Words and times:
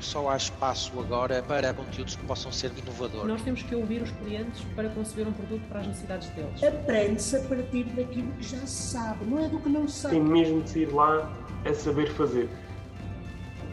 só 0.00 0.30
há 0.30 0.36
espaço 0.36 0.98
agora 1.00 1.42
para 1.42 1.74
conteúdos 1.74 2.16
que 2.16 2.24
possam 2.24 2.52
ser 2.52 2.70
inovadores. 2.76 3.26
Nós 3.26 3.42
temos 3.42 3.62
que 3.62 3.74
ouvir 3.74 4.02
os 4.02 4.10
clientes 4.12 4.62
para 4.74 4.88
conceber 4.90 5.26
um 5.26 5.32
produto 5.32 5.62
para 5.68 5.80
as 5.80 5.86
necessidades 5.86 6.28
deles. 6.30 6.62
Aprende-se 6.62 7.36
a 7.36 7.40
partir 7.40 7.84
daquilo 7.84 8.32
que 8.32 8.42
já 8.44 8.58
se 8.58 8.92
sabe, 8.92 9.24
não 9.24 9.44
é 9.44 9.48
do 9.48 9.58
que 9.58 9.68
não 9.68 9.88
se 9.88 10.00
sabe. 10.00 10.14
Tem 10.14 10.24
mesmo 10.24 10.62
de 10.62 10.80
ir 10.80 10.92
lá 10.92 11.32
a 11.64 11.74
saber 11.74 12.10
fazer. 12.12 12.48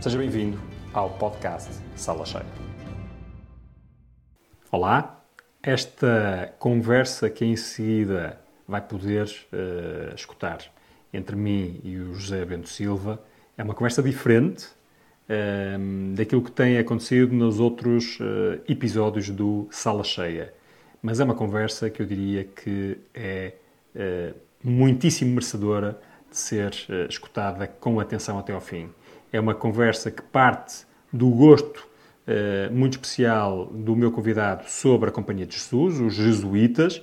Seja 0.01 0.17
bem-vindo 0.17 0.60
ao 0.93 1.10
podcast 1.11 1.69
Sala 1.96 2.26
Cheia. 2.26 2.46
Olá, 4.71 5.23
esta 5.62 6.53
conversa 6.60 7.29
que 7.29 7.46
em 7.46 7.55
seguida 7.55 8.39
vai 8.67 8.81
poder 8.81 9.28
uh, 9.53 10.13
escutar 10.15 10.60
entre 11.13 11.35
mim 11.35 11.79
e 11.83 11.97
o 11.97 12.13
José 12.13 12.44
Bento 12.46 12.67
Silva 12.67 13.23
é 13.57 13.63
uma 13.63 13.73
conversa 13.73 14.03
diferente 14.03 14.67
uh, 15.29 16.16
daquilo 16.16 16.41
que 16.41 16.52
tem 16.52 16.77
acontecido 16.77 17.34
nos 17.34 17.59
outros 17.59 18.20
uh, 18.20 18.61
episódios 18.67 19.29
do 19.29 19.67
Sala 19.71 20.03
Cheia. 20.03 20.53
Mas 21.01 21.20
é 21.20 21.23
uma 21.23 21.35
conversa 21.35 21.89
que 21.89 22.01
eu 22.01 22.05
diria 22.05 22.43
que 22.43 22.98
é 23.13 23.53
muitíssimo 24.63 25.31
merecedora 25.31 25.99
de 26.29 26.38
ser 26.38 26.73
escutada 27.07 27.67
com 27.67 27.99
atenção 27.99 28.39
até 28.39 28.51
ao 28.51 28.59
fim. 28.59 28.89
É 29.31 29.39
uma 29.39 29.53
conversa 29.53 30.09
que 30.09 30.21
parte 30.23 30.85
do 31.13 31.29
gosto 31.29 31.87
uh, 32.27 32.73
muito 32.73 32.93
especial 32.93 33.67
do 33.67 33.95
meu 33.95 34.12
convidado 34.12 34.67
sobre 34.67 35.09
a 35.09 35.12
Companhia 35.12 35.45
de 35.45 35.55
Jesus, 35.55 35.99
os 35.99 36.13
jesuítas, 36.13 37.01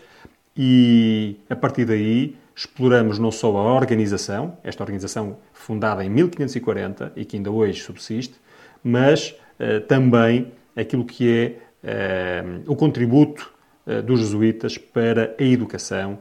e 0.57 1.37
a 1.49 1.57
partir 1.57 1.85
daí 1.85 2.37
exploramos 2.55 3.19
não 3.19 3.31
só 3.31 3.57
a 3.57 3.75
organização, 3.75 4.57
esta 4.63 4.83
organização 4.83 5.39
fundada 5.53 6.05
em 6.05 6.11
1540 6.11 7.13
e 7.17 7.25
que 7.25 7.37
ainda 7.37 7.51
hoje 7.51 7.81
subsiste, 7.83 8.35
mas 8.83 9.35
uh, 9.59 9.81
também 9.87 10.53
aquilo 10.77 11.05
que 11.05 11.59
é 11.85 12.65
uh, 12.67 12.71
o 12.71 12.77
contributo 12.77 13.53
uh, 13.87 14.03
dos 14.03 14.21
jesuítas 14.21 14.77
para 14.79 15.35
a 15.39 15.43
educação, 15.43 16.19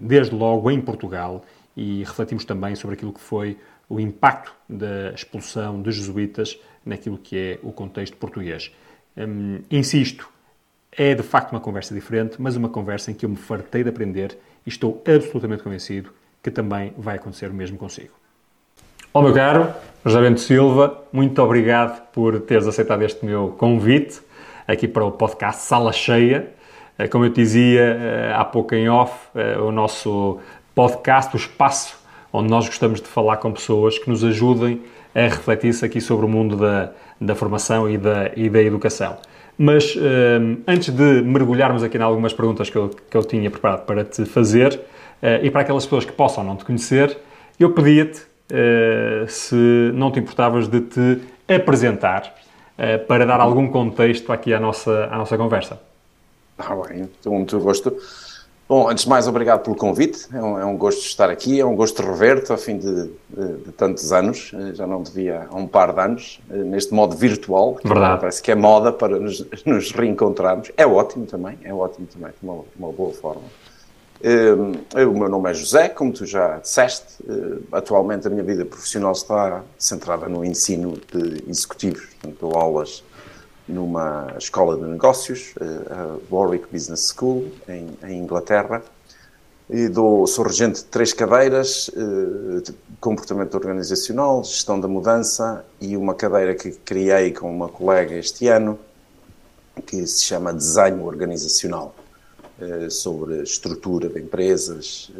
desde 0.00 0.34
logo 0.34 0.70
em 0.70 0.80
Portugal, 0.80 1.44
e 1.76 2.02
refletimos 2.02 2.46
também 2.46 2.74
sobre 2.74 2.96
aquilo 2.96 3.12
que 3.12 3.20
foi 3.20 3.58
o 3.90 4.00
impacto 4.00 4.54
da 4.66 5.10
expulsão 5.14 5.82
dos 5.82 5.94
jesuítas 5.94 6.58
naquilo 6.82 7.18
que 7.18 7.36
é 7.36 7.58
o 7.62 7.72
contexto 7.72 8.16
português. 8.16 8.72
Hum, 9.16 9.60
insisto, 9.70 10.28
é 10.90 11.14
de 11.14 11.22
facto 11.22 11.52
uma 11.52 11.60
conversa 11.60 11.94
diferente, 11.94 12.40
mas 12.40 12.56
uma 12.56 12.70
conversa 12.70 13.10
em 13.10 13.14
que 13.14 13.26
eu 13.26 13.30
me 13.30 13.36
fartei 13.36 13.82
de 13.82 13.90
aprender 13.90 14.38
e 14.66 14.68
estou 14.68 15.02
absolutamente 15.06 15.62
convencido 15.62 16.10
que 16.42 16.50
também 16.50 16.92
vai 16.98 17.16
acontecer 17.16 17.50
o 17.50 17.54
mesmo 17.54 17.78
consigo. 17.78 18.12
Olá, 19.12 19.24
meu 19.24 19.34
caro 19.34 19.72
José 20.04 20.20
Bento 20.20 20.40
Silva, 20.40 21.02
muito 21.12 21.40
obrigado 21.42 22.02
por 22.12 22.40
teres 22.40 22.66
aceitado 22.66 23.02
este 23.02 23.24
meu 23.24 23.54
convite 23.56 24.20
aqui 24.66 24.86
para 24.86 25.04
o 25.04 25.12
podcast 25.12 25.62
Sala 25.62 25.92
Cheia. 25.92 26.52
Eh, 26.98 27.08
como 27.08 27.24
eu 27.24 27.32
te 27.32 27.36
dizia 27.36 27.80
eh, 27.80 28.34
há 28.34 28.44
pouco 28.44 28.74
em 28.74 28.88
off, 28.88 29.14
eh, 29.34 29.58
o 29.58 29.70
nosso 29.70 30.38
podcast, 30.74 31.34
o 31.34 31.38
espaço 31.38 31.98
onde 32.32 32.50
nós 32.50 32.66
gostamos 32.66 33.00
de 33.00 33.06
falar 33.06 33.38
com 33.38 33.52
pessoas 33.52 33.98
que 33.98 34.08
nos 34.10 34.22
ajudem 34.22 34.82
a 35.14 35.22
refletir-se 35.22 35.84
aqui 35.84 36.00
sobre 36.00 36.26
o 36.26 36.28
mundo 36.28 36.56
da, 36.56 36.92
da 37.20 37.34
formação 37.34 37.88
e 37.88 37.96
da, 37.96 38.30
e 38.36 38.50
da 38.50 38.60
educação. 38.62 39.16
Mas 39.58 39.96
um, 39.96 40.58
antes 40.66 40.92
de 40.92 41.22
mergulharmos 41.22 41.82
aqui 41.82 41.96
em 41.96 42.02
algumas 42.02 42.32
perguntas 42.32 42.68
que 42.68 42.76
eu, 42.76 42.90
que 43.10 43.16
eu 43.16 43.24
tinha 43.24 43.50
preparado 43.50 43.86
para 43.86 44.04
te 44.04 44.24
fazer, 44.26 44.74
uh, 44.74 45.44
e 45.44 45.50
para 45.50 45.62
aquelas 45.62 45.84
pessoas 45.84 46.04
que 46.04 46.12
possam 46.12 46.44
não 46.44 46.56
te 46.56 46.64
conhecer, 46.64 47.16
eu 47.58 47.72
pedia-te 47.72 48.20
uh, 48.20 49.28
se 49.28 49.90
não 49.94 50.10
te 50.10 50.20
importavas 50.20 50.68
de 50.68 50.80
te 50.82 51.22
apresentar 51.48 52.34
uh, 52.78 53.04
para 53.06 53.24
dar 53.24 53.40
algum 53.40 53.68
contexto 53.68 54.30
aqui 54.30 54.52
à 54.52 54.60
nossa, 54.60 55.08
à 55.10 55.16
nossa 55.16 55.38
conversa. 55.38 55.80
Ah, 56.58 56.74
bem, 56.74 57.08
com 57.24 57.38
muito 57.38 57.58
gosto. 57.58 57.96
Bom, 58.68 58.88
antes 58.88 59.04
de 59.04 59.10
mais, 59.10 59.28
obrigado 59.28 59.62
pelo 59.62 59.76
convite. 59.76 60.26
É 60.32 60.42
um, 60.42 60.58
é 60.58 60.64
um 60.64 60.76
gosto 60.76 61.02
estar 61.02 61.30
aqui, 61.30 61.60
é 61.60 61.64
um 61.64 61.76
gosto 61.76 62.02
rever-te 62.02 62.50
ao 62.50 62.58
fim 62.58 62.76
de, 62.76 63.10
de, 63.30 63.56
de, 63.64 63.72
tantos 63.72 64.12
anos. 64.12 64.50
Eh, 64.52 64.74
já 64.74 64.84
não 64.88 65.04
devia 65.04 65.46
há 65.48 65.54
um 65.54 65.68
par 65.68 65.92
de 65.92 66.00
anos, 66.00 66.40
eh, 66.50 66.56
neste 66.56 66.92
modo 66.92 67.14
virtual. 67.14 67.78
Verdade. 67.84 68.18
Parece 68.18 68.42
que 68.42 68.50
é 68.50 68.56
moda 68.56 68.92
para 68.92 69.20
nos, 69.20 69.46
nos 69.64 69.92
reencontrarmos. 69.92 70.72
É 70.76 70.84
ótimo 70.84 71.26
também, 71.26 71.56
é 71.62 71.72
ótimo 71.72 72.08
também, 72.12 72.30
de 72.30 72.44
uma, 72.44 72.64
uma 72.76 72.90
boa 72.90 73.12
forma. 73.12 73.44
Eh, 74.20 75.04
o 75.04 75.12
meu 75.12 75.28
nome 75.28 75.48
é 75.48 75.54
José, 75.54 75.88
como 75.88 76.12
tu 76.12 76.26
já 76.26 76.58
disseste. 76.58 77.22
Atualmente 77.70 78.26
a 78.26 78.30
minha 78.30 78.42
vida 78.42 78.64
profissional 78.64 79.12
está 79.12 79.62
centrada 79.78 80.28
no 80.28 80.44
ensino 80.44 80.98
de 81.12 81.48
executivos, 81.48 82.04
portanto, 82.20 82.36
dou 82.40 82.58
aulas 82.58 83.04
numa 83.68 84.34
escola 84.38 84.76
de 84.76 84.84
negócios, 84.84 85.52
eh, 85.60 85.92
a 85.92 86.18
Warwick 86.30 86.68
Business 86.70 87.12
School, 87.12 87.50
em, 87.68 87.88
em 88.04 88.18
Inglaterra. 88.20 88.82
E 89.68 89.88
dou, 89.88 90.24
sou 90.28 90.44
regente 90.44 90.80
de 90.80 90.84
três 90.84 91.12
cadeiras, 91.12 91.90
eh, 91.94 92.60
de 92.60 92.74
comportamento 93.00 93.54
organizacional, 93.54 94.44
gestão 94.44 94.78
da 94.78 94.86
mudança 94.86 95.64
e 95.80 95.96
uma 95.96 96.14
cadeira 96.14 96.54
que 96.54 96.70
criei 96.70 97.32
com 97.32 97.52
uma 97.52 97.68
colega 97.68 98.14
este 98.14 98.46
ano, 98.46 98.78
que 99.84 100.06
se 100.06 100.24
chama 100.24 100.52
Desenho 100.52 101.04
Organizacional, 101.04 101.94
eh, 102.60 102.88
sobre 102.88 103.42
estrutura 103.42 104.08
de 104.08 104.20
empresas, 104.20 105.10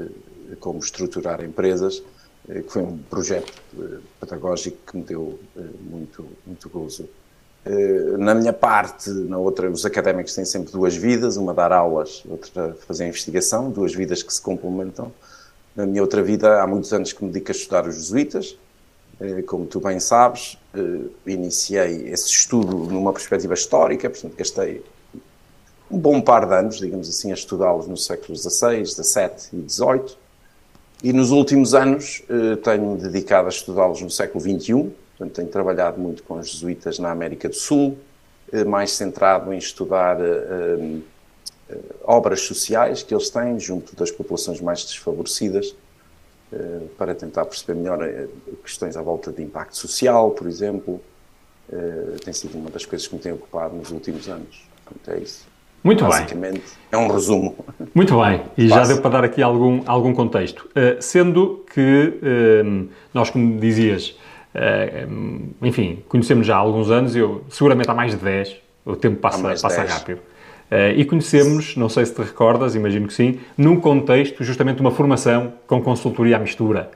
como 0.61 0.78
estruturar 0.78 1.43
empresas, 1.43 2.01
que 2.47 2.69
foi 2.69 2.83
um 2.83 2.97
projeto 2.97 3.53
pedagógico 4.21 4.77
que 4.87 4.97
me 4.97 5.03
deu 5.03 5.37
muito, 5.91 6.25
muito 6.47 6.69
gozo. 6.69 7.09
Eh, 7.69 8.16
na 8.16 8.32
minha 8.32 8.53
parte, 8.53 9.10
na 9.10 9.38
outra, 9.38 9.69
os 9.69 9.84
académicos 9.84 10.32
têm 10.32 10.44
sempre 10.44 10.71
duas 10.71 10.94
vidas, 10.94 11.37
uma 11.37 11.53
dar 11.53 11.72
aulas, 11.72 12.22
outra 12.28 12.77
fazer 12.87 13.09
investigação, 13.09 13.71
duas 13.71 13.93
vidas 13.93 14.22
que 14.22 14.32
se 14.32 14.41
complementam. 14.41 15.12
Na 15.75 15.84
minha 15.84 16.00
outra 16.00 16.22
vida, 16.22 16.62
há 16.62 16.66
muitos 16.66 16.93
anos 16.93 17.12
que 17.12 17.25
me 17.25 17.31
dedico 17.32 17.50
a 17.50 17.54
estudar 17.54 17.88
os 17.88 17.97
jesuítas. 17.97 18.56
Eh, 19.21 19.43
como 19.43 19.66
tu 19.66 19.81
bem 19.81 19.99
sabes, 19.99 20.56
eh, 20.75 21.09
iniciei 21.27 22.09
esse 22.09 22.28
estudo 22.28 22.77
numa 22.77 23.12
perspectiva 23.12 23.54
histórica, 23.54 24.09
portanto, 24.09 24.37
gastei 24.37 24.84
um 25.91 25.98
bom 25.98 26.21
par 26.21 26.47
de 26.47 26.54
anos, 26.54 26.78
digamos 26.78 27.09
assim, 27.09 27.33
a 27.33 27.34
estudá-los 27.34 27.88
nos 27.88 28.04
séculos 28.04 28.43
XVI, 28.43 28.87
XVII 28.87 29.31
e 29.53 29.69
XVIII. 29.69 30.16
E 31.03 31.12
nos 31.12 31.31
últimos 31.31 31.75
anos 31.75 32.22
tenho-me 32.65 32.98
dedicado 33.00 33.47
a 33.47 33.50
estudá-los 33.50 34.00
no 34.00 34.10
século 34.10 34.41
XXI, 34.41 34.91
Portanto, 35.16 35.34
tenho 35.34 35.49
trabalhado 35.49 35.99
muito 35.99 36.22
com 36.22 36.38
os 36.38 36.50
jesuítas 36.50 36.99
na 36.99 37.10
América 37.10 37.49
do 37.49 37.54
Sul, 37.54 37.97
eh, 38.53 38.65
mais 38.65 38.93
centrado 38.93 39.53
em 39.53 39.59
estudar 39.59 40.19
uh, 40.21 41.03
uh, 41.71 41.84
obras 42.04 42.43
sociais 42.43 43.03
que 43.03 43.15
eles 43.15 43.31
têm 43.31 43.59
junto 43.59 43.97
das 43.97 44.10
populações 44.10 44.60
mais 44.60 44.84
desfavorecidas, 44.84 45.75
uh, 46.53 46.87
para 46.99 47.15
tentar 47.15 47.47
perceber 47.47 47.78
melhor 47.78 47.99
questões 48.62 48.97
à 48.97 49.03
volta 49.03 49.32
de 49.32 49.43
impacto 49.43 49.77
social, 49.77 50.31
por 50.31 50.47
exemplo. 50.47 51.00
tem 52.25 52.33
sido 52.33 52.56
uma 52.56 52.71
das 52.71 52.87
coisas 52.87 53.09
que 53.09 53.15
me 53.16 53.21
tem 53.21 53.33
ocupado 53.33 53.75
nos 53.75 53.91
últimos 53.91 54.28
anos. 54.28 54.62
Portanto, 54.84 55.16
é 55.16 55.21
isso. 55.21 55.44
Muito 55.83 56.04
Basicamente, 56.04 56.60
bem. 56.60 56.62
é 56.93 56.97
um 56.97 57.09
resumo. 57.09 57.56
Muito 57.93 58.21
bem, 58.21 58.43
e 58.56 58.69
já 58.69 58.84
deu 58.84 59.00
para 59.00 59.10
dar 59.10 59.25
aqui 59.25 59.43
algum, 59.43 59.83
algum 59.84 60.15
contexto. 60.15 60.69
sendo 61.00 61.65
que 61.72 62.21
nós, 63.12 63.31
como 63.31 63.59
dizias, 63.59 64.15
eh, 64.15 64.26
enfim, 65.62 66.03
conhecemos 66.09 66.47
já 66.47 66.56
há 66.56 66.59
alguns 66.59 66.91
anos, 66.91 67.15
eu 67.15 67.44
seguramente 67.49 67.91
há 67.91 67.94
mais 67.94 68.12
de 68.12 68.25
10, 68.25 68.56
o 68.84 68.97
tempo 68.97 69.17
passa, 69.17 69.49
passa 69.61 69.83
rápido. 69.83 70.21
Uh, 70.71 70.97
e 70.97 71.05
conhecemos, 71.05 71.77
não 71.77 71.89
sei 71.89 72.05
se 72.06 72.15
te 72.15 72.22
recordas, 72.22 72.75
imagino 72.75 73.06
que 73.06 73.15
sim, 73.15 73.39
num 73.56 73.78
contexto 73.78 74.43
justamente 74.43 74.77
de 74.77 74.81
uma 74.81 74.91
formação 74.91 75.53
com 75.66 75.81
consultoria 75.81 76.37
à 76.37 76.39
mistura. 76.41 76.91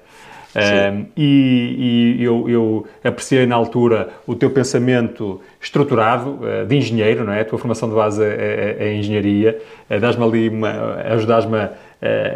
Uh, 0.50 1.06
e, 1.16 2.16
e 2.19 2.25
eu, 2.25 2.49
eu, 2.49 2.87
apreciei 3.04 3.47
na 3.47 3.55
altura 3.55 4.08
o 4.26 4.35
teu 4.35 4.50
pensamento 4.50 5.40
estruturado 5.61 6.40
uh, 6.40 6.67
de 6.67 6.76
engenheiro, 6.76 7.25
não 7.25 7.32
é? 7.32 7.43
A 7.43 7.44
tua 7.44 7.56
formação 7.56 7.88
de 7.88 7.94
base 7.94 8.25
é, 8.25 8.76
é, 8.81 8.88
é 8.88 8.94
engenharia. 8.94 9.61
Uh, 9.88 10.00
Dás-me 10.00 10.25
ali, 10.25 10.49
uma, 10.49 10.94
ajudas-me, 11.05 11.69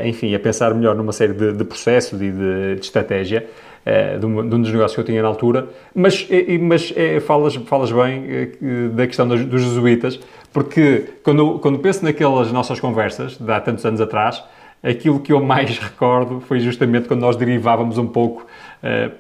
enfim, 0.05 0.33
a 0.35 0.39
pensar 0.39 0.73
melhor 0.75 0.95
numa 0.95 1.13
série 1.13 1.33
de, 1.33 1.53
de 1.53 1.65
processos 1.65 2.21
e 2.23 2.31
de, 2.31 2.75
de 2.77 2.81
estratégia. 2.81 3.49
Eh, 3.87 4.17
de, 4.17 4.25
um, 4.25 4.49
dos 4.49 4.73
negócios 4.73 4.95
que 4.95 5.01
eu 5.01 5.05
tinha 5.05 5.21
na 5.21 5.29
altura, 5.29 5.69
mas, 5.95 6.27
mas 6.63 6.91
é, 6.97 7.21
falas, 7.21 7.55
falas 7.55 7.93
bem 7.93 8.25
eh, 8.27 8.89
da 8.91 9.07
questão 9.07 9.29
dos, 9.29 9.45
dos 9.45 9.61
jesuítas, 9.61 10.19
porque 10.55 11.05
quando, 11.23 11.59
quando 11.59 11.79
penso 11.79 12.03
naquelas 12.03 12.51
nossas 12.51 12.81
conversas, 12.81 13.37
de 13.37 13.53
há 13.53 13.61
tantos 13.61 13.85
anos 13.85 14.01
atrás, 14.01 14.43
aquilo 14.83 15.21
que 15.21 15.35
eu 15.35 15.43
mais 15.43 15.77
recordo 15.79 16.41
foi 16.41 16.61
justamente 16.61 17.09
quando 17.09 17.21
nós 17.21 17.37
derivávamos 17.37 17.99
um 17.99 18.07
pouco 18.07 18.47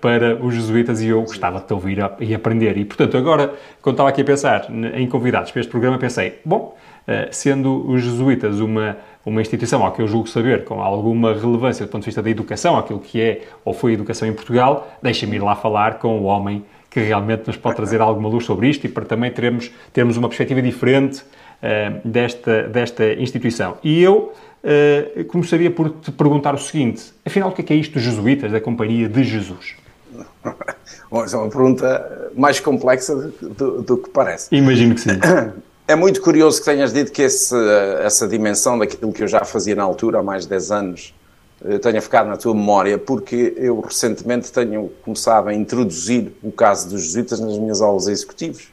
para 0.00 0.36
os 0.44 0.54
jesuítas 0.54 1.00
e 1.00 1.08
eu 1.08 1.22
gostava 1.22 1.58
de 1.58 1.66
te 1.66 1.72
ouvir 1.72 1.98
e 2.20 2.34
aprender. 2.34 2.76
E, 2.76 2.84
portanto, 2.84 3.16
agora, 3.16 3.54
quando 3.80 3.94
estava 3.94 4.10
aqui 4.10 4.20
a 4.20 4.24
pensar 4.24 4.66
em 4.94 5.06
convidados 5.08 5.50
para 5.50 5.60
este 5.60 5.70
programa, 5.70 5.96
pensei, 5.96 6.38
bom, 6.44 6.76
sendo 7.30 7.86
os 7.88 8.02
jesuítas 8.02 8.60
uma 8.60 8.96
uma 9.26 9.40
instituição, 9.40 9.84
ao 9.84 9.92
que 9.92 10.02
eu 10.02 10.06
julgo 10.06 10.28
saber, 10.28 10.64
com 10.64 10.82
alguma 10.82 11.32
relevância 11.32 11.86
do 11.86 11.88
ponto 11.88 12.02
de 12.02 12.06
vista 12.06 12.22
da 12.22 12.28
educação, 12.28 12.76
aquilo 12.76 13.00
que 13.00 13.20
é 13.20 13.42
ou 13.64 13.72
foi 13.72 13.92
a 13.92 13.94
educação 13.94 14.28
em 14.28 14.32
Portugal, 14.32 14.92
deixa-me 15.02 15.36
ir 15.36 15.42
lá 15.42 15.56
falar 15.56 15.98
com 15.98 16.20
o 16.20 16.24
homem 16.24 16.64
que 16.90 17.00
realmente 17.00 17.46
nos 17.46 17.56
pode 17.56 17.76
trazer 17.76 18.00
alguma 18.00 18.28
luz 18.28 18.44
sobre 18.44 18.68
isto 18.68 18.84
e 18.86 18.88
para 18.88 19.04
também 19.04 19.30
termos, 19.30 19.70
termos 19.92 20.16
uma 20.16 20.28
perspectiva 20.28 20.60
diferente 20.60 21.22
uh, 21.22 22.06
desta, 22.06 22.68
desta 22.68 23.14
instituição. 23.14 23.78
E 23.82 24.00
eu 24.02 24.32
uh, 24.62 25.24
começaria 25.24 25.70
por 25.70 25.90
te 25.90 26.12
perguntar 26.12 26.54
o 26.54 26.58
seguinte: 26.58 27.12
afinal, 27.24 27.48
o 27.48 27.52
que 27.52 27.62
é, 27.62 27.64
que 27.64 27.72
é 27.72 27.76
isto 27.76 27.94
dos 27.94 28.02
jesuítas, 28.02 28.52
da 28.52 28.60
Companhia 28.60 29.08
de 29.08 29.24
Jesus? 29.24 29.74
Bom, 31.10 31.24
é 31.24 31.36
uma 31.36 31.48
pergunta 31.48 32.30
mais 32.36 32.60
complexa 32.60 33.14
do, 33.16 33.48
do, 33.48 33.82
do 33.82 33.96
que 33.96 34.10
parece. 34.10 34.54
Imagino 34.54 34.94
que 34.94 35.00
sim. 35.00 35.18
É 35.86 35.94
muito 35.94 36.22
curioso 36.22 36.60
que 36.60 36.64
tenhas 36.64 36.94
dito 36.94 37.12
que 37.12 37.20
esse, 37.20 37.54
essa 38.00 38.26
dimensão 38.26 38.78
daquilo 38.78 39.12
que 39.12 39.22
eu 39.22 39.28
já 39.28 39.44
fazia 39.44 39.74
na 39.74 39.82
altura, 39.82 40.20
há 40.20 40.22
mais 40.22 40.44
de 40.44 40.48
10 40.48 40.70
anos, 40.70 41.14
eh, 41.62 41.78
tenha 41.78 42.00
ficado 42.00 42.26
na 42.26 42.38
tua 42.38 42.54
memória, 42.54 42.96
porque 42.96 43.52
eu 43.58 43.80
recentemente 43.80 44.50
tenho 44.50 44.90
começado 45.02 45.48
a 45.48 45.54
introduzir 45.54 46.32
o 46.42 46.50
caso 46.50 46.88
dos 46.88 47.02
jesuítas 47.02 47.38
nas 47.38 47.58
minhas 47.58 47.82
aulas 47.82 48.08
executivas. 48.08 48.68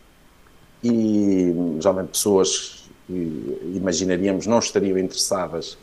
E 0.81 1.53
geralmente 1.79 2.11
pessoas 2.11 2.89
que 3.05 3.73
imaginaríamos 3.75 4.47
não 4.47 4.59
estariam 4.59 4.97
interessadas 4.97 5.77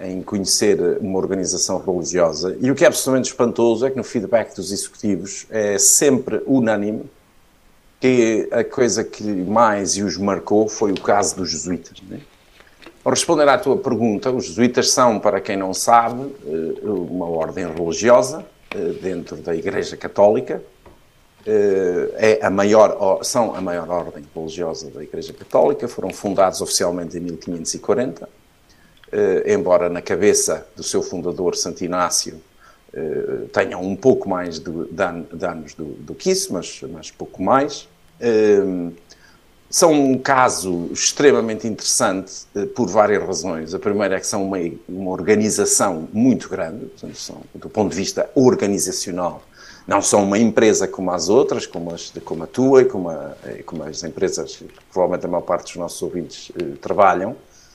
em 0.00 0.22
conhecer 0.22 0.98
uma 1.00 1.20
organização 1.20 1.78
religiosa. 1.78 2.56
E 2.60 2.68
o 2.68 2.74
que 2.74 2.82
é 2.82 2.88
absolutamente 2.88 3.30
espantoso 3.30 3.86
é 3.86 3.90
que 3.90 3.96
no 3.96 4.02
feedback 4.02 4.56
dos 4.56 4.72
executivos 4.72 5.46
é 5.50 5.78
sempre 5.78 6.42
unânime 6.48 7.04
que 8.04 8.46
a 8.50 8.62
coisa 8.62 9.02
que 9.02 9.24
mais 9.24 9.96
os 9.96 10.18
marcou 10.18 10.68
foi 10.68 10.92
o 10.92 11.00
caso 11.00 11.36
dos 11.36 11.50
jesuítas. 11.50 12.02
Né? 12.02 12.20
Para 13.02 13.12
responder 13.14 13.48
à 13.48 13.56
tua 13.56 13.78
pergunta, 13.78 14.30
os 14.30 14.44
jesuítas 14.44 14.90
são, 14.90 15.18
para 15.18 15.40
quem 15.40 15.56
não 15.56 15.72
sabe, 15.72 16.30
eh, 16.46 16.86
uma 16.86 17.26
ordem 17.26 17.66
religiosa 17.66 18.44
eh, 18.74 18.92
dentro 19.00 19.36
da 19.36 19.56
Igreja 19.56 19.96
Católica. 19.96 20.62
Eh, 21.46 22.38
é 22.40 22.44
a 22.44 22.50
maior, 22.50 23.24
são 23.24 23.54
a 23.54 23.62
maior 23.62 23.88
ordem 23.88 24.22
religiosa 24.36 24.90
da 24.90 25.02
Igreja 25.02 25.32
Católica, 25.32 25.88
foram 25.88 26.10
fundados 26.10 26.60
oficialmente 26.60 27.16
em 27.16 27.20
1540, 27.20 28.28
embora 29.46 29.88
na 29.88 30.02
cabeça 30.02 30.66
do 30.76 30.82
seu 30.82 31.02
fundador, 31.02 31.56
Santo 31.56 31.82
Inácio, 31.84 32.38
tenham 33.52 33.80
um 33.80 33.94
pouco 33.94 34.28
mais 34.28 34.58
de, 34.58 34.70
de 34.90 35.46
anos 35.46 35.72
do, 35.72 35.84
do 35.84 36.14
que 36.14 36.30
isso, 36.30 36.52
mas, 36.52 36.82
mas 36.90 37.10
pouco 37.10 37.42
mais. 37.42 37.88
Ehm, 38.20 38.92
são 39.74 39.92
um 39.92 40.16
caso 40.16 40.88
extremamente 40.92 41.66
interessante 41.66 42.46
eh, 42.54 42.64
por 42.64 42.88
várias 42.88 43.20
razões. 43.26 43.74
A 43.74 43.78
primeira 43.80 44.14
é 44.14 44.20
que 44.20 44.26
são 44.28 44.44
uma, 44.44 44.58
uma 44.88 45.10
organização 45.10 46.08
muito 46.12 46.48
grande, 46.48 46.86
portanto, 46.86 47.16
são, 47.16 47.40
do 47.52 47.68
ponto 47.68 47.90
de 47.90 47.96
vista 47.96 48.30
organizacional, 48.36 49.42
não 49.84 50.00
são 50.00 50.22
uma 50.22 50.38
empresa 50.38 50.86
como 50.86 51.10
as 51.10 51.28
outras, 51.28 51.66
como, 51.66 51.92
as, 51.92 52.12
como 52.24 52.44
a 52.44 52.46
tua 52.46 52.82
e 52.82 52.84
como, 52.84 53.08
a, 53.08 53.34
eh, 53.44 53.64
como 53.66 53.82
as 53.82 54.04
empresas 54.04 54.54
que 54.54 54.68
provavelmente 54.92 55.26
a 55.26 55.28
maior 55.28 55.42
parte 55.42 55.64
dos 55.64 55.76
nossos 55.76 56.00
ouvintes 56.00 56.52
eh, 56.56 56.76
trabalham, 56.80 57.34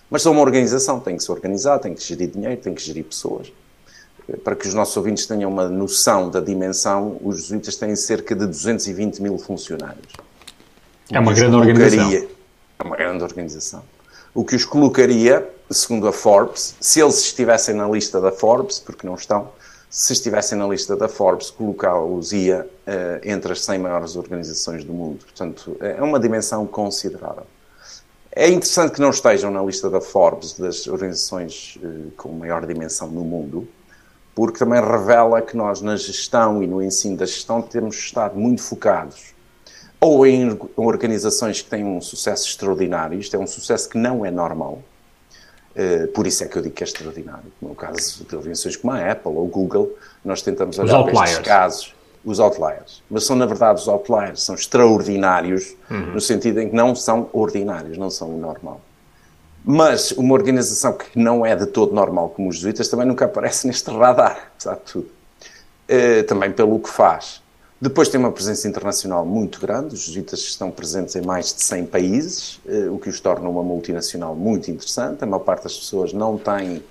mas 0.10 0.22
são 0.22 0.32
uma 0.32 0.42
organização, 0.42 1.02
tem 1.02 1.18
que 1.18 1.24
se 1.24 1.30
organizar, 1.30 1.80
tem 1.80 1.94
que 1.94 2.02
gerir 2.02 2.30
dinheiro, 2.30 2.62
tem 2.62 2.74
que 2.74 2.82
gerir 2.82 3.04
pessoas. 3.04 3.52
Para 4.42 4.56
que 4.56 4.66
os 4.66 4.74
nossos 4.74 4.96
ouvintes 4.96 5.26
tenham 5.28 5.52
uma 5.52 5.68
noção 5.68 6.30
da 6.30 6.40
dimensão, 6.40 7.20
os 7.22 7.42
jesuítas 7.42 7.76
têm 7.76 7.94
cerca 7.98 8.34
de 8.34 8.46
220 8.46 9.22
mil 9.22 9.38
funcionários. 9.38 10.29
É 11.12 11.20
uma 11.20 11.34
grande 11.34 11.56
organização. 11.56 12.28
É 12.78 12.84
uma 12.84 12.96
grande 12.96 13.24
organização. 13.24 13.84
O 14.34 14.46
que 14.46 14.56
os 14.56 14.64
colocaria, 14.64 15.50
segundo 15.72 16.08
a 16.08 16.14
Forbes, 16.14 16.76
se 16.80 17.02
eles 17.02 17.20
estivessem 17.20 17.74
na 17.74 17.88
lista 17.90 18.22
da 18.22 18.32
Forbes, 18.32 18.80
porque 18.80 19.08
não 19.08 19.16
estão, 19.16 19.50
se 19.90 20.14
estivessem 20.14 20.56
na 20.56 20.68
lista 20.68 20.96
da 20.96 21.10
Forbes, 21.10 21.50
colocá-los 21.50 22.32
ia 22.32 22.62
uh, 22.62 23.28
entre 23.28 23.54
as 23.54 23.62
100 23.62 23.80
maiores 23.80 24.16
organizações 24.16 24.84
do 24.84 24.94
mundo. 24.94 25.26
Portanto, 25.26 25.76
é 25.80 26.02
uma 26.02 26.20
dimensão 26.20 26.68
considerável. 26.68 27.48
É 28.32 28.48
interessante 28.48 28.94
que 28.94 29.02
não 29.02 29.10
estejam 29.10 29.50
na 29.50 29.64
lista 29.64 29.90
da 29.90 30.00
Forbes 30.00 30.54
das 30.54 30.86
organizações 30.86 31.80
uh, 31.82 32.12
com 32.16 32.30
maior 32.34 32.68
dimensão 32.68 33.10
no 33.10 33.24
mundo, 33.24 33.68
porque 34.36 34.60
também 34.60 34.80
revela 34.80 35.42
que 35.42 35.58
nós, 35.58 35.82
na 35.82 35.98
gestão 35.98 36.62
e 36.62 36.68
no 36.68 36.84
ensino 36.84 37.18
da 37.18 37.26
gestão, 37.26 37.64
temos 37.64 37.96
estado 37.96 38.40
muito 38.40 38.62
focados 38.62 39.39
ou 40.00 40.26
em 40.26 40.58
organizações 40.76 41.62
que 41.62 41.70
têm 41.70 41.84
um 41.84 42.00
sucesso 42.00 42.48
extraordinário, 42.48 43.20
isto 43.20 43.36
é 43.36 43.40
um 43.40 43.48
sucesso 43.48 43.90
que 43.90 43.98
não 43.98 44.26
é 44.26 44.32
normal, 44.32 44.82
uh, 45.76 46.08
por 46.10 46.26
isso 46.26 46.44
é 46.44 46.48
que 46.48 46.58
eu 46.58 46.62
digo 46.62 46.76
que 46.76 46.84
é 46.84 46.88
extraordinário. 46.88 47.52
No 47.62 47.76
caso 47.76 48.24
de 48.24 48.36
organizações 48.36 48.78
como 48.78 48.94
a 48.94 49.12
Apple 49.12 49.32
ou 49.32 49.46
Google, 49.48 49.98
nós 50.24 50.42
tentamos 50.42 50.80
olhar 50.80 51.04
para 51.04 51.26
estes 51.26 51.40
casos, 51.40 51.96
os 52.24 52.40
outliers. 52.40 53.04
Mas 53.10 53.26
são, 53.26 53.36
na 53.36 53.46
verdade, 53.46 53.82
os 53.82 53.88
outliers, 53.88 54.42
são 54.42 54.56
extraordinários, 54.56 55.76
uhum. 55.90 56.14
no 56.14 56.22
sentido 56.22 56.62
em 56.62 56.70
que 56.70 56.76
não 56.76 56.96
são 56.96 57.30
ordinários, 57.34 57.98
não 57.98 58.10
são 58.10 58.30
o 58.30 58.38
normal. 58.40 58.82
Mas 59.66 60.12
uma 60.12 60.34
organização 60.34 60.94
que 60.94 61.20
não 61.20 61.46
é 61.46 61.54
de 61.56 61.66
todo 61.66 61.94
normal, 61.94 62.30
como 62.30 62.48
os 62.48 62.56
jesuítas, 62.56 62.88
também 62.88 63.06
nunca 63.06 63.26
aparece 63.26 63.68
neste 63.68 63.92
radar, 63.92 64.50
apesar 64.56 64.76
de 64.76 64.82
tudo. 64.82 65.10
Uh, 65.90 66.24
também 66.24 66.52
pelo 66.52 66.80
que 66.80 66.90
faz. 66.90 67.42
Depois 67.82 68.10
tem 68.10 68.20
uma 68.20 68.32
presença 68.32 68.68
internacional 68.68 69.26
muito 69.26 69.60
grande, 69.60 69.96
os 69.96 70.02
jesuítas 70.02 70.40
estão 70.42 70.70
presentes 70.70 71.16
em 71.16 71.22
mais 71.22 71.54
de 71.54 71.64
100 71.64 71.86
países, 71.86 72.60
eh, 72.68 72.90
o 72.90 73.00
que 73.00 73.08
os 73.08 73.22
torna 73.22 73.48
uma 73.48 73.64
multinacional 73.64 74.36
muito 74.36 74.70
interessante. 74.70 75.24
A 75.24 75.26
maior 75.26 75.44
parte 75.44 75.64
das 75.64 75.78
pessoas 75.78 76.12
não 76.12 76.38
tem 76.38 76.84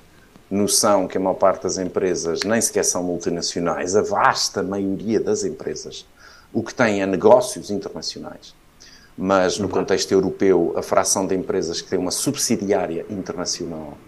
noção 0.50 1.06
que 1.06 1.18
a 1.18 1.20
maior 1.20 1.34
parte 1.34 1.64
das 1.64 1.76
empresas 1.76 2.40
nem 2.42 2.58
sequer 2.60 2.84
são 2.84 3.02
multinacionais, 3.02 3.94
a 3.94 4.00
vasta 4.00 4.62
maioria 4.62 5.20
das 5.20 5.44
empresas 5.44 6.06
o 6.52 6.62
que 6.62 6.74
tem 6.74 7.02
é 7.02 7.06
negócios 7.06 7.70
internacionais. 7.70 8.54
Mas 9.16 9.58
no 9.58 9.66
uhum. 9.66 9.72
contexto 9.72 10.12
europeu, 10.12 10.72
a 10.76 10.82
fração 10.82 11.26
de 11.26 11.34
empresas 11.34 11.80
que 11.80 11.88
tem 11.88 11.98
uma 11.98 12.10
subsidiária 12.10 13.04
internacional 13.10 13.98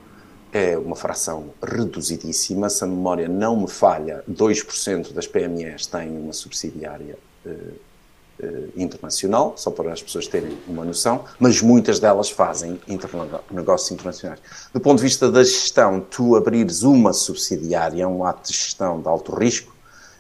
é 0.53 0.77
uma 0.77 0.97
fração 0.97 1.51
reduzidíssima. 1.63 2.69
Se 2.69 2.85
a 2.85 2.87
memória 2.87 3.29
não 3.29 3.61
me 3.61 3.69
falha, 3.69 4.25
2% 4.31 5.13
das 5.13 5.27
PMEs 5.27 5.87
têm 5.87 6.11
uma 6.11 6.33
subsidiária 6.33 7.17
uh, 7.47 7.51
uh, 7.51 8.73
internacional, 8.77 9.55
só 9.57 9.71
para 9.71 9.93
as 9.93 10.03
pessoas 10.03 10.27
terem 10.27 10.59
uma 10.67 10.85
noção, 10.85 11.25
mas 11.39 11.63
muitas 11.63 11.99
delas 12.01 12.31
fazem 12.31 12.81
interna 12.89 13.41
negócios 13.51 13.91
internacionais. 13.91 14.41
Do 14.73 14.81
ponto 14.81 14.99
de 14.99 15.05
vista 15.05 15.31
da 15.31 15.43
gestão, 15.45 16.01
tu 16.01 16.37
abrires 16.37 16.83
uma 16.83 17.13
subsidiária 17.13 18.03
é 18.03 18.07
um 18.07 18.25
ato 18.25 18.51
de 18.51 18.57
gestão 18.57 19.01
de 19.01 19.09
alto 19.09 19.35
risco 19.35 19.75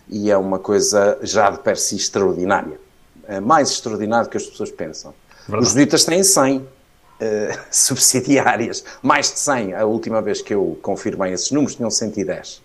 e 0.08 0.30
é 0.30 0.36
uma 0.36 0.58
coisa 0.58 1.18
já 1.22 1.50
de 1.50 1.58
per 1.58 1.76
si 1.76 1.96
extraordinária. 1.96 2.80
É 3.26 3.38
mais 3.38 3.70
extraordinário 3.70 4.26
do 4.26 4.30
que 4.30 4.36
as 4.36 4.46
pessoas 4.46 4.70
pensam. 4.70 5.14
Verdade. 5.46 5.62
Os 5.62 5.68
jesuítas 5.68 6.04
têm 6.04 6.22
100 6.22 6.66
uh, 7.20 7.60
subsidiárias, 7.70 8.84
mais 9.02 9.32
de 9.32 9.38
100. 9.38 9.74
A 9.74 9.84
última 9.84 10.20
vez 10.22 10.42
que 10.42 10.54
eu 10.54 10.78
confirmei 10.82 11.32
esses 11.32 11.50
números 11.50 11.76
tinham 11.76 11.90
110. 11.90 12.62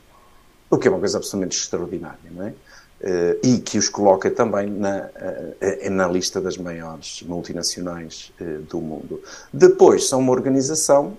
O 0.70 0.78
que 0.78 0.88
é 0.88 0.92
uma 0.92 1.00
coisa 1.00 1.18
absolutamente 1.18 1.58
extraordinária, 1.58 2.32
não 2.32 2.48
é? 2.48 2.54
Uh, 3.02 3.38
e 3.44 3.58
que 3.60 3.78
os 3.78 3.90
coloca 3.90 4.32
também 4.32 4.68
na, 4.68 5.10
uh, 5.10 5.90
na 5.92 6.08
lista 6.08 6.40
das 6.40 6.58
maiores 6.58 7.22
multinacionais 7.24 8.32
uh, 8.40 8.62
do 8.62 8.80
mundo. 8.80 9.22
Depois, 9.54 10.08
são 10.08 10.20
uma 10.20 10.32
organização 10.32 11.18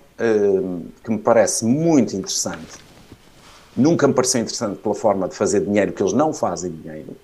que 1.03 1.11
me 1.11 1.19
parece 1.19 1.63
muito 1.63 2.15
interessante. 2.15 2.79
Nunca 3.75 4.07
me 4.07 4.13
pareceu 4.15 4.41
interessante 4.41 4.79
pela 4.79 4.95
forma 4.95 5.27
de 5.29 5.35
fazer 5.35 5.59
dinheiro, 5.59 5.93
que 5.93 6.01
eles 6.01 6.13
não 6.13 6.33
fazem 6.33 6.71
dinheiro. 6.71 7.15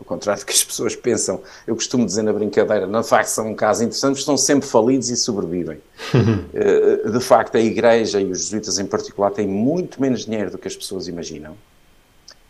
Ao 0.00 0.06
contrário 0.06 0.42
do 0.42 0.46
que 0.46 0.52
as 0.52 0.64
pessoas 0.64 0.96
pensam, 0.96 1.42
eu 1.66 1.74
costumo 1.74 2.06
dizer 2.06 2.22
na 2.22 2.32
brincadeira, 2.32 2.86
de 2.86 3.06
facto 3.06 3.28
são 3.28 3.48
um 3.48 3.54
caso 3.54 3.84
interessante, 3.84 4.18
estão 4.18 4.34
sempre 4.36 4.66
falidos 4.66 5.10
e 5.10 5.16
sobrevivem. 5.16 5.78
Eh, 6.52 7.10
de 7.10 7.20
facto, 7.20 7.56
a 7.56 7.60
Igreja 7.60 8.20
e 8.20 8.24
os 8.24 8.40
jesuítas 8.40 8.78
em 8.78 8.86
particular 8.86 9.30
têm 9.30 9.46
muito 9.46 10.00
menos 10.00 10.24
dinheiro 10.24 10.50
do 10.50 10.58
que 10.58 10.66
as 10.66 10.74
pessoas 10.74 11.06
imaginam. 11.06 11.54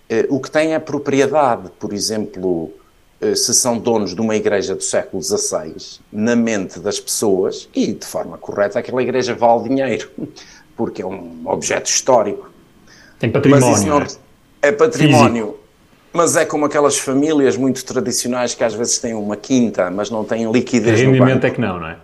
Eh, 0.09 0.27
o 0.31 0.41
que 0.41 0.51
tem 0.51 0.75
é 0.75 0.79
propriedade, 0.79 1.71
por 1.79 1.93
exemplo, 1.93 2.73
eh, 3.21 3.35
se 3.35 3.53
são 3.53 3.79
donos 3.79 4.15
de 4.15 4.21
uma 4.21 4.35
igreja 4.35 4.75
do 4.75 4.83
século 4.83 5.23
XVI, 5.23 6.01
na 6.11 6.35
mente 6.35 6.81
das 6.81 6.99
pessoas, 6.99 7.69
e 7.75 7.93
de 7.93 8.07
forma 8.07 8.39
correta, 8.39 8.79
aquela 8.79 9.03
igreja 9.03 9.35
vale 9.35 9.69
dinheiro, 9.69 10.11
porque 10.77 11.03
é 11.03 11.07
um 11.07 11.43
objeto 11.45 11.91
histórico. 11.91 12.51
Tem 13.19 13.31
património. 13.31 13.87
Não, 13.87 14.01
é? 14.01 14.07
é 14.63 14.73
património. 14.73 15.60
Mas 16.13 16.37
é 16.37 16.45
como 16.45 16.65
aquelas 16.65 16.99
famílias 16.99 17.57
muito 17.57 17.85
tradicionais 17.85 18.55
que 18.55 18.65
às 18.65 18.75
vezes 18.75 18.99
têm 18.99 19.15
uma 19.15 19.37
quinta, 19.37 19.91
mas 19.91 20.11
não 20.11 20.25
têm 20.25 20.51
liquidez 20.51 21.01
Rendimento 21.01 21.45
é 21.45 21.51
que 21.51 21.61
não, 21.61 21.79
não 21.79 21.87
é? 21.87 21.99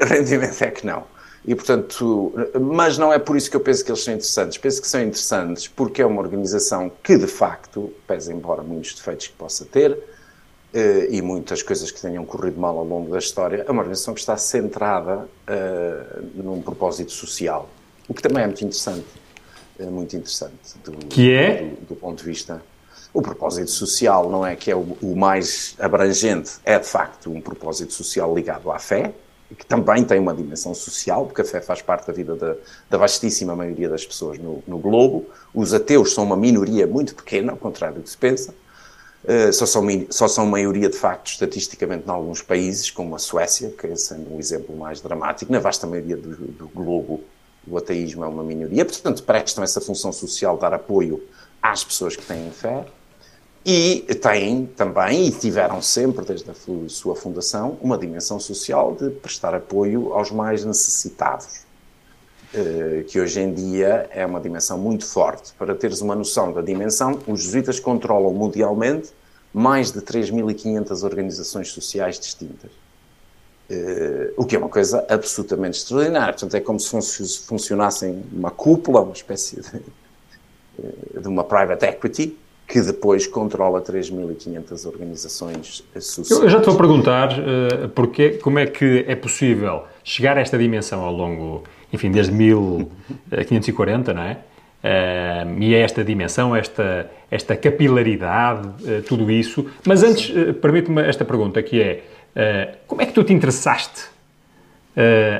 Rendimento 0.00 0.62
é 0.62 0.70
que 0.70 0.84
não. 0.84 1.04
E, 1.46 1.54
portanto, 1.54 2.32
mas 2.58 2.96
não 2.96 3.12
é 3.12 3.18
por 3.18 3.36
isso 3.36 3.50
que 3.50 3.56
eu 3.56 3.60
penso 3.60 3.84
que 3.84 3.90
eles 3.90 4.02
são 4.02 4.14
interessantes. 4.14 4.56
Penso 4.58 4.80
que 4.80 4.88
são 4.88 5.00
interessantes 5.02 5.68
porque 5.68 6.00
é 6.00 6.06
uma 6.06 6.20
organização 6.20 6.90
que, 7.02 7.16
de 7.16 7.26
facto, 7.26 7.92
pese 8.06 8.32
embora 8.32 8.62
muitos 8.62 8.94
defeitos 8.94 9.26
que 9.26 9.34
possa 9.34 9.64
ter 9.64 9.98
eh, 10.72 11.08
e 11.10 11.22
muitas 11.22 11.62
coisas 11.62 11.90
que 11.90 12.00
tenham 12.00 12.24
corrido 12.24 12.58
mal 12.58 12.76
ao 12.76 12.84
longo 12.84 13.08
da 13.08 13.18
história, 13.18 13.64
é 13.66 13.70
uma 13.70 13.82
organização 13.82 14.12
que 14.12 14.18
está 14.18 14.36
centrada 14.36 15.28
uh, 15.46 16.22
num 16.34 16.60
propósito 16.60 17.12
social. 17.12 17.68
O 18.08 18.14
que 18.14 18.20
também 18.20 18.42
é 18.42 18.46
muito 18.46 18.64
interessante. 18.64 19.06
É 19.78 19.84
muito 19.84 20.16
interessante. 20.16 20.74
Do, 20.82 20.92
que 21.06 21.32
é? 21.32 21.62
Do, 21.62 21.90
do 21.90 21.94
ponto 21.94 22.18
de 22.18 22.24
vista 22.24 22.60
O 23.12 23.22
propósito 23.22 23.70
social 23.70 24.28
não 24.30 24.46
é 24.46 24.56
que 24.56 24.70
é 24.70 24.76
o, 24.76 24.96
o 25.00 25.16
mais 25.16 25.74
abrangente, 25.78 26.52
é 26.64 26.78
de 26.78 26.86
facto 26.86 27.30
um 27.30 27.40
propósito 27.40 27.92
social 27.92 28.34
ligado 28.34 28.70
à 28.70 28.78
fé, 28.78 29.14
que 29.54 29.64
também 29.64 30.04
tem 30.04 30.18
uma 30.18 30.34
dimensão 30.34 30.74
social, 30.74 31.26
porque 31.26 31.42
a 31.42 31.44
fé 31.44 31.60
faz 31.60 31.80
parte 31.80 32.06
da 32.06 32.12
vida 32.12 32.34
da, 32.34 32.56
da 32.90 32.98
vastíssima 32.98 33.54
maioria 33.54 33.88
das 33.88 34.04
pessoas 34.04 34.38
no, 34.38 34.62
no, 34.66 34.78
globo. 34.78 35.26
Os 35.54 35.72
ateus 35.72 36.12
são 36.12 36.24
uma 36.24 36.36
minoria 36.36 36.86
muito 36.86 37.14
pequena, 37.14 37.52
ao 37.52 37.58
contrário 37.58 37.96
do 37.96 38.02
que 38.02 38.10
se 38.10 38.16
pensa. 38.16 38.54
Uh, 39.22 39.52
só, 39.52 39.64
são, 39.64 39.86
só 40.10 40.28
são 40.28 40.46
maioria, 40.46 40.88
de 40.88 40.96
facto, 40.96 41.28
estatisticamente, 41.28 42.06
em 42.06 42.10
alguns 42.10 42.42
países, 42.42 42.90
como 42.90 43.14
a 43.14 43.18
Suécia, 43.18 43.70
que 43.70 43.86
é 43.86 43.96
sendo 43.96 44.34
um 44.34 44.38
exemplo 44.38 44.76
mais 44.76 45.00
dramático. 45.00 45.52
Na 45.52 45.60
vasta 45.60 45.86
maioria 45.86 46.16
do, 46.16 46.34
do 46.34 46.68
globo, 46.68 47.22
o 47.66 47.78
ateísmo 47.78 48.24
é 48.24 48.28
uma 48.28 48.42
minoria. 48.42 48.84
Portanto, 48.84 49.22
prestam 49.22 49.64
essa 49.64 49.80
função 49.80 50.12
social, 50.12 50.58
dar 50.58 50.74
apoio 50.74 51.22
às 51.64 51.82
pessoas 51.82 52.14
que 52.14 52.26
têm 52.26 52.50
fé. 52.50 52.84
E 53.64 54.00
têm 54.20 54.66
também, 54.66 55.26
e 55.26 55.30
tiveram 55.30 55.80
sempre, 55.80 56.22
desde 56.22 56.50
a 56.50 56.54
sua 56.86 57.16
fundação, 57.16 57.78
uma 57.80 57.96
dimensão 57.96 58.38
social 58.38 58.94
de 58.94 59.08
prestar 59.08 59.54
apoio 59.54 60.12
aos 60.12 60.30
mais 60.30 60.66
necessitados, 60.66 61.62
eh, 62.52 63.06
que 63.08 63.18
hoje 63.18 63.40
em 63.40 63.54
dia 63.54 64.06
é 64.10 64.26
uma 64.26 64.38
dimensão 64.38 64.76
muito 64.76 65.06
forte. 65.06 65.54
Para 65.54 65.74
teres 65.74 66.02
uma 66.02 66.14
noção 66.14 66.52
da 66.52 66.60
dimensão, 66.60 67.18
os 67.26 67.44
jesuítas 67.44 67.80
controlam 67.80 68.34
mundialmente 68.34 69.08
mais 69.50 69.90
de 69.90 70.02
3.500 70.02 71.02
organizações 71.02 71.70
sociais 71.70 72.20
distintas. 72.20 72.70
Eh, 73.70 74.34
o 74.36 74.44
que 74.44 74.56
é 74.56 74.58
uma 74.58 74.68
coisa 74.68 75.06
absolutamente 75.08 75.78
extraordinária. 75.78 76.34
Portanto, 76.34 76.54
é 76.54 76.60
como 76.60 76.78
se 76.78 77.38
funcionassem 77.46 78.22
uma 78.30 78.50
cúpula, 78.50 79.00
uma 79.00 79.14
espécie 79.14 79.62
de, 79.62 79.82
de 81.20 81.28
uma 81.28 81.44
private 81.44 81.84
equity, 81.86 82.36
que 82.66 82.80
depois 82.80 83.26
controla 83.26 83.80
3.500 83.82 84.86
organizações 84.86 85.84
sociais. 86.00 86.42
Eu 86.42 86.48
já 86.48 86.58
estou 86.58 86.74
a 86.74 86.76
perguntar 86.76 87.30
uh, 87.32 87.88
porque, 87.90 88.30
como 88.38 88.58
é 88.58 88.66
que 88.66 89.04
é 89.06 89.14
possível 89.14 89.84
chegar 90.02 90.36
a 90.38 90.40
esta 90.40 90.56
dimensão 90.56 91.02
ao 91.02 91.12
longo, 91.12 91.62
enfim, 91.92 92.10
desde 92.10 92.32
1540, 92.32 94.14
não 94.14 94.22
é? 94.22 94.38
Uh, 94.84 95.62
e 95.62 95.74
a 95.74 95.78
esta 95.78 96.04
dimensão, 96.04 96.54
esta, 96.54 97.10
esta 97.30 97.56
capilaridade, 97.56 98.68
uh, 98.68 99.02
tudo 99.02 99.30
isso. 99.30 99.66
Mas 99.86 100.02
antes, 100.02 100.28
uh, 100.28 100.52
permite-me 100.52 101.00
esta 101.00 101.24
pergunta, 101.24 101.62
que 101.62 101.80
é, 101.80 102.02
como 102.86 103.00
é 103.00 103.06
que 103.06 103.12
tu 103.12 103.22
te 103.22 103.32
interessaste 103.32 104.12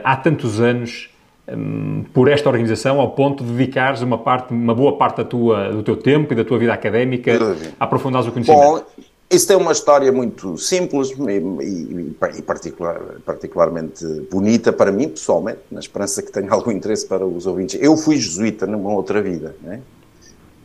há 0.04 0.16
tantos 0.16 0.60
anos 0.60 1.10
um, 1.48 2.04
por 2.12 2.28
esta 2.28 2.48
organização 2.48 3.00
ao 3.00 3.10
ponto 3.10 3.44
de 3.44 3.52
dedicares 3.52 4.00
uma, 4.00 4.18
parte, 4.18 4.52
uma 4.52 4.74
boa 4.74 4.96
parte 4.96 5.18
da 5.18 5.24
tua, 5.24 5.70
do 5.70 5.82
teu 5.82 5.96
tempo 5.96 6.32
e 6.32 6.36
da 6.36 6.44
tua 6.44 6.58
vida 6.58 6.72
académica 6.72 7.32
a 7.78 7.84
aprofundares 7.84 8.26
o 8.28 8.32
conhecimento? 8.32 8.60
Bom, 8.60 8.82
isso 9.30 9.48
tem 9.48 9.56
uma 9.56 9.72
história 9.72 10.12
muito 10.12 10.56
simples 10.56 11.10
e, 11.10 11.64
e, 11.64 12.16
e 12.38 12.42
particular, 12.42 13.00
particularmente 13.24 14.04
bonita 14.30 14.72
para 14.72 14.92
mim, 14.92 15.08
pessoalmente, 15.08 15.60
na 15.70 15.80
esperança 15.80 16.22
que 16.22 16.30
tenha 16.30 16.50
algum 16.52 16.70
interesse 16.70 17.06
para 17.06 17.26
os 17.26 17.46
ouvintes. 17.46 17.80
Eu 17.80 17.96
fui 17.96 18.16
jesuíta 18.16 18.66
numa 18.66 18.92
outra 18.92 19.20
vida, 19.20 19.56
né? 19.62 19.80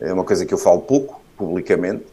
é 0.00 0.12
uma 0.12 0.24
coisa 0.24 0.46
que 0.46 0.54
eu 0.54 0.58
falo 0.58 0.80
pouco, 0.80 1.20
publicamente, 1.36 2.04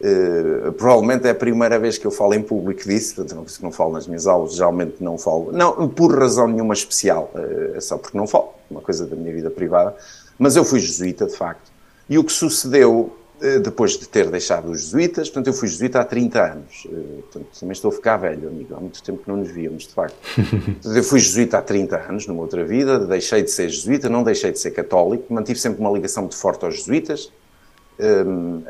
Uh, 0.00 0.72
provavelmente 0.72 1.26
é 1.26 1.30
a 1.30 1.34
primeira 1.34 1.78
vez 1.78 1.96
que 1.96 2.06
eu 2.06 2.10
falo 2.10 2.34
em 2.34 2.42
público 2.42 2.82
disso, 2.82 3.14
portanto, 3.14 3.36
não, 3.36 3.46
não 3.62 3.72
falo 3.72 3.92
nas 3.92 4.06
minhas 4.06 4.26
aulas, 4.26 4.54
geralmente 4.54 4.96
não 5.00 5.16
falo, 5.16 5.52
não 5.52 5.88
por 5.88 6.18
razão 6.18 6.48
nenhuma 6.48 6.74
especial, 6.74 7.30
uh, 7.34 7.76
é 7.76 7.80
só 7.80 7.96
porque 7.96 8.18
não 8.18 8.26
falo, 8.26 8.50
uma 8.70 8.80
coisa 8.80 9.06
da 9.06 9.14
minha 9.14 9.32
vida 9.32 9.50
privada, 9.50 9.94
mas 10.38 10.56
eu 10.56 10.64
fui 10.64 10.80
jesuíta, 10.80 11.26
de 11.26 11.36
facto. 11.36 11.72
E 12.10 12.18
o 12.18 12.24
que 12.24 12.32
sucedeu 12.32 13.16
uh, 13.40 13.60
depois 13.60 13.92
de 13.92 14.06
ter 14.08 14.28
deixado 14.30 14.68
os 14.70 14.82
jesuítas, 14.82 15.30
portanto, 15.30 15.46
eu 15.46 15.58
fui 15.58 15.68
jesuíta 15.68 16.00
há 16.00 16.04
30 16.04 16.42
anos, 16.42 16.86
portanto, 17.32 17.46
também 17.58 17.72
estou 17.72 17.88
a 17.90 17.92
ficar 17.92 18.16
velho, 18.16 18.48
amigo, 18.48 18.74
há 18.74 18.80
muito 18.80 19.00
tempo 19.00 19.22
que 19.22 19.28
não 19.28 19.36
nos 19.36 19.50
víamos, 19.50 19.84
de 19.84 19.94
facto. 19.94 20.16
Portanto, 20.36 20.96
eu 20.96 21.04
fui 21.04 21.20
jesuíta 21.20 21.58
há 21.58 21.62
30 21.62 21.96
anos, 21.96 22.26
numa 22.26 22.42
outra 22.42 22.64
vida, 22.64 22.98
deixei 22.98 23.44
de 23.44 23.50
ser 23.50 23.68
jesuíta, 23.68 24.08
não 24.08 24.24
deixei 24.24 24.50
de 24.50 24.58
ser 24.58 24.72
católico, 24.72 25.32
mantive 25.32 25.58
sempre 25.58 25.80
uma 25.80 25.90
ligação 25.90 26.24
muito 26.24 26.36
forte 26.36 26.64
aos 26.64 26.78
jesuítas, 26.78 27.30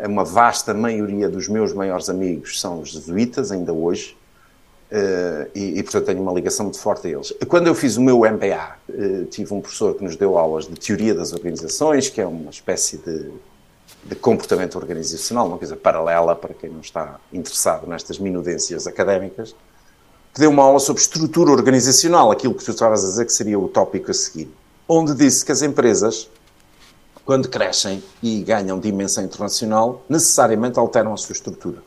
uma 0.06 0.24
vasta 0.24 0.74
maioria 0.74 1.28
dos 1.28 1.48
meus 1.48 1.72
maiores 1.72 2.08
amigos 2.08 2.60
são 2.60 2.84
jesuítas, 2.84 3.50
ainda 3.50 3.72
hoje, 3.72 4.16
uh, 4.90 5.50
e, 5.54 5.78
e, 5.78 5.82
portanto 5.82 6.06
tenho 6.06 6.22
uma 6.22 6.32
ligação 6.32 6.66
muito 6.66 6.78
forte 6.78 7.06
a 7.06 7.10
eles. 7.10 7.32
Quando 7.48 7.66
eu 7.66 7.74
fiz 7.74 7.96
o 7.96 8.02
meu 8.02 8.18
MBA, 8.18 8.76
uh, 8.88 9.24
tive 9.26 9.52
um 9.54 9.60
professor 9.60 9.94
que 9.94 10.04
nos 10.04 10.16
deu 10.16 10.36
aulas 10.36 10.66
de 10.66 10.74
teoria 10.74 11.14
das 11.14 11.32
organizações, 11.32 12.08
que 12.08 12.20
é 12.20 12.26
uma 12.26 12.50
espécie 12.50 12.98
de, 12.98 13.30
de 14.04 14.14
comportamento 14.14 14.76
organizacional, 14.76 15.46
uma 15.46 15.58
coisa 15.58 15.76
paralela 15.76 16.36
para 16.36 16.54
quem 16.54 16.70
não 16.70 16.80
está 16.80 17.18
interessado 17.32 17.86
nestas 17.86 18.18
minudências 18.18 18.86
académicas, 18.86 19.54
que 20.32 20.40
deu 20.40 20.50
uma 20.50 20.64
aula 20.64 20.80
sobre 20.80 21.00
estrutura 21.00 21.50
organizacional, 21.50 22.30
aquilo 22.30 22.54
que 22.54 22.64
tu 22.64 22.72
estavas 22.72 23.04
a 23.04 23.08
dizer 23.08 23.24
que 23.24 23.32
seria 23.32 23.58
o 23.58 23.68
tópico 23.68 24.10
a 24.10 24.14
seguir, 24.14 24.50
onde 24.88 25.14
disse 25.14 25.44
que 25.44 25.52
as 25.52 25.62
empresas 25.62 26.28
quando 27.24 27.48
crescem 27.48 28.02
e 28.22 28.42
ganham 28.42 28.78
dimensão 28.78 29.24
internacional, 29.24 30.04
necessariamente 30.08 30.78
alteram 30.78 31.12
a 31.14 31.16
sua 31.16 31.32
estrutura. 31.32 31.82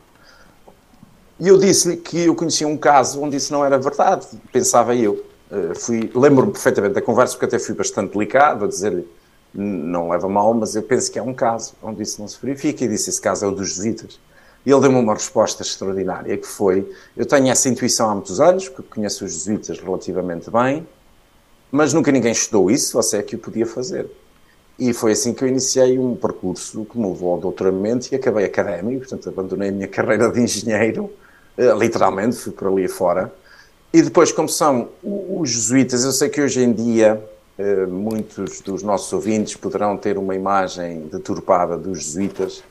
E 1.39 1.47
eu 1.47 1.57
disse-lhe 1.57 1.97
que 1.97 2.25
eu 2.25 2.35
conhecia 2.35 2.67
um 2.67 2.77
caso 2.77 3.21
onde 3.21 3.37
isso 3.37 3.53
não 3.53 3.63
era 3.63 3.77
verdade, 3.77 4.25
pensava 4.51 4.95
eu. 4.95 5.23
Uh, 5.51 5.79
fui, 5.79 6.11
lembro-me 6.13 6.51
perfeitamente 6.51 6.95
da 6.95 7.01
conversa, 7.01 7.33
porque 7.33 7.45
até 7.45 7.59
fui 7.59 7.75
bastante 7.75 8.11
delicado 8.13 8.65
a 8.65 8.67
dizer-lhe, 8.67 9.07
não 9.53 10.09
leva 10.09 10.27
mal, 10.27 10.53
mas 10.53 10.75
eu 10.75 10.83
penso 10.83 11.11
que 11.11 11.19
é 11.19 11.21
um 11.21 11.33
caso 11.33 11.73
onde 11.81 12.01
isso 12.01 12.19
não 12.19 12.27
se 12.27 12.37
verifica, 12.41 12.83
e 12.83 12.87
disse, 12.87 13.11
esse 13.11 13.21
caso 13.21 13.45
é 13.45 13.47
o 13.47 13.51
dos 13.51 13.69
jesuítas. 13.69 14.19
E 14.65 14.71
ele 14.71 14.81
deu-me 14.81 14.97
uma 14.97 15.13
resposta 15.13 15.61
extraordinária, 15.61 16.35
que 16.35 16.47
foi, 16.47 16.91
eu 17.15 17.25
tenho 17.25 17.49
essa 17.49 17.69
intuição 17.69 18.09
há 18.09 18.15
muitos 18.15 18.41
anos, 18.41 18.67
porque 18.67 18.95
conheço 18.95 19.23
os 19.23 19.31
jesuítas 19.31 19.79
relativamente 19.79 20.49
bem, 20.49 20.85
mas 21.71 21.93
nunca 21.93 22.11
ninguém 22.11 22.31
estudou 22.31 22.71
isso, 22.71 22.93
você 22.93 23.17
é 23.17 23.23
que 23.23 23.35
o 23.35 23.39
podia 23.39 23.65
fazer. 23.65 24.09
E 24.79 24.93
foi 24.93 25.13
assim 25.13 25.33
que 25.33 25.43
eu 25.43 25.47
iniciei 25.47 25.97
um 25.97 26.15
percurso 26.15 26.85
que 26.85 26.97
me 26.97 27.07
levou 27.07 27.33
ao 27.33 27.39
doutoramento 27.39 28.09
e 28.11 28.15
acabei 28.15 28.45
académico, 28.45 28.99
portanto 28.99 29.27
abandonei 29.27 29.69
a 29.69 29.71
minha 29.71 29.87
carreira 29.89 30.29
de 30.29 30.39
engenheiro, 30.39 31.11
eh, 31.57 31.73
literalmente, 31.73 32.35
fui 32.35 32.51
por 32.51 32.67
ali 32.67 32.87
fora. 32.87 33.33
E 33.91 34.01
depois, 34.01 34.31
como 34.31 34.47
são 34.47 34.89
os 35.03 35.49
jesuítas, 35.49 36.03
eu 36.03 36.11
sei 36.11 36.29
que 36.29 36.39
hoje 36.39 36.61
em 36.61 36.71
dia 36.71 37.19
eh, 37.57 37.87
muitos 37.87 38.61
dos 38.61 38.83
nossos 38.83 39.11
ouvintes 39.11 39.55
poderão 39.55 39.97
ter 39.97 40.17
uma 40.17 40.35
imagem 40.35 41.07
deturpada 41.11 41.75
dos 41.75 42.03
jesuítas, 42.03 42.63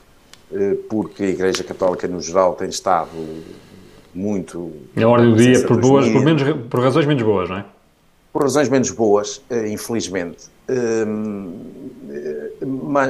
eh, 0.53 0.77
porque 0.89 1.23
a 1.23 1.27
Igreja 1.27 1.63
Católica 1.65 2.07
no 2.07 2.21
geral 2.21 2.53
tem 2.53 2.69
estado 2.69 3.09
muito... 4.15 4.71
Na 4.95 5.09
ordem 5.09 5.31
do 5.31 5.35
dia, 5.35 5.67
por, 5.67 5.81
boas, 5.81 6.07
por, 6.07 6.23
menos, 6.23 6.43
por 6.69 6.79
razões 6.79 7.05
menos 7.05 7.23
boas, 7.23 7.49
não 7.49 7.57
é? 7.57 7.65
Por 8.31 8.43
razões 8.43 8.69
menos 8.69 8.91
boas, 8.91 9.41
infelizmente. 9.69 10.45
Hum, 10.69 11.77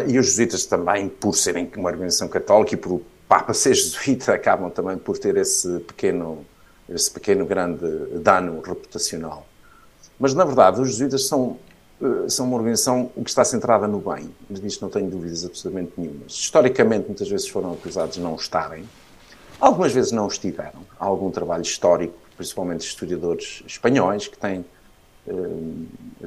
e 0.08 0.20
os 0.20 0.28
jesuítas 0.28 0.66
também, 0.66 1.10
por 1.10 1.36
serem 1.36 1.70
uma 1.76 1.90
organização 1.90 2.28
católica 2.28 2.74
e 2.76 2.78
por 2.78 2.94
o 2.94 3.02
Papa 3.28 3.54
ser 3.54 3.74
jesuíta, 3.74 4.34
acabam 4.34 4.70
também 4.70 4.98
por 4.98 5.18
ter 5.18 5.36
esse 5.38 5.80
pequeno, 5.80 6.46
esse 6.88 7.12
pequeno 7.12 7.46
grande 7.46 7.86
dano 8.22 8.62
reputacional. 8.62 9.46
Mas, 10.20 10.34
na 10.34 10.46
verdade, 10.46 10.82
os 10.82 10.90
jesuítas 10.90 11.28
são, 11.28 11.58
eh, 12.02 12.30
são 12.30 12.46
uma 12.46 12.56
organização 12.56 13.12
que 13.14 13.30
está 13.30 13.44
centrada 13.44 13.88
no 13.88 14.00
bem. 14.00 14.34
Disto 14.50 14.82
não 14.82 14.90
tenho 14.90 15.10
dúvidas 15.10 15.46
absolutamente 15.46 15.92
nenhumas. 15.98 16.32
Historicamente, 16.32 17.08
muitas 17.08 17.30
vezes 17.30 17.48
foram 17.48 17.74
acusados 17.74 18.16
de 18.16 18.22
não 18.22 18.36
estarem. 18.36 18.86
Algumas 19.60 19.92
vezes 19.92 20.12
não 20.12 20.28
estiveram. 20.28 20.82
Há 21.00 21.06
algum 21.06 21.30
trabalho 21.30 21.64
histórico, 21.64 22.16
principalmente 22.36 22.82
historiadores 22.82 23.64
espanhóis, 23.68 24.28
que 24.28 24.38
têm 24.38 24.60
eh, 24.60 24.64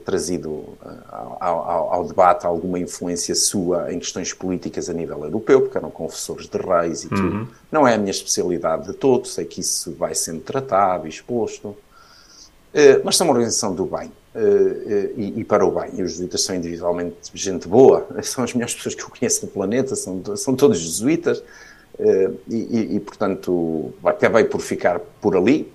trazido 0.05 0.65
eh, 0.85 0.89
ao, 1.09 1.39
ao, 1.41 1.95
ao, 1.95 2.05
debate 2.07 2.47
alguma 2.47 2.79
influência 2.79 3.35
sua 3.35 3.93
em 3.93 3.99
questões 3.99 4.33
políticas 4.33 4.89
a 4.89 4.93
nível 4.93 5.25
europeu, 5.25 5.63
porque 5.63 5.77
eram 5.77 5.91
confessores 5.91 6.47
de 6.47 6.59
reis 6.59 7.05
e 7.05 7.07
uhum. 7.07 7.17
tudo. 7.17 7.49
Não 7.73 7.87
é 7.87 7.95
a 7.95 7.99
minha 7.99 8.11
especialidade 8.11 8.87
de 8.87 8.93
todo, 8.93 9.27
sei 9.27 9.45
que 9.45 9.61
isso 9.61 9.93
vai 9.93 10.15
sendo 10.15 10.41
tratado 10.41 11.07
e 11.07 11.11
exposto, 11.11 11.77
eh, 12.73 13.01
mas 13.05 13.17
são 13.17 13.27
uma 13.27 13.33
organização 13.33 13.75
do 13.75 13.85
bem. 13.87 14.13
E, 15.17 15.41
e, 15.41 15.45
para 15.45 15.67
o 15.67 15.73
bem. 15.73 15.91
E 15.97 16.05
os 16.05 16.13
jesuítas 16.13 16.43
são 16.45 16.55
individualmente 16.55 17.17
gente 17.35 17.67
boa, 17.67 18.07
são 18.23 18.45
as 18.45 18.55
melhores 18.55 18.75
pessoas 18.75 18.95
que 18.95 19.03
eu 19.03 19.11
conheço 19.11 19.45
no 19.45 19.51
planeta, 19.51 19.97
são, 19.97 20.23
são 20.37 20.55
todos 20.55 20.79
jesuítas, 20.79 21.43
e, 22.49 22.95
e, 22.95 23.01
portanto 23.01 23.93
acabei 24.05 24.45
por 24.45 24.61
ficar 24.61 25.01
por 25.21 25.37
ali. 25.37 25.73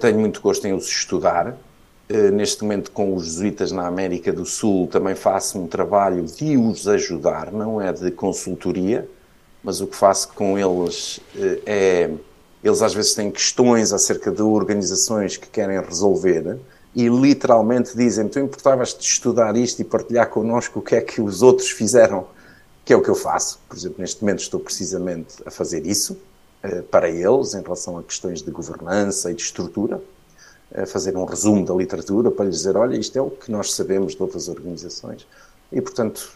Tenho 0.00 0.18
muito 0.18 0.40
gosto 0.40 0.66
em 0.66 0.72
os 0.72 0.88
estudar, 0.88 1.48
eh, 1.48 1.54
neste 2.32 2.62
momento 2.62 2.90
com 2.90 3.14
os 3.14 3.24
jesuítas 3.24 3.70
na 3.70 3.86
América 3.86 4.32
do 4.32 4.46
Sul 4.46 4.86
também 4.86 5.14
faço 5.14 5.58
um 5.58 5.66
trabalho 5.66 6.24
de 6.24 6.56
os 6.56 6.88
ajudar, 6.88 7.52
não 7.52 7.80
é 7.80 7.92
de 7.92 8.10
consultoria, 8.10 9.08
mas 9.62 9.80
o 9.80 9.86
que 9.86 9.96
faço 9.96 10.28
com 10.32 10.58
eles 10.58 11.20
eh, 11.36 11.60
é. 11.66 12.10
Eles 12.64 12.82
às 12.82 12.92
vezes 12.92 13.14
têm 13.14 13.30
questões 13.30 13.92
acerca 13.92 14.32
de 14.32 14.42
organizações 14.42 15.36
que 15.36 15.46
querem 15.46 15.80
resolver 15.80 16.58
e 16.94 17.08
literalmente 17.08 17.96
dizem: 17.96 18.26
Tu 18.28 18.40
importavas 18.40 18.94
de 18.94 19.04
estudar 19.04 19.56
isto 19.56 19.80
e 19.80 19.84
partilhar 19.84 20.28
connosco 20.28 20.80
o 20.80 20.82
que 20.82 20.96
é 20.96 21.00
que 21.00 21.20
os 21.20 21.42
outros 21.42 21.70
fizeram 21.70 22.26
que 22.84 22.92
é 22.94 22.96
o 22.96 23.02
que 23.02 23.10
eu 23.10 23.14
faço. 23.14 23.60
Por 23.68 23.76
exemplo, 23.76 23.96
neste 24.00 24.22
momento 24.22 24.40
estou 24.40 24.58
precisamente 24.58 25.34
a 25.44 25.50
fazer 25.50 25.86
isso 25.86 26.18
uh, 26.64 26.82
para 26.84 27.08
eles, 27.10 27.52
em 27.52 27.60
relação 27.60 27.98
a 27.98 28.02
questões 28.02 28.40
de 28.40 28.50
governança 28.50 29.30
e 29.30 29.34
de 29.34 29.42
estrutura, 29.42 30.00
a 30.74 30.86
fazer 30.86 31.16
um 31.16 31.24
resumo 31.24 31.64
da 31.64 31.74
literatura 31.74 32.30
para 32.30 32.46
lhes 32.46 32.56
dizer: 32.56 32.76
olha, 32.76 32.96
isto 32.96 33.18
é 33.18 33.22
o 33.22 33.30
que 33.30 33.50
nós 33.50 33.72
sabemos 33.72 34.14
de 34.14 34.22
outras 34.22 34.48
organizações. 34.48 35.26
E, 35.72 35.80
portanto, 35.80 36.30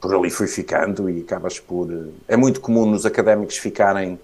por 0.00 0.14
ali 0.14 0.30
fui 0.30 0.46
ficando 0.46 1.08
e 1.08 1.20
acabas 1.20 1.58
por. 1.58 1.90
Uh, 1.90 2.12
é 2.26 2.36
muito 2.36 2.60
comum 2.60 2.86
nos 2.86 3.04
académicos 3.06 3.56
ficarem 3.56 4.18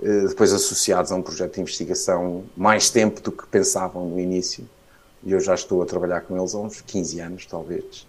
uh, 0.00 0.28
depois 0.28 0.52
associados 0.52 1.12
a 1.12 1.16
um 1.16 1.22
projeto 1.22 1.54
de 1.54 1.60
investigação 1.60 2.44
mais 2.56 2.90
tempo 2.90 3.20
do 3.20 3.32
que 3.32 3.46
pensavam 3.46 4.08
no 4.08 4.20
início. 4.20 4.64
E 5.22 5.32
eu 5.32 5.40
já 5.40 5.54
estou 5.54 5.82
a 5.82 5.86
trabalhar 5.86 6.22
com 6.22 6.36
eles 6.36 6.54
há 6.54 6.58
uns 6.58 6.80
15 6.80 7.20
anos, 7.20 7.46
talvez. 7.46 8.06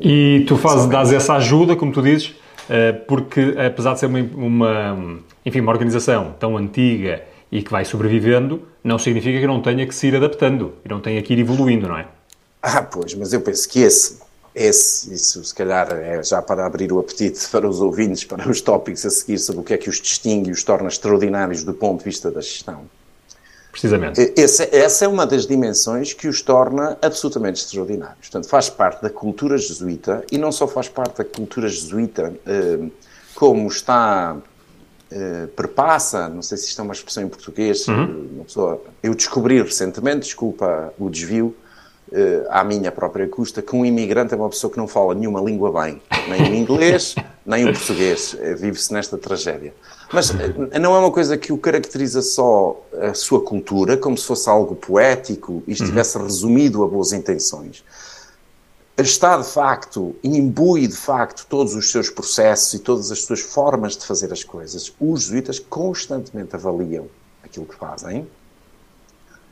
E 0.00 0.44
tu 0.48 0.56
fazes, 0.56 0.86
dás 0.86 1.12
essa 1.12 1.34
ajuda, 1.34 1.76
como 1.76 1.92
tu 1.92 2.02
dizes, 2.02 2.34
eh, 2.68 2.92
porque 2.92 3.54
apesar 3.56 3.94
de 3.94 4.00
ser 4.00 4.06
uma, 4.06 4.20
uma, 4.20 5.18
enfim, 5.44 5.60
uma 5.60 5.72
organização 5.72 6.34
tão 6.38 6.56
antiga 6.56 7.22
e 7.50 7.62
que 7.62 7.70
vai 7.70 7.84
sobrevivendo, 7.84 8.62
não 8.86 9.00
significa 9.00 9.40
que 9.40 9.46
não 9.46 9.60
tenha 9.60 9.84
que 9.84 9.94
se 9.94 10.06
ir 10.06 10.14
adaptando 10.14 10.74
e 10.84 10.88
não 10.88 11.00
tenha 11.00 11.20
que 11.20 11.32
ir 11.32 11.40
evoluindo, 11.40 11.88
não 11.88 11.98
é? 11.98 12.06
Ah, 12.62 12.82
pois, 12.82 13.14
mas 13.14 13.32
eu 13.32 13.40
penso 13.40 13.68
que 13.68 13.80
esse, 13.80 14.18
esse, 14.54 15.12
isso 15.12 15.44
se 15.44 15.52
calhar 15.52 15.90
é 15.92 16.22
já 16.22 16.40
para 16.40 16.64
abrir 16.64 16.92
o 16.92 17.00
apetite 17.00 17.46
para 17.50 17.68
os 17.68 17.80
ouvintes, 17.80 18.22
para 18.22 18.48
os 18.48 18.60
tópicos 18.60 19.04
a 19.04 19.10
seguir 19.10 19.38
sobre 19.38 19.60
o 19.60 19.64
que 19.64 19.74
é 19.74 19.76
que 19.76 19.90
os 19.90 20.00
distingue 20.00 20.50
e 20.50 20.52
os 20.52 20.62
torna 20.62 20.88
extraordinários 20.88 21.64
do 21.64 21.74
ponto 21.74 21.98
de 21.98 22.04
vista 22.04 22.30
da 22.30 22.40
gestão. 22.40 22.84
Precisamente. 23.72 24.32
Esse, 24.36 24.74
essa 24.74 25.04
é 25.04 25.08
uma 25.08 25.26
das 25.26 25.46
dimensões 25.46 26.14
que 26.14 26.28
os 26.28 26.40
torna 26.40 26.96
absolutamente 27.02 27.62
extraordinários. 27.62 28.20
Portanto, 28.20 28.48
faz 28.48 28.70
parte 28.70 29.02
da 29.02 29.10
cultura 29.10 29.58
jesuíta 29.58 30.24
e 30.30 30.38
não 30.38 30.50
só 30.50 30.66
faz 30.66 30.88
parte 30.88 31.18
da 31.18 31.24
cultura 31.24 31.68
jesuíta, 31.68 32.32
eh, 32.46 32.86
como 33.34 33.68
está, 33.68 34.34
eh, 35.10 35.46
perpassa, 35.54 36.28
não 36.28 36.42
sei 36.42 36.58
se 36.58 36.66
isto 36.66 36.80
é 36.80 36.84
uma 36.84 36.92
expressão 36.92 37.22
em 37.22 37.28
português, 37.28 37.86
uhum. 37.86 38.28
uma 38.34 38.44
pessoa, 38.44 38.82
eu 39.02 39.14
descobri 39.14 39.62
recentemente, 39.62 40.20
desculpa 40.20 40.92
o 40.98 41.08
desvio, 41.08 41.54
eh, 42.12 42.44
à 42.50 42.64
minha 42.64 42.90
própria 42.90 43.28
custa, 43.28 43.62
que 43.62 43.74
um 43.74 43.84
imigrante 43.84 44.34
é 44.34 44.36
uma 44.36 44.48
pessoa 44.48 44.70
que 44.70 44.76
não 44.76 44.88
fala 44.88 45.14
nenhuma 45.14 45.40
língua 45.40 45.72
bem, 45.82 46.02
nem 46.28 46.50
o 46.50 46.54
inglês, 46.54 47.14
nem 47.46 47.68
o 47.68 47.72
português. 47.72 48.36
Vive-se 48.56 48.92
nesta 48.92 49.16
tragédia. 49.16 49.72
Mas 50.12 50.30
eh, 50.30 50.78
não 50.78 50.94
é 50.94 50.98
uma 50.98 51.10
coisa 51.10 51.36
que 51.36 51.52
o 51.52 51.58
caracteriza 51.58 52.20
só 52.22 52.80
a 53.00 53.14
sua 53.14 53.40
cultura, 53.40 53.96
como 53.96 54.16
se 54.16 54.24
fosse 54.24 54.48
algo 54.48 54.74
poético 54.74 55.62
e 55.66 55.72
estivesse 55.72 56.16
uhum. 56.16 56.24
resumido 56.24 56.84
a 56.84 56.86
boas 56.86 57.12
intenções. 57.12 57.84
Está, 58.98 59.36
de 59.36 59.44
facto, 59.44 60.16
imbui, 60.24 60.86
de 60.86 60.96
facto, 60.96 61.46
todos 61.48 61.74
os 61.74 61.90
seus 61.90 62.08
processos 62.08 62.72
e 62.72 62.78
todas 62.78 63.12
as 63.12 63.24
suas 63.24 63.40
formas 63.40 63.94
de 63.94 64.06
fazer 64.06 64.32
as 64.32 64.42
coisas. 64.42 64.90
Os 64.98 65.24
jesuítas 65.24 65.58
constantemente 65.58 66.56
avaliam 66.56 67.06
aquilo 67.44 67.66
que 67.66 67.74
fazem, 67.74 68.26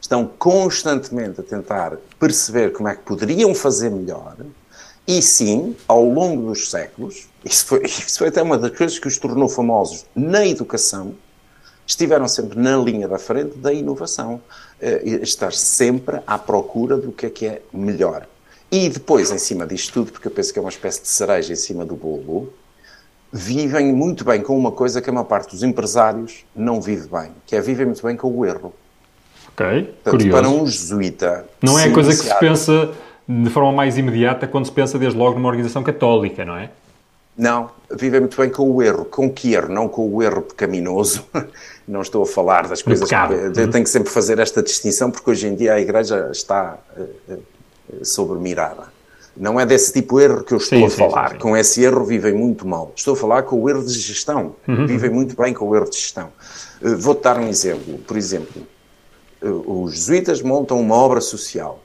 estão 0.01 0.27
constantemente 0.27 1.41
a 1.41 1.43
tentar 1.43 1.99
perceber 2.19 2.73
como 2.73 2.89
é 2.89 2.97
que 2.97 3.03
poderiam 3.03 3.55
fazer 3.55 3.91
melhor, 3.91 4.37
e 5.07 5.21
sim, 5.21 5.77
ao 5.87 6.03
longo 6.03 6.47
dos 6.47 6.71
séculos, 6.71 7.29
isso 7.45 7.67
foi, 7.67 7.83
isso 7.85 8.19
foi 8.19 8.29
até 8.29 8.43
uma 8.43 8.57
das 8.57 8.75
coisas 8.77 8.99
que 8.99 9.07
os 9.07 9.19
tornou 9.19 9.49
famosos 9.49 10.07
na 10.17 10.47
educação, 10.47 11.15
estiveram 11.87 12.27
sempre 12.27 12.59
na 12.59 12.79
linha 12.79 13.07
da 13.07 13.19
frente 13.19 13.59
da 13.59 13.73
inovação, 13.75 14.41
uh, 14.81 15.23
estar 15.23 15.53
sempre 15.53 16.21
à 16.27 16.39
procura 16.39 16.97
do 16.97 17.13
que 17.13 17.27
é 17.27 17.31
que 17.31 17.47
é 17.47 17.63
melhor. 17.71 18.27
E 18.75 18.89
depois, 18.89 19.31
em 19.31 19.39
cima 19.39 19.69
disto 19.69 19.93
tudo, 19.93 20.11
porque 20.11 20.27
eu 20.27 20.33
penso 20.33 20.53
que 20.53 20.59
é 20.59 20.63
uma 20.63 20.69
espécie 20.69 21.01
de 21.01 21.07
cereja 21.07 21.53
em 21.53 21.57
cima 21.57 21.85
do 21.85 21.95
bolo, 21.95 22.53
vivem 23.33 23.93
muito 23.93 24.25
bem 24.25 24.43
com 24.43 24.59
uma 24.59 24.73
coisa 24.73 25.01
que 25.01 25.09
a 25.09 25.13
maior 25.13 25.27
parte 25.27 25.53
dos 25.53 25.63
empresários 25.63 26.45
não 26.57 26.81
vive 26.81 27.07
bem, 27.07 27.31
que 27.47 27.55
é 27.55 27.61
vivem 27.61 27.87
muito 27.87 28.05
bem 28.05 28.17
com 28.17 28.27
o 28.37 28.45
erro. 28.45 28.75
Ok, 29.53 29.65
Portanto, 30.03 30.11
curioso. 30.11 30.41
Para 30.43 30.49
um 30.49 30.67
jesuíta... 30.67 31.47
Não 31.63 31.79
é 31.79 31.85
a 31.85 31.93
coisa 31.93 32.11
que 32.11 32.29
se 32.29 32.39
pensa 32.41 32.91
de 33.29 33.49
forma 33.51 33.71
mais 33.71 33.97
imediata 33.97 34.49
quando 34.49 34.65
se 34.65 34.73
pensa 34.73 34.99
desde 34.99 35.17
logo 35.17 35.37
numa 35.37 35.49
organização 35.49 35.85
católica, 35.85 36.45
não 36.45 36.57
é? 36.57 36.69
Não, 37.39 37.71
vivem 37.93 38.19
muito 38.19 38.37
bem 38.37 38.51
com 38.51 38.69
o 38.69 38.83
erro. 38.83 39.05
Com 39.05 39.31
que 39.31 39.55
erro? 39.55 39.69
Não 39.69 39.89
com 39.89 40.13
o 40.13 40.21
erro 40.21 40.43
pecaminoso. 40.43 41.25
Não 41.87 42.01
estou 42.01 42.23
a 42.23 42.27
falar 42.27 42.67
das 42.67 42.81
coisas. 42.81 43.07
Que, 43.07 43.15
eu 43.15 43.71
tenho 43.71 43.85
que 43.85 43.91
sempre 43.91 44.09
fazer 44.09 44.39
esta 44.39 44.63
distinção 44.63 45.11
porque 45.11 45.31
hoje 45.31 45.49
em 45.49 45.55
dia 45.55 45.75
a 45.75 45.81
Igreja 45.81 46.31
está 46.33 46.79
uh, 47.89 47.97
uh, 47.97 48.05
sob 48.05 48.35
mirada. 48.41 48.93
Não 49.37 49.59
é 49.59 49.67
desse 49.67 49.93
tipo 49.93 50.19
de 50.19 50.25
erro 50.25 50.45
que 50.45 50.55
eu 50.55 50.59
estou 50.59 50.79
sim, 50.79 50.85
a 50.87 50.91
falar. 50.91 51.29
Sim, 51.31 51.35
sim, 51.35 51.41
com 51.41 51.57
esse 51.57 51.83
erro 51.83 52.05
vivem 52.05 52.33
muito 52.33 52.67
mal. 52.67 52.93
Estou 52.95 53.15
a 53.15 53.17
falar 53.17 53.43
com 53.43 53.61
o 53.61 53.69
erro 53.69 53.85
de 53.85 53.93
gestão. 53.93 54.55
Uhum. 54.69 54.87
Vivem 54.87 55.11
muito 55.11 55.37
bem 55.37 55.53
com 55.53 55.69
o 55.69 55.75
erro 55.75 55.91
de 55.91 55.97
gestão. 55.97 56.29
Uh, 56.81 56.97
Vou-te 56.97 57.23
dar 57.23 57.39
um 57.39 57.49
exemplo. 57.49 57.99
Por 57.99 58.17
exemplo, 58.17 58.63
os 59.43 59.95
jesuítas 59.95 60.41
montam 60.41 60.81
uma 60.81 60.95
obra 60.95 61.21
social 61.21 61.81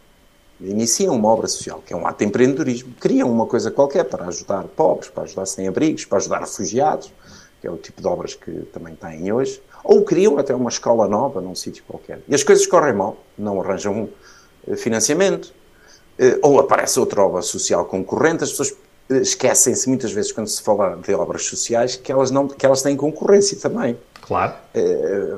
iniciam 0.62 1.16
uma 1.16 1.30
obra 1.30 1.48
social, 1.48 1.82
que 1.86 1.94
é 1.94 1.96
um 1.96 2.06
ato 2.06 2.20
de 2.20 2.26
empreendedorismo, 2.26 2.94
criam 3.00 3.32
uma 3.32 3.46
coisa 3.46 3.72
qualquer 3.72 4.04
para 4.04 4.26
ajudar 4.26 4.64
pobres, 4.64 5.10
para 5.10 5.24
ajudar 5.24 5.46
sem-abrigos, 5.46 6.06
para 6.06 6.18
ajudar 6.18 6.40
refugiados, 6.40 7.14
que 7.62 7.68
é 7.68 7.72
o 7.72 7.78
tipo 7.78 8.02
de 8.02 8.08
obras 8.08 8.34
que 8.34 8.52
também 8.74 8.96
têm 8.96 9.32
hoje, 9.32 9.62
ou 9.84 10.04
criam 10.04 10.38
até 10.38 10.54
uma 10.54 10.70
escola 10.70 11.08
nova 11.08 11.42
num 11.42 11.56
sítio 11.56 11.84
qualquer. 11.88 12.20
E 12.28 12.36
as 12.36 12.44
coisas 12.44 12.66
correm 12.68 12.94
mal, 12.94 13.18
não 13.38 13.62
arranjam 13.62 14.10
eh, 14.68 14.76
financiamento, 14.76 15.54
ou 16.41 16.60
aparece 16.60 16.99
outra 16.99 17.21
obra 17.21 17.41
social 17.41 17.86
concorrente, 17.86 18.43
as 18.43 18.51
pessoas 18.51 18.75
eh, 19.10 19.17
esquecem-se 19.17 19.88
muitas 19.88 20.12
vezes 20.12 20.32
quando 20.32 20.47
se 20.47 20.62
fala 20.62 20.97
de 20.97 21.13
obras 21.13 21.45
sociais 21.45 21.95
que 21.95 22.12
elas, 22.12 22.32
não, 22.32 22.47
que 22.47 22.65
elas 22.65 22.82
têm 22.82 22.95
concorrência 22.95 23.58
também. 23.58 23.97
Claro. 24.21 24.53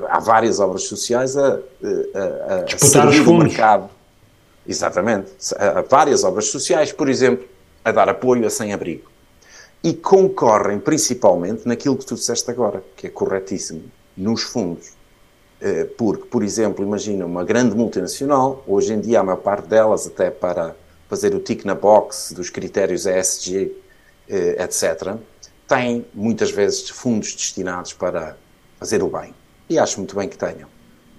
Há 0.10 0.20
várias 0.20 0.60
obras 0.60 0.84
sociais 0.84 1.38
a, 1.38 1.60
a, 1.60 2.56
a 2.56 2.64
disputar 2.64 3.08
os 3.08 3.18
fundos. 3.18 3.46
mercado 3.46 3.90
Exatamente. 4.68 5.32
Várias 5.90 6.24
obras 6.24 6.46
sociais, 6.48 6.92
por 6.92 7.10
exemplo, 7.10 7.46
a 7.84 7.92
dar 7.92 8.10
apoio 8.10 8.46
a 8.46 8.50
sem-abrigo. 8.50 9.10
E 9.84 9.94
concorrem 9.94 10.80
principalmente 10.80 11.68
naquilo 11.68 11.98
que 11.98 12.06
tu 12.06 12.16
disseste 12.16 12.50
agora, 12.52 12.84
que 12.96 13.08
é 13.08 13.10
corretíssimo, 13.10 13.84
nos 14.16 14.44
fundos. 14.44 14.92
Eh, 15.62 15.88
porque, 15.98 16.26
por 16.26 16.44
exemplo, 16.44 16.84
imagina 16.84 17.26
uma 17.26 17.44
grande 17.44 17.76
multinacional, 17.76 18.64
hoje 18.68 18.94
em 18.94 19.00
dia 19.00 19.20
a 19.20 19.24
maior 19.24 19.38
parte 19.38 19.68
delas, 19.68 20.08
até 20.08 20.32
para 20.32 20.76
fazer 21.08 21.36
o 21.36 21.40
tick 21.40 21.66
na 21.66 21.76
box 21.76 22.34
dos 22.34 22.50
critérios 22.50 23.06
ESG, 23.06 23.72
eh, 24.28 24.64
etc., 24.64 25.16
tem 25.68 26.06
muitas 26.14 26.52
vezes 26.52 26.90
fundos 26.90 27.34
destinados 27.34 27.94
para 27.94 28.36
fazer 28.80 29.02
o 29.04 29.08
bem. 29.08 29.34
E 29.70 29.80
acho 29.80 30.00
muito 30.00 30.16
bem 30.16 30.28
que 30.28 30.38
tenham. 30.38 30.68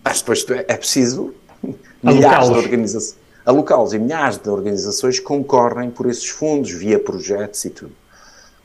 Mas 0.05 0.21
depois 0.21 0.45
é 0.51 0.77
preciso 0.77 1.35
milhares 2.03 2.51
de 2.51 2.57
organizações 2.57 3.23
alocá-los 3.45 3.93
e 3.93 3.99
milhares 3.99 4.39
de 4.39 4.49
organizações 4.49 5.19
concorrem 5.19 5.91
por 5.91 6.09
esses 6.09 6.29
fundos, 6.29 6.71
via 6.71 6.99
projetos 6.99 7.65
e 7.65 7.71
tudo. 7.71 7.93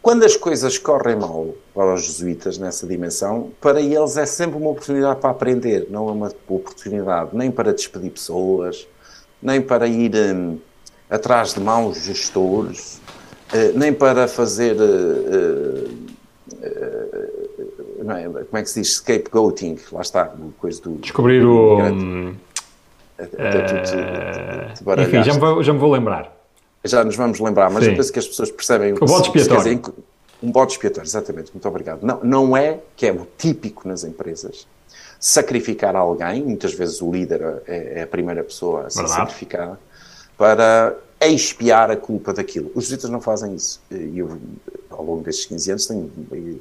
Quando 0.08 0.24
as 0.24 0.38
coisas 0.38 0.78
correm 0.78 1.18
mal 1.18 1.54
para 1.76 1.94
os 1.94 2.06
jesuítas 2.06 2.58
nessa 2.58 2.88
dimensão, 2.88 3.52
para 3.60 3.82
eles 3.82 4.16
é 4.16 4.26
sempre 4.26 4.56
uma 4.56 4.70
oportunidade 4.70 5.20
para 5.20 5.32
aprender, 5.32 5.88
não 5.90 6.08
é 6.08 6.12
uma 6.14 6.32
oportunidade 6.48 7.32
nem 7.34 7.52
para 7.52 7.74
despedir 7.74 8.12
pessoas, 8.12 8.88
nem 9.42 9.62
para 9.62 9.86
ir 9.86 10.16
um, 10.16 10.60
atrás 11.10 11.54
de 11.54 11.60
maus 11.60 12.06
gestores, 12.06 13.02
uh, 13.54 13.78
nem 13.78 13.92
para 13.92 14.30
fazer. 14.30 14.78
Uh, 14.78 15.90
uh, 16.54 18.10
é, 18.10 18.24
como 18.46 18.58
é 18.58 18.64
que 18.64 18.70
se 18.70 18.80
diz? 18.80 18.94
Scapegoating, 18.94 19.78
lá 19.92 20.00
está, 20.00 20.32
coisa 20.58 20.82
do. 20.84 20.92
Descobrir 21.00 21.44
o. 21.44 21.80
Enfim, 25.02 25.22
já 25.22 25.34
me, 25.34 25.40
vou, 25.42 25.62
já 25.62 25.74
me 25.74 25.80
vou 25.80 25.92
lembrar. 25.92 26.37
Já 26.88 27.04
nos 27.04 27.16
vamos 27.16 27.40
lembrar, 27.40 27.70
mas 27.70 27.84
Sim. 27.84 27.92
eu 27.92 27.96
penso 27.98 28.12
que 28.12 28.20
as 28.20 28.28
pessoas 28.28 28.52
percebem... 28.52 28.94
O 28.94 29.00
bode 29.00 29.28
expiatório. 29.28 29.82
um 30.42 30.52
bode 30.52 30.72
expiatório, 30.74 31.08
exatamente, 31.08 31.52
muito 31.54 31.68
obrigado. 31.68 32.04
Não, 32.04 32.20
não 32.24 32.58
é, 32.58 32.80
que 32.96 33.06
é 33.06 33.12
o 33.12 33.28
típico 33.38 33.88
nas 33.88 34.04
empresas, 34.04 34.68
sacrificar 35.20 35.96
alguém, 35.96 36.44
muitas 36.44 36.74
vezes 36.74 37.02
o 37.02 37.12
líder 37.12 37.62
é, 37.68 38.00
é 38.00 38.04
a 38.04 38.08
primeira 38.08 38.44
pessoa 38.44 38.88
a 38.88 38.90
ser 38.90 39.00
Verdade. 39.00 39.20
sacrificada, 39.20 39.80
para 40.38 40.96
expiar 41.20 41.90
a 41.90 41.96
culpa 41.96 42.32
daquilo. 42.32 42.72
Os 42.76 42.84
jesuítas 42.86 43.10
não 43.10 43.20
fazem 43.20 43.56
isso. 43.56 43.82
E 43.90 44.20
eu, 44.20 44.38
ao 44.90 45.04
longo 45.04 45.24
destes 45.24 45.46
15 45.46 45.72
anos, 45.72 45.88
tenho, 45.88 46.12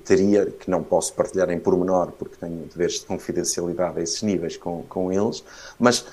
teria, 0.05 0.47
que 0.47 0.71
não 0.71 0.83
posso 0.83 1.13
partilhar 1.13 1.51
em 1.51 1.59
pormenor, 1.59 2.13
porque 2.13 2.37
tenho 2.41 2.67
deveres 2.73 3.01
de 3.01 3.07
confidencialidade 3.07 3.99
a 3.99 4.03
esses 4.03 4.23
níveis 4.23 4.57
com, 4.57 4.83
com 4.89 5.13
eles, 5.13 5.45
mas 5.79 6.07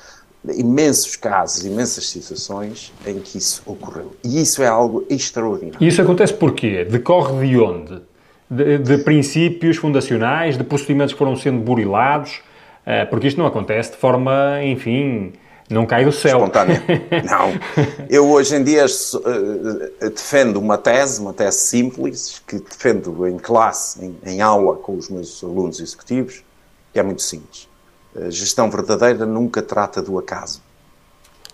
imensos 0.52 1.16
casos, 1.16 1.66
imensas 1.66 2.10
situações 2.10 2.94
em 3.06 3.20
que 3.20 3.38
isso 3.38 3.62
ocorreu. 3.66 4.16
E 4.24 4.42
isso 4.42 4.62
é 4.62 4.68
algo 4.68 5.06
extraordinário. 5.10 5.78
E 5.80 5.88
isso 5.88 6.02
acontece 6.02 6.34
porquê? 6.34 6.84
Decorre 6.84 7.48
de 7.48 7.60
onde? 7.60 8.02
De, 8.50 8.78
de 8.78 8.98
princípios 9.00 9.78
fundacionais, 9.78 10.58
de 10.58 10.64
procedimentos 10.64 11.14
que 11.14 11.20
foram 11.20 11.36
sendo 11.36 11.60
burilados, 11.60 12.42
uh, 12.86 13.10
porque 13.10 13.28
isto 13.28 13.38
não 13.38 13.48
acontece 13.48 13.92
de 13.92 13.98
forma, 13.98 14.62
enfim, 14.64 15.34
Não 15.70 15.86
cai 15.86 16.04
do 16.06 16.12
céu. 16.12 16.38
Espontânea. 16.38 16.84
Não. 17.24 17.54
Eu 18.10 18.30
hoje 18.30 18.56
em 18.56 18.64
dia 18.64 18.86
uh, 18.86 20.10
defendo 20.10 20.58
uma 20.58 20.78
tese, 20.78 21.22
uma 21.22 21.34
tese 21.34 21.60
simples, 21.60 22.42
que 22.46 22.60
defendo 22.60 23.26
em 23.28 23.38
classe, 23.38 24.06
em, 24.06 24.18
em 24.26 24.42
aula 24.42 24.76
com 24.76 24.96
os 24.98 25.10
meus 25.10 25.44
alunos 25.44 25.80
executivos, 25.80 26.44
que 26.92 27.00
é 27.00 27.04
muito 27.04 27.22
simples. 27.22 27.68
Uh, 28.16 28.32
gestão 28.32 28.70
verdadeira 28.70 29.26
nunca 29.26 29.62
trata 29.62 30.02
do 30.02 30.18
acaso. 30.20 30.62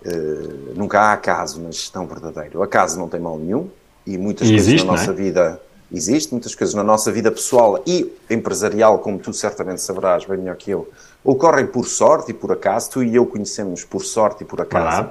Uh, 0.06 0.74
nunca 0.76 1.00
há 1.00 1.14
acaso 1.14 1.62
na 1.62 1.72
gestão 1.72 2.06
verdadeira. 2.06 2.58
O 2.58 2.64
acaso 2.64 2.98
não 2.98 3.10
tem 3.10 3.20
mal 3.20 3.38
nenhum 3.38 3.70
e 4.06 4.18
muitas 4.18 4.48
e 4.48 4.52
coisas 4.52 4.68
existe, 4.68 4.86
na 4.86 4.94
nossa 4.94 5.12
é? 5.12 5.14
vida 5.14 5.62
existe, 5.92 6.32
muitas 6.32 6.56
coisas 6.56 6.74
na 6.76 6.84
nossa 6.84 7.12
vida 7.12 7.32
pessoal 7.32 7.82
e 7.86 8.14
empresarial, 8.30 9.00
como 9.00 9.18
tu 9.20 9.34
certamente 9.34 9.82
saberás 9.82 10.26
bem 10.26 10.38
melhor 10.38 10.56
que 10.56 10.72
eu, 10.72 10.90
ocorrem 11.24 11.66
por 11.66 11.86
sorte 11.86 12.32
e 12.32 12.34
por 12.34 12.52
acaso. 12.52 12.92
Tu 12.92 13.04
e 13.04 13.16
eu 13.16 13.26
conhecemos 13.26 13.84
por 13.84 14.04
sorte 14.04 14.44
e 14.44 14.46
por 14.46 14.62
acaso. 14.62 15.10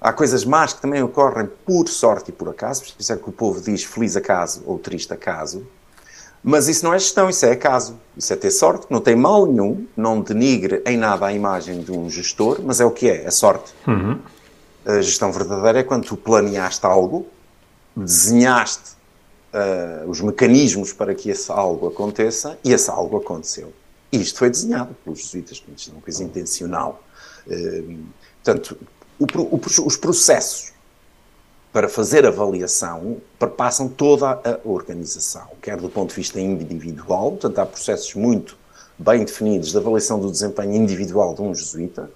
Há 0.00 0.12
coisas 0.12 0.44
más 0.44 0.72
que 0.72 0.82
também 0.82 1.02
ocorrem 1.02 1.48
por 1.64 1.88
sorte 1.88 2.28
e 2.28 2.32
por 2.32 2.48
acaso, 2.48 2.82
por 2.82 2.92
isso 2.98 3.12
é 3.12 3.16
que 3.16 3.28
o 3.28 3.32
povo 3.32 3.60
diz 3.60 3.82
feliz 3.82 4.16
acaso 4.16 4.62
ou 4.66 4.78
triste 4.78 5.12
acaso. 5.12 5.66
Mas 6.48 6.68
isso 6.68 6.84
não 6.84 6.94
é 6.94 6.98
gestão, 7.00 7.28
isso 7.28 7.44
é 7.44 7.50
acaso. 7.50 7.98
Isso 8.16 8.32
é 8.32 8.36
ter 8.36 8.52
sorte, 8.52 8.86
não 8.88 9.00
tem 9.00 9.16
mal 9.16 9.46
nenhum, 9.46 9.84
não 9.96 10.20
denigre 10.20 10.80
em 10.86 10.96
nada 10.96 11.26
a 11.26 11.32
imagem 11.32 11.80
de 11.80 11.90
um 11.90 12.08
gestor, 12.08 12.60
mas 12.62 12.80
é 12.80 12.84
o 12.84 12.90
que 12.92 13.10
é, 13.10 13.24
é 13.24 13.30
sorte. 13.32 13.74
Uhum. 13.84 14.20
A 14.84 15.00
gestão 15.00 15.32
verdadeira 15.32 15.80
é 15.80 15.82
quando 15.82 16.06
tu 16.06 16.16
planeaste 16.16 16.86
algo, 16.86 17.26
desenhaste 17.96 18.92
uh, 19.52 20.08
os 20.08 20.20
mecanismos 20.20 20.92
para 20.92 21.16
que 21.16 21.30
esse 21.30 21.50
algo 21.50 21.88
aconteça 21.88 22.56
e 22.62 22.72
esse 22.72 22.88
algo 22.88 23.16
aconteceu. 23.16 23.72
E 24.12 24.20
isto 24.20 24.38
foi 24.38 24.48
desenhado 24.48 24.94
pelos 25.02 25.22
jesuítas, 25.22 25.60
isto 25.76 25.90
é 25.90 25.94
uma 25.94 26.00
coisa 26.00 26.22
intencional. 26.22 27.02
Uh, 27.44 28.04
portanto, 28.44 28.78
o, 29.18 29.24
o, 29.56 29.60
os 29.84 29.96
processos 29.96 30.72
para 31.76 31.90
fazer 31.90 32.24
avaliação 32.24 33.18
perpassam 33.38 33.86
toda 33.86 34.30
a 34.30 34.58
organização, 34.64 35.46
quer 35.60 35.76
do 35.76 35.90
ponto 35.90 36.08
de 36.08 36.16
vista 36.16 36.40
individual, 36.40 37.32
portanto, 37.32 37.58
há 37.58 37.66
processos 37.66 38.14
muito 38.14 38.56
bem 38.98 39.26
definidos 39.26 39.72
de 39.72 39.76
avaliação 39.76 40.18
do 40.18 40.30
desempenho 40.30 40.72
individual 40.72 41.34
de 41.34 41.42
um 41.42 41.54
jesuíta, 41.54 42.08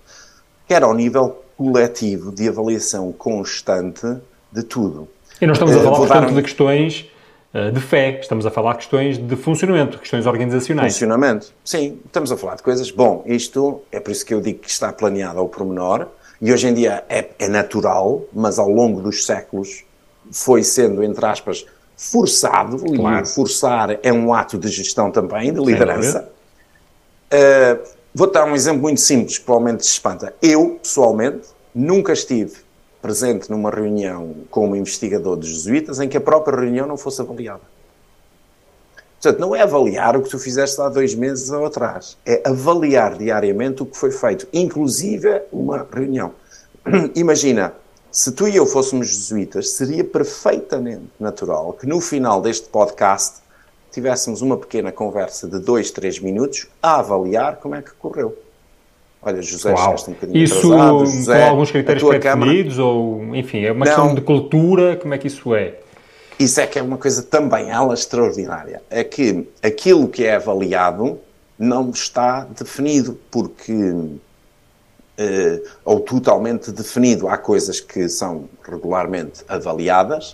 quer 0.67 0.83
ao 0.83 0.95
nível 0.95 1.45
coletivo 1.59 2.33
de 2.33 2.49
avaliação 2.49 3.13
constante 3.13 4.07
de 4.51 4.63
tudo. 4.63 5.07
E 5.39 5.47
nós 5.47 5.59
estamos 5.59 5.77
a 5.77 5.81
eh, 5.81 5.83
falar, 5.83 5.97
portanto, 5.99 6.31
um... 6.31 6.35
de 6.37 6.43
questões 6.43 7.11
eh, 7.53 7.71
de 7.71 7.81
fé, 7.81 8.19
estamos 8.19 8.47
a 8.47 8.51
falar 8.51 8.73
de 8.73 8.79
questões 8.79 9.19
de 9.19 9.37
funcionamento, 9.37 9.99
questões 9.99 10.25
organizacionais. 10.25 10.95
Funcionamento, 10.95 11.53
sim, 11.63 12.01
estamos 12.07 12.33
a 12.33 12.37
falar 12.39 12.55
de 12.55 12.63
coisas. 12.63 12.91
Bom, 12.91 13.23
isto 13.27 13.83
é 13.93 14.01
por 14.01 14.11
isso 14.11 14.25
que 14.25 14.33
eu 14.33 14.41
digo 14.41 14.61
que 14.61 14.71
está 14.71 14.91
planeado 14.91 15.39
ao 15.39 15.47
pormenor 15.51 16.09
e 16.41 16.53
hoje 16.53 16.69
em 16.69 16.75
dia 16.75 17.05
é, 17.09 17.29
é 17.39 17.49
natural, 17.49 18.23
mas 18.33 18.59
ao 18.59 18.71
longo 18.71 19.01
dos 19.01 19.27
séculos 19.27 19.85
foi 20.33 20.63
sendo, 20.63 21.03
entre 21.03 21.25
aspas, 21.27 21.67
forçado, 21.97 22.79
claro. 22.79 23.25
e 23.25 23.29
forçar 23.29 23.99
é 24.03 24.13
um 24.13 24.33
ato 24.33 24.59
de 24.59 24.69
gestão 24.69 25.11
também, 25.11 25.53
de 25.53 25.61
liderança. 25.61 26.31
Uh, 27.33 27.87
vou 28.15 28.31
dar 28.31 28.45
um 28.45 28.55
exemplo 28.55 28.81
muito 28.81 29.01
simples, 29.01 29.39
que 29.39 29.45
provavelmente 29.45 29.85
se 29.85 29.93
espanta. 29.93 30.35
Eu, 30.41 30.79
pessoalmente, 30.83 31.49
nunca 31.75 32.13
estive 32.13 32.57
presente 33.03 33.51
numa 33.51 33.71
reunião 33.71 34.35
como 34.51 34.75
investigador 34.77 35.39
de 35.39 35.49
jesuítas 35.49 36.01
em 36.01 36.09
que 36.09 36.17
a 36.17 36.21
própria 36.21 36.61
reunião 36.61 36.87
não 36.87 36.97
fosse 36.97 37.21
avaliada. 37.21 37.63
Portanto, 39.21 39.39
não 39.39 39.55
é 39.55 39.61
avaliar 39.61 40.17
o 40.17 40.23
que 40.23 40.31
tu 40.31 40.39
fizeste 40.39 40.81
há 40.81 40.89
dois 40.89 41.15
meses 41.15 41.51
ou 41.51 41.67
atrás, 41.67 42.17
é 42.25 42.41
avaliar 42.43 43.19
diariamente 43.19 43.83
o 43.83 43.87
que 43.87 43.97
foi 43.97 44.11
feito, 44.11 44.49
inclusive 44.51 45.43
uma 45.53 45.87
reunião. 45.93 46.33
Imagina, 47.15 47.75
se 48.11 48.33
tu 48.33 48.49
e 48.49 48.57
eu 48.57 48.65
fôssemos 48.65 49.09
jesuítas, 49.09 49.73
seria 49.73 50.03
perfeitamente 50.03 51.05
natural 51.19 51.75
que 51.75 51.87
no 51.87 52.01
final 52.01 52.41
deste 52.41 52.67
podcast 52.69 53.41
tivéssemos 53.93 54.41
uma 54.41 54.57
pequena 54.57 54.91
conversa 54.91 55.47
de 55.47 55.59
dois, 55.59 55.91
três 55.91 56.19
minutos 56.19 56.67
a 56.83 57.01
avaliar 57.01 57.57
como 57.57 57.75
é 57.75 57.83
que 57.83 57.91
correu. 57.93 58.37
Olha, 59.23 59.43
José, 59.43 59.75
Uau. 59.75 59.97
um 60.09 60.13
bocadinho 60.13 60.43
isso 60.43 60.73
atrasado. 60.73 61.07
José, 61.07 61.45
com 61.45 61.51
alguns 61.51 61.71
critérios 61.71 62.09
pré-definidos 62.09 62.79
ou, 62.79 63.37
enfim, 63.37 63.65
é 63.65 63.71
uma 63.71 63.85
não, 63.85 63.93
questão 63.93 64.15
de 64.15 64.23
cultura, 64.23 64.97
como 64.97 65.13
é 65.13 65.19
que 65.19 65.27
isso 65.27 65.55
é? 65.55 65.75
Isso 66.41 66.59
é 66.59 66.67
que 66.67 66.79
é 66.79 66.83
uma 66.83 66.97
coisa 66.97 67.23
também 67.23 67.69
ela 67.69 67.93
extraordinária. 67.93 68.83
É 68.89 69.05
que 69.05 69.47
aquilo 69.63 70.09
que 70.09 70.25
é 70.25 70.37
avaliado 70.37 71.21
não 71.59 71.91
está 71.91 72.45
definido, 72.45 73.21
porque 73.31 73.75
Uh, 75.21 75.61
ou 75.85 76.01
totalmente 76.01 76.73
definido. 76.73 77.29
Há 77.29 77.37
coisas 77.37 77.79
que 77.79 78.09
são 78.09 78.49
regularmente 78.65 79.45
avaliadas 79.47 80.31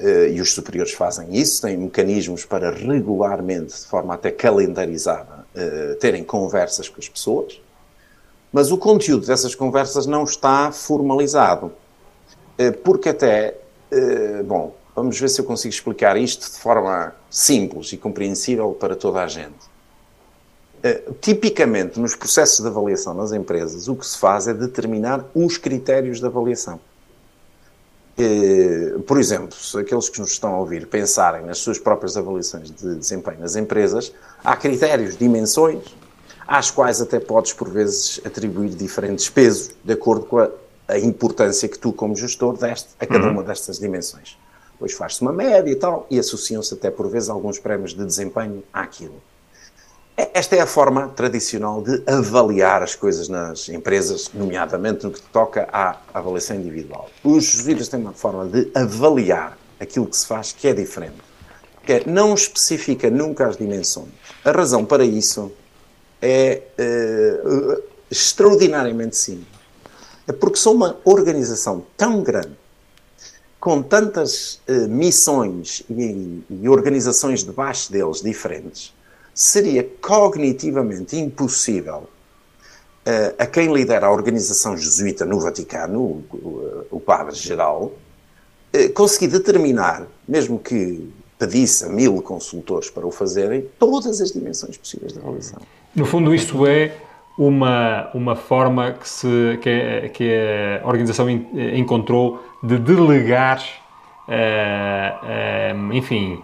uh, 0.00 0.26
e 0.28 0.40
os 0.40 0.52
superiores 0.52 0.92
fazem 0.92 1.32
isso, 1.32 1.62
têm 1.62 1.76
mecanismos 1.76 2.44
para 2.44 2.72
regularmente, 2.72 3.72
de 3.72 3.86
forma 3.86 4.12
até 4.14 4.32
calendarizada, 4.32 5.46
uh, 5.54 5.94
terem 6.00 6.24
conversas 6.24 6.88
com 6.88 6.98
as 6.98 7.08
pessoas 7.08 7.60
mas 8.52 8.72
o 8.72 8.78
conteúdo 8.78 9.24
dessas 9.24 9.54
conversas 9.54 10.06
não 10.06 10.24
está 10.24 10.72
formalizado. 10.72 11.72
Porque 12.82 13.10
até, 13.10 13.54
bom, 14.44 14.74
vamos 14.94 15.18
ver 15.18 15.28
se 15.28 15.40
eu 15.40 15.44
consigo 15.44 15.72
explicar 15.72 16.16
isto 16.16 16.50
de 16.50 16.58
forma 16.58 17.14
simples 17.30 17.92
e 17.92 17.96
compreensível 17.96 18.72
para 18.72 18.94
toda 18.94 19.22
a 19.22 19.26
gente. 19.26 19.70
Eh, 20.82 21.02
tipicamente, 21.20 22.00
nos 22.00 22.14
processos 22.14 22.60
de 22.60 22.66
avaliação 22.66 23.14
nas 23.14 23.32
empresas, 23.32 23.88
o 23.88 23.94
que 23.94 24.06
se 24.06 24.18
faz 24.18 24.48
é 24.48 24.54
determinar 24.54 25.24
os 25.34 25.58
critérios 25.58 26.20
de 26.20 26.26
avaliação. 26.26 26.80
Por 29.06 29.18
exemplo, 29.18 29.54
se 29.54 29.78
aqueles 29.78 30.10
que 30.10 30.20
nos 30.20 30.32
estão 30.32 30.54
a 30.54 30.58
ouvir 30.58 30.86
pensarem 30.86 31.42
nas 31.42 31.58
suas 31.58 31.78
próprias 31.78 32.18
avaliações 32.18 32.70
de 32.70 32.96
desempenho 32.96 33.40
nas 33.40 33.56
empresas, 33.56 34.12
há 34.44 34.54
critérios, 34.56 35.16
dimensões, 35.16 35.82
às 36.46 36.70
quais 36.70 37.00
até 37.00 37.18
podes, 37.20 37.52
por 37.52 37.70
vezes, 37.70 38.20
atribuir 38.24 38.70
diferentes 38.70 39.28
pesos, 39.28 39.70
de 39.84 39.92
acordo 39.92 40.26
com 40.26 40.38
a, 40.38 40.50
a 40.88 40.98
importância 40.98 41.68
que 41.68 41.78
tu, 41.78 41.92
como 41.92 42.16
gestor, 42.16 42.58
deste 42.58 42.88
a 42.98 43.06
cada 43.06 43.26
uhum. 43.26 43.32
uma 43.34 43.42
destas 43.42 43.78
dimensões. 43.78 44.36
Depois 44.80 44.94
faz-se 44.94 45.20
uma 45.20 45.30
média 45.30 45.70
e 45.70 45.76
tal, 45.76 46.06
e 46.10 46.18
associam-se 46.18 46.72
até, 46.72 46.90
por 46.90 47.06
vezes, 47.06 47.28
alguns 47.28 47.58
prémios 47.58 47.92
de 47.92 48.02
desempenho 48.02 48.64
àquilo. 48.72 49.20
Esta 50.16 50.56
é 50.56 50.60
a 50.60 50.66
forma 50.66 51.08
tradicional 51.08 51.82
de 51.82 52.02
avaliar 52.06 52.82
as 52.82 52.94
coisas 52.94 53.28
nas 53.28 53.68
empresas, 53.68 54.30
nomeadamente 54.32 55.04
no 55.04 55.12
que 55.12 55.20
toca 55.20 55.68
à 55.70 55.98
avaliação 56.14 56.56
individual. 56.56 57.10
Os 57.22 57.44
jesuítas 57.44 57.88
têm 57.88 58.00
uma 58.00 58.14
forma 58.14 58.46
de 58.46 58.70
avaliar 58.74 59.58
aquilo 59.78 60.06
que 60.06 60.16
se 60.16 60.26
faz 60.26 60.50
que 60.50 60.66
é 60.66 60.72
diferente, 60.72 61.18
que 61.84 61.92
é, 61.92 62.02
não 62.06 62.32
especifica 62.32 63.10
nunca 63.10 63.48
as 63.48 63.58
dimensões. 63.58 64.08
A 64.42 64.50
razão 64.50 64.82
para 64.82 65.04
isso 65.04 65.52
é 66.22 66.62
uh, 66.78 67.82
extraordinariamente 68.10 69.14
simples. 69.14 69.60
É 70.26 70.32
porque 70.32 70.56
são 70.56 70.72
uma 70.72 70.96
organização 71.04 71.84
tão 71.98 72.22
grande, 72.22 72.56
com 73.60 73.82
tantas 73.82 74.54
uh, 74.66 74.88
missões 74.88 75.82
e, 75.90 76.42
e, 76.48 76.68
organizações 76.68 77.44
debaixo 77.44 77.92
deles 77.92 78.22
diferentes, 78.22 78.94
seria 79.34 79.86
cognitivamente 80.00 81.16
impossível 81.16 82.08
uh, 83.06 83.34
a 83.38 83.46
quem 83.46 83.72
lidera 83.72 84.06
a 84.06 84.10
organização 84.10 84.76
jesuíta 84.76 85.26
no 85.26 85.38
Vaticano, 85.38 86.00
o, 86.00 86.24
o, 86.32 86.86
o 86.92 87.00
Padre-Geral, 87.00 87.92
conseguir 88.94 89.26
determinar, 89.26 90.06
mesmo 90.28 90.56
que 90.56 91.12
pedisse 91.36 91.84
a 91.84 91.88
mil 91.88 92.22
consultores 92.22 92.88
para 92.88 93.04
o 93.04 93.10
fazerem, 93.10 93.68
todas 93.80 94.20
as 94.20 94.30
dimensões 94.30 94.76
possíveis 94.76 95.12
da 95.12 95.20
avaliação. 95.20 95.60
No 95.92 96.06
fundo, 96.06 96.32
isso 96.32 96.64
é 96.66 96.96
uma, 97.40 98.10
uma 98.12 98.36
forma 98.36 98.92
que, 98.92 99.08
se, 99.08 99.58
que, 99.62 99.70
a, 99.70 100.08
que 100.10 100.30
a 100.82 100.86
organização 100.86 101.26
encontrou 101.30 102.44
de 102.62 102.78
delegar, 102.78 103.64
uh, 104.28 105.74
uh, 105.74 105.92
enfim, 105.94 106.34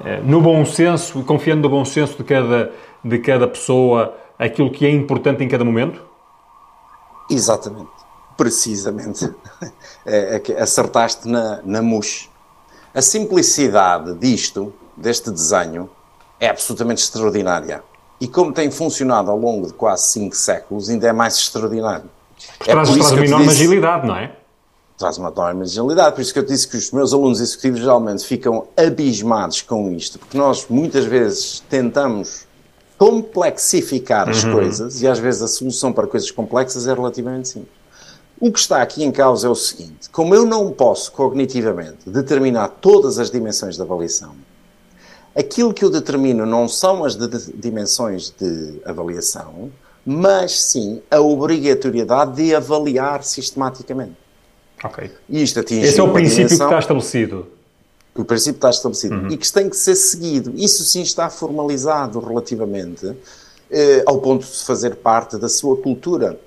uh, 0.00 0.24
no 0.24 0.40
bom 0.40 0.64
senso 0.64 1.20
e 1.20 1.24
confiando 1.24 1.68
no 1.68 1.68
bom 1.68 1.84
senso 1.84 2.16
de 2.16 2.24
cada, 2.24 2.72
de 3.04 3.18
cada 3.18 3.46
pessoa 3.46 4.16
aquilo 4.38 4.70
que 4.70 4.86
é 4.86 4.90
importante 4.90 5.44
em 5.44 5.48
cada 5.48 5.62
momento? 5.62 6.00
Exatamente. 7.30 7.90
Precisamente. 8.36 9.30
É, 10.08 10.40
é 10.50 10.62
acertaste 10.62 11.26
na, 11.26 11.60
na 11.64 11.82
mousse. 11.82 12.28
A 12.94 13.02
simplicidade 13.02 14.14
disto, 14.14 14.72
deste 14.96 15.32
desenho, 15.32 15.90
é 16.38 16.48
absolutamente 16.48 17.02
extraordinária. 17.02 17.82
E 18.20 18.26
como 18.26 18.52
tem 18.52 18.70
funcionado 18.70 19.30
ao 19.30 19.38
longo 19.38 19.66
de 19.66 19.72
quase 19.74 20.12
cinco 20.12 20.34
séculos, 20.34 20.88
ainda 20.88 21.08
é 21.08 21.12
mais 21.12 21.36
extraordinário. 21.36 22.10
É 22.60 22.72
traz, 22.72 22.88
por 22.88 22.98
traz 22.98 23.12
uma 23.12 23.24
enorme 23.24 23.46
disse, 23.48 23.62
agilidade, 23.62 24.06
não 24.06 24.16
é? 24.16 24.32
Traz 24.96 25.18
uma 25.18 25.28
enorme 25.28 25.62
agilidade. 25.62 26.14
Por 26.14 26.22
isso 26.22 26.32
que 26.32 26.38
eu 26.38 26.46
disse 26.46 26.66
que 26.66 26.76
os 26.76 26.90
meus 26.90 27.12
alunos 27.12 27.40
executivos 27.40 27.80
geralmente 27.80 28.24
ficam 28.24 28.66
abismados 28.76 29.60
com 29.62 29.92
isto, 29.92 30.18
porque 30.18 30.38
nós 30.38 30.66
muitas 30.68 31.04
vezes 31.04 31.62
tentamos 31.68 32.46
complexificar 32.98 34.28
as 34.28 34.44
uhum. 34.44 34.52
coisas 34.52 35.02
e 35.02 35.06
às 35.06 35.18
vezes 35.18 35.42
a 35.42 35.48
solução 35.48 35.92
para 35.92 36.06
coisas 36.06 36.30
complexas 36.30 36.86
é 36.86 36.94
relativamente 36.94 37.48
simples. 37.48 37.76
O 38.38 38.52
que 38.52 38.58
está 38.58 38.82
aqui 38.82 39.02
em 39.02 39.10
causa 39.10 39.46
é 39.46 39.50
o 39.50 39.54
seguinte: 39.54 40.10
como 40.10 40.34
eu 40.34 40.44
não 40.44 40.70
posso 40.70 41.12
cognitivamente 41.12 42.08
determinar 42.08 42.68
todas 42.68 43.18
as 43.18 43.30
dimensões 43.30 43.76
da 43.76 43.84
avaliação, 43.84 44.34
aquilo 45.36 45.74
que 45.74 45.84
eu 45.84 45.90
determino 45.90 46.46
não 46.46 46.66
são 46.66 47.04
as 47.04 47.14
de 47.14 47.28
dimensões 47.52 48.30
de 48.30 48.80
avaliação, 48.84 49.70
mas 50.04 50.62
sim 50.62 51.02
a 51.10 51.20
obrigatoriedade 51.20 52.36
de 52.36 52.54
avaliar 52.54 53.22
sistematicamente. 53.24 54.14
Ok. 54.82 55.10
E 55.28 55.42
isto 55.42 55.60
atinge 55.60 55.86
Esse 55.86 56.00
é 56.00 56.02
o 56.02 56.12
princípio 56.12 56.46
que 56.46 56.52
está 56.54 56.78
estabelecido. 56.78 57.46
o 58.14 58.24
princípio 58.24 58.58
está 58.58 58.70
estabelecido 58.70 59.32
e 59.32 59.36
que 59.36 59.52
tem 59.52 59.68
que 59.68 59.76
ser 59.76 59.94
seguido. 59.94 60.52
Isso 60.54 60.84
sim 60.84 61.02
está 61.02 61.28
formalizado 61.28 62.20
relativamente 62.20 63.16
eh, 63.70 64.02
ao 64.06 64.20
ponto 64.20 64.46
de 64.46 64.64
fazer 64.64 64.96
parte 64.96 65.36
da 65.38 65.48
sua 65.48 65.76
cultura. 65.76 66.38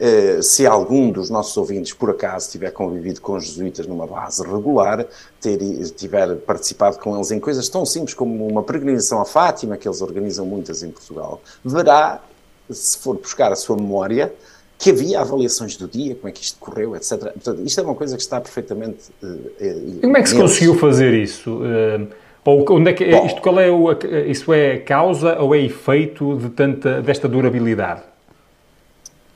Eh, 0.00 0.40
se 0.42 0.64
algum 0.64 1.10
dos 1.10 1.28
nossos 1.28 1.56
ouvintes, 1.56 1.92
por 1.92 2.10
acaso, 2.10 2.50
tiver 2.50 2.70
convivido 2.70 3.20
com 3.20 3.34
os 3.34 3.46
jesuítas 3.46 3.84
numa 3.86 4.06
base 4.06 4.46
regular, 4.46 5.04
ter, 5.40 5.58
tiver 5.96 6.36
participado 6.36 6.98
com 6.98 7.16
eles 7.16 7.32
em 7.32 7.40
coisas 7.40 7.68
tão 7.68 7.84
simples 7.84 8.14
como 8.14 8.46
uma 8.46 8.62
peregrinação 8.62 9.20
a 9.20 9.24
Fátima, 9.24 9.76
que 9.76 9.88
eles 9.88 10.00
organizam 10.00 10.46
muitas 10.46 10.84
em 10.84 10.90
Portugal, 10.90 11.42
verá, 11.64 12.20
se 12.70 12.98
for 12.98 13.16
buscar 13.16 13.50
a 13.50 13.56
sua 13.56 13.76
memória, 13.76 14.32
que 14.78 14.90
havia 14.90 15.20
avaliações 15.20 15.76
do 15.76 15.88
dia, 15.88 16.14
como 16.14 16.28
é 16.28 16.32
que 16.32 16.44
isto 16.44 16.60
correu, 16.60 16.94
etc. 16.94 17.18
Portanto, 17.32 17.62
isto 17.64 17.80
é 17.80 17.82
uma 17.82 17.96
coisa 17.96 18.14
que 18.14 18.22
está 18.22 18.40
perfeitamente. 18.40 19.06
E 19.60 19.98
como 20.00 20.16
é 20.16 20.22
que 20.22 20.28
se 20.28 20.36
conseguiu 20.36 20.76
fazer 20.76 21.12
isso? 21.14 21.58
Ou 22.44 22.64
onde 22.70 22.90
é 22.90 22.92
que, 22.92 23.10
Bom. 23.10 23.26
isto 23.26 23.42
qual 23.42 23.58
é 23.58 23.68
o, 23.68 23.90
isso 24.28 24.52
é 24.52 24.78
causa 24.78 25.36
ou 25.40 25.52
é 25.52 25.58
efeito 25.58 26.36
de 26.36 26.50
tanta, 26.50 27.02
desta 27.02 27.28
durabilidade? 27.28 28.02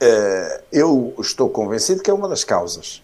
Eh, 0.05 0.65
eu 0.73 1.15
estou 1.21 1.49
convencido 1.49 2.03
que 2.03 2.11
é 2.11 2.13
uma 2.13 2.29
das 2.29 2.43
causas. 2.43 3.01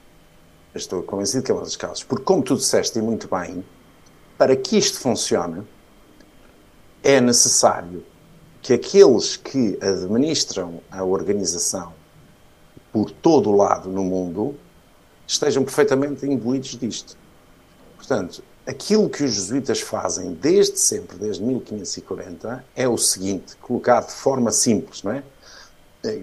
Estou 0.74 1.00
convencido 1.00 1.44
que 1.44 1.50
é 1.52 1.54
uma 1.54 1.62
das 1.62 1.76
causas. 1.76 2.02
Porque, 2.02 2.24
como 2.24 2.42
tu 2.42 2.56
disseste 2.56 2.98
e 2.98 3.02
muito 3.02 3.28
bem, 3.28 3.64
para 4.36 4.56
que 4.56 4.76
isto 4.76 4.98
funcione, 4.98 5.62
é 7.00 7.20
necessário 7.20 8.04
que 8.60 8.72
aqueles 8.72 9.36
que 9.36 9.78
administram 9.80 10.80
a 10.90 11.04
organização 11.04 11.92
por 12.92 13.12
todo 13.12 13.50
o 13.50 13.56
lado 13.56 13.88
no 13.88 14.02
mundo 14.02 14.56
estejam 15.24 15.62
perfeitamente 15.62 16.26
imbuídos 16.26 16.76
disto. 16.76 17.16
Portanto, 17.96 18.42
aquilo 18.66 19.08
que 19.08 19.22
os 19.22 19.34
jesuítas 19.34 19.80
fazem 19.80 20.32
desde 20.34 20.80
sempre, 20.80 21.16
desde 21.16 21.44
1540, 21.44 22.64
é 22.74 22.88
o 22.88 22.98
seguinte, 22.98 23.54
colocado 23.58 24.08
de 24.08 24.14
forma 24.14 24.50
simples, 24.50 25.04
não 25.04 25.12
é? 25.12 25.22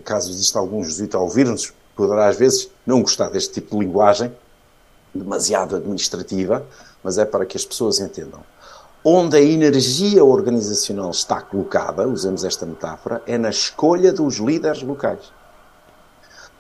Caso 0.03 0.31
exista 0.31 0.57
algum 0.57 0.83
jesuíta 0.83 1.17
a 1.17 1.21
ouvir-nos, 1.21 1.73
poderá 1.95 2.27
às 2.27 2.37
vezes 2.37 2.69
não 2.85 3.01
gostar 3.01 3.29
deste 3.29 3.53
tipo 3.53 3.77
de 3.77 3.85
linguagem, 3.85 4.31
demasiado 5.13 5.75
administrativa, 5.75 6.65
mas 7.03 7.17
é 7.17 7.25
para 7.25 7.45
que 7.45 7.57
as 7.57 7.65
pessoas 7.65 7.99
entendam. 7.99 8.41
Onde 9.03 9.37
a 9.37 9.41
energia 9.41 10.23
organizacional 10.23 11.11
está 11.11 11.41
colocada, 11.41 12.07
usemos 12.07 12.43
esta 12.43 12.65
metáfora, 12.65 13.21
é 13.27 13.37
na 13.37 13.49
escolha 13.49 14.11
dos 14.11 14.37
líderes 14.37 14.81
locais. 14.81 15.31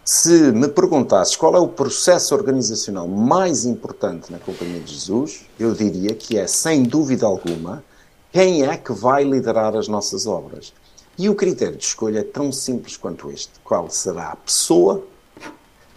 Se 0.03 0.51
me 0.51 0.67
perguntasses 0.67 1.35
qual 1.35 1.55
é 1.55 1.59
o 1.59 1.67
processo 1.67 2.35
organizacional 2.35 3.07
mais 3.07 3.65
importante 3.65 4.31
na 4.31 4.37
Companhia 4.37 4.79
de 4.79 4.93
Jesus, 4.93 5.45
eu 5.59 5.73
diria 5.73 6.13
que 6.13 6.37
é, 6.37 6.45
sem 6.45 6.83
dúvida 6.83 7.25
alguma, 7.25 7.83
quem 8.31 8.63
é 8.63 8.77
que 8.77 8.93
vai 8.93 9.23
liderar 9.23 9.75
as 9.75 9.87
nossas 9.87 10.27
obras. 10.27 10.71
E 11.17 11.29
o 11.29 11.35
critério 11.35 11.77
de 11.77 11.85
escolha 11.85 12.19
é 12.19 12.23
tão 12.23 12.51
simples 12.51 12.97
quanto 12.97 13.31
este: 13.31 13.51
qual 13.63 13.89
será 13.89 14.31
a 14.31 14.35
pessoa 14.35 15.05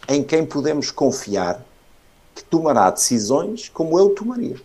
em 0.09 0.23
quem 0.23 0.47
podemos 0.47 0.91
confiar 0.91 1.65
que 2.35 2.45
tomará 2.45 2.91
decisões 2.91 3.69
como 3.69 3.99
eu 3.99 4.11
tomaria. 4.11 4.57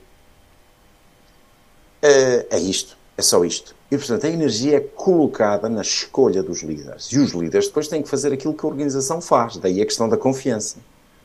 É, 2.02 2.48
é 2.52 2.60
isto, 2.60 2.98
é 3.18 3.22
só 3.22 3.44
isto. 3.44 3.76
E, 3.90 3.98
portanto, 3.98 4.26
a 4.26 4.30
energia 4.30 4.78
é 4.78 4.80
colocada 4.80 5.68
na 5.70 5.82
escolha 5.82 6.42
dos 6.42 6.62
líderes. 6.62 7.06
E 7.12 7.20
os 7.20 7.32
líderes 7.32 7.68
depois 7.68 7.88
têm 7.88 8.02
que 8.02 8.10
fazer 8.10 8.32
aquilo 8.32 8.54
que 8.54 8.66
a 8.66 8.70
organização 8.70 9.22
faz. 9.22 9.58
Daí 9.58 9.82
a 9.82 9.86
questão 9.86 10.08
da 10.08 10.18
confiança. 10.18 10.78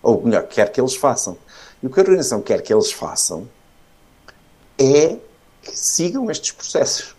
Ou 0.03 0.23
melhor, 0.23 0.47
quer 0.47 0.71
que 0.71 0.81
eles 0.81 0.95
façam. 0.95 1.37
E 1.83 1.87
o 1.87 1.91
que 1.91 1.99
a 1.99 2.03
organização 2.03 2.41
quer 2.41 2.63
que 2.63 2.73
eles 2.73 2.93
façam 2.93 3.49
é 4.79 5.17
que 5.63 5.79
sigam 5.79 6.31
estes 6.31 6.53
processos. 6.53 7.17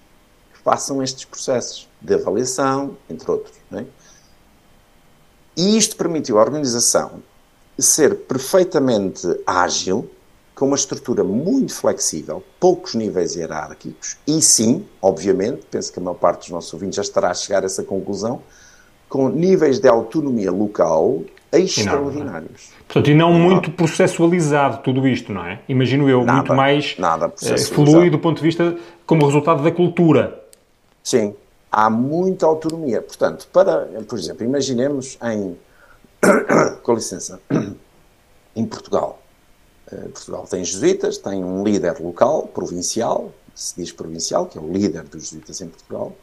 Que 0.53 0.59
façam 0.63 1.01
estes 1.03 1.25
processos 1.25 1.88
de 2.01 2.13
avaliação, 2.13 2.97
entre 3.09 3.29
outros. 3.29 3.55
Não 3.69 3.79
é? 3.79 3.85
E 5.55 5.77
isto 5.77 5.95
permitiu 5.95 6.39
à 6.39 6.41
organização 6.41 7.21
ser 7.77 8.15
perfeitamente 8.15 9.27
ágil, 9.45 10.09
com 10.55 10.65
uma 10.65 10.75
estrutura 10.75 11.23
muito 11.23 11.73
flexível, 11.73 12.43
poucos 12.59 12.93
níveis 12.93 13.35
hierárquicos, 13.35 14.17
e 14.27 14.41
sim, 14.41 14.85
obviamente, 15.01 15.65
penso 15.71 15.91
que 15.91 15.99
a 15.99 16.03
maior 16.03 16.15
parte 16.15 16.39
dos 16.41 16.49
nossos 16.49 16.73
ouvintes 16.73 16.97
já 16.97 17.01
estará 17.01 17.29
a 17.29 17.33
chegar 17.33 17.63
a 17.63 17.65
essa 17.65 17.83
conclusão, 17.83 18.41
com 19.07 19.29
níveis 19.29 19.79
de 19.79 19.87
autonomia 19.87 20.51
local 20.51 21.23
extraordinários. 21.51 22.69
Portanto, 22.87 23.09
e 23.09 23.15
não 23.15 23.33
muito 23.33 23.71
processualizado 23.71 24.83
tudo 24.83 25.07
isto, 25.07 25.31
não 25.31 25.45
é? 25.45 25.61
Imagino 25.67 26.09
eu, 26.09 26.23
Nada, 26.23 26.37
muito 26.37 26.53
mais 26.53 26.95
nada 26.97 27.33
eh, 27.43 27.57
flui 27.57 28.09
do 28.09 28.19
ponto 28.19 28.37
de 28.37 28.43
vista 28.43 28.77
como 29.05 29.25
resultado 29.25 29.63
da 29.63 29.71
cultura. 29.71 30.43
Sim, 31.03 31.33
há 31.71 31.89
muita 31.89 32.45
autonomia. 32.45 33.01
Portanto, 33.01 33.47
para, 33.51 33.85
por 34.07 34.17
exemplo, 34.17 34.43
imaginemos 34.43 35.17
em, 35.23 35.57
com 36.83 36.93
licença, 36.93 37.39
em 38.55 38.65
Portugal. 38.65 39.21
Eh, 39.91 40.07
Portugal 40.13 40.45
tem 40.49 40.63
jesuítas, 40.63 41.17
tem 41.17 41.43
um 41.43 41.63
líder 41.63 41.99
local, 41.99 42.47
provincial, 42.47 43.31
se 43.55 43.75
diz 43.75 43.91
provincial, 43.91 44.45
que 44.45 44.57
é 44.57 44.61
o 44.61 44.71
líder 44.71 45.03
dos 45.03 45.23
jesuítas 45.23 45.61
em 45.61 45.67
Portugal, 45.67 46.15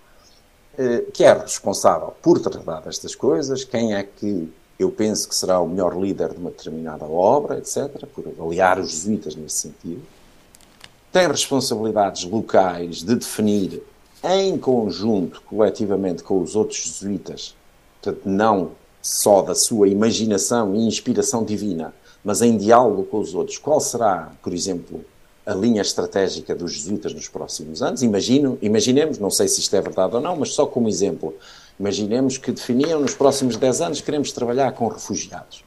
eh, 0.78 1.04
que 1.12 1.24
é 1.24 1.32
responsável 1.32 2.14
por 2.22 2.40
tratar 2.40 2.80
destas 2.80 3.14
coisas, 3.14 3.64
quem 3.64 3.94
é 3.94 4.02
que 4.02 4.52
eu 4.78 4.90
penso 4.90 5.28
que 5.28 5.34
será 5.34 5.58
o 5.58 5.68
melhor 5.68 5.98
líder 5.98 6.30
de 6.30 6.36
uma 6.36 6.50
determinada 6.50 7.06
obra, 7.06 7.58
etc., 7.58 8.06
por 8.14 8.28
avaliar 8.28 8.78
os 8.78 8.90
jesuítas 8.90 9.34
nesse 9.34 9.56
sentido. 9.56 10.02
Tem 11.10 11.26
responsabilidades 11.28 12.24
locais 12.24 13.02
de 13.02 13.14
definir 13.14 13.82
em 14.28 14.58
conjunto, 14.58 15.42
coletivamente, 15.42 16.22
com 16.22 16.40
os 16.40 16.56
outros 16.56 16.80
jesuítas, 16.80 17.54
portanto, 18.02 18.22
não 18.24 18.72
só 19.00 19.40
da 19.42 19.54
sua 19.54 19.88
imaginação 19.88 20.74
e 20.74 20.86
inspiração 20.86 21.44
divina, 21.44 21.94
mas 22.24 22.42
em 22.42 22.56
diálogo 22.56 23.04
com 23.04 23.20
os 23.20 23.34
outros, 23.34 23.56
qual 23.56 23.80
será, 23.80 24.32
por 24.42 24.52
exemplo, 24.52 25.04
a 25.46 25.54
linha 25.54 25.80
estratégica 25.80 26.56
dos 26.56 26.72
jesuítas 26.72 27.14
nos 27.14 27.28
próximos 27.28 27.82
anos? 27.82 28.02
Imagino, 28.02 28.58
imaginemos, 28.60 29.18
não 29.18 29.30
sei 29.30 29.46
se 29.46 29.60
isto 29.60 29.76
é 29.76 29.80
verdade 29.80 30.16
ou 30.16 30.20
não, 30.20 30.34
mas 30.34 30.52
só 30.52 30.66
como 30.66 30.88
exemplo, 30.88 31.32
imaginemos 31.78 32.36
que 32.36 32.50
definiam 32.50 33.00
nos 33.00 33.14
próximos 33.14 33.56
10 33.56 33.80
anos 33.80 34.00
queremos 34.00 34.32
trabalhar 34.32 34.72
com 34.72 34.88
refugiados. 34.88 35.64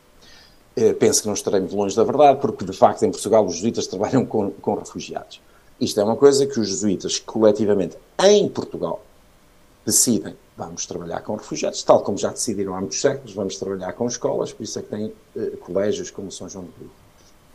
Eh, 0.75 0.93
Penso 0.93 1.21
que 1.21 1.27
não 1.27 1.33
estarei 1.33 1.61
muito 1.61 1.75
longe 1.77 1.95
da 1.95 2.03
verdade, 2.03 2.39
porque 2.41 2.65
de 2.65 2.73
facto 2.73 3.03
em 3.03 3.11
Portugal 3.11 3.45
os 3.45 3.55
jesuítas 3.55 3.87
trabalham 3.87 4.25
com, 4.25 4.51
com 4.51 4.75
refugiados. 4.75 5.39
Isto 5.79 6.01
é 6.01 6.03
uma 6.03 6.17
coisa 6.17 6.45
que 6.45 6.59
os 6.59 6.67
jesuítas 6.67 7.19
coletivamente 7.19 7.97
em 8.21 8.49
Portugal 8.49 9.01
decidem, 9.85 10.35
vamos 10.57 10.85
trabalhar 10.85 11.21
com 11.21 11.35
refugiados, 11.35 11.81
tal 11.83 12.01
como 12.01 12.17
já 12.17 12.29
decidiram 12.29 12.75
há 12.75 12.79
muitos 12.79 12.99
séculos, 12.99 13.33
vamos 13.33 13.55
trabalhar 13.57 13.93
com 13.93 14.05
escolas, 14.05 14.51
por 14.51 14.63
isso 14.63 14.77
é 14.77 14.81
que 14.81 14.89
tem 14.89 15.13
eh, 15.37 15.57
colégios 15.61 16.11
como 16.11 16.31
São 16.31 16.49
João 16.49 16.65
de 16.65 16.71
Brito. 16.71 16.91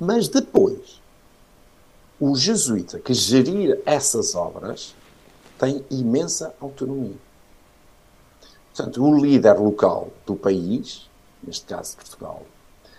Mas 0.00 0.26
depois, 0.26 1.00
o 2.18 2.34
jesuíta 2.34 2.98
que 2.98 3.12
gerir 3.12 3.80
essas 3.84 4.34
obras 4.34 4.94
tem 5.58 5.84
imensa 5.90 6.54
autonomia. 6.60 7.16
Portanto, 8.74 9.04
o 9.04 9.20
líder 9.20 9.58
local 9.58 10.08
do 10.26 10.34
país, 10.34 11.08
neste 11.42 11.66
caso 11.66 11.96
Portugal, 11.96 12.42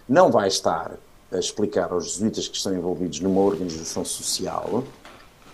não 0.08 0.32
vai 0.32 0.48
estar 0.48 0.98
a 1.32 1.38
explicar 1.38 1.92
aos 1.92 2.12
jesuítas 2.14 2.48
que 2.48 2.56
estão 2.56 2.74
envolvidos 2.74 3.20
numa 3.20 3.42
organização 3.42 4.06
social 4.06 4.84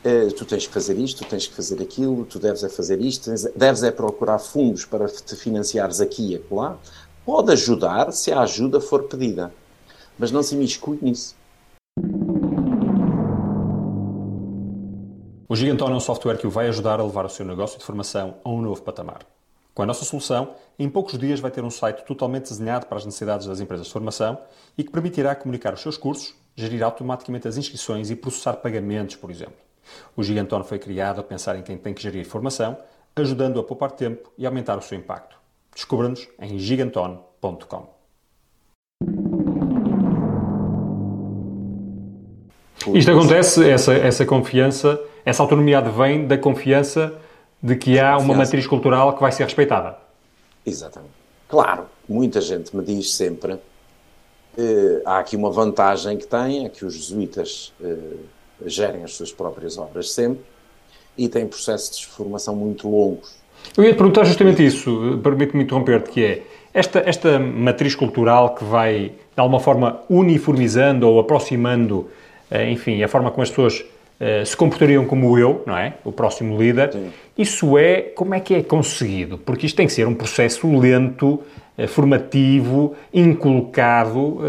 eh, 0.04 0.28
tu 0.36 0.46
tens 0.46 0.66
que 0.68 0.74
fazer 0.74 0.98
isto, 0.98 1.24
tu 1.24 1.30
tens 1.30 1.48
que 1.48 1.54
fazer 1.54 1.82
aquilo, 1.82 2.26
tu 2.26 2.40
deves 2.40 2.64
é 2.64 2.70
fazer 2.70 3.00
isto, 3.02 3.26
tens- 3.30 3.44
deves 3.56 3.84
é 3.84 3.92
procurar 3.92 4.40
fundos 4.40 4.86
para 4.86 5.08
te 5.08 5.36
financiares 5.36 6.02
aqui 6.02 6.32
e 6.32 6.36
acolá. 6.36 6.78
Pode 7.26 7.52
ajudar 7.52 8.12
se 8.12 8.32
a 8.32 8.42
ajuda 8.42 8.82
for 8.82 9.04
pedida, 9.04 9.54
mas 10.18 10.32
não 10.32 10.42
se 10.42 10.56
imiscui 10.56 10.98
nisso. 11.02 11.36
O 15.48 15.56
Gigantone 15.56 15.92
é 15.94 15.96
um 15.98 16.00
software 16.00 16.38
que 16.38 16.48
o 16.48 16.50
vai 16.50 16.68
ajudar 16.70 17.00
a 17.00 17.04
levar 17.04 17.26
o 17.26 17.30
seu 17.30 17.46
negócio 17.46 17.78
de 17.78 17.84
formação 17.84 18.36
a 18.44 18.50
um 18.50 18.62
novo 18.62 18.82
patamar. 18.82 19.20
Com 19.74 19.84
a 19.84 19.86
nossa 19.86 20.06
solução, 20.06 20.56
em 20.80 20.90
poucos 20.90 21.18
dias 21.18 21.40
vai 21.40 21.52
ter 21.52 21.64
um 21.64 21.70
site 21.70 22.06
totalmente 22.06 22.50
desenhado 22.50 22.86
para 22.88 22.98
as 22.98 23.06
necessidades 23.06 23.48
das 23.48 23.60
empresas 23.60 23.88
de 23.88 23.92
formação 23.94 24.38
e 24.78 24.84
que 24.84 24.92
permitirá 24.92 25.36
comunicar 25.36 25.74
os 25.74 25.82
seus 25.82 25.98
cursos, 25.98 26.34
gerir 26.56 26.84
automaticamente 26.84 27.48
as 27.48 27.58
inscrições 27.58 28.10
e 28.10 28.16
processar 28.16 28.54
pagamentos, 28.54 29.16
por 29.16 29.30
exemplo. 29.30 29.54
O 30.16 30.24
Gigantone 30.24 30.64
foi 30.64 30.80
criado 30.80 31.20
a 31.20 31.24
pensar 31.24 31.56
em 31.58 31.62
quem 31.62 31.78
tem 31.78 31.94
que 31.94 32.02
gerir 32.02 32.26
formação, 32.26 32.78
ajudando 33.16 33.60
a 33.60 33.64
poupar 33.64 33.92
tempo 33.92 34.32
e 34.38 34.46
aumentar 34.46 34.78
o 34.78 34.82
seu 34.82 34.98
impacto. 34.98 35.38
Descubra-nos 35.74 36.28
em 36.40 36.58
gigantone.com. 36.60 38.02
Isto 42.94 43.12
acontece, 43.12 43.70
essa, 43.70 43.94
essa 43.94 44.26
confiança, 44.26 45.00
essa 45.24 45.44
autonomia 45.44 45.82
vem 45.82 46.28
da 46.28 46.38
confiança 46.38 47.14
de 47.62 47.76
que 47.76 48.00
há 48.00 48.18
uma 48.18 48.34
matriz 48.34 48.66
cultural 48.66 49.14
que 49.14 49.22
vai 49.22 49.32
ser 49.32 49.44
respeitada. 49.44 49.98
Exatamente. 50.66 51.14
Claro, 51.48 51.86
muita 52.08 52.42
gente 52.42 52.76
me 52.76 52.84
diz 52.84 53.14
sempre 53.14 53.60
eh, 54.58 55.02
há 55.06 55.20
aqui 55.20 55.36
uma 55.36 55.50
vantagem 55.50 56.18
que 56.18 56.28
tem, 56.28 56.66
é 56.66 56.70
que 56.70 56.86
os 56.86 56.94
jesuítas 56.94 57.74
eh, 57.82 58.18
gerem 58.66 59.04
as 59.04 59.14
suas 59.14 59.32
próprias 59.32 59.78
obras 59.78 60.12
sempre 60.12 60.44
e 61.18 61.28
têm 61.28 61.48
processos 61.48 62.00
de 62.00 62.08
formação 62.08 62.56
muito 62.56 62.90
longos. 62.90 63.36
Eu 63.78 63.84
ia 63.84 63.94
te 63.94 63.98
perguntar 63.98 64.24
justamente 64.26 64.66
isso, 64.66 65.20
permite-me 65.24 65.64
interromper-te, 65.64 66.10
que 66.10 66.24
é 66.24 66.44
esta, 66.74 67.00
esta 67.06 67.40
matriz 67.40 67.96
cultural 67.96 68.56
que 68.56 68.64
vai, 68.64 69.12
de 69.36 69.40
alguma 69.40 69.60
forma, 69.60 70.02
uniformizando 70.10 71.08
ou 71.08 71.20
aproximando, 71.20 72.10
eh, 72.50 72.72
enfim, 72.72 73.04
a 73.04 73.08
forma 73.08 73.30
como 73.30 73.44
as 73.44 73.50
pessoas 73.50 73.84
eh, 74.20 74.44
se 74.46 74.56
comportariam 74.56 75.06
como 75.06 75.38
eu, 75.38 75.64
não 75.66 75.78
é? 75.78 75.96
O 76.04 76.12
próximo 76.12 76.58
líder. 76.62 76.94
Sim. 76.94 77.12
Isso 77.38 77.78
é, 77.78 78.02
como 78.02 78.34
é 78.34 78.40
que 78.40 78.56
é 78.56 78.64
conseguido? 78.64 79.38
Porque 79.38 79.66
isto 79.66 79.76
tem 79.76 79.86
que 79.86 79.94
ser 79.94 80.08
um 80.08 80.16
processo 80.16 80.68
lento, 80.80 81.42
eh, 81.78 81.88
formativo, 81.88 82.96
inculcado, 83.14 84.40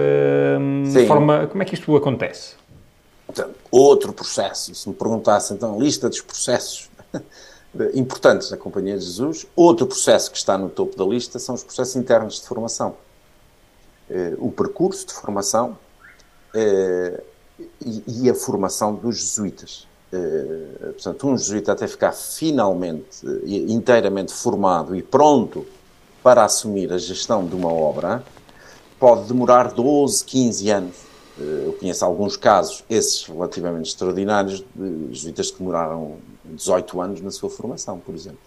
de 0.92 1.06
forma... 1.06 1.48
Como 1.48 1.62
é 1.62 1.66
que 1.66 1.74
isto 1.74 1.94
acontece? 1.96 2.61
Portanto, 3.34 3.58
outro 3.70 4.12
processo, 4.12 4.74
se 4.74 4.88
me 4.88 4.94
perguntasse 4.94 5.54
então 5.54 5.80
lista 5.80 6.08
dos 6.08 6.20
processos 6.20 6.90
importantes 7.94 8.50
da 8.50 8.56
Companhia 8.56 8.98
de 8.98 9.04
Jesus, 9.04 9.46
outro 9.56 9.86
processo 9.86 10.30
que 10.30 10.36
está 10.36 10.58
no 10.58 10.68
topo 10.68 10.96
da 10.96 11.04
lista 11.04 11.38
são 11.38 11.54
os 11.54 11.64
processos 11.64 11.96
internos 11.96 12.40
de 12.40 12.46
formação. 12.46 12.94
Eh, 14.10 14.34
o 14.38 14.50
percurso 14.50 15.06
de 15.06 15.14
formação 15.14 15.78
eh, 16.54 17.22
e, 17.80 18.28
a 18.28 18.34
formação 18.34 18.94
dos 18.94 19.18
jesuítas. 19.18 19.88
Eh, 20.12 20.90
portanto, 20.92 21.26
um 21.26 21.38
jesuíta 21.38 21.72
até 21.72 21.88
ficar 21.88 22.12
finalmente, 22.12 23.24
inteiramente 23.46 24.32
formado 24.34 24.94
e 24.94 25.02
pronto 25.02 25.64
para 26.22 26.44
assumir 26.44 26.92
a 26.92 26.98
gestão 26.98 27.46
de 27.46 27.54
uma 27.54 27.72
obra, 27.72 28.22
pode 28.98 29.28
demorar 29.28 29.72
12, 29.72 30.22
15 30.24 30.70
anos. 30.70 31.11
Eh, 31.40 31.62
Eu 31.66 31.72
conheço 31.74 32.04
alguns 32.04 32.36
casos, 32.36 32.84
esses 32.90 33.24
relativamente 33.26 33.88
extraordinários, 33.88 34.64
de 34.74 35.14
jesuítas 35.14 35.50
que 35.50 35.58
demoraram 35.58 36.16
18 36.44 37.00
anos 37.00 37.20
na 37.20 37.30
sua 37.30 37.48
formação, 37.50 37.98
por 37.98 38.14
exemplo. 38.14 38.38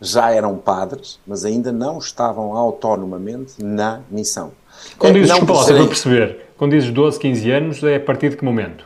Já 0.00 0.30
eram 0.30 0.56
padres, 0.56 1.18
mas 1.26 1.44
ainda 1.44 1.72
não 1.72 1.98
estavam 1.98 2.56
autonomamente 2.56 3.54
na 3.62 4.00
missão. 4.10 4.52
Quando 4.96 5.16
Eh, 5.16 5.20
dizes, 5.20 5.28
não 5.30 5.44
desculpa 5.44 5.64
para 5.74 5.86
perceber, 5.86 6.46
quando 6.56 6.70
dizes 6.72 6.90
12, 6.90 7.18
15 7.18 7.50
anos, 7.50 7.82
é 7.82 7.96
a 7.96 8.00
partir 8.00 8.30
de 8.30 8.36
que 8.36 8.44
momento? 8.44 8.84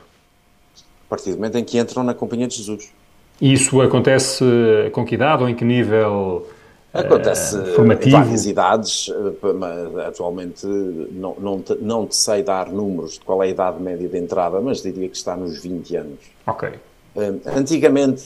a 1.07 1.11
partir 1.15 1.33
do 1.33 1.37
momento 1.37 1.59
em 1.59 1.65
que 1.65 1.79
entram 1.79 2.03
na 2.03 2.15
Companhia 2.15 2.49
de 2.49 2.57
Jesus. 2.57 2.91
E 3.39 3.53
isso 3.53 3.83
acontece 3.83 4.43
eh, 4.43 4.89
com 4.91 5.05
que 5.05 5.15
idade 5.15 5.43
ou 5.43 5.49
em 5.49 5.55
que 5.55 5.63
nível 5.63 6.47
Acontece 6.93 7.57
eh, 7.57 8.07
em 8.07 8.11
várias 8.11 8.47
idades, 8.47 9.09
eh, 9.09 10.07
atualmente 10.07 10.67
não, 10.67 11.35
não, 11.39 11.61
te, 11.63 11.75
não 11.77 12.07
te 12.07 12.15
sei 12.17 12.43
dar 12.43 12.71
números 12.71 13.15
de 13.15 13.21
qual 13.21 13.43
é 13.43 13.47
a 13.47 13.49
idade 13.51 13.83
média 13.83 14.09
de 14.09 14.19
entrada, 14.19 14.61
mas 14.61 14.83
diria 14.83 15.09
que 15.09 15.17
está 15.17 15.35
nos 15.37 15.59
20 15.63 15.97
anos. 15.97 16.19
Ok. 16.47 16.69
Eh, 17.17 17.33
Antigamente 17.57 18.25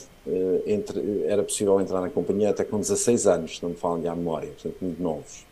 entre- 0.65 1.23
era 1.25 1.41
possível 1.43 1.79
entrar 1.79 2.01
na 2.01 2.09
companhia 2.09 2.49
até 2.49 2.65
com 2.65 2.77
16 2.79 3.25
anos, 3.25 3.57
se 3.57 3.63
não 3.63 3.69
me 3.69 3.75
falem 3.77 4.05
a 4.09 4.13
memória, 4.15 4.49
portanto 4.49 4.75
muito 4.81 5.01
novos. 5.01 5.45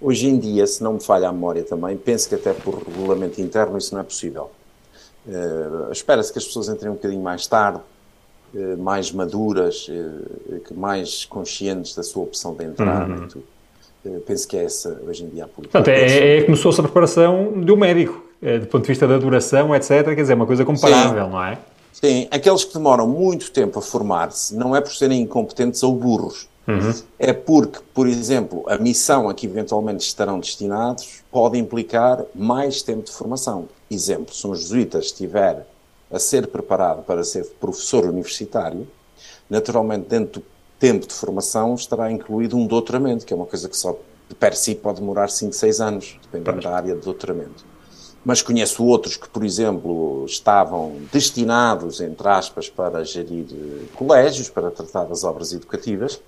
Hoje 0.00 0.28
em 0.28 0.38
dia, 0.38 0.64
se 0.66 0.80
não 0.82 0.92
me 0.94 1.00
falha 1.02 1.28
a 1.28 1.32
memória 1.32 1.64
também, 1.64 1.96
penso 1.96 2.28
que 2.28 2.36
até 2.36 2.52
por 2.52 2.74
regulamento 2.86 3.40
interno 3.40 3.76
isso 3.78 3.92
não 3.94 4.00
é 4.00 4.04
possível. 4.04 4.50
Espera-se 5.90 6.32
que 6.32 6.38
as 6.38 6.44
pessoas 6.44 6.68
entrem 6.68 6.90
um 6.90 6.94
bocadinho 6.94 7.22
mais 7.22 7.46
tarde, 7.46 7.80
mais 8.78 9.10
maduras, 9.10 9.86
eh, 9.88 10.58
que 10.66 10.74
mais 10.74 11.24
conscientes 11.24 11.94
da 11.94 12.02
sua 12.02 12.22
opção 12.22 12.54
de 12.54 12.64
entrar 12.64 13.08
e 13.08 13.26
tudo. 13.26 13.44
Eh, 14.04 14.20
Penso 14.26 14.46
que 14.46 14.56
é 14.56 14.64
essa 14.64 15.00
hoje 15.06 15.24
em 15.24 15.28
dia 15.28 15.44
a 15.44 15.48
política. 15.48 15.78
Portanto, 15.78 15.88
é, 15.88 16.38
é 16.38 16.42
começou-se 16.42 16.80
a 16.80 16.82
preparação 16.82 17.52
do 17.60 17.76
médico, 17.76 18.24
eh, 18.42 18.58
do 18.58 18.66
ponto 18.66 18.82
de 18.82 18.88
vista 18.88 19.06
da 19.06 19.16
duração, 19.18 19.74
etc. 19.74 20.04
Quer 20.04 20.14
dizer, 20.16 20.32
é 20.32 20.36
uma 20.36 20.46
coisa 20.46 20.64
comparável, 20.64 21.28
não 21.28 21.42
é? 21.42 21.58
Sim, 21.92 22.26
aqueles 22.30 22.64
que 22.64 22.74
demoram 22.74 23.06
muito 23.06 23.50
tempo 23.50 23.78
a 23.78 23.82
formar-se 23.82 24.54
não 24.54 24.74
é 24.74 24.80
por 24.80 24.92
serem 24.92 25.20
incompetentes 25.20 25.82
ou 25.82 25.94
burros. 25.94 26.48
É 27.18 27.32
porque, 27.32 27.80
por 27.92 28.06
exemplo, 28.06 28.64
a 28.68 28.78
missão 28.78 29.28
a 29.28 29.34
que 29.34 29.46
eventualmente 29.46 30.04
estarão 30.04 30.38
destinados 30.38 31.22
pode 31.30 31.58
implicar 31.58 32.22
mais 32.34 32.82
tempo 32.82 33.02
de 33.02 33.10
formação. 33.10 33.68
Exemplo, 33.90 34.32
se 34.32 34.46
um 34.46 34.54
jesuíta 34.54 34.98
estiver 34.98 35.66
a 36.12 36.18
ser 36.18 36.46
preparado 36.46 37.02
para 37.02 37.24
ser 37.24 37.44
professor 37.60 38.04
universitário, 38.04 38.86
naturalmente 39.48 40.08
dentro 40.08 40.40
do 40.40 40.46
tempo 40.78 41.06
de 41.06 41.14
formação 41.14 41.74
estará 41.74 42.10
incluído 42.10 42.56
um 42.56 42.66
doutoramento, 42.66 43.24
que 43.24 43.32
é 43.32 43.36
uma 43.36 43.46
coisa 43.46 43.68
que 43.68 43.76
só 43.76 43.96
de 44.28 44.34
per 44.34 44.56
si 44.56 44.74
pode 44.74 45.00
demorar 45.00 45.30
5, 45.30 45.52
6 45.52 45.80
anos, 45.80 46.18
dependendo 46.22 46.62
da 46.62 46.74
área 46.74 46.94
de 46.94 47.00
doutoramento 47.00 47.72
mas 48.24 48.40
conheço 48.40 48.84
outros 48.84 49.16
que, 49.16 49.28
por 49.28 49.44
exemplo, 49.44 50.24
estavam 50.26 50.96
destinados, 51.12 52.00
entre 52.00 52.28
aspas, 52.28 52.68
para 52.68 53.04
gerir 53.04 53.46
eh, 53.50 53.84
colégios, 53.94 54.48
para 54.48 54.70
tratar 54.70 55.04
das 55.04 55.24
obras 55.24 55.52
educativas, 55.52 56.20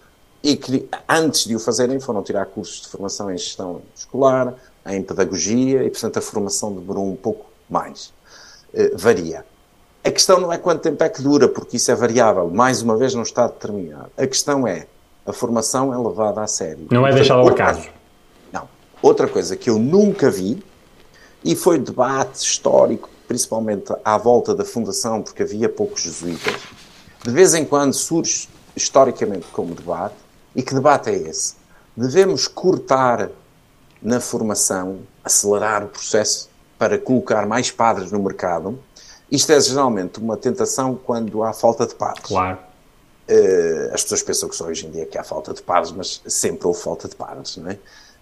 e 0.43 0.57
que 0.57 0.89
antes 1.09 1.45
de 1.45 1.55
o 1.55 1.61
fazerem 1.61 2.01
foram 2.01 2.23
tirar 2.23 2.47
cursos 2.47 2.83
de 2.83 2.89
formação 2.89 3.31
em 3.31 3.39
gestão 3.39 3.81
escolar, 3.95 4.55
em 4.87 5.03
pedagogia, 5.03 5.85
e 5.85 5.91
portanto 5.91 6.19
a 6.19 6.21
formação 6.21 6.75
demorou 6.75 7.09
um 7.09 7.17
pouco 7.17 7.47
mais. 7.71 8.13
Eh, 8.75 8.91
varia. 8.97 9.45
A 10.07 10.11
questão 10.11 10.39
não 10.39 10.53
é 10.53 10.59
quanto 10.59 10.83
tempo 10.83 11.03
é 11.03 11.09
que 11.09 11.23
dura, 11.23 11.49
porque 11.49 11.79
isso 11.79 11.91
é 11.91 11.95
variável, 11.95 12.51
mais 12.51 12.83
uma 12.83 12.95
vez 12.97 13.15
não 13.15 13.23
está 13.23 13.47
determinado. 13.47 14.11
A 14.19 14.27
questão 14.27 14.67
é, 14.69 14.87
a 15.25 15.33
formação 15.33 15.95
é 15.95 15.97
levada 15.97 16.43
a 16.43 16.47
sério. 16.47 16.87
Não 16.91 17.07
é 17.07 17.13
deixada 17.13 17.41
ao 17.41 17.49
acaso. 17.49 17.89
não. 18.53 18.69
Outra 19.01 19.27
coisa 19.27 19.57
que 19.57 19.71
eu 19.71 19.79
nunca 19.79 20.31
vi, 20.31 20.63
e 21.43 21.57
foi 21.57 21.79
debate 21.79 22.37
histórico, 22.37 23.09
principalmente 23.27 23.95
à 24.05 24.19
volta 24.19 24.55
da 24.55 24.65
fundação, 24.65 25.23
porque 25.23 25.43
havia 25.43 25.69
poucos 25.71 26.03
jesuítas, 26.03 26.55
de 27.23 27.31
vez 27.31 27.55
em 27.55 27.65
quando 27.65 27.95
surge 27.95 28.49
historicamente 28.77 29.47
como 29.53 29.75
debate, 29.75 30.17
e 30.55 30.63
que 30.63 30.75
debate 30.75 31.09
é 31.09 31.15
esse? 31.15 31.55
Devemos 31.97 32.47
cortar 32.47 33.31
na 34.03 34.21
formação, 34.21 34.99
acelerar 35.25 35.83
o 35.83 35.89
processo 35.89 36.51
para 36.79 36.99
colocar 36.99 37.47
mais 37.47 37.71
padres 37.71 38.13
no 38.13 38.23
mercado. 38.23 38.79
Isto 39.31 39.53
é 39.53 39.61
geralmente 39.61 40.19
uma 40.19 40.37
tentação 40.37 40.95
quando 40.95 41.43
há 41.43 41.53
falta 41.53 41.87
de 41.87 41.95
padres. 41.95 42.27
Claro. 42.27 42.59
Eh, 43.27 43.91
as 43.93 44.03
pessoas 44.03 44.23
pensam 44.23 44.49
que 44.49 44.57
só 44.57 44.67
hoje 44.67 44.87
em 44.87 44.91
dia 44.91 45.07
que 45.07 45.17
há 45.17 45.25
falta 45.25 45.53
de 45.55 45.63
padres, 45.63 45.93
mas 45.93 46.21
sempre 46.27 46.67
houve 46.67 46.81
falta 46.81 47.09
de 47.09 47.17
padres, 47.17 47.57
não 47.57 47.71
é? 47.71 47.79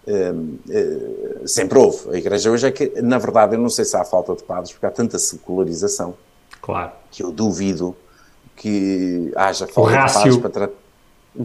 Eh, 0.07 0.33
eh, 0.69 1.41
sempre 1.45 1.77
houve. 1.77 2.09
A 2.15 2.17
igreja 2.17 2.49
hoje 2.49 2.67
é 2.67 2.71
que, 2.71 3.01
na 3.01 3.17
verdade, 3.17 3.55
eu 3.55 3.59
não 3.59 3.69
sei 3.69 3.83
se 3.85 3.95
há 3.97 4.03
falta 4.05 4.33
de 4.35 4.43
padres, 4.43 4.71
porque 4.71 4.85
há 4.85 4.91
tanta 4.91 5.19
secularização 5.19 6.15
Claro. 6.61 6.91
que 7.11 7.21
eu 7.21 7.31
duvido 7.31 7.95
que 8.55 9.31
haja 9.35 9.67
falta 9.67 9.91
de 9.91 9.97
rácio. 9.97 10.19
padres 10.21 10.37
para 10.37 10.49
tratar. 10.49 10.73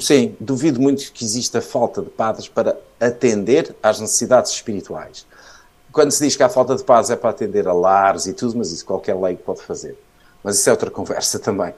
Sim, 0.00 0.36
duvido 0.38 0.80
muito 0.80 1.10
que 1.12 1.24
exista 1.24 1.60
falta 1.62 2.02
de 2.02 2.10
padres 2.10 2.46
para 2.46 2.76
atender 3.00 3.74
às 3.82 3.98
necessidades 4.00 4.52
espirituais. 4.52 5.26
Quando 5.92 6.10
se 6.10 6.22
diz 6.24 6.36
que 6.36 6.42
há 6.42 6.48
falta 6.48 6.76
de 6.76 6.84
padres 6.84 7.10
é 7.10 7.16
para 7.16 7.30
atender 7.30 7.66
a 7.66 7.72
lares 7.72 8.26
e 8.26 8.32
tudo, 8.32 8.56
mas 8.58 8.70
isso 8.72 8.84
qualquer 8.84 9.14
lei 9.18 9.36
pode 9.36 9.62
fazer. 9.62 9.98
Mas 10.44 10.58
isso 10.58 10.68
é 10.68 10.72
outra 10.72 10.90
conversa 10.90 11.38
também. 11.38 11.74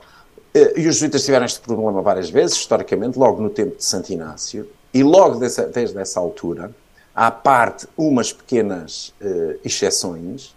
Eh, 0.54 0.74
E 0.80 0.88
os 0.88 0.94
jesuítas 0.96 1.24
tiveram 1.24 1.46
este 1.46 1.60
problema 1.60 2.02
várias 2.02 2.28
vezes, 2.28 2.56
historicamente, 2.56 3.18
logo 3.18 3.40
no 3.40 3.50
tempo 3.50 3.76
de 3.76 3.84
Santo 3.84 4.10
Inácio, 4.12 4.68
e 4.92 5.02
logo 5.02 5.38
dessa- 5.38 5.66
desde 5.66 5.96
essa 5.98 6.18
altura, 6.18 6.74
à 7.14 7.30
parte 7.30 7.86
umas 7.96 8.32
pequenas 8.32 9.14
eh, 9.20 9.58
exceções, 9.64 10.54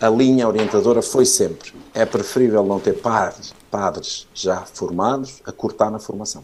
a 0.00 0.08
linha 0.08 0.48
orientadora 0.48 1.02
foi 1.02 1.26
sempre: 1.26 1.74
é 1.94 2.04
preferível 2.06 2.64
não 2.64 2.80
ter 2.80 2.94
padres, 2.94 3.54
padres 3.70 4.26
já 4.34 4.62
formados 4.62 5.40
a 5.44 5.52
cortar 5.52 5.90
na 5.90 5.98
formação. 5.98 6.42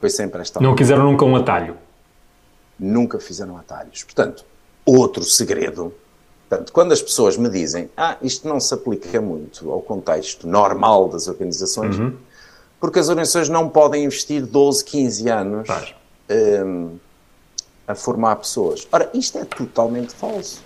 Foi 0.00 0.10
sempre 0.10 0.40
esta 0.42 0.60
Não 0.60 0.74
quiseram 0.74 1.04
nunca 1.04 1.24
um 1.24 1.34
atalho. 1.36 1.76
nunca 2.78 3.18
fizeram 3.20 3.56
atalhos. 3.56 4.02
Portanto, 4.02 4.44
outro 4.84 5.24
segredo. 5.24 5.92
Portanto, 6.48 6.72
quando 6.72 6.92
as 6.92 7.02
pessoas 7.02 7.36
me 7.36 7.48
dizem, 7.48 7.90
ah, 7.96 8.16
isto 8.22 8.46
não 8.46 8.60
se 8.60 8.72
aplica 8.74 9.20
muito 9.20 9.70
ao 9.70 9.80
contexto 9.80 10.46
normal 10.46 11.08
das 11.08 11.26
organizações, 11.26 11.96
porque 12.78 12.98
as 12.98 13.08
organizações 13.08 13.48
não 13.48 13.68
podem 13.68 14.04
investir 14.04 14.44
12, 14.44 14.84
15 14.84 15.28
anos 15.30 15.68
hum, 16.64 16.96
a 17.88 17.94
formar 17.94 18.36
pessoas. 18.36 18.86
Ora, 18.92 19.10
isto 19.14 19.38
é 19.38 19.44
totalmente 19.44 20.14
falso. 20.14 20.62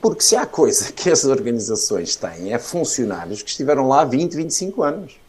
Porque 0.00 0.22
se 0.22 0.34
há 0.34 0.46
coisa 0.46 0.92
que 0.92 1.10
as 1.10 1.24
organizações 1.24 2.16
têm, 2.16 2.52
é 2.52 2.58
funcionários 2.58 3.42
que 3.42 3.50
estiveram 3.50 3.86
lá 3.88 4.04
20, 4.04 4.34
25 4.34 4.82
anos. 4.82 5.19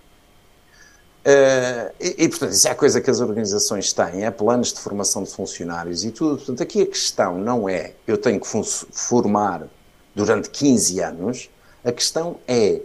Eh, 1.24 1.94
e, 2.00 2.24
e, 2.26 2.30
portanto, 2.30 2.52
isso 2.52 2.68
é 2.68 2.72
a 2.72 2.76
coisa 2.76 3.00
que 3.00 3.10
as 3.10 3.20
organizações 3.20 3.94
têm, 3.94 4.26
é 4.26 4.32
planos 4.32 4.74
de 4.74 4.80
formação 4.80 5.24
de 5.24 5.32
funcionários 5.32 6.04
e 6.04 6.12
tudo. 6.12 6.38
Portanto, 6.38 6.64
aqui 6.64 6.82
a 6.82 6.88
questão 6.88 7.38
não 7.38 7.70
é 7.70 7.94
eu 8.08 8.18
tenho 8.18 8.40
que 8.40 8.48
formar 8.92 9.68
durante 10.16 10.50
15 10.50 11.00
anos, 11.00 11.50
A 11.84 11.92
questão 11.92 12.38
é 12.48 12.82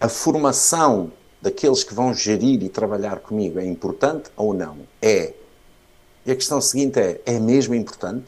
a 0.00 0.08
formação 0.08 1.12
daqueles 1.42 1.84
que 1.84 1.92
vão 1.92 2.14
gerir 2.14 2.62
e 2.62 2.70
trabalhar 2.70 3.20
comigo 3.20 3.58
é 3.58 3.66
importante 3.66 4.30
ou 4.34 4.54
não? 4.54 4.78
É. 5.02 5.34
E 6.24 6.32
a 6.32 6.34
questão 6.34 6.60
seguinte 6.60 6.98
é: 6.98 7.20
é 7.26 7.38
mesmo 7.38 7.74
importante? 7.74 8.24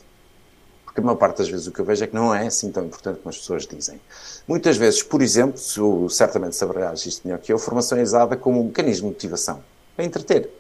Porque 0.92 1.00
a 1.00 1.04
maior 1.04 1.16
parte 1.16 1.38
das 1.38 1.48
vezes 1.48 1.66
o 1.66 1.72
que 1.72 1.80
eu 1.80 1.86
vejo 1.86 2.04
é 2.04 2.06
que 2.06 2.14
não 2.14 2.34
é 2.34 2.46
assim 2.46 2.70
tão 2.70 2.84
importante 2.84 3.16
como 3.16 3.30
as 3.30 3.38
pessoas 3.38 3.66
dizem. 3.66 3.98
Muitas 4.46 4.76
vezes, 4.76 5.02
por 5.02 5.22
exemplo, 5.22 5.58
tu 5.74 6.06
certamente 6.10 6.54
saberás 6.54 7.06
isto 7.06 7.26
melhor 7.26 7.40
que 7.40 7.50
eu, 7.50 7.56
a 7.56 7.58
formação 7.58 7.96
é 7.96 8.02
usada 8.02 8.36
como 8.36 8.60
um 8.60 8.64
mecanismo 8.64 9.08
de 9.08 9.14
motivação, 9.14 9.60
para 9.96 10.04
entreter. 10.04 10.50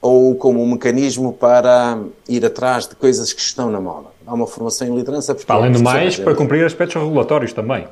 Ou 0.00 0.34
como 0.36 0.62
um 0.62 0.66
mecanismo 0.66 1.34
para 1.34 1.98
ir 2.26 2.46
atrás 2.46 2.88
de 2.88 2.96
coisas 2.96 3.30
que 3.30 3.42
estão 3.42 3.70
na 3.70 3.78
moda. 3.78 4.08
Há 4.26 4.32
uma 4.32 4.46
formação 4.46 4.88
em 4.88 4.96
liderança. 4.96 5.34
Para 5.34 5.54
além 5.54 5.72
do 5.72 5.82
mais, 5.82 6.18
para 6.18 6.34
cumprir 6.34 6.64
aspectos 6.64 6.96
regulatórios 6.96 7.52
também. 7.52 7.86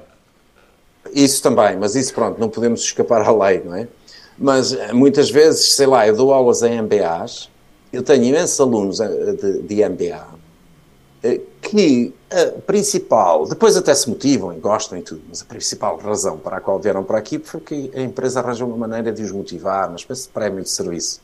Isso 1.12 1.42
também, 1.42 1.76
mas 1.76 1.94
isso 1.94 2.14
pronto, 2.14 2.40
não 2.40 2.48
podemos 2.48 2.80
escapar 2.80 3.20
à 3.20 3.30
lei, 3.30 3.62
não 3.62 3.74
é? 3.74 3.86
Mas 4.38 4.72
eh, 4.72 4.94
muitas 4.94 5.30
vezes, 5.30 5.74
sei 5.74 5.86
lá, 5.86 6.06
eu 6.06 6.16
dou 6.16 6.32
aulas 6.32 6.62
em 6.62 6.80
MBAs, 6.80 7.50
eu 7.92 8.02
tenho 8.02 8.24
imensos 8.24 8.58
alunos 8.58 8.98
eh, 8.98 9.08
de, 9.08 9.62
de 9.62 9.88
MBA 9.88 10.31
que 11.60 12.12
a 12.30 12.60
principal, 12.62 13.46
depois 13.46 13.76
até 13.76 13.94
se 13.94 14.08
motivam 14.08 14.52
e 14.52 14.58
gostam 14.58 14.98
e 14.98 15.02
tudo, 15.02 15.22
mas 15.28 15.42
a 15.42 15.44
principal 15.44 15.96
razão 15.98 16.38
para 16.38 16.56
a 16.56 16.60
qual 16.60 16.78
vieram 16.78 17.04
para 17.04 17.18
aqui 17.18 17.38
foi 17.38 17.60
que 17.60 17.90
a 17.94 18.00
empresa 18.00 18.40
arranjou 18.40 18.68
uma 18.68 18.76
maneira 18.76 19.12
de 19.12 19.22
os 19.22 19.30
motivar, 19.30 19.88
uma 19.88 19.96
espécie 19.96 20.22
de 20.24 20.28
prémio 20.30 20.62
de 20.62 20.68
serviço. 20.68 21.20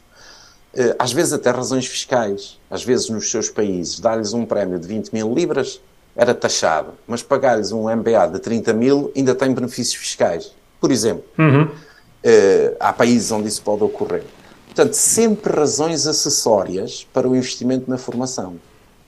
Às 0.99 1.13
vezes 1.13 1.33
até 1.33 1.51
razões 1.51 1.87
fiscais, 1.87 2.61
às 2.71 2.85
vezes 2.85 3.09
nos 3.09 3.31
seus 3.31 3.51
países, 3.51 3.99
dar-lhes 3.99 4.33
um 4.33 4.45
prémio 4.45 4.79
de 4.79 4.87
20 4.87 5.13
mil 5.13 5.35
libras 5.35 5.81
era 6.19 6.35
taxado, 6.35 6.95
mas 7.07 7.23
pagar-lhes 7.23 7.71
um 7.71 7.85
MBA 7.85 8.29
de 8.33 8.39
30 8.41 8.73
mil 8.73 9.13
ainda 9.17 9.37
tem 9.37 9.55
benefícios 9.55 9.95
fiscais. 9.95 10.53
Por 10.81 10.91
exemplo, 10.91 11.25
uhum. 11.39 11.63
uh, 11.63 12.77
há 12.81 12.93
países 12.93 13.31
onde 13.31 13.49
isso 13.49 13.63
pode 13.63 13.85
ocorrer. 13.85 14.25
Portanto, 14.67 14.95
sempre 14.95 15.53
razões 15.53 16.07
acessórias 16.09 17.07
para 17.13 17.29
o 17.29 17.37
investimento 17.37 17.89
na 17.89 17.97
formação. 17.97 18.57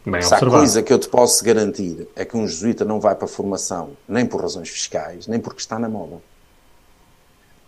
Bem 0.04 0.22
Se 0.22 0.34
há 0.34 0.38
coisa 0.38 0.82
que 0.82 0.92
eu 0.92 0.98
te 0.98 1.08
posso 1.08 1.44
garantir 1.44 2.08
é 2.16 2.24
que 2.24 2.36
um 2.36 2.46
jesuíta 2.46 2.84
não 2.84 2.98
vai 2.98 3.14
para 3.14 3.26
a 3.26 3.28
formação 3.28 3.90
nem 4.08 4.24
por 4.24 4.40
razões 4.40 4.68
fiscais, 4.68 5.26
nem 5.26 5.38
porque 5.38 5.60
está 5.60 5.78
na 5.78 5.88
moda. 5.88 6.16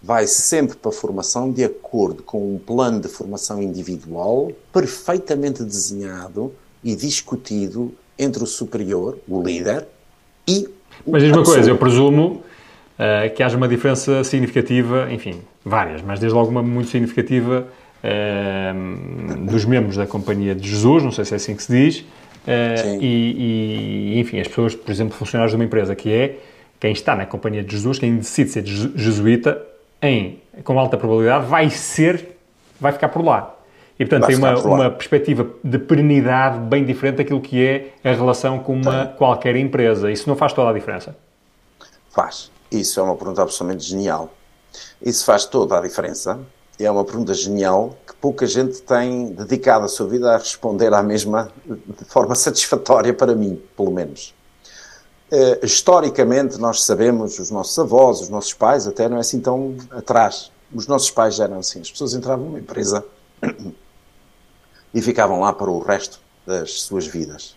Vai 0.02 0.26
sempre 0.26 0.76
para 0.76 0.90
a 0.90 0.94
formação 0.94 1.52
de 1.52 1.62
acordo 1.62 2.22
com 2.22 2.54
um 2.54 2.58
plano 2.58 3.00
de 3.00 3.08
formação 3.08 3.62
individual 3.62 4.50
perfeitamente 4.72 5.62
desenhado 5.62 6.52
e 6.82 6.96
discutido 6.96 7.94
entre 8.18 8.42
o 8.42 8.46
superior, 8.46 9.18
o 9.28 9.42
líder, 9.42 9.86
e 10.46 10.68
o 11.06 11.12
Mas 11.12 11.22
diz 11.22 11.32
uma 11.32 11.44
coisa, 11.44 11.70
eu 11.70 11.78
presumo 11.78 12.42
uh, 12.98 13.34
que 13.34 13.42
haja 13.42 13.56
uma 13.56 13.68
diferença 13.68 14.24
significativa, 14.24 15.12
enfim, 15.12 15.40
várias, 15.64 16.02
mas 16.02 16.18
desde 16.18 16.36
logo 16.36 16.50
uma 16.50 16.62
muito 16.62 16.90
significativa 16.90 17.66
uh, 18.02 19.44
dos 19.44 19.64
membros 19.64 19.96
da 19.96 20.06
Companhia 20.06 20.54
de 20.54 20.68
Jesus, 20.68 21.02
não 21.02 21.12
sei 21.12 21.24
se 21.24 21.34
é 21.34 21.36
assim 21.36 21.54
que 21.54 21.62
se 21.62 21.72
diz, 21.72 22.04
uh, 22.46 23.00
e, 23.00 24.14
e, 24.14 24.20
enfim, 24.20 24.40
as 24.40 24.48
pessoas, 24.48 24.74
por 24.74 24.90
exemplo, 24.90 25.16
funcionários 25.16 25.52
de 25.52 25.56
uma 25.56 25.64
empresa 25.64 25.94
que 25.94 26.12
é 26.12 26.38
quem 26.80 26.92
está 26.92 27.14
na 27.14 27.26
Companhia 27.26 27.62
de 27.62 27.70
Jesus, 27.70 27.98
quem 27.98 28.16
decide 28.16 28.50
ser 28.50 28.64
jesuíta, 28.66 29.62
em, 30.02 30.40
com 30.64 30.78
alta 30.78 30.96
probabilidade 30.96 31.46
vai 31.46 31.70
ser, 31.70 32.36
vai 32.80 32.92
ficar 32.92 33.08
por 33.08 33.24
lá. 33.24 33.54
E, 33.98 34.04
portanto, 34.04 34.26
tem 34.26 34.36
uma, 34.36 34.58
uma 34.58 34.90
perspectiva 34.90 35.48
de 35.62 35.78
perenidade 35.78 36.58
bem 36.58 36.84
diferente 36.84 37.16
daquilo 37.16 37.40
que 37.40 37.64
é 37.64 37.92
a 38.02 38.12
relação 38.12 38.58
com 38.58 38.74
uma, 38.74 39.06
qualquer 39.06 39.54
empresa. 39.54 40.10
Isso 40.10 40.28
não 40.28 40.34
faz 40.34 40.52
toda 40.52 40.70
a 40.70 40.72
diferença? 40.72 41.16
Faz. 42.10 42.50
Isso 42.70 42.98
é 42.98 43.02
uma 43.02 43.14
pergunta 43.14 43.42
absolutamente 43.42 43.84
genial. 43.84 44.32
Isso 45.00 45.24
faz 45.24 45.44
toda 45.44 45.78
a 45.78 45.82
diferença. 45.82 46.40
É 46.78 46.90
uma 46.90 47.04
pergunta 47.04 47.34
genial 47.34 47.96
que 48.06 48.14
pouca 48.16 48.46
gente 48.46 48.82
tem 48.82 49.26
dedicado 49.32 49.84
a 49.84 49.88
sua 49.88 50.06
vida 50.06 50.34
a 50.34 50.38
responder 50.38 50.92
à 50.92 51.02
mesma 51.02 51.52
de 51.66 52.04
forma 52.06 52.34
satisfatória 52.36 53.12
para 53.14 53.34
mim, 53.34 53.62
pelo 53.76 53.90
menos. 53.90 54.34
Uh, 55.30 55.64
historicamente, 55.64 56.58
nós 56.58 56.84
sabemos, 56.84 57.38
os 57.38 57.50
nossos 57.50 57.78
avós, 57.78 58.20
os 58.20 58.28
nossos 58.28 58.52
pais, 58.52 58.86
até 58.86 59.08
não 59.08 59.16
é 59.16 59.20
assim 59.20 59.40
tão 59.40 59.76
atrás. 59.90 60.52
Os 60.74 60.86
nossos 60.86 61.10
pais 61.10 61.36
já 61.36 61.44
eram 61.44 61.58
assim. 61.58 61.80
As 61.80 61.90
pessoas 61.90 62.12
entravam 62.12 62.44
numa 62.44 62.58
empresa 62.58 63.02
e 64.92 65.00
ficavam 65.00 65.40
lá 65.40 65.52
para 65.52 65.70
o 65.70 65.78
resto 65.78 66.20
das 66.46 66.82
suas 66.82 67.06
vidas. 67.06 67.56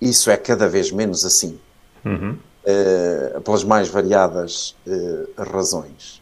Isso 0.00 0.30
é 0.30 0.36
cada 0.36 0.66
vez 0.66 0.90
menos 0.90 1.26
assim, 1.26 1.60
uhum. 2.04 2.38
uh, 2.64 3.40
pelas 3.42 3.64
mais 3.64 3.88
variadas 3.88 4.74
uh, 4.86 5.42
razões. 5.42 6.21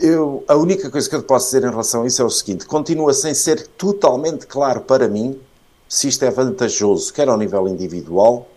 Eu, 0.00 0.42
a 0.48 0.56
única 0.56 0.90
coisa 0.90 1.08
que 1.08 1.14
eu 1.14 1.22
posso 1.22 1.46
dizer 1.46 1.62
em 1.62 1.70
relação 1.70 2.02
a 2.04 2.06
isso 2.06 2.22
é 2.22 2.24
o 2.24 2.30
seguinte: 2.30 2.64
continua 2.64 3.12
sem 3.12 3.34
ser 3.34 3.66
totalmente 3.66 4.46
claro 4.46 4.80
para 4.80 5.06
mim 5.06 5.38
se 5.86 6.08
isto 6.08 6.24
é 6.24 6.30
vantajoso, 6.30 7.12
quer 7.12 7.28
ao 7.28 7.36
nível 7.36 7.68
individual, 7.68 8.48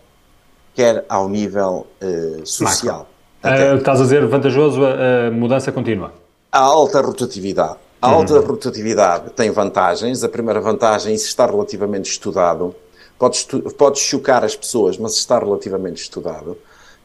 quer 0.74 1.04
ao 1.08 1.28
nível 1.28 1.86
uh, 2.00 2.46
social. 2.46 3.08
Uh, 3.42 3.76
estás 3.76 4.00
a 4.00 4.04
dizer 4.04 4.26
vantajoso 4.26 4.82
a, 4.84 5.26
a 5.26 5.30
mudança 5.30 5.70
contínua? 5.70 6.14
A 6.50 6.60
alta 6.60 7.02
rotatividade. 7.02 7.76
A 8.00 8.08
alta 8.08 8.34
uhum. 8.34 8.46
rotatividade 8.46 9.30
tem 9.30 9.50
vantagens. 9.50 10.22
A 10.22 10.28
primeira 10.28 10.60
vantagem, 10.60 11.14
isso 11.14 11.26
está 11.26 11.44
relativamente 11.44 12.10
estudado, 12.10 12.74
pode, 13.18 13.46
pode 13.76 13.98
chocar 13.98 14.44
as 14.44 14.54
pessoas, 14.54 14.96
mas 14.96 15.14
está 15.14 15.38
relativamente 15.38 16.02
estudado, 16.02 16.56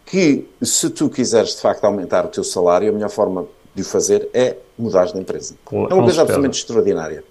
que 0.06 0.48
se 0.62 0.90
tu 0.90 1.10
quiseres 1.10 1.56
de 1.56 1.62
facto 1.62 1.84
aumentar 1.86 2.26
o 2.26 2.30
teu 2.30 2.44
salário, 2.44 2.90
a 2.90 2.92
melhor 2.92 3.10
forma 3.10 3.48
de 3.74 3.82
o 3.82 3.86
fazer 3.86 4.30
é 4.34 4.58
mudar 4.78 5.06
de 5.06 5.18
empresa. 5.18 5.56
Com, 5.64 5.88
é 5.88 5.94
uma 5.94 6.04
coisa 6.04 6.22
absolutamente 6.22 6.60
extraordinária. 6.60 7.24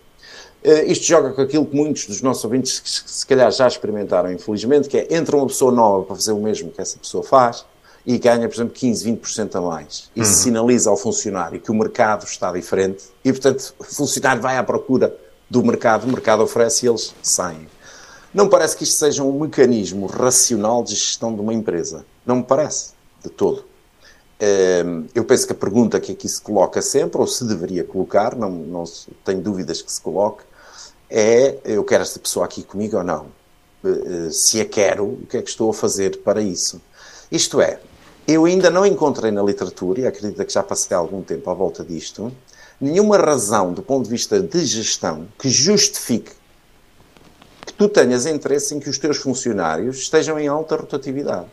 Uh, 0.65 0.91
isto 0.91 1.05
joga 1.05 1.33
com 1.33 1.41
aquilo 1.41 1.65
que 1.65 1.77
muitos 1.77 2.07
dos 2.07 2.21
nossos 2.21 2.45
ouvintes 2.45 2.83
se, 2.85 3.03
se 3.07 3.27
calhar 3.27 3.51
já 3.53 3.67
experimentaram, 3.67 4.33
infelizmente, 4.33 4.89
que 4.89 4.97
é 4.99 5.15
entra 5.15 5.37
uma 5.37 5.47
pessoa 5.47 5.71
nova 5.71 6.05
para 6.05 6.17
fazer 6.17 6.33
o 6.33 6.41
mesmo 6.41 6.71
que 6.71 6.81
essa 6.81 6.99
pessoa 6.99 7.23
faz, 7.23 7.65
e 8.09 8.19
ganha, 8.19 8.49
por 8.49 8.55
exemplo, 8.55 8.73
15, 8.73 9.13
20% 9.13 9.55
a 9.55 9.61
mais. 9.61 10.11
Isso 10.17 10.31
uhum. 10.31 10.43
sinaliza 10.45 10.91
ao 10.91 10.97
funcionário 10.97 11.61
que 11.61 11.71
o 11.71 11.75
mercado 11.75 12.25
está 12.25 12.51
diferente 12.51 13.05
e, 13.23 13.31
portanto, 13.31 13.75
o 13.79 13.85
funcionário 13.85 14.41
vai 14.41 14.57
à 14.57 14.63
procura 14.63 15.15
do 15.49 15.63
mercado, 15.63 16.05
o 16.05 16.09
mercado 16.09 16.43
oferece 16.43 16.87
e 16.87 16.89
eles 16.89 17.15
saem. 17.23 17.69
Não 18.33 18.49
parece 18.49 18.77
que 18.77 18.85
isto 18.85 18.97
seja 18.97 19.23
um 19.23 19.41
mecanismo 19.41 20.07
racional 20.07 20.83
de 20.83 20.95
gestão 20.95 21.35
de 21.35 21.41
uma 21.41 21.53
empresa. 21.53 22.05
Não 22.25 22.37
me 22.37 22.43
parece, 22.43 22.93
de 23.23 23.31
todo. 23.31 23.65
Ehm, 24.41 25.07
eu 25.15 25.25
penso 25.25 25.47
que 25.47 25.53
a 25.53 25.57
pergunta 25.57 25.99
que 25.99 26.13
aqui 26.13 26.29
se 26.29 26.41
coloca 26.41 26.81
sempre, 26.81 27.21
ou 27.21 27.27
se 27.27 27.45
deveria 27.45 27.83
colocar, 27.85 28.37
não, 28.37 28.51
não 28.51 28.85
tenho 29.25 29.41
dúvidas 29.41 29.83
que 29.83 29.91
se 29.91 30.01
coloque, 30.01 30.45
é: 31.11 31.59
eu 31.65 31.85
quero 31.85 32.03
esta 32.03 32.21
pessoa 32.21 32.45
aqui 32.45 32.63
comigo 32.63 32.97
ou 32.97 33.05
não? 33.05 33.27
Eh, 33.85 34.27
eh, 34.29 34.31
se 34.31 34.61
a 34.61 34.65
quero, 34.65 35.05
o 35.05 35.27
que 35.29 35.37
é 35.39 35.43
que 35.43 35.51
estou 35.51 35.71
a 35.71 35.75
fazer 35.75 36.19
para 36.19 36.41
isso? 36.41 36.81
Isto 37.31 37.61
é, 37.61 37.81
eu 38.27 38.45
ainda 38.45 38.71
não 38.71 38.87
encontrei 38.87 39.31
na 39.31 39.43
literatura, 39.43 40.01
e 40.01 40.07
acredito 40.07 40.45
que 40.45 40.53
já 40.53 40.63
passei 40.63 40.97
algum 40.97 41.23
tempo 41.23 41.51
à 41.51 41.55
volta 41.55 41.85
disto, 41.85 42.33
nenhuma 42.81 43.17
razão 43.19 43.73
do 43.73 43.83
ponto 43.83 44.05
de 44.05 44.11
vista 44.11 44.41
de 44.41 44.65
gestão 44.65 45.27
que 45.39 45.49
justifique 45.49 46.33
que 47.67 47.73
tu 47.73 47.89
tenhas 47.89 48.25
interesse 48.25 48.75
em 48.75 48.81
que 48.81 48.89
os 48.89 48.99
teus 48.99 49.19
funcionários 49.19 49.99
estejam 49.99 50.39
em 50.39 50.49
alta 50.49 50.77
rotatividade. 50.77 51.47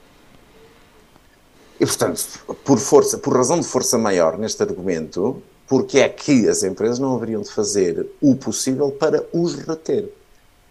E, 1.79 1.85
portanto, 1.85 2.23
por, 2.63 2.79
força, 2.79 3.17
por 3.17 3.35
razão 3.35 3.59
de 3.59 3.67
força 3.67 3.97
maior 3.97 4.37
neste 4.37 4.61
argumento, 4.63 5.41
porque 5.67 5.99
é 5.99 6.07
que 6.07 6.47
as 6.47 6.63
empresas 6.63 6.99
não 6.99 7.15
haveriam 7.15 7.41
de 7.41 7.49
fazer 7.49 8.07
o 8.21 8.35
possível 8.35 8.91
para 8.91 9.25
os 9.33 9.55
reter? 9.55 10.11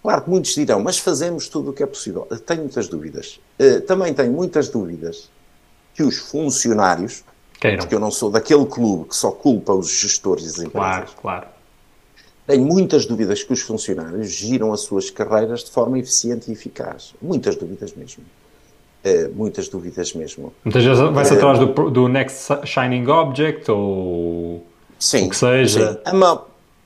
Claro 0.02 0.22
que 0.22 0.30
muitos 0.30 0.54
dirão, 0.54 0.82
mas 0.82 0.98
fazemos 0.98 1.48
tudo 1.48 1.70
o 1.70 1.72
que 1.72 1.82
é 1.82 1.86
possível. 1.86 2.28
Tenho 2.46 2.60
muitas 2.60 2.88
dúvidas. 2.88 3.40
Eh, 3.58 3.80
também 3.80 4.12
tenho 4.12 4.32
muitas 4.32 4.68
dúvidas 4.68 5.30
que 5.94 6.02
os 6.02 6.18
funcionários, 6.18 7.24
Queiram. 7.58 7.78
porque 7.78 7.94
eu 7.94 8.00
não 8.00 8.10
sou 8.10 8.30
daquele 8.30 8.66
clube 8.66 9.08
que 9.08 9.16
só 9.16 9.30
culpa 9.30 9.72
os 9.72 9.88
gestores 9.88 10.44
das 10.44 10.58
empresas. 10.58 10.72
Claro, 10.72 11.08
claro. 11.20 11.46
Tenho 12.46 12.64
muitas 12.66 13.06
dúvidas 13.06 13.42
que 13.42 13.52
os 13.54 13.62
funcionários 13.62 14.28
giram 14.30 14.72
as 14.74 14.80
suas 14.80 15.08
carreiras 15.08 15.64
de 15.64 15.70
forma 15.70 15.98
eficiente 15.98 16.50
e 16.50 16.52
eficaz. 16.52 17.14
Muitas 17.22 17.56
dúvidas 17.56 17.94
mesmo. 17.94 18.22
Uh, 19.04 19.30
muitas 19.34 19.68
dúvidas 19.68 20.14
mesmo. 20.14 20.50
Muitas 20.64 20.82
vezes 20.82 20.98
vai-se 21.12 21.34
uh, 21.34 21.36
atrás 21.36 21.58
do, 21.58 21.90
do 21.90 22.08
Next 22.08 22.48
Shining 22.64 23.06
Object 23.06 23.70
ou 23.70 24.64
sim, 24.98 25.26
o 25.26 25.28
que 25.28 25.36
seja. 25.36 26.00
Sim. 26.06 26.38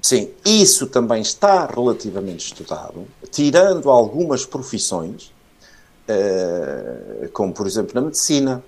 sim, 0.03 0.31
isso 0.45 0.89
também 0.89 1.23
está 1.23 1.67
relativamente 1.67 2.45
estudado, 2.45 3.07
tirando 3.31 3.89
algumas 3.89 4.45
profissões, 4.45 5.33
uh, 6.09 7.29
como 7.33 7.53
por 7.53 7.69
exemplo 7.69 7.93
na 7.95 8.01
medicina, 8.01 8.65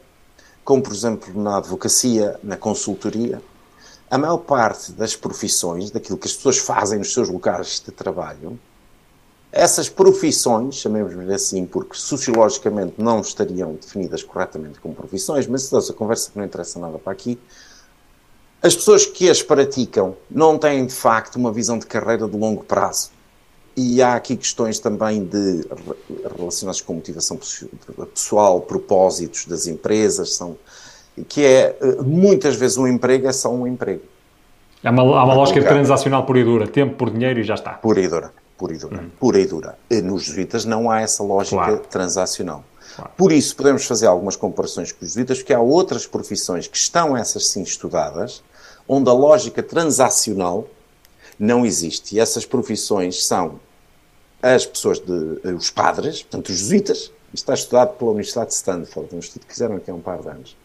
como 0.63 0.81
por 0.81 0.93
exemplo 0.93 1.43
na 1.43 1.57
advocacia, 1.57 2.39
na 2.45 2.57
consultoria, 2.57 3.43
a 4.09 4.17
maior 4.17 4.39
parte 4.39 4.93
das 4.93 5.17
profissões, 5.17 5.91
daquilo 5.91 6.19
que 6.19 6.29
as 6.29 6.35
pessoas 6.35 6.59
fazem 6.59 6.99
nos 6.99 7.13
seus 7.13 7.29
locais 7.29 7.83
de 7.85 7.91
trabalho, 7.91 8.59
Essas 9.53 9.89
profissões, 9.89 10.77
chamemos-lhe 10.77 11.35
assim, 11.35 11.67
porque 11.67 11.97
sociologicamente 11.97 12.95
não 12.99 13.21
estariam 13.21 13.73
definidas 13.75 14.23
corretamente 14.23 14.79
como 14.79 14.95
profissões, 14.95 15.47
mas 15.49 15.73
é 15.73 15.77
a 15.77 15.93
conversa 15.93 16.31
que 16.31 16.39
não 16.39 16.45
interessa 16.45 16.79
nada 16.79 16.99
para 16.99 17.13
aqui. 17.13 17.37
As 18.63 18.77
pessoas 18.77 19.07
que 19.07 19.29
as 19.29 19.43
praticam 19.43 20.15
não 20.31 20.57
têm, 20.57 20.87
de 20.87 20.95
facto, 20.95 21.35
uma 21.35 21.51
visão 21.51 21.79
de 21.79 21.87
carreira 21.87 22.29
de 22.29 22.37
longo 22.37 22.63
prazo. 22.63 23.11
E 23.77 24.01
há 24.01 24.15
aqui 24.15 24.37
questões 24.37 24.79
também 24.79 25.25
de 25.25 25.67
relacionadas 26.37 26.81
com 26.81 26.95
motivação 26.95 27.39
pessoal, 28.15 28.61
propósitos 28.61 29.47
das 29.47 29.67
empresas, 29.67 30.35
são, 30.35 30.57
que 31.29 31.45
é, 31.45 31.77
muitas 32.05 32.55
vezes, 32.55 32.77
um 32.77 32.87
emprego 32.87 33.27
é 33.27 33.33
só 33.33 33.51
um 33.53 33.67
emprego. 33.67 34.03
Há 34.85 34.91
uma, 34.91 35.03
há 35.03 35.25
uma 35.25 35.35
lógica 35.35 35.63
transacional 35.63 36.25
pura 36.25 36.39
e 36.39 36.45
dura, 36.45 36.69
tempo 36.69 36.95
por 36.95 37.11
dinheiro 37.11 37.41
e 37.41 37.43
já 37.43 37.55
está. 37.55 37.73
Pura 37.73 38.01
e 38.01 38.09
dura 38.09 38.33
pura 38.61 38.75
e 38.75 38.77
dura. 38.77 39.01
Hum. 39.01 39.11
Pura 39.19 39.41
e 39.41 39.47
dura. 39.47 39.79
Nos 40.05 40.25
jesuítas 40.25 40.67
não 40.67 40.91
há 40.91 41.01
essa 41.01 41.23
lógica 41.23 41.57
claro. 41.57 41.79
transacional. 41.91 42.63
Claro. 42.95 43.11
Por 43.17 43.33
isso, 43.33 43.57
podemos 43.57 43.87
fazer 43.87 44.07
algumas 44.07 44.37
comparações 44.37 44.93
com 44.93 45.03
os 45.03 45.13
jesuítas, 45.13 45.39
porque 45.39 45.55
há 45.55 45.61
outras 45.61 46.07
profissões 46.07 46.67
que 46.67 46.77
estão, 46.77 47.17
essas 47.17 47.49
sim, 47.49 47.63
estudadas, 47.63 48.43
onde 48.87 49.09
a 49.09 49.13
lógica 49.15 49.63
transacional 49.63 50.69
não 51.39 51.65
existe. 51.65 52.17
E 52.17 52.21
essas 52.21 52.45
profissões 52.45 53.25
são 53.25 53.59
as 54.43 54.67
pessoas 54.67 54.99
de. 54.99 55.41
Eh, 55.43 55.55
os 55.55 55.71
padres, 55.71 56.23
portanto, 56.23 56.51
os 56.51 56.59
jesuítas, 56.59 56.99
isto 56.99 57.13
está 57.33 57.55
estudado 57.55 57.97
pela 57.97 58.11
Universidade 58.11 58.51
de 58.51 58.57
Stanford, 58.57 59.15
um 59.15 59.21
estudo 59.21 59.47
que 59.47 59.53
fizeram 59.53 59.77
aqui 59.77 59.91
há 59.91 59.95
um 59.95 60.01
par 60.01 60.21
de 60.21 60.29
anos. 60.29 60.57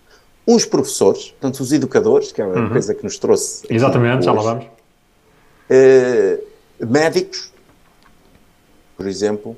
Os 0.45 0.65
professores, 0.65 1.29
portanto, 1.29 1.61
os 1.61 1.71
educadores, 1.71 2.31
que 2.33 2.41
é 2.41 2.45
uma 2.45 2.55
uhum. 2.55 2.69
coisa 2.69 2.93
que 2.93 3.03
nos 3.03 3.17
trouxe. 3.17 3.65
Exatamente, 3.69 4.25
já 4.25 4.33
lá 4.33 4.41
vamos. 4.41 4.65
Uh, 5.69 6.85
médicos, 6.85 7.54
por 8.95 9.07
exemplo, 9.07 9.57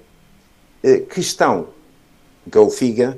que 1.09 1.19
estão, 1.19 1.69
Figa, 2.71 3.17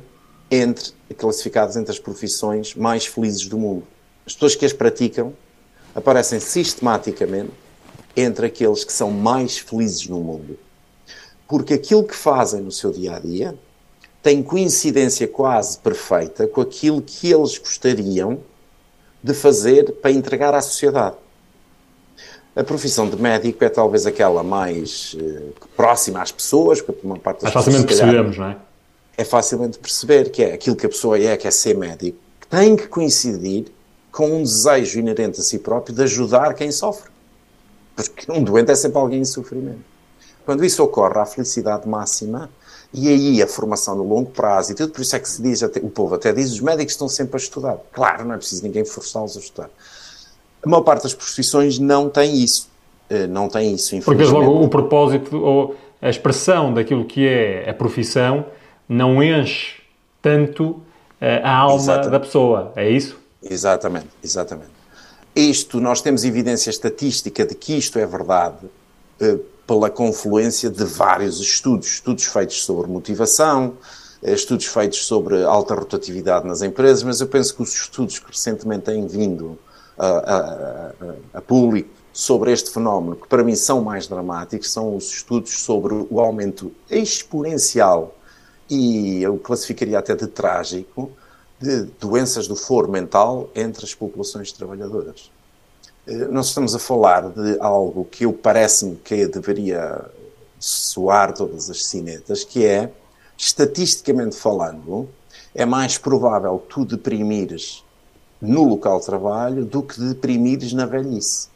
entre, 0.50 0.94
classificadas 1.18 1.76
entre 1.76 1.92
as 1.92 2.00
profissões 2.00 2.74
mais 2.76 3.06
felizes 3.06 3.48
do 3.48 3.58
mundo. 3.58 3.84
As 4.26 4.34
pessoas 4.34 4.56
que 4.56 4.66
as 4.66 4.74
praticam 4.74 5.34
aparecem 5.94 6.40
sistematicamente 6.40 7.52
entre 8.16 8.48
aqueles 8.48 8.84
que 8.84 8.92
são 8.92 9.12
mais 9.12 9.58
felizes 9.58 10.08
no 10.08 10.20
mundo. 10.20 10.58
Porque 11.48 11.74
aquilo 11.74 12.04
que 12.04 12.16
fazem 12.16 12.62
no 12.62 12.72
seu 12.72 12.92
dia 12.92 13.16
a 13.16 13.20
dia 13.20 13.58
tem 14.22 14.44
coincidência 14.44 15.28
quase 15.28 15.78
perfeita 15.78 16.48
com 16.48 16.62
aquilo 16.62 17.02
que 17.02 17.32
eles 17.32 17.58
gostariam 17.58 18.40
de 19.24 19.34
fazer 19.34 19.94
para 19.94 20.12
entregar 20.12 20.54
à 20.54 20.62
sociedade. 20.62 21.16
A 22.60 22.64
profissão 22.66 23.10
de 23.10 23.16
médico 23.16 23.64
é 23.64 23.70
talvez 23.70 24.06
aquela 24.06 24.44
mais 24.44 25.14
uh, 25.14 25.54
próxima 25.78 26.22
às 26.22 26.30
pessoas, 26.30 26.82
porque 26.82 27.08
uma 27.08 27.18
parte 27.18 27.44
das 27.44 27.54
Mais 27.54 27.66
facilmente 27.66 27.88
percebemos, 27.88 28.38
não 28.38 28.48
é? 28.48 28.58
É 29.18 29.24
facilmente 29.24 29.80
perceber 29.80 30.30
que 30.30 30.44
é 30.44 30.54
aquilo 30.56 30.76
que 30.76 30.86
a 30.86 30.90
pessoa 30.90 31.18
é, 31.18 31.38
que 31.38 31.48
é 31.48 31.52
ser 31.52 31.78
médico, 31.78 32.18
tem 32.50 32.76
que 32.76 32.88
coincidir 32.88 33.68
com 34.12 34.30
um 34.30 34.44
desejo 34.44 35.00
inerente 35.00 35.40
a 35.40 35.44
si 35.44 35.58
próprio 35.58 35.96
de 35.96 36.04
ajudar 36.04 36.54
quem 36.54 36.70
sofre. 36.70 37.10
Porque 37.96 38.30
um 38.30 38.44
doente 38.44 38.72
é 38.72 38.76
sempre 38.76 38.98
alguém 38.98 39.22
em 39.22 39.26
sofrimento. 39.26 39.86
Quando 40.46 40.66
isso 40.66 40.84
ocorre, 40.84 41.18
há 41.18 41.26
felicidade 41.26 41.88
máxima 41.88 42.50
e 42.94 43.08
aí 43.08 43.42
a 43.42 43.48
formação 43.48 43.96
no 43.96 44.04
longo 44.04 44.32
prazo 44.32 44.74
e 44.74 44.76
tudo, 44.76 44.92
por 44.92 45.02
isso 45.02 45.16
é 45.16 45.20
que 45.20 45.30
se 45.30 45.42
diz, 45.42 45.64
até, 45.64 45.80
o 45.80 45.90
povo 45.90 46.16
até 46.16 46.34
diz, 46.34 46.52
os 46.52 46.60
médicos 46.60 46.94
estão 46.94 47.08
sempre 47.08 47.38
a 47.38 47.40
estudar. 47.40 47.78
Claro, 47.94 48.26
não 48.26 48.34
é 48.34 48.38
preciso 48.38 48.64
ninguém 48.64 48.84
forçá-los 48.84 49.38
a 49.38 49.40
estudar. 49.40 49.70
A 50.64 50.70
maior 50.70 50.82
parte 50.82 51.04
das 51.04 51.14
profissões 51.14 51.80
não 51.80 52.10
tem 52.10 52.36
isso. 52.36 52.70
Eh, 53.10 53.28
não 53.28 53.50
tem 53.50 53.74
isso. 53.74 54.00
Porque 54.02 54.24
logo 54.24 54.64
o 54.64 54.70
propósito 54.70 55.38
ou 55.38 55.76
a 56.02 56.10
expressão 56.10 56.74
daquilo 56.74 57.06
que 57.06 57.28
é 57.28 57.70
a 57.70 57.74
profissão 57.74 58.46
não 58.88 59.22
enche 59.24 59.82
tanto 60.22 60.82
eh, 61.20 61.42
a 61.44 61.56
alma 61.56 61.76
exatamente. 61.76 62.12
da 62.12 62.20
pessoa, 62.20 62.74
é 62.76 62.90
isso? 62.90 63.20
Exatamente, 63.42 64.08
exatamente. 64.24 64.72
Isto, 65.36 65.80
nós 65.80 66.02
temos 66.02 66.24
evidência 66.24 66.70
estatística 66.70 67.46
de 67.46 67.56
que 67.56 67.78
isto 67.78 67.98
é 67.98 68.06
verdade 68.06 68.58
eh, 69.20 69.38
pela 69.66 69.90
confluência 69.90 70.70
de 70.70 70.84
vários 70.84 71.40
estudos, 71.40 71.88
estudos 71.88 72.26
feitos 72.26 72.64
sobre 72.64 72.90
motivação, 72.90 73.74
estudos 74.22 74.66
feitos 74.66 75.06
sobre 75.06 75.44
alta 75.44 75.76
rotatividade 75.76 76.48
nas 76.48 76.62
empresas, 76.62 77.04
mas 77.04 77.22
eu 77.22 77.28
penso 77.28 77.56
que 77.56 77.62
os 77.62 77.74
estudos 77.74 78.20
que 78.20 78.32
recentemente 78.32 78.86
têm 78.86 79.08
vindo 79.08 79.58
a, 80.00 80.08
a, 80.08 80.94
a, 81.34 81.42
público 81.42 81.90
sobre 82.14 82.54
este 82.54 82.72
fenómeno, 82.72 83.18
que 83.18 83.28
para 83.28 83.44
mim 83.44 83.56
são 83.56 83.82
mais 83.82 84.08
dramáticos, 84.08 84.72
são 84.72 84.96
os 84.96 85.12
estudos 85.12 85.60
sobre 85.60 85.94
o 86.10 86.20
aumento 86.20 86.72
exponencial 86.90 88.16
e 88.70 89.22
eu 89.22 89.38
classificaria 89.38 90.00
até 90.00 90.16
de 90.16 90.28
trágico 90.28 91.12
de 91.60 91.84
doenças 92.00 92.48
do 92.48 92.56
foro 92.56 92.90
mental 92.90 93.50
entre 93.54 93.84
as 93.84 93.94
populações 93.94 94.52
trabalhadoras. 94.54 95.30
Eh, 96.08 96.28
nós 96.28 96.48
estamos 96.48 96.74
a 96.74 96.80
falar 96.80 97.30
de 97.30 97.60
algo 97.60 98.06
que 98.06 98.26
eu 98.26 98.32
parece-me 98.32 98.96
que 98.96 99.28
deveria 99.28 100.06
soar 100.58 101.34
todas 101.34 101.70
as 101.70 101.86
cinetas, 101.86 102.44
que 102.46 102.66
é, 102.66 102.92
estatisticamente 103.38 104.36
falando, 104.36 105.10
é 105.54 105.66
mais 105.66 105.98
provável 105.98 106.64
tu 106.70 106.86
deprimires 106.86 107.84
no 108.42 108.64
local 108.64 109.00
de 109.00 109.06
trabalho 109.06 109.66
do 109.66 109.84
que 109.84 110.00
deprimires 110.00 110.74
na 110.74 110.86
velhice. 110.86 111.50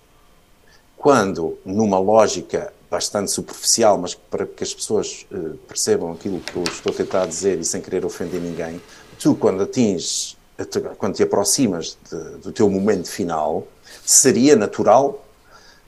Quando, 0.97 1.57
numa 1.65 1.99
lógica 1.99 2.73
bastante 2.89 3.31
superficial, 3.31 3.97
mas 3.97 4.13
para 4.13 4.45
que 4.45 4.63
as 4.63 4.73
pessoas 4.73 5.25
uh, 5.31 5.57
percebam 5.67 6.11
aquilo 6.11 6.39
que 6.39 6.55
eu 6.55 6.63
estou 6.63 6.93
a 6.93 6.95
tentar 6.95 7.25
dizer 7.25 7.59
e 7.59 7.65
sem 7.65 7.81
querer 7.81 8.05
ofender 8.05 8.39
ninguém, 8.39 8.79
tu, 9.19 9.33
quando 9.35 9.63
atinges, 9.63 10.37
quando 10.97 11.15
te 11.15 11.23
aproximas 11.23 11.97
de, 12.09 12.37
do 12.37 12.51
teu 12.51 12.69
momento 12.69 13.07
final, 13.09 13.67
seria 14.05 14.55
natural 14.55 15.25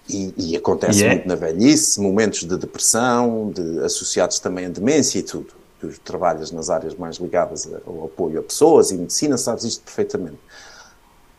e, 0.10 0.34
e 0.38 0.58
acontece 0.58 1.00
yeah. 1.00 1.16
muito 1.16 1.28
na 1.28 1.36
velhice, 1.36 2.00
momentos 2.00 2.40
de 2.44 2.58
depressão, 2.58 3.52
de, 3.54 3.80
associados 3.82 4.40
também 4.40 4.66
a 4.66 4.70
demência 4.70 5.20
e 5.20 5.24
tudo. 5.24 5.54
Tu 5.80 6.00
trabalhas 6.04 6.52
nas 6.52 6.70
áreas 6.70 6.96
mais 6.96 7.18
ligadas 7.18 7.70
ao 7.86 8.06
apoio 8.06 8.40
a 8.40 8.44
pessoas 8.44 8.92
e 8.92 8.96
medicina, 8.96 9.38
sabes 9.38 9.64
isto 9.64 9.84
perfeitamente. 9.84 10.40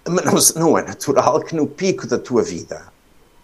Mas 0.08 0.54
não, 0.54 0.68
não 0.68 0.78
é 0.78 0.82
natural 0.82 1.40
que 1.40 1.54
no 1.54 1.66
pico 1.66 2.06
da 2.06 2.18
tua 2.18 2.42
vida, 2.42 2.86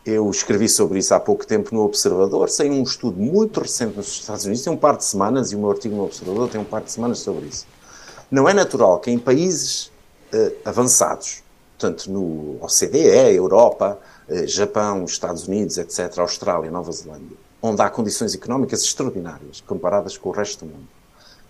eu 0.04 0.28
escrevi 0.30 0.68
sobre 0.68 0.98
isso 0.98 1.14
há 1.14 1.20
pouco 1.20 1.46
tempo 1.46 1.74
no 1.74 1.82
Observador, 1.82 2.48
sem 2.48 2.70
um 2.70 2.82
estudo 2.82 3.18
muito 3.18 3.60
recente 3.60 3.96
nos 3.96 4.08
Estados 4.08 4.44
Unidos, 4.44 4.62
tem 4.62 4.72
um 4.72 4.76
par 4.76 4.96
de 4.96 5.04
semanas, 5.04 5.52
e 5.52 5.56
o 5.56 5.58
meu 5.58 5.70
artigo 5.70 5.94
no 5.94 6.04
Observador 6.04 6.48
tem 6.48 6.60
um 6.60 6.64
par 6.64 6.82
de 6.82 6.90
semanas 6.90 7.18
sobre 7.18 7.46
isso. 7.46 7.66
Não 8.30 8.48
é 8.48 8.54
natural 8.54 8.98
que 8.98 9.10
em 9.10 9.18
países 9.18 9.86
uh, 10.32 10.52
avançados, 10.64 11.42
portanto 11.78 12.10
no 12.10 12.58
OCDE, 12.60 13.34
Europa, 13.34 13.98
uh, 14.28 14.46
Japão, 14.46 15.04
Estados 15.04 15.46
Unidos, 15.46 15.78
etc., 15.78 16.18
Austrália, 16.18 16.70
Nova 16.70 16.90
Zelândia, 16.90 17.36
onde 17.60 17.80
há 17.82 17.88
condições 17.88 18.34
económicas 18.34 18.82
extraordinárias 18.82 19.60
comparadas 19.66 20.16
com 20.16 20.30
o 20.30 20.32
resto 20.32 20.64
do 20.64 20.72
mundo, 20.72 20.88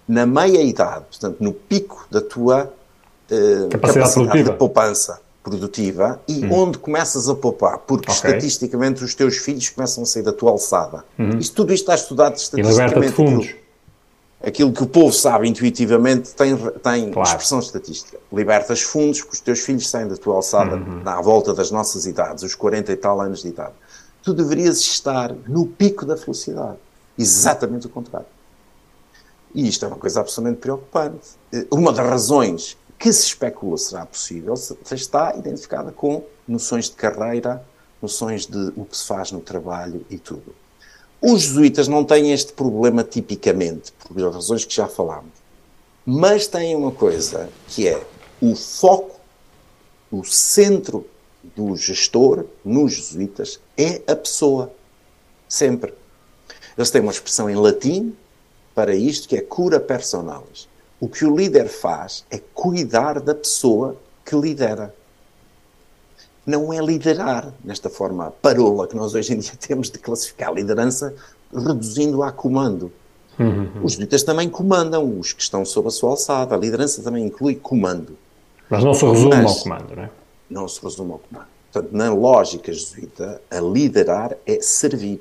na 0.06 0.26
meia-idade, 0.26 1.04
portanto 1.06 1.40
no 1.40 1.52
pico 1.52 2.06
da 2.10 2.20
tua 2.20 2.72
eh, 3.32 3.68
capacidade, 3.70 4.14
capacidade 4.14 4.42
de 4.44 4.52
poupança 4.52 5.20
produtiva 5.42 6.20
e 6.28 6.44
hum. 6.44 6.52
onde 6.52 6.78
começas 6.78 7.28
a 7.28 7.34
poupar, 7.34 7.78
porque 7.78 8.10
okay. 8.10 8.30
estatisticamente 8.30 9.02
os 9.02 9.14
teus 9.14 9.38
filhos 9.38 9.70
começam 9.70 10.02
a 10.02 10.06
sair 10.06 10.22
da 10.22 10.32
tua 10.32 10.50
alçada. 10.50 11.02
Hum. 11.18 11.38
Isto, 11.38 11.56
tudo 11.56 11.72
isto 11.72 11.84
está 11.84 11.94
estudado 11.94 12.36
estatisticamente. 12.36 12.98
E 12.98 13.06
de 13.06 13.12
fundos. 13.12 13.46
Aquilo, 13.46 13.58
aquilo, 14.44 14.72
que 14.72 14.82
o 14.82 14.86
povo 14.86 15.12
sabe 15.12 15.48
intuitivamente 15.48 16.34
tem, 16.34 16.56
tem 16.56 17.10
claro. 17.10 17.28
expressão 17.28 17.58
estatística. 17.58 18.18
Libertas 18.32 18.82
fundos 18.82 19.20
porque 19.20 19.34
os 19.34 19.40
teus 19.40 19.60
filhos 19.60 19.88
saem 19.88 20.06
da 20.06 20.16
tua 20.16 20.36
alçada 20.36 20.76
uhum. 20.76 21.02
à 21.04 21.20
volta 21.20 21.54
das 21.54 21.70
nossas 21.70 22.04
idades, 22.06 22.44
os 22.44 22.54
40 22.54 22.92
e 22.92 22.96
tal 22.96 23.20
anos 23.20 23.42
de 23.42 23.48
idade. 23.48 23.72
Tu 24.22 24.32
deverias 24.32 24.78
estar 24.78 25.34
no 25.48 25.66
pico 25.66 26.06
da 26.06 26.16
felicidade. 26.16 26.76
Exatamente 27.18 27.86
o 27.86 27.90
contrário. 27.90 28.26
E 29.54 29.68
isto 29.68 29.84
é 29.84 29.88
uma 29.88 29.98
coisa 29.98 30.20
absolutamente 30.20 30.60
preocupante. 30.60 31.28
Eh, 31.52 31.66
uma 31.70 31.92
das 31.92 32.06
razões 32.06 32.76
que 33.02 33.12
se 33.12 33.26
especula 33.26 33.76
será 33.76 34.06
possível 34.06 34.54
está 34.94 35.34
identificada 35.36 35.90
com 35.90 36.24
noções 36.46 36.84
de 36.84 36.92
carreira, 36.92 37.60
noções 38.00 38.46
de 38.46 38.72
o 38.76 38.84
que 38.84 38.96
se 38.96 39.04
faz 39.04 39.32
no 39.32 39.40
trabalho 39.40 40.06
e 40.08 40.18
tudo. 40.18 40.54
Os 41.20 41.42
jesuítas 41.42 41.88
não 41.88 42.04
têm 42.04 42.32
este 42.32 42.52
problema 42.52 43.02
tipicamente, 43.02 43.90
por 43.90 44.16
razões 44.32 44.64
que 44.64 44.72
já 44.72 44.86
falámos, 44.86 45.32
mas 46.06 46.46
têm 46.46 46.76
uma 46.76 46.92
coisa 46.92 47.48
que 47.66 47.88
é 47.88 48.00
o 48.40 48.54
foco, 48.54 49.18
o 50.08 50.22
centro 50.22 51.04
do 51.56 51.74
gestor 51.74 52.44
nos 52.64 52.92
jesuítas 52.92 53.58
é 53.76 54.00
a 54.06 54.14
pessoa. 54.14 54.72
Sempre. 55.48 55.92
Eles 56.78 56.90
têm 56.92 57.02
uma 57.02 57.10
expressão 57.10 57.50
em 57.50 57.56
latim 57.56 58.16
para 58.76 58.94
isto 58.94 59.28
que 59.28 59.36
é 59.36 59.40
cura 59.40 59.80
personalis. 59.80 60.68
O 61.02 61.08
que 61.08 61.24
o 61.24 61.36
líder 61.36 61.66
faz 61.68 62.24
é 62.30 62.38
cuidar 62.38 63.18
da 63.18 63.34
pessoa 63.34 63.96
que 64.24 64.36
lidera. 64.36 64.94
Não 66.46 66.72
é 66.72 66.80
liderar 66.80 67.52
nesta 67.64 67.90
forma 67.90 68.30
parola 68.40 68.86
que 68.86 68.94
nós 68.94 69.12
hoje 69.12 69.34
em 69.34 69.38
dia 69.40 69.50
temos 69.58 69.90
de 69.90 69.98
classificar 69.98 70.50
a 70.50 70.52
liderança 70.52 71.12
reduzindo 71.52 72.22
a 72.22 72.30
comando. 72.30 72.92
Uhum. 73.36 73.82
Os 73.82 73.94
jesuítas 73.94 74.22
também 74.22 74.48
comandam, 74.48 75.18
os 75.18 75.32
que 75.32 75.42
estão 75.42 75.64
sob 75.64 75.88
a 75.88 75.90
sua 75.90 76.10
alçada. 76.10 76.54
A 76.54 76.58
liderança 76.58 77.02
também 77.02 77.26
inclui 77.26 77.56
comando. 77.56 78.16
Mas 78.70 78.84
não 78.84 78.94
se 78.94 79.04
resume 79.04 79.34
Mas- 79.42 79.56
ao 79.56 79.62
comando, 79.64 79.96
não 79.96 80.02
é? 80.04 80.10
Não 80.48 80.68
se 80.68 80.80
resume 80.84 81.12
ao 81.14 81.18
comando. 81.18 81.48
Portanto, 81.72 81.92
na 81.92 82.14
lógica 82.14 82.72
jesuíta, 82.72 83.42
a 83.50 83.58
liderar 83.60 84.36
é 84.46 84.60
servir. 84.62 85.18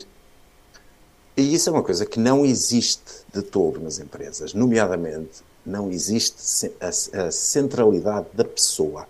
E 1.35 1.55
isso 1.55 1.71
é 1.71 1.73
uma 1.73 1.81
coisa 1.81 2.05
que 2.05 2.19
não 2.19 2.45
existe 2.45 3.01
de 3.33 3.41
todo 3.41 3.79
nas 3.79 3.97
empresas. 3.97 4.53
Nomeadamente, 4.53 5.41
não 5.65 5.89
existe 5.89 6.71
a, 6.79 7.31
centralidade 7.31 8.27
da 8.33 8.43
pessoa, 8.43 9.05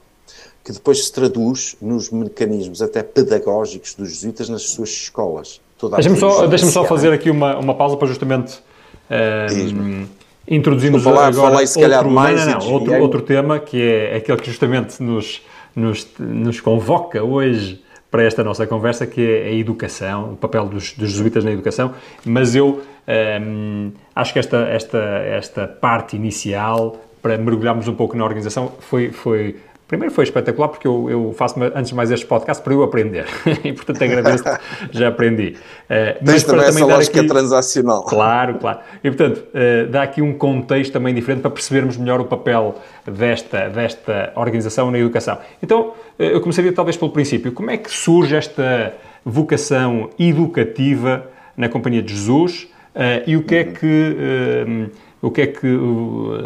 que 0.63 0.71
depois 0.71 1.05
se 1.05 1.11
traduz 1.11 1.75
nos 1.81 2.09
mecanismos 2.09 2.81
até 2.81 3.01
pedagógicos 3.01 3.93
dos 3.95 4.09
jesuítas 4.09 4.49
nas 4.49 4.63
suas 4.63 4.89
escolas. 4.89 5.59
Deixa-me 5.95 6.17
só, 6.17 6.45
deixa 6.45 6.67
só 6.67 6.85
fazer 6.85 7.11
aqui 7.11 7.31
uma, 7.31 7.57
uma 7.57 7.73
pausa 7.73 7.97
para 7.97 8.07
justamente 8.07 8.61
eh, 9.09 9.47
Diz-me. 9.47 10.07
introduzirmos 10.47 11.03
lá, 11.05 11.27
agora 11.27 11.51
falei 11.51 11.67
se 11.67 11.79
calhar 11.79 11.99
outro, 11.99 12.13
mais 12.13 12.45
não, 12.45 12.53
não, 12.53 12.59
não, 12.59 12.71
outro, 12.71 13.01
outro 13.01 13.21
tema 13.21 13.59
que 13.59 13.81
é 13.81 14.15
aquele 14.17 14.37
que 14.37 14.47
justamente 14.47 15.01
nos, 15.01 15.41
nos, 15.75 16.07
nos 16.19 16.61
convoca 16.61 17.23
hoje 17.23 17.83
para 18.11 18.23
esta 18.23 18.43
nossa 18.43 18.67
conversa, 18.67 19.07
que 19.07 19.21
é 19.21 19.47
a 19.47 19.53
educação, 19.53 20.33
o 20.33 20.35
papel 20.35 20.65
dos, 20.67 20.93
dos 20.93 21.11
jesuítas 21.11 21.43
na 21.45 21.51
educação, 21.51 21.93
mas 22.25 22.53
eu 22.53 22.81
ehm, 23.07 23.89
acho 24.15 24.33
que 24.33 24.39
esta, 24.39 24.57
esta, 24.69 24.97
esta 24.97 25.67
parte 25.67 26.15
inicial, 26.15 26.97
para 27.21 27.37
mergulharmos 27.37 27.87
um 27.87 27.95
pouco 27.95 28.15
na 28.17 28.23
organização, 28.23 28.71
foi, 28.79 29.11
foi 29.11 29.55
primeiro 29.87 30.15
foi 30.15 30.23
espetacular 30.23 30.69
porque 30.69 30.87
eu, 30.87 31.09
eu 31.09 31.33
faço 31.37 31.61
antes 31.61 31.89
de 31.89 31.95
mais 31.95 32.09
este 32.09 32.25
podcast 32.25 32.63
para 32.63 32.71
eu 32.73 32.81
aprender 32.81 33.25
e 33.61 33.73
portanto 33.73 34.01
agradeço 34.01 34.43
já 34.89 35.09
aprendi. 35.09 35.57
Eh, 35.89 36.17
Tens 36.23 36.45
também 36.45 36.65
essa 36.65 36.79
dar 36.79 36.85
lógica 36.95 37.19
aqui- 37.19 37.27
transacional. 37.27 38.05
Claro, 38.05 38.53
claro. 38.55 38.79
E, 39.03 39.11
portanto, 39.11 39.43
eh, 39.53 39.87
dá 39.87 40.03
aqui 40.03 40.21
um 40.21 40.33
contexto 40.33 40.93
também 40.93 41.13
diferente 41.13 41.41
para 41.41 41.51
percebermos 41.51 41.97
melhor 41.97 42.21
o 42.21 42.25
papel 42.25 42.75
desta, 43.05 43.67
desta 43.67 44.31
organização 44.37 44.89
na 44.91 44.97
educação. 44.97 45.37
Então, 45.61 45.91
eh, 46.17 46.33
eu 46.33 46.39
começaria 46.39 46.71
talvez 46.71 46.95
pelo 46.95 47.11
princípio. 47.11 47.51
Como 47.51 47.69
é 47.69 47.75
que 47.75 47.91
surge 47.91 48.33
esta 48.33 48.93
vocação 49.25 50.09
educativa 50.17 51.27
na 51.57 51.67
Companhia 51.67 52.01
de 52.01 52.15
Jesus 52.15 52.70
eh, 52.95 53.23
e 53.27 53.37
o 53.37 53.43
que 53.43 53.55
é 53.55 53.63
que... 53.63 54.15
eh, 54.19 54.89
o 55.21 55.29
que 55.29 55.41
é 55.41 55.47
que, 55.47 55.67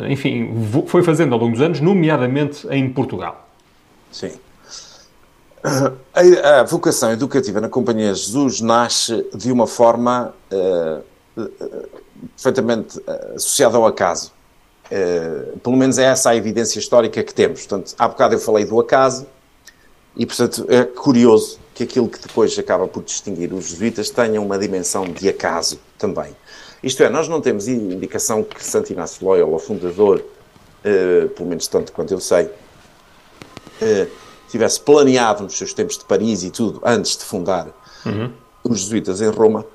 enfim, 0.09 0.51
foi 0.87 1.01
fazendo 1.01 1.33
ao 1.33 1.39
longo 1.39 1.53
dos 1.53 1.61
anos, 1.61 1.79
nomeadamente 1.79 2.67
em 2.69 2.89
Portugal. 2.91 3.47
Sim. 4.11 4.31
A, 6.13 6.63
vocação 6.63 7.11
educativa 7.11 7.59
na 7.61 7.69
Companhia 7.69 8.13
de 8.13 8.19
Jesus 8.19 8.61
nasce 8.61 9.25
de 9.33 9.51
uma 9.51 9.65
forma 9.65 10.33
eh, 10.51 10.99
perfeitamente 12.35 13.01
associada 13.35 13.77
ao 13.77 13.85
acaso. 13.87 14.31
Eh, 14.91 15.53
pelo 15.63 15.75
menos 15.75 15.97
é 15.97 16.03
essa 16.03 16.29
a 16.29 16.35
evidência 16.35 16.77
histórica 16.77 17.23
que 17.23 17.33
temos. 17.33 17.65
Portanto, 17.65 17.95
há 17.97 18.07
bocado 18.07 18.35
eu 18.35 18.39
falei 18.39 18.65
do 18.65 18.79
acaso 18.79 19.25
e, 20.15 20.25
portanto, 20.25 20.65
é 20.69 20.83
curioso 20.83 21.59
que 21.75 21.83
aquilo 21.83 22.07
que 22.07 22.19
depois 22.19 22.57
acaba 22.57 22.87
por 22.87 23.03
distinguir 23.03 23.53
os 23.53 23.65
jesuítas 23.65 24.09
tenha 24.09 24.41
uma 24.41 24.57
dimensão 24.57 25.03
de 25.03 25.27
acaso 25.27 25.77
também. 25.97 26.33
Isto 26.81 27.03
é, 27.03 27.09
nós 27.09 27.27
não 27.27 27.41
temos 27.41 27.67
indicação 27.67 28.43
que 28.43 28.63
Santo 28.63 28.93
Inácio 28.93 29.27
Loyola, 29.27 29.57
o 29.57 29.59
fundador, 29.59 30.23
eh, 30.83 31.27
pelo 31.35 31.49
menos 31.49 31.67
tanto 31.67 31.91
quanto 31.91 32.13
eu 32.13 32.19
sei, 32.21 32.49
eh, 33.81 34.07
tivesse 34.49 34.79
planeado 34.79 35.43
nos 35.43 35.57
seus 35.57 35.73
tempos 35.73 35.97
de 35.97 36.05
Paris 36.05 36.43
e 36.43 36.49
tudo, 36.49 36.79
antes 36.83 37.17
de 37.17 37.25
fundar 37.25 37.67
os 38.63 38.79
jesuítas 38.79 39.19
em 39.19 39.29
Roma, 39.29 39.65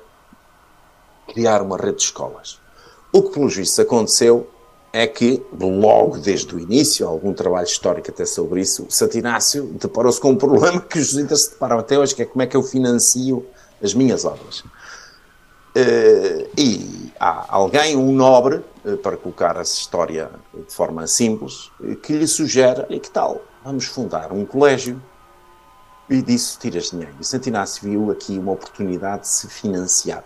criar 1.27 1.61
uma 1.61 1.77
rede 1.77 1.97
de 1.97 2.03
escolas. 2.03 2.59
O 3.13 3.21
que, 3.23 3.33
pelos 3.33 3.55
vistos, 3.55 3.77
aconteceu 3.77 4.49
é 4.93 5.07
que, 5.07 5.41
logo 5.57 6.17
desde 6.17 6.53
o 6.53 6.59
início, 6.59 7.07
algum 7.07 7.33
trabalho 7.33 7.65
histórico 7.65 8.11
até 8.11 8.25
sobre 8.25 8.61
isso, 8.61 8.85
Santo 8.89 9.17
Inácio 9.17 9.65
deparou-se 9.79 10.19
com 10.19 10.31
um 10.31 10.35
problema 10.35 10.81
que 10.81 10.99
os 10.99 11.07
jesuítas 11.07 11.43
se 11.43 11.51
deparam 11.51 11.79
até 11.79 11.97
hoje, 11.97 12.13
que 12.13 12.23
é 12.23 12.25
como 12.25 12.41
é 12.41 12.47
que 12.47 12.57
eu 12.57 12.63
financio 12.63 13.45
as 13.81 13.93
minhas 13.93 14.25
obras. 14.25 14.63
Eh, 15.73 16.49
e 16.57 17.11
há 17.17 17.45
alguém, 17.55 17.95
um 17.95 18.11
nobre, 18.11 18.61
eh, 18.85 18.97
para 18.97 19.15
colocar 19.15 19.55
essa 19.55 19.73
história 19.73 20.29
de 20.53 20.73
forma 20.73 21.07
simples, 21.07 21.71
eh, 21.83 21.95
que 21.95 22.11
lhe 22.11 22.27
sugere, 22.27 22.85
e 22.89 22.99
que 22.99 23.09
tal, 23.09 23.41
vamos 23.63 23.85
fundar 23.85 24.33
um 24.33 24.45
colégio 24.45 25.01
e 26.09 26.21
disso 26.21 26.59
tiras 26.59 26.91
dinheiro. 26.91 27.15
E 27.21 27.23
Santo 27.23 27.47
Inácio 27.47 27.89
viu 27.89 28.11
aqui 28.11 28.37
uma 28.37 28.51
oportunidade 28.51 29.21
de 29.21 29.29
se 29.29 29.47
financiar. 29.47 30.25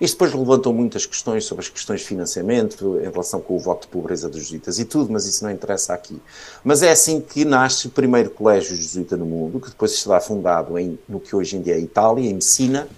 Isto 0.00 0.14
depois 0.14 0.34
levantou 0.34 0.72
muitas 0.72 1.06
questões 1.06 1.44
sobre 1.44 1.64
as 1.64 1.68
questões 1.68 2.00
de 2.00 2.06
financiamento, 2.06 2.98
em 2.98 3.10
relação 3.10 3.40
com 3.40 3.56
o 3.56 3.58
voto 3.58 3.82
de 3.82 3.88
pobreza 3.88 4.28
dos 4.28 4.42
jesuítas 4.42 4.78
e 4.78 4.84
tudo, 4.84 5.12
mas 5.12 5.26
isso 5.26 5.44
não 5.44 5.50
interessa 5.50 5.94
aqui. 5.94 6.20
Mas 6.64 6.82
é 6.82 6.90
assim 6.90 7.20
que 7.20 7.44
nasce 7.44 7.86
o 7.86 7.90
primeiro 7.90 8.30
colégio 8.30 8.76
jesuíta 8.76 9.16
no 9.16 9.24
mundo, 9.24 9.60
que 9.60 9.70
depois 9.70 9.92
será 9.92 10.20
fundado 10.20 10.78
em, 10.78 10.98
no 11.08 11.20
que 11.20 11.34
hoje 11.34 11.56
em 11.56 11.62
dia 11.62 11.74
é 11.74 11.80
Itália, 11.80 12.28
em 12.28 12.34
Messina, 12.34 12.88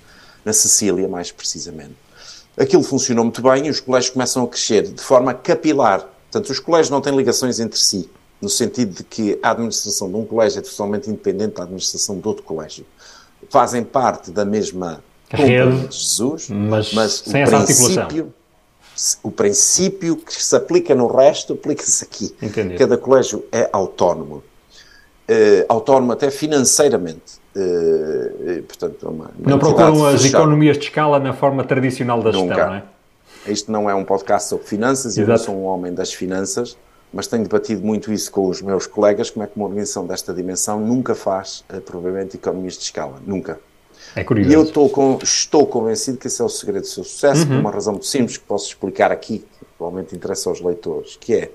na 0.45 0.53
Sicília, 0.53 1.09
mais 1.09 1.31
precisamente. 1.31 1.95
Aquilo 2.57 2.83
funcionou 2.83 3.25
muito 3.25 3.43
bem 3.43 3.67
e 3.67 3.71
os 3.71 3.81
colégios 3.81 4.13
começam 4.13 4.45
a 4.45 4.49
crescer 4.49 4.83
de 4.83 5.03
forma 5.03 5.35
capilar. 5.35 6.09
Portanto, 6.31 6.51
os 6.51 6.61
colégios 6.61 6.91
não 6.91 7.01
têm 7.01 7.17
ligações 7.17 7.59
entre 7.59 7.79
si, 7.79 8.09
no 8.41 8.49
sentido 8.49 8.95
de 8.95 9.05
que 9.05 9.39
a 9.43 9.51
administração 9.51 10.09
de 10.09 10.17
um 10.17 10.25
colégio 10.25 10.59
é 10.59 10.63
totalmente 10.63 11.09
independente 11.09 11.57
da 11.57 11.63
administração 11.63 12.19
de 12.19 12.27
outro 12.27 12.45
colégio. 12.45 12.87
Fazem 13.51 13.83
parte 13.83 14.31
da 14.31 14.45
mesma 14.45 15.03
Rede, 15.31 15.87
Jesus, 15.91 16.49
mas 16.51 16.89
sem 17.25 17.43
essa 17.43 17.57
articulação. 17.59 18.33
o 19.23 19.31
princípio 19.31 20.17
que 20.17 20.33
se 20.43 20.55
aplica 20.55 20.95
no 20.95 21.07
resto 21.07 21.55
aplica-se 21.55 22.05
aqui. 22.05 22.35
Entendido. 22.41 22.79
Cada 22.79 22.97
colégio 22.97 23.45
é 23.51 23.69
autónomo. 23.73 24.43
Eh, 25.27 25.65
autónomo 25.69 26.13
até 26.13 26.31
financeiramente. 26.31 27.41
Eh, 27.57 28.63
portanto, 28.69 29.07
é 29.07 29.09
uma, 29.09 29.25
uma 29.39 29.51
Não 29.51 29.59
procuram 29.59 30.07
as 30.07 30.23
fechada. 30.23 30.43
economias 30.45 30.77
de 30.79 30.85
escala 30.85 31.19
na 31.19 31.33
forma 31.33 31.65
tradicional 31.65 32.23
da 32.23 32.31
gestão, 32.31 32.49
Nunca. 32.49 32.67
não 32.67 32.75
é? 32.75 32.83
Isto 33.47 33.73
não 33.73 33.91
é 33.91 33.95
um 33.95 34.05
podcast 34.05 34.49
sobre 34.49 34.67
finanças, 34.67 35.17
eu 35.19 35.25
Exato. 35.25 35.41
sou 35.45 35.55
um 35.57 35.65
homem 35.65 35.93
das 35.93 36.13
finanças, 36.13 36.77
mas 37.13 37.27
tenho 37.27 37.43
debatido 37.43 37.85
muito 37.85 38.13
isso 38.13 38.31
com 38.31 38.49
os 38.49 38.63
meus 38.63 38.87
colegas, 38.87 39.31
como 39.31 39.45
é 39.45 39.47
que 39.47 39.57
uma 39.57 39.67
organização 39.67 40.07
desta 40.07 40.33
dimensão 40.33 40.81
nunca 40.81 41.15
faz, 41.15 41.65
eh, 41.69 41.81
provavelmente, 41.81 42.37
economias 42.37 42.75
de 42.75 42.85
escala. 42.85 43.21
Nunca. 43.27 43.59
É 44.17 44.21
E 44.21 44.23
eu 44.23 44.27
curioso. 44.27 44.63
estou, 44.69 44.89
com, 44.91 45.19
estou 45.23 45.67
convencido 45.67 46.19
que 46.19 46.27
esse 46.29 46.41
é 46.41 46.45
o 46.45 46.49
segredo 46.49 46.83
do 46.83 46.87
seu 46.89 47.03
sucesso, 47.05 47.43
Uhum. 47.43 47.49
por 47.49 47.57
uma 47.57 47.71
razão 47.71 47.95
muito 47.95 48.07
simples 48.07 48.37
que 48.37 48.45
posso 48.45 48.69
explicar 48.69 49.11
aqui, 49.11 49.39
que 49.41 49.65
provavelmente 49.77 50.15
interessa 50.15 50.49
aos 50.49 50.61
leitores, 50.61 51.17
que 51.17 51.35
é, 51.35 51.51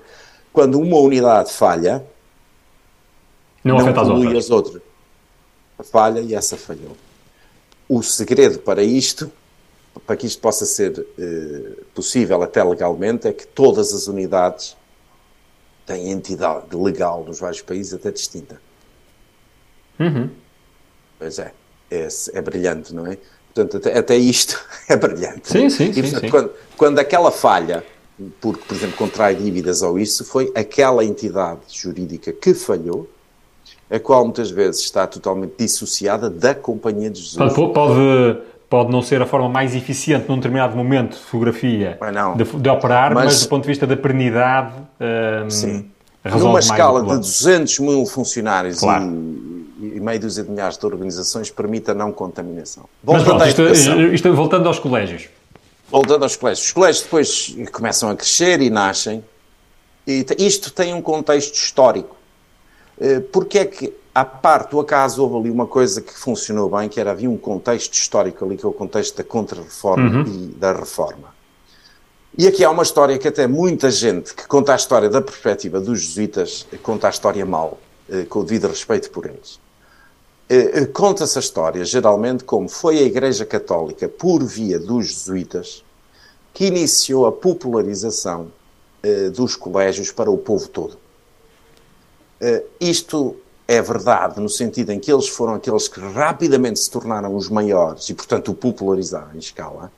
quando 0.52 0.78
uma 0.78 0.98
unidade 0.98 1.52
falha, 1.52 2.04
Não, 3.64 3.78
afeta 3.78 4.02
as 4.02 4.08
outras. 4.08 4.36
as 4.44 4.50
outras. 4.50 4.82
Falha 5.90 6.20
e 6.20 6.34
essa 6.34 6.56
falhou. 6.58 6.96
O 7.88 8.02
segredo 8.02 8.58
para 8.58 8.82
isto, 8.82 9.32
para 10.06 10.16
que 10.16 10.26
isto 10.26 10.40
possa 10.40 10.66
ser 10.66 11.06
eh, 11.18 11.82
possível 11.94 12.42
até 12.42 12.62
legalmente, 12.62 13.26
é 13.26 13.32
que 13.32 13.46
todas 13.46 13.92
as 13.94 14.06
unidades 14.06 14.76
têm 15.86 16.10
entidade 16.10 16.76
legal 16.76 17.24
nos 17.24 17.40
vários 17.40 17.62
países 17.62 17.94
até 17.94 18.10
distinta. 18.10 18.60
Uhum. 19.98 20.30
Pois 21.18 21.38
é, 21.38 21.52
é, 21.90 22.08
é 22.34 22.40
brilhante, 22.40 22.94
não 22.94 23.06
é? 23.06 23.18
Portanto, 23.54 23.76
até, 23.78 23.98
até 23.98 24.16
isto 24.16 24.58
é 24.88 24.96
brilhante. 24.96 25.42
Sim, 25.50 25.68
sim, 25.70 25.90
E, 25.90 25.94
sim, 25.94 26.02
portanto, 26.02 26.20
sim. 26.20 26.28
Quando, 26.30 26.50
quando 26.76 26.98
aquela 26.98 27.30
falha, 27.30 27.82
porque, 28.40 28.62
por 28.66 28.76
exemplo, 28.76 28.96
contrai 28.96 29.34
dívidas 29.34 29.82
ou 29.82 29.98
isso, 29.98 30.24
foi 30.24 30.52
aquela 30.54 31.04
entidade 31.04 31.60
jurídica 31.72 32.32
que 32.32 32.54
falhou, 32.54 33.08
a 33.90 33.98
qual 33.98 34.24
muitas 34.24 34.50
vezes 34.50 34.82
está 34.82 35.06
totalmente 35.06 35.54
dissociada 35.58 36.30
da 36.30 36.54
Companhia 36.54 37.10
de 37.10 37.18
Jesus. 37.20 37.36
Portanto, 37.36 37.72
pode, 37.72 38.38
pode 38.68 38.92
não 38.92 39.02
ser 39.02 39.20
a 39.20 39.26
forma 39.26 39.48
mais 39.48 39.74
eficiente 39.74 40.28
num 40.28 40.36
determinado 40.36 40.76
momento 40.76 41.14
de 41.14 41.18
fotografia 41.24 41.98
de, 42.36 42.44
de 42.44 42.68
operar, 42.68 43.12
mas, 43.14 43.24
Mas- 43.24 43.42
do 43.42 43.48
ponto 43.48 43.62
de 43.62 43.68
vista 43.68 43.86
da 43.86 43.96
perenidade, 43.96 44.74
hum, 45.00 45.50
Sim. 45.50 45.90
Numa 46.22 46.58
escala 46.58 47.00
de 47.00 47.06
problema. 47.06 47.20
200 47.22 47.78
mil 47.78 48.04
funcionários 48.06 48.78
Claro. 48.78 49.04
e, 49.06 49.08
e 49.80 50.00
meio 50.00 50.20
dúzia 50.20 50.44
de 50.44 50.50
milhares 50.50 50.76
de 50.78 50.84
organizações, 50.86 51.50
permite 51.50 51.90
a 51.90 51.94
não 51.94 52.12
contaminação. 52.12 52.84
Mas 53.02 53.22
Voltando 53.22 53.36
pronto, 53.38 53.48
isto, 53.48 53.60
educação. 53.62 54.12
isto- 54.14 54.34
voltando 54.34 54.66
aos 54.68 54.78
colégios. 54.78 55.28
Voltando 55.90 56.22
aos 56.22 56.36
colégios. 56.36 56.66
Os 56.66 56.72
colégios 56.72 57.02
depois 57.04 57.56
começam 57.72 58.10
a 58.10 58.16
crescer 58.16 58.60
e 58.60 58.70
nascem. 58.70 59.24
E 60.06 60.24
isto 60.38 60.70
tem 60.72 60.94
um 60.94 61.02
contexto 61.02 61.54
histórico. 61.54 62.16
Eh, 63.00 63.20
Porque 63.20 63.58
é 63.58 63.64
que, 63.64 63.92
à 64.14 64.24
parte 64.24 64.70
do 64.72 64.80
acaso, 64.80 65.22
houve 65.22 65.36
ali 65.36 65.50
uma 65.50 65.66
coisa 65.66 66.00
que 66.00 66.12
funcionou 66.12 66.68
bem, 66.70 66.88
que 66.88 67.00
era, 67.00 67.10
havia 67.12 67.28
um 67.30 67.36
contexto 67.36 67.92
histórico 67.94 68.44
ali, 68.44 68.56
que 68.56 68.64
é 68.64 68.68
o 68.68 68.72
contexto 68.72 69.16
da 69.16 69.24
contra-reforma 69.24 70.24
e 70.28 70.46
da 70.58 70.72
reforma. 70.72 71.34
E 72.38 72.46
aqui 72.46 72.64
há 72.64 72.70
uma 72.70 72.82
história 72.84 73.18
que 73.18 73.26
até 73.26 73.46
muita 73.46 73.90
gente 73.90 74.34
que 74.34 74.46
conta 74.46 74.72
a 74.72 74.76
história 74.76 75.08
da 75.08 75.20
perspectiva 75.20 75.80
dos 75.80 76.00
jesuítas, 76.02 76.66
conta 76.82 77.08
a 77.08 77.10
história 77.10 77.44
mal, 77.44 77.78
eh, 78.08 78.24
com 78.28 78.38
o 78.40 78.44
devido 78.44 78.68
respeito 78.68 79.10
por 79.10 79.26
eles. 79.26 79.58
Eh, 80.52 80.86
conta-se 80.86 81.38
a 81.38 81.40
história, 81.40 81.84
geralmente, 81.84 82.42
como 82.42 82.68
foi 82.68 82.98
a 82.98 83.02
Igreja 83.02 83.46
Católica, 83.46 84.08
por 84.08 84.42
via 84.42 84.80
dos 84.80 85.06
jesuítas, 85.06 85.84
que 86.52 86.66
iniciou 86.66 87.24
a 87.24 87.30
popularização 87.30 88.50
eh, 89.00 89.30
dos 89.30 89.54
colégios 89.54 90.10
para 90.10 90.28
o 90.28 90.36
povo 90.36 90.68
todo. 90.68 90.98
Eh, 92.40 92.64
isto 92.80 93.36
é 93.68 93.80
verdade 93.80 94.40
no 94.40 94.48
sentido 94.48 94.90
em 94.90 94.98
que 94.98 95.12
eles 95.12 95.28
foram 95.28 95.54
aqueles 95.54 95.86
que 95.86 96.00
rapidamente 96.00 96.80
se 96.80 96.90
tornaram 96.90 97.36
os 97.36 97.48
maiores 97.48 98.08
e, 98.08 98.14
portanto, 98.14 98.50
o 98.50 98.54
popularizaram 98.54 99.32
em 99.36 99.38
escala. 99.38 99.92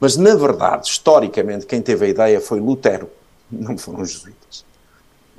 Mas, 0.00 0.16
na 0.16 0.34
verdade, 0.34 0.88
historicamente, 0.88 1.66
quem 1.66 1.80
teve 1.80 2.06
a 2.06 2.08
ideia 2.08 2.40
foi 2.40 2.58
Lutero, 2.58 3.08
não 3.48 3.78
foram 3.78 4.00
os 4.00 4.10
jesuítas. 4.10 4.64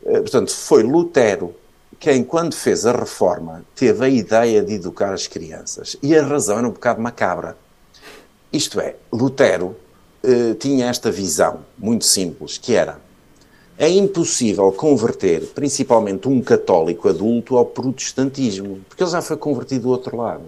Portanto, 0.01 0.51
foi 0.51 0.81
Lutero 0.81 1.53
quem, 1.99 2.23
quando 2.23 2.55
fez 2.55 2.85
a 2.85 2.91
reforma, 2.91 3.63
teve 3.75 4.05
a 4.05 4.09
ideia 4.09 4.61
de 4.61 4.73
educar 4.73 5.13
as 5.13 5.27
crianças. 5.27 5.97
E 6.01 6.15
a 6.15 6.23
razão 6.23 6.57
era 6.57 6.67
um 6.67 6.71
bocado 6.71 7.01
macabra. 7.01 7.57
Isto 8.51 8.79
é, 8.79 8.95
Lutero 9.11 9.75
eh, 10.23 10.55
tinha 10.55 10.87
esta 10.87 11.11
visão 11.11 11.59
muito 11.77 12.03
simples, 12.03 12.57
que 12.57 12.73
era 12.73 12.99
é 13.77 13.89
impossível 13.89 14.71
converter, 14.71 15.41
principalmente 15.53 16.27
um 16.27 16.41
católico 16.41 17.09
adulto, 17.09 17.57
ao 17.57 17.65
protestantismo, 17.65 18.79
porque 18.87 19.03
ele 19.03 19.11
já 19.11 19.21
foi 19.21 19.37
convertido 19.37 19.83
do 19.83 19.89
outro 19.89 20.17
lado. 20.17 20.43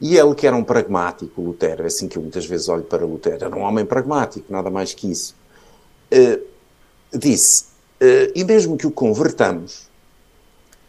E 0.00 0.16
ele, 0.18 0.34
que 0.34 0.46
era 0.46 0.56
um 0.56 0.64
pragmático, 0.64 1.40
Lutero, 1.40 1.84
é 1.84 1.86
assim 1.86 2.08
que 2.08 2.18
eu 2.18 2.22
muitas 2.22 2.44
vezes 2.44 2.68
olho 2.68 2.82
para 2.82 3.06
Lutero, 3.06 3.44
era 3.44 3.56
um 3.56 3.62
homem 3.62 3.86
pragmático, 3.86 4.52
nada 4.52 4.68
mais 4.68 4.92
que 4.92 5.10
isso, 5.10 5.34
uh, 6.12 6.42
disse: 7.16 7.64
uh, 8.02 8.32
e 8.34 8.44
mesmo 8.44 8.76
que 8.76 8.86
o 8.86 8.90
convertamos, 8.90 9.88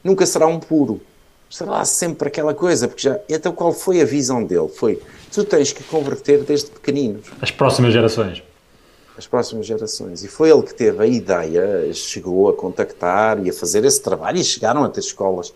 nunca 0.06 0.26
será 0.26 0.46
um 0.46 0.60
puro. 0.60 1.02
Será 1.50 1.84
sempre 1.84 2.28
aquela 2.28 2.54
coisa, 2.54 2.88
porque 2.88 3.02
já. 3.02 3.20
Então 3.28 3.52
qual 3.52 3.74
foi 3.74 4.02
a 4.02 4.06
visão 4.06 4.44
dele? 4.44 4.68
Foi: 4.68 5.02
tu 5.34 5.44
tens 5.44 5.74
que 5.74 5.84
converter 5.84 6.44
desde 6.44 6.70
pequeninos. 6.70 7.26
As 7.42 7.52
próximas 7.52 7.92
gerações. 7.92 8.44
As 9.18 9.26
próximas 9.26 9.66
gerações. 9.66 10.24
E 10.24 10.28
foi 10.28 10.50
ele 10.52 10.64
que 10.64 10.74
teve 10.74 11.02
a 11.02 11.08
ideia, 11.08 11.92
chegou 11.94 12.50
a 12.50 12.54
contactar 12.54 13.44
e 13.44 13.50
a 13.50 13.54
fazer 13.54 13.86
esse 13.86 14.02
trabalho, 14.02 14.38
e 14.38 14.44
chegaram 14.44 14.84
a 14.84 14.90
ter 14.90 15.00
escolas, 15.00 15.54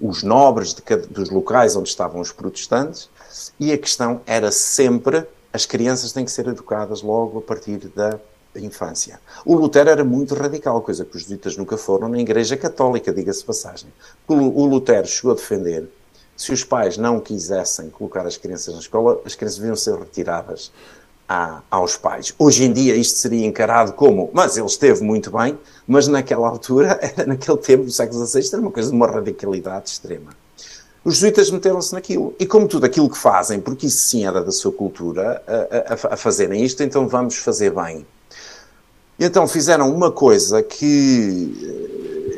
os 0.00 0.22
nobres 0.22 0.74
de, 0.74 0.96
dos 1.08 1.28
locais 1.30 1.76
onde 1.76 1.88
estavam 1.88 2.20
os 2.20 2.32
protestantes, 2.32 3.10
e 3.60 3.72
a 3.72 3.78
questão 3.78 4.22
era 4.26 4.50
sempre: 4.50 5.26
as 5.52 5.66
crianças 5.66 6.12
têm 6.12 6.24
que 6.24 6.30
ser 6.30 6.46
educadas 6.46 7.02
logo 7.02 7.38
a 7.38 7.42
partir 7.42 7.78
da 7.94 8.18
infância. 8.56 9.20
O 9.44 9.54
Lutero 9.54 9.90
era 9.90 10.04
muito 10.04 10.34
radical, 10.34 10.80
coisa 10.82 11.04
que 11.04 11.16
os 11.16 11.22
jesuítas 11.22 11.56
nunca 11.56 11.76
foram 11.76 12.08
na 12.08 12.18
Igreja 12.18 12.56
Católica, 12.56 13.12
diga-se 13.12 13.44
passagem. 13.44 13.88
O 14.26 14.66
Lutero 14.66 15.06
chegou 15.06 15.32
a 15.32 15.34
defender 15.34 15.88
se 16.36 16.52
os 16.52 16.64
pais 16.64 16.96
não 16.96 17.20
quisessem 17.20 17.90
colocar 17.90 18.26
as 18.26 18.36
crianças 18.36 18.74
na 18.74 18.80
escola, 18.80 19.20
as 19.24 19.34
crianças 19.34 19.58
deviam 19.58 19.76
ser 19.76 19.96
retiradas 19.96 20.72
a, 21.28 21.62
aos 21.70 21.96
pais. 21.96 22.34
Hoje 22.38 22.64
em 22.64 22.72
dia 22.72 22.96
isto 22.96 23.18
seria 23.18 23.46
encarado 23.46 23.92
como, 23.92 24.30
mas 24.32 24.56
ele 24.56 24.66
esteve 24.66 25.02
muito 25.02 25.30
bem, 25.30 25.58
mas 25.86 26.08
naquela 26.08 26.48
altura, 26.48 26.98
naquele 27.26 27.58
tempo 27.58 27.84
do 27.84 27.92
século 27.92 28.26
XVI, 28.26 28.48
era 28.52 28.62
uma 28.62 28.70
coisa 28.70 28.90
de 28.90 28.96
uma 28.96 29.06
radicalidade 29.06 29.90
extrema. 29.90 30.30
Os 31.04 31.14
jesuítas 31.14 31.50
meteram-se 31.50 31.92
naquilo. 31.92 32.34
E 32.38 32.46
como 32.46 32.68
tudo 32.68 32.86
aquilo 32.86 33.10
que 33.10 33.18
fazem, 33.18 33.60
porque 33.60 33.86
isso 33.86 34.06
sim 34.06 34.24
era 34.24 34.42
da 34.42 34.52
sua 34.52 34.72
cultura, 34.72 35.42
a, 35.46 36.10
a, 36.10 36.14
a 36.14 36.16
fazerem 36.16 36.64
isto, 36.64 36.82
então 36.82 37.08
vamos 37.08 37.36
fazer 37.36 37.70
bem. 37.70 38.06
E 39.18 39.24
então 39.24 39.46
fizeram 39.46 39.94
uma 39.94 40.10
coisa 40.10 40.62
que 40.62 41.54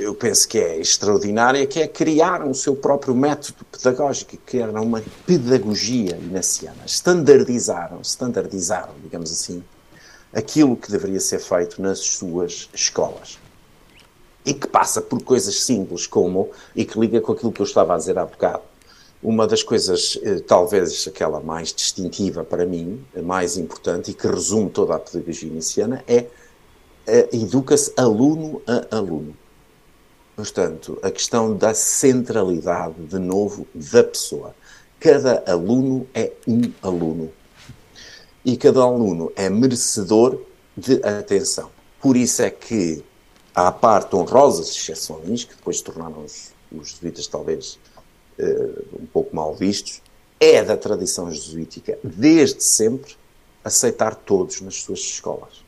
eh, 0.00 0.04
eu 0.04 0.14
penso 0.14 0.46
que 0.48 0.58
é 0.58 0.78
extraordinária, 0.78 1.66
que 1.66 1.80
é 1.80 1.88
criar 1.88 2.46
o 2.46 2.54
seu 2.54 2.74
próprio 2.74 3.14
método 3.14 3.64
pedagógico, 3.70 4.36
que 4.44 4.58
era 4.58 4.80
uma 4.80 5.02
pedagogia 5.26 6.16
inaciana. 6.16 6.84
Standardizaram, 6.86 8.00
standardizaram, 8.02 8.92
digamos 9.02 9.30
assim, 9.30 9.62
aquilo 10.32 10.76
que 10.76 10.90
deveria 10.90 11.20
ser 11.20 11.38
feito 11.38 11.80
nas 11.80 12.00
suas 12.00 12.68
escolas. 12.74 13.38
E 14.44 14.52
que 14.52 14.66
passa 14.66 15.00
por 15.00 15.22
coisas 15.22 15.62
simples 15.62 16.06
como, 16.06 16.50
e 16.76 16.84
que 16.84 16.98
liga 16.98 17.20
com 17.20 17.32
aquilo 17.32 17.52
que 17.52 17.62
eu 17.62 17.66
estava 17.66 17.94
a 17.94 17.96
dizer 17.96 18.18
há 18.18 18.26
bocado, 18.26 18.62
uma 19.22 19.46
das 19.46 19.62
coisas, 19.62 20.18
eh, 20.22 20.40
talvez 20.40 21.08
aquela 21.08 21.40
mais 21.40 21.72
distintiva 21.72 22.44
para 22.44 22.66
mim, 22.66 23.02
mais 23.22 23.56
importante 23.56 24.10
e 24.10 24.14
que 24.14 24.26
resume 24.26 24.68
toda 24.68 24.96
a 24.96 24.98
pedagogia 24.98 25.48
iniciana, 25.48 26.04
é 26.06 26.26
educa-se 27.06 27.92
aluno 27.96 28.62
a 28.66 28.96
aluno. 28.96 29.36
Portanto, 30.36 30.98
a 31.02 31.10
questão 31.10 31.56
da 31.56 31.74
centralidade, 31.74 32.94
de 33.06 33.18
novo, 33.18 33.66
da 33.74 34.02
pessoa. 34.02 34.54
Cada 34.98 35.44
aluno 35.46 36.08
é 36.14 36.32
um 36.46 36.72
aluno. 36.82 37.30
E 38.44 38.56
cada 38.56 38.80
aluno 38.80 39.32
é 39.36 39.48
merecedor 39.48 40.40
de 40.76 40.94
atenção. 41.04 41.70
Por 42.00 42.16
isso 42.16 42.42
é 42.42 42.50
que, 42.50 43.04
à 43.54 43.70
parte 43.70 44.16
honrosas 44.16 44.70
exceções, 44.70 45.44
que 45.44 45.54
depois 45.54 45.80
tornaram 45.80 46.24
os, 46.24 46.52
os 46.72 46.90
jesuítas 46.90 47.26
talvez 47.26 47.78
uh, 48.38 49.00
um 49.00 49.06
pouco 49.06 49.34
mal 49.34 49.54
vistos, 49.54 50.02
é 50.40 50.62
da 50.62 50.76
tradição 50.76 51.30
jesuítica, 51.30 51.98
desde 52.02 52.62
sempre, 52.62 53.14
aceitar 53.62 54.14
todos 54.14 54.60
nas 54.60 54.82
suas 54.82 54.98
escolas. 54.98 55.64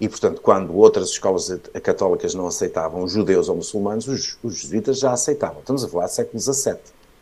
E, 0.00 0.08
portanto, 0.08 0.40
quando 0.40 0.74
outras 0.74 1.10
escolas 1.10 1.50
católicas 1.82 2.34
não 2.34 2.46
aceitavam 2.46 3.06
judeus 3.06 3.50
ou 3.50 3.56
muçulmanos, 3.56 4.08
os, 4.08 4.38
os 4.42 4.56
jesuítas 4.56 4.98
já 4.98 5.12
aceitavam. 5.12 5.60
Estamos 5.60 5.84
a 5.84 5.88
falar 5.88 6.06
do 6.06 6.12
século 6.12 6.40
XVII. 6.40 6.74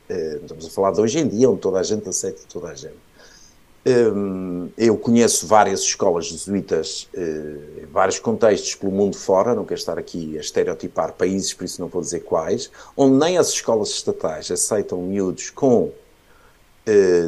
Uh, 0.09 0.37
estamos 0.43 0.67
a 0.67 0.71
falar 0.71 0.93
de 0.93 1.01
hoje 1.01 1.19
em 1.19 1.27
dia, 1.27 1.51
onde 1.51 1.61
toda 1.61 1.81
a 1.81 1.83
gente 1.83 2.09
aceita 2.09 2.43
toda 2.49 2.69
a 2.69 2.75
gente. 2.77 3.09
Um, 3.85 4.69
eu 4.77 4.97
conheço 4.97 5.47
várias 5.47 5.81
escolas 5.81 6.27
jesuítas 6.27 7.09
uh, 7.17 7.83
em 7.83 7.87
vários 7.87 8.21
contextos 8.21 8.77
pelo 8.77 8.93
mundo 8.93 9.17
fora, 9.17 9.55
não 9.57 9.65
quero 9.65 9.81
estar 9.81 9.99
aqui 9.99 10.37
a 10.39 10.41
estereotipar 10.41 11.15
países, 11.15 11.53
por 11.53 11.65
isso 11.65 11.81
não 11.81 11.89
vou 11.89 12.01
dizer 12.01 12.21
quais, 12.21 12.71
onde 12.97 13.17
nem 13.17 13.39
as 13.39 13.49
escolas 13.49 13.89
estatais 13.89 14.51
aceitam 14.51 15.03
miúdos 15.03 15.51
com 15.51 15.91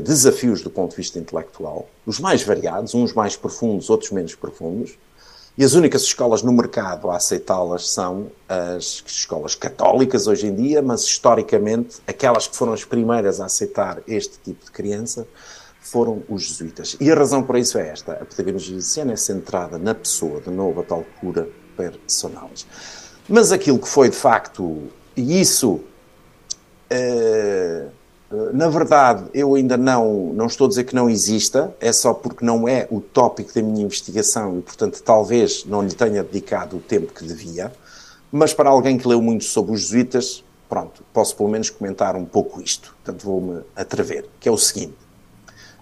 desafios 0.03 0.63
do 0.63 0.71
ponto 0.71 0.93
de 0.93 0.97
vista 0.97 1.19
intelectual, 1.19 1.87
os 2.07 2.19
mais 2.19 2.43
variados, 2.43 2.95
uns 2.95 3.13
mais 3.13 3.37
profundos, 3.37 3.91
outros 3.91 4.11
menos 4.11 4.35
profundos, 4.35 4.97
e 5.61 5.65
as 5.65 5.75
únicas 5.75 6.05
escolas 6.05 6.43
no 6.43 6.53
mercado 6.53 7.11
a 7.11 7.17
aceitá-las 7.17 7.91
são 7.91 8.33
as 8.49 9.05
escolas 9.07 9.55
católicas 9.55 10.27
hoje 10.27 10.47
em 10.47 10.55
dia, 10.55 10.81
mas 10.81 11.03
historicamente 11.03 11.99
aquelas 12.07 12.49
que 12.49 12.57
foram 12.57 12.73
as 12.73 12.83
primeiras 12.83 13.43
a 13.43 13.45
aceitar 13.45 14.01
este 14.09 14.39
tipo 14.39 14.65
de 14.65 14.71
criança 14.71 15.29
foram 15.83 16.23
os 16.31 16.45
jesuítas. 16.45 16.97
E 16.99 17.13
a 17.13 17.15
razão 17.15 17.43
para 17.43 17.59
isso 17.59 17.77
é 17.77 17.89
esta: 17.89 18.13
a 18.13 18.25
pedagogia 18.25 18.79
é 19.13 19.17
centrada 19.17 19.77
na 19.77 19.95
pessoa, 19.95 20.41
de 20.41 20.49
novo, 20.51 20.81
a 20.81 20.83
tal 20.83 21.05
cura 21.21 21.47
personalis. 21.77 22.67
Mas 23.29 23.53
aquilo 23.53 23.79
que 23.79 23.89
foi 23.89 24.09
de 24.09 24.17
facto, 24.17 24.85
e 25.15 25.43
isso. 25.43 25.79
Uh, 26.91 28.00
na 28.53 28.69
verdade, 28.69 29.25
eu 29.35 29.57
ainda 29.57 29.77
não, 29.77 30.33
não 30.33 30.47
estou 30.47 30.67
a 30.67 30.69
dizer 30.69 30.85
que 30.85 30.95
não 30.95 31.11
exista, 31.11 31.75
é 31.81 31.93
só 31.93 32.15
porque 32.15 32.45
não 32.45 32.69
é 32.69 32.87
o 32.89 33.01
tópico 33.01 33.53
da 33.53 33.61
minha 33.61 33.85
investigação 33.85 34.59
e, 34.59 34.63
portanto, 34.63 35.03
talvez 35.03 35.65
não 35.65 35.83
lhe 35.83 35.93
tenha 35.93 36.23
dedicado 36.23 36.77
o 36.77 36.81
tempo 36.81 37.13
que 37.13 37.25
devia. 37.25 37.73
Mas 38.31 38.55
para 38.55 38.71
alguém 38.71 38.97
que 38.97 39.09
leu 39.09 39.21
muito 39.21 39.43
sobre 39.43 39.73
os 39.73 39.81
jesuítas, 39.81 40.45
pronto, 40.69 41.03
posso 41.13 41.37
pelo 41.37 41.49
menos 41.49 41.71
comentar 41.71 42.15
um 42.15 42.25
pouco 42.25 42.63
isto. 42.63 42.95
Portanto, 43.03 43.25
vou-me 43.25 43.63
atrever, 43.75 44.27
que 44.39 44.49
é 44.49 44.53
o 44.53 44.59
seguinte. 44.59 44.95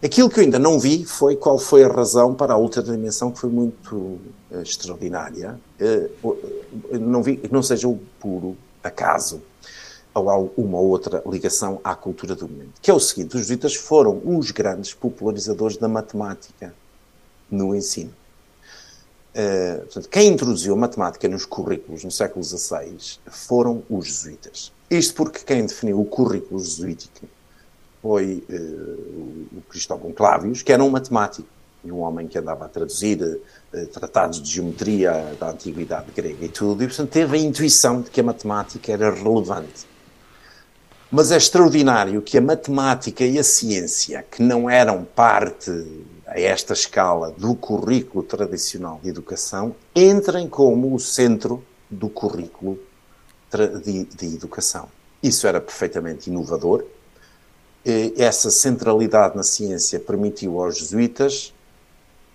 Aquilo 0.03 0.31
que 0.31 0.41
eu 0.41 0.45
ainda 0.45 0.59
não 0.59 0.79
vi 0.79 1.05
foi 1.05 1.37
qual 1.37 1.59
foi 1.59 1.85
a 1.85 1.89
razão 1.89 2.33
para 2.33 2.55
a 2.55 2.57
outra 2.57 2.83
dimensão 2.83 3.31
que 3.31 3.41
foi 3.41 3.51
muito 3.51 3.95
uh, 3.95 4.63
extraordinária. 4.63 5.61
Uh, 5.79 6.99
não 6.99 7.23
vi 7.23 7.43
não 7.51 7.63
seja 7.63 7.89
o 7.89 7.99
puro 8.19 8.57
acaso 8.83 9.43
ou 10.19 10.53
uma 10.57 10.79
ou 10.79 10.89
outra 10.89 11.23
ligação 11.27 11.81
à 11.83 11.95
cultura 11.95 12.35
do 12.35 12.49
momento. 12.49 12.81
Que 12.81 12.91
é 12.91 12.95
o 12.95 13.01
seguinte: 13.01 13.35
os 13.35 13.43
jesuítas 13.43 13.75
foram 13.75 14.21
os 14.25 14.51
grandes 14.51 14.95
popularizadores 14.95 15.77
da 15.77 15.89
matemática 15.89 16.75
no 17.51 17.75
ensino. 17.75 18.13
Uh, 19.35 19.83
portanto, 19.83 20.09
quem 20.09 20.29
introduziu 20.29 20.75
a 20.75 20.77
matemática 20.77 21.29
nos 21.29 21.45
currículos 21.45 22.03
no 22.03 22.11
século 22.11 22.45
XVI 22.45 22.97
foram 23.27 23.83
os 23.89 24.07
jesuítas. 24.07 24.73
Isto 24.91 25.15
porque 25.15 25.41
quem 25.41 25.67
definiu 25.67 26.01
o 26.01 26.05
currículo 26.05 26.59
jesuítico 26.61 27.27
foi 28.03 28.43
uh, 28.49 29.57
o 29.57 29.63
Cristóvão 29.69 30.13
Clávios, 30.13 30.63
que 30.63 30.73
era 30.73 30.83
um 30.83 30.91
matemático 30.91 31.47
e 31.85 31.93
um 31.93 32.01
homem 32.01 32.27
que 32.27 32.39
andava 32.39 32.65
a 32.65 32.69
traduzir 32.69 33.23
uh, 33.23 33.87
tratados 33.89 34.43
de 34.43 34.51
geometria 34.51 35.37
da 35.39 35.51
antiguidade 35.51 36.11
grega 36.15 36.45
e 36.45 36.49
tudo, 36.49 36.83
e 36.83 36.87
portanto 36.87 37.11
teve 37.11 37.37
a 37.37 37.41
intuição 37.41 38.01
de 38.01 38.11
que 38.11 38.21
a 38.21 38.25
matemática 38.25 38.91
era 38.91 39.13
relevante 39.13 39.87
mas 41.11 41.31
é 41.33 41.37
extraordinário 41.37 42.21
que 42.21 42.37
a 42.37 42.41
matemática 42.41 43.25
e 43.25 43.39
a 43.39 43.45
ciência, 43.45 44.25
que 44.31 44.43
não 44.43 44.69
eram 44.69 45.05
parte 45.05 45.71
a 46.27 46.39
esta 46.39 46.75
escala 46.75 47.31
do 47.31 47.55
currículo 47.55 48.23
tradicional 48.23 49.01
de 49.03 49.09
educação, 49.09 49.75
entrem 49.95 50.49
como 50.49 50.95
o 50.95 50.99
centro 50.99 51.65
do 51.91 52.09
currículo 52.09 52.79
de, 53.83 54.05
de 54.05 54.35
educação. 54.35 54.89
Isso 55.23 55.47
era 55.47 55.61
perfeitamente 55.61 56.29
inovador. 56.29 56.85
Essa 58.17 58.51
centralidade 58.51 59.35
na 59.35 59.43
ciência 59.43 59.99
permitiu 59.99 60.61
aos 60.61 60.79
jesuítas 60.79 61.55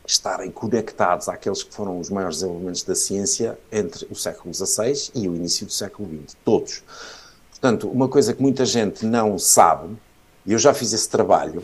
estarem 0.05 0.51
conectados 0.51 1.29
àqueles 1.29 1.63
que 1.63 1.73
foram 1.73 1.99
os 1.99 2.09
maiores 2.09 2.37
desenvolvimentos 2.37 2.83
da 2.83 2.95
ciência 2.95 3.57
entre 3.71 4.05
o 4.09 4.15
século 4.15 4.53
XVI 4.53 5.11
e 5.15 5.29
o 5.29 5.35
início 5.35 5.65
do 5.65 5.71
século 5.71 6.09
XX, 6.09 6.35
todos. 6.43 6.83
Portanto, 7.63 7.87
uma 7.87 8.09
coisa 8.09 8.33
que 8.33 8.41
muita 8.41 8.65
gente 8.65 9.05
não 9.05 9.39
sabe, 9.39 9.95
e 10.45 10.51
eu 10.51 10.59
já 10.59 10.73
fiz 10.73 10.91
esse 10.91 11.07
trabalho, 11.07 11.63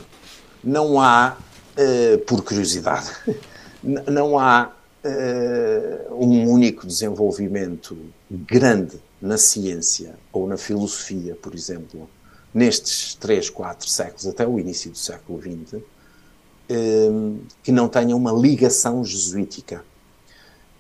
não 0.63 1.01
há, 1.01 1.35
uh, 1.77 2.17
por 2.19 2.41
curiosidade, 2.41 3.11
não 3.83 4.39
há 4.39 4.71
uh, 5.03 6.15
um 6.15 6.49
único 6.49 6.87
desenvolvimento 6.87 7.97
grande 8.31 8.97
na 9.21 9.37
ciência 9.37 10.15
ou 10.31 10.47
na 10.47 10.55
filosofia, 10.55 11.35
por 11.35 11.53
exemplo, 11.53 12.09
nestes 12.53 13.15
três, 13.15 13.49
quatro 13.49 13.89
séculos, 13.89 14.25
até 14.25 14.47
o 14.47 14.57
início 14.57 14.89
do 14.91 14.97
século 14.97 15.41
XX, 15.41 15.81
Ehm, 16.69 17.39
que 17.63 17.71
não 17.71 17.89
tenha 17.89 18.15
uma 18.15 18.31
ligação 18.31 19.03
jesuítica. 19.03 19.83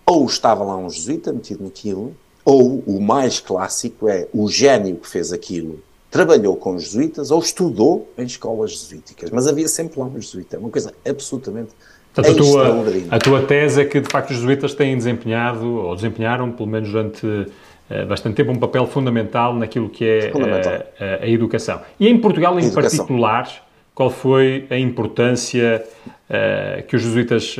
Ou 0.05 0.23
estava 0.27 0.63
lá 0.63 0.77
um 0.77 0.87
jesuíta 0.87 1.33
metido 1.33 1.63
naquilo, 1.63 2.15
ou 2.49 2.83
o 2.87 2.99
mais 2.99 3.39
clássico 3.39 4.09
é 4.09 4.27
o 4.33 4.49
gênio 4.49 4.95
que 4.95 5.07
fez 5.07 5.31
aquilo 5.31 5.79
trabalhou 6.09 6.55
com 6.55 6.73
os 6.73 6.85
jesuítas 6.85 7.29
ou 7.29 7.39
estudou 7.39 8.11
em 8.17 8.23
escolas 8.23 8.71
jesuíticas. 8.71 9.29
Mas 9.29 9.45
havia 9.45 9.67
sempre 9.67 9.99
lá 9.99 10.07
um 10.07 10.19
jesuíta. 10.19 10.55
É 10.55 10.59
uma 10.59 10.71
coisa 10.71 10.91
absolutamente 11.07 11.69
Portanto, 12.11 12.41
a 12.41 12.43
tua, 12.43 12.85
a 13.11 13.19
tua 13.19 13.41
tese 13.43 13.81
é 13.81 13.85
que, 13.85 13.99
de 14.01 14.09
facto, 14.09 14.31
os 14.31 14.37
jesuítas 14.37 14.73
têm 14.73 14.97
desempenhado, 14.97 15.65
ou 15.65 15.95
desempenharam, 15.95 16.51
pelo 16.51 16.67
menos 16.67 16.89
durante 16.89 17.25
uh, 17.25 18.05
bastante 18.07 18.35
tempo, 18.35 18.51
um 18.51 18.57
papel 18.57 18.87
fundamental 18.87 19.53
naquilo 19.53 19.87
que 19.87 20.03
é 20.03 20.31
uh, 20.33 21.21
a, 21.21 21.25
a, 21.25 21.29
educação. 21.29 21.79
E 21.99 22.07
em 22.07 22.17
Portugal, 22.17 22.59
em 22.59 22.71
particular, 22.71 23.47
qual 23.93 24.09
foi 24.09 24.65
a 24.71 24.77
importância 24.77 25.85
uh, 26.27 26.83
que 26.87 26.95
os 26.95 27.03
jesuítas 27.03 27.55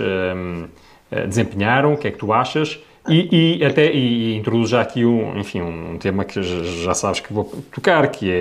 desempenharam, 1.27 1.93
o 1.93 1.97
que 1.97 2.07
é 2.07 2.11
que 2.11 2.17
tu 2.17 2.33
achas? 2.33 2.79
E, 3.09 3.57
e 3.59 3.65
até 3.65 3.91
e, 3.91 4.41
já 4.65 4.81
aqui 4.81 5.05
um, 5.05 5.37
enfim, 5.37 5.61
um 5.61 5.97
tema 5.97 6.23
que 6.23 6.41
já 6.41 6.93
sabes 6.93 7.19
que 7.19 7.33
vou 7.33 7.45
tocar, 7.71 8.07
que 8.09 8.31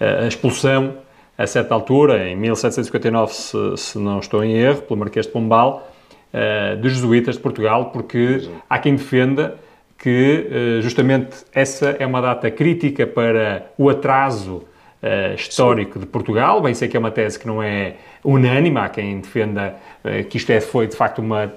é 0.00 0.24
a 0.24 0.26
expulsão, 0.26 0.94
a 1.36 1.46
certa 1.46 1.74
altura, 1.74 2.28
em 2.28 2.36
1759, 2.36 3.32
se, 3.32 3.76
se 3.76 3.98
não 3.98 4.18
estou 4.18 4.42
em 4.42 4.52
erro, 4.52 4.82
pelo 4.82 4.98
Marquês 4.98 5.26
de 5.26 5.32
Pombal, 5.32 5.88
uh, 6.32 6.76
dos 6.76 6.92
jesuítas 6.92 7.36
de 7.36 7.40
Portugal, 7.40 7.86
porque 7.86 8.48
há 8.68 8.78
quem 8.78 8.96
defenda 8.96 9.56
que 9.96 10.78
justamente 10.80 11.44
essa 11.52 11.96
é 11.98 12.06
uma 12.06 12.20
data 12.20 12.48
crítica 12.52 13.04
para 13.04 13.72
o 13.76 13.90
atraso 13.90 14.62
uh, 15.02 15.34
histórico 15.34 15.94
Sim. 15.94 16.00
de 16.00 16.06
Portugal. 16.06 16.60
Bem 16.60 16.74
sei 16.74 16.88
que 16.88 16.96
é 16.96 17.00
uma 17.00 17.10
tese 17.10 17.38
que 17.38 17.46
não 17.46 17.62
é 17.62 17.94
unânime, 18.24 18.78
há 18.78 18.88
quem 18.88 19.20
defenda 19.20 19.76
uh, 20.04 20.24
que 20.24 20.36
isto 20.36 20.50
é, 20.50 20.60
foi 20.60 20.86
de 20.86 20.96
facto 20.96 21.20
uma, 21.20 21.52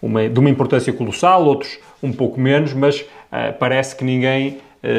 uma, 0.00 0.28
de 0.28 0.38
uma 0.38 0.50
importância 0.50 0.92
colossal, 0.92 1.44
outros 1.44 1.78
um 2.02 2.12
pouco 2.12 2.40
menos, 2.40 2.72
mas 2.72 3.00
uh, 3.00 3.56
parece 3.58 3.96
que 3.96 4.04
ninguém 4.04 4.58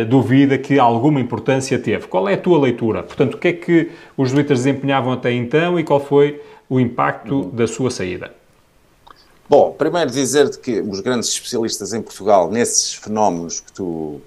duvida 0.10 0.58
que 0.58 0.78
alguma 0.78 1.18
importância 1.18 1.80
teve. 1.80 2.08
Qual 2.08 2.28
é 2.28 2.34
a 2.34 2.38
tua 2.38 2.60
leitura? 2.60 3.04
Portanto, 3.04 3.36
o 3.36 3.38
que 3.38 3.48
é 3.48 3.54
que 3.54 3.92
os 4.18 4.30
jesuítas 4.30 4.58
desempenhavam 4.58 5.14
até 5.14 5.32
então 5.32 5.80
e 5.80 5.84
qual 5.84 6.02
foi 6.02 6.42
o 6.70 6.78
impacto 6.78 7.36
uhum. 7.36 7.50
da 7.52 7.68
sua 7.68 7.90
saída? 7.90 8.34
Bom, 9.50 9.72
primeiro 9.72 10.12
dizer-te 10.12 10.60
que 10.60 10.82
os 10.82 11.00
grandes 11.00 11.30
especialistas 11.30 11.94
em 11.94 12.02
Portugal 12.02 12.52
nesses 12.52 12.96
fenómenos 12.96 13.62
que 13.62 13.72
tu 13.72 14.20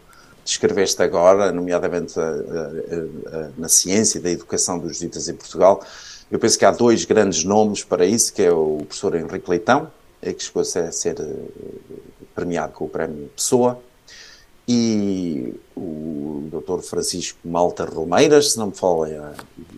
descreveste 0.43 1.03
agora, 1.03 1.53
nomeadamente 1.53 2.19
a, 2.19 2.23
a, 2.23 2.27
a, 2.27 3.49
na 3.59 3.69
ciência 3.69 4.19
e 4.19 4.23
da 4.23 4.31
educação 4.31 4.79
dos 4.79 4.93
jesuítas 4.93 5.29
em 5.29 5.35
Portugal, 5.35 5.85
eu 6.31 6.39
penso 6.39 6.59
que 6.59 6.65
há 6.65 6.71
dois 6.71 7.05
grandes 7.05 7.45
nomes 7.45 7.85
para 7.85 8.07
isso, 8.07 8.33
que 8.33 8.43
é 8.43 8.51
o 8.51 8.79
professor 8.79 9.15
Henrique 9.15 9.51
Leitão, 9.51 9.91
que 10.23 10.43
chegou 10.43 10.63
a 10.63 10.65
ser 10.65 11.17
eh, 11.21 11.25
premiado 12.35 12.73
com 12.73 12.85
o 12.85 12.89
prémio 12.89 13.31
Pessoa, 13.35 13.81
e 14.73 15.53
o 15.77 16.49
Dr. 16.49 16.81
Francisco 16.83 17.39
Malta 17.45 17.85
Romeiras, 17.85 18.53
se 18.53 18.59
não 18.59 18.67
me 18.69 18.73
eh, 18.73 19.33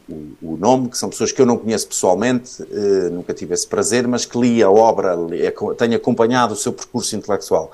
o, 0.07 0.53
o, 0.53 0.57
nome, 0.59 0.91
que 0.91 0.99
são 0.99 1.09
pessoas 1.09 1.33
que 1.33 1.41
eu 1.41 1.47
não 1.47 1.57
conheço 1.57 1.89
pessoalmente, 1.89 2.63
eh, 2.63 3.09
nunca 3.11 3.33
tive 3.33 3.55
esse 3.55 3.67
prazer, 3.67 4.07
mas 4.07 4.27
que 4.27 4.39
li 4.39 4.63
a 4.63 4.71
obra, 4.71 5.15
li, 5.15 5.41
tenho 5.79 5.97
acompanhado 5.97 6.53
o 6.53 6.57
seu 6.57 6.75
percurso 6.75 7.17
intelectual 7.17 7.73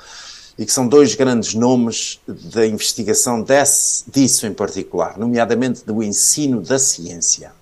e 0.57 0.65
que 0.65 0.73
são 0.73 0.87
dois 0.87 1.17
grandes 1.17 1.55
nomes 1.55 2.21
da 2.27 2.65
investigação 2.67 3.43
desse, 3.43 4.05
disso 4.09 4.47
em 4.47 4.53
particular, 4.53 5.19
nomeadamente 5.19 5.85
do 5.85 6.03
ensino 6.03 6.61
da 6.61 6.79
ciência. 6.79 7.53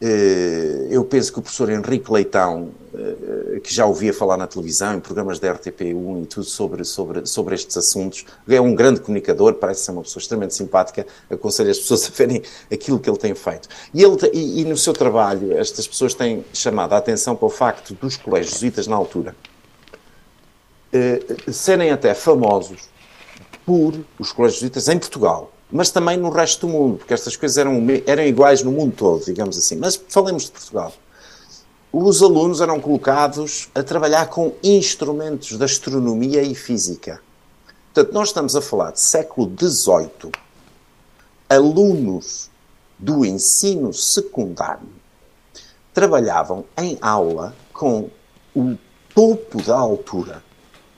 Eh, 0.00 0.88
eu 0.90 1.04
penso 1.04 1.32
que 1.32 1.38
o 1.38 1.42
professor 1.42 1.70
Henrique 1.70 2.12
Leitão, 2.12 2.70
eh, 2.94 3.60
que 3.60 3.72
já 3.72 3.86
ouvia 3.86 4.12
falar 4.12 4.36
na 4.36 4.46
televisão, 4.46 4.94
em 4.94 5.00
programas 5.00 5.38
da 5.38 5.54
RTP1 5.54 6.22
e 6.22 6.26
tudo 6.26 6.44
sobre, 6.44 6.84
sobre, 6.84 7.26
sobre 7.26 7.54
estes 7.54 7.76
assuntos, 7.76 8.26
é 8.46 8.60
um 8.60 8.74
grande 8.74 9.00
comunicador, 9.00 9.54
parece 9.54 9.84
ser 9.84 9.92
uma 9.92 10.02
pessoa 10.02 10.20
extremamente 10.20 10.54
simpática, 10.54 11.06
aconselho 11.30 11.70
as 11.70 11.78
pessoas 11.78 12.04
a 12.08 12.10
verem 12.10 12.42
aquilo 12.70 12.98
que 13.00 13.08
ele 13.08 13.18
tem 13.18 13.34
feito. 13.34 13.68
E, 13.94 14.02
ele, 14.02 14.16
e, 14.34 14.60
e 14.60 14.64
no 14.64 14.76
seu 14.76 14.92
trabalho, 14.92 15.56
estas 15.56 15.88
pessoas 15.88 16.12
têm 16.12 16.44
chamado 16.52 16.92
a 16.92 16.98
atenção 16.98 17.34
para 17.34 17.46
o 17.46 17.50
facto 17.50 17.94
dos 17.94 18.16
colégios 18.16 18.54
jesuítas 18.54 18.86
na 18.86 18.96
altura 18.96 19.34
eh, 20.92 21.52
serem 21.52 21.90
até 21.90 22.14
famosos 22.14 22.88
por 23.64 23.94
os 24.18 24.32
colégios 24.32 24.60
jesuítas 24.60 24.88
em 24.88 24.98
Portugal, 24.98 25.52
mas 25.70 25.90
também 25.90 26.16
no 26.16 26.30
resto 26.30 26.66
do 26.66 26.72
mundo, 26.72 26.98
porque 26.98 27.14
estas 27.14 27.36
coisas 27.36 27.58
eram, 27.58 27.84
eram 28.06 28.22
iguais 28.22 28.62
no 28.62 28.70
mundo 28.70 28.94
todo, 28.96 29.24
digamos 29.24 29.58
assim. 29.58 29.76
Mas 29.76 29.96
falemos 30.08 30.44
de 30.44 30.52
Portugal. 30.52 30.92
Os 31.92 32.22
alunos 32.22 32.60
eram 32.60 32.80
colocados 32.80 33.68
a 33.74 33.82
trabalhar 33.82 34.26
com 34.26 34.52
instrumentos 34.62 35.56
de 35.56 35.64
astronomia 35.64 36.42
e 36.42 36.54
física. 36.54 37.20
Portanto, 37.92 38.12
nós 38.12 38.28
estamos 38.28 38.54
a 38.54 38.60
falar 38.60 38.92
de 38.92 39.00
século 39.00 39.50
XVIII. 39.58 40.30
Alunos 41.48 42.50
do 42.98 43.24
ensino 43.24 43.92
secundário 43.92 44.88
trabalhavam 45.94 46.64
em 46.76 46.98
aula 47.00 47.56
com 47.72 48.10
o 48.54 48.76
topo 49.14 49.62
da 49.62 49.76
altura 49.76 50.44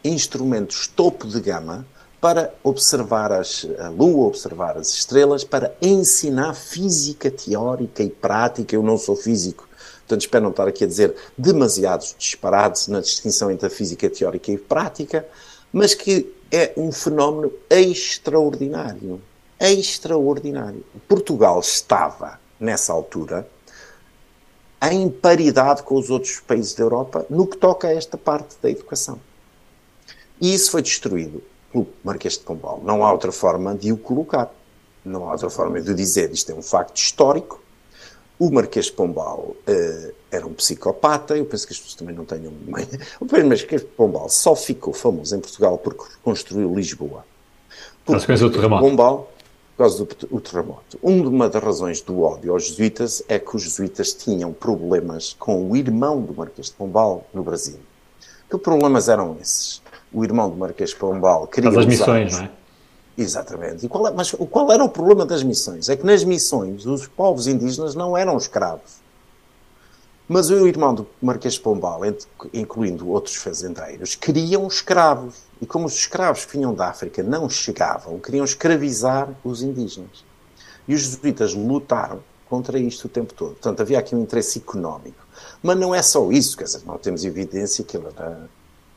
instrumentos 0.05 0.87
topo 0.87 1.27
de 1.27 1.41
gama 1.41 1.87
para 2.21 2.53
observar 2.65 3.31
as, 3.33 3.67
a 3.79 3.89
Lua, 3.89 4.27
observar 4.27 4.77
as 4.77 4.89
estrelas, 4.89 5.45
para 5.45 5.75
ensinar 5.81 6.55
física 6.55 7.31
teórica 7.31 8.03
e 8.03 8.11
prática. 8.11 8.75
Eu 8.75 8.83
não 8.83 8.99
sou 8.99 9.15
físico, 9.15 9.69
portanto 10.01 10.23
espero 10.23 10.45
não 10.45 10.51
estar 10.51 10.67
aqui 10.67 10.85
a 10.85 10.87
dizer 10.87 11.15
demasiados 11.37 12.15
disparados 12.19 12.89
na 12.89 13.01
distinção 13.01 13.51
entre 13.51 13.67
a 13.67 13.71
física 13.71 14.11
teórica 14.11 14.51
e 14.51 14.59
prática, 14.59 15.27
mas 15.73 15.95
que 15.95 16.35
é 16.51 16.73
um 16.77 16.91
fenómeno 16.91 17.53
extraordinário. 17.71 19.21
Extraordinário. 19.61 20.85
Portugal 21.07 21.61
estava, 21.61 22.41
nessa 22.59 22.93
altura, 22.93 23.49
em 24.91 25.09
paridade 25.11 25.83
com 25.83 25.97
os 25.97 26.11
outros 26.11 26.41
países 26.41 26.75
da 26.75 26.85
Europa 26.85 27.27
no 27.29 27.47
que 27.47 27.57
toca 27.57 27.89
a 27.89 27.93
esta 27.93 28.17
parte 28.17 28.57
da 28.63 28.71
educação. 28.71 29.21
E 30.41 30.55
isso 30.55 30.71
foi 30.71 30.83
destruído 30.83 31.43
pelo 31.79 31.87
Marquês 32.03 32.35
de 32.35 32.41
Pombal. 32.41 32.81
Não 32.85 33.05
há 33.05 33.13
outra 33.13 33.31
forma 33.31 33.75
de 33.75 33.93
o 33.93 33.97
colocar. 33.97 34.53
Não 35.05 35.29
há 35.29 35.33
outra 35.33 35.51
forma 35.51 35.81
de 35.81 35.95
dizer 35.95 36.33
isto 36.33 36.51
é 36.51 36.55
um 36.55 36.63
facto 36.63 36.97
histórico. 36.97 37.63
O 38.39 38.51
Marquês 38.51 38.87
de 38.87 38.93
Pombal 38.93 39.57
uh, 39.69 40.15
era 40.31 40.47
um 40.47 40.53
psicopata, 40.55 41.37
eu 41.37 41.45
penso 41.45 41.67
que 41.67 41.73
as 41.73 41.79
pessoas 41.79 41.97
também 41.97 42.15
não 42.15 42.25
tenham. 42.25 42.53
o 43.21 43.47
Marquês 43.49 43.81
de 43.81 43.89
Pombal 43.89 44.29
só 44.29 44.55
ficou 44.55 44.93
famoso 44.93 45.35
em 45.35 45.41
Portugal 45.41 45.79
porque 45.79 46.05
reconstruiu 46.05 46.75
Lisboa. 46.75 47.25
Por 48.05 48.25
causa 48.25 48.45
do 48.45 48.51
terremoto. 48.51 48.83
Pombal, 48.83 49.33
por 49.77 49.79
causa 49.85 50.05
do 50.05 50.41
terremoto. 50.41 50.99
Uma 51.03 51.49
das 51.49 51.63
razões 51.63 52.01
do 52.01 52.23
ódio 52.23 52.53
aos 52.53 52.69
jesuítas 52.69 53.23
é 53.29 53.39
que 53.39 53.57
os 53.57 53.63
jesuítas 53.63 54.13
tinham 54.13 54.53
problemas 54.53 55.35
com 55.39 55.69
o 55.69 55.77
irmão 55.77 56.23
do 56.23 56.33
Marquês 56.33 56.69
de 56.69 56.75
Pombal 56.75 57.27
no 57.35 57.43
Brasil. 57.43 57.79
Que 58.49 58.57
problemas 58.57 59.09
eram 59.09 59.37
esses? 59.41 59.83
O 60.13 60.25
irmão 60.25 60.51
do 60.51 60.57
Marquês 60.57 60.95
Pombal 60.95 61.47
queria 61.47 61.71
As 61.71 61.87
missões, 61.87 62.33
não 62.33 62.45
é? 62.45 62.51
Exatamente. 63.17 63.85
E 63.85 63.89
qual 63.89 64.07
é, 64.07 64.13
mas 64.13 64.31
qual 64.31 64.71
era 64.71 64.83
o 64.85 64.89
problema 64.89 65.27
das 65.27 65.43
missões? 65.43 65.89
É 65.89 65.97
que 65.97 66.07
nas 66.07 66.23
missões 66.23 66.87
os 66.87 67.09
povos 67.09 67.49
indígenas 67.49 67.97
não 67.97 68.17
eram 68.17 68.37
escravos. 68.37 68.99
Mas 70.29 70.51
o 70.51 70.69
irmão 70.69 70.95
do 70.95 71.07
Marquês 71.21 71.59
Pombal, 71.59 72.03
incluindo 72.53 73.09
outros 73.09 73.35
fazendeiros, 73.37 74.15
queriam 74.15 74.67
escravos. 74.69 75.37
E 75.61 75.67
como 75.67 75.87
os 75.87 75.95
escravos 75.95 76.45
que 76.45 76.57
vinham 76.57 76.75
da 76.75 76.89
África 76.89 77.23
não 77.23 77.49
chegavam, 77.49 78.21
queriam 78.21 78.45
escravizar 78.45 79.29
os 79.43 79.63
indígenas. 79.63 80.25
E 80.87 80.95
os 80.95 81.01
jesuítas 81.01 81.55
lutaram 81.55 82.21
contra 82.49 82.79
isto 82.79 83.07
o 83.07 83.09
tempo 83.09 83.35
todo. 83.35 83.53
Portanto, 83.53 83.81
havia 83.81 83.99
aqui 83.99 84.15
um 84.15 84.21
interesse 84.21 84.59
económico. 84.59 85.27
Mas 85.63 85.77
não 85.79 85.95
é 85.95 86.03
só 86.03 86.31
isso, 86.31 86.57
quer 86.57 86.65
dizer, 86.65 86.83
não 86.87 86.99
temos 86.99 87.25
evidência 87.25 87.83
que 87.83 87.97
ele 87.97 88.07
era 88.15 88.49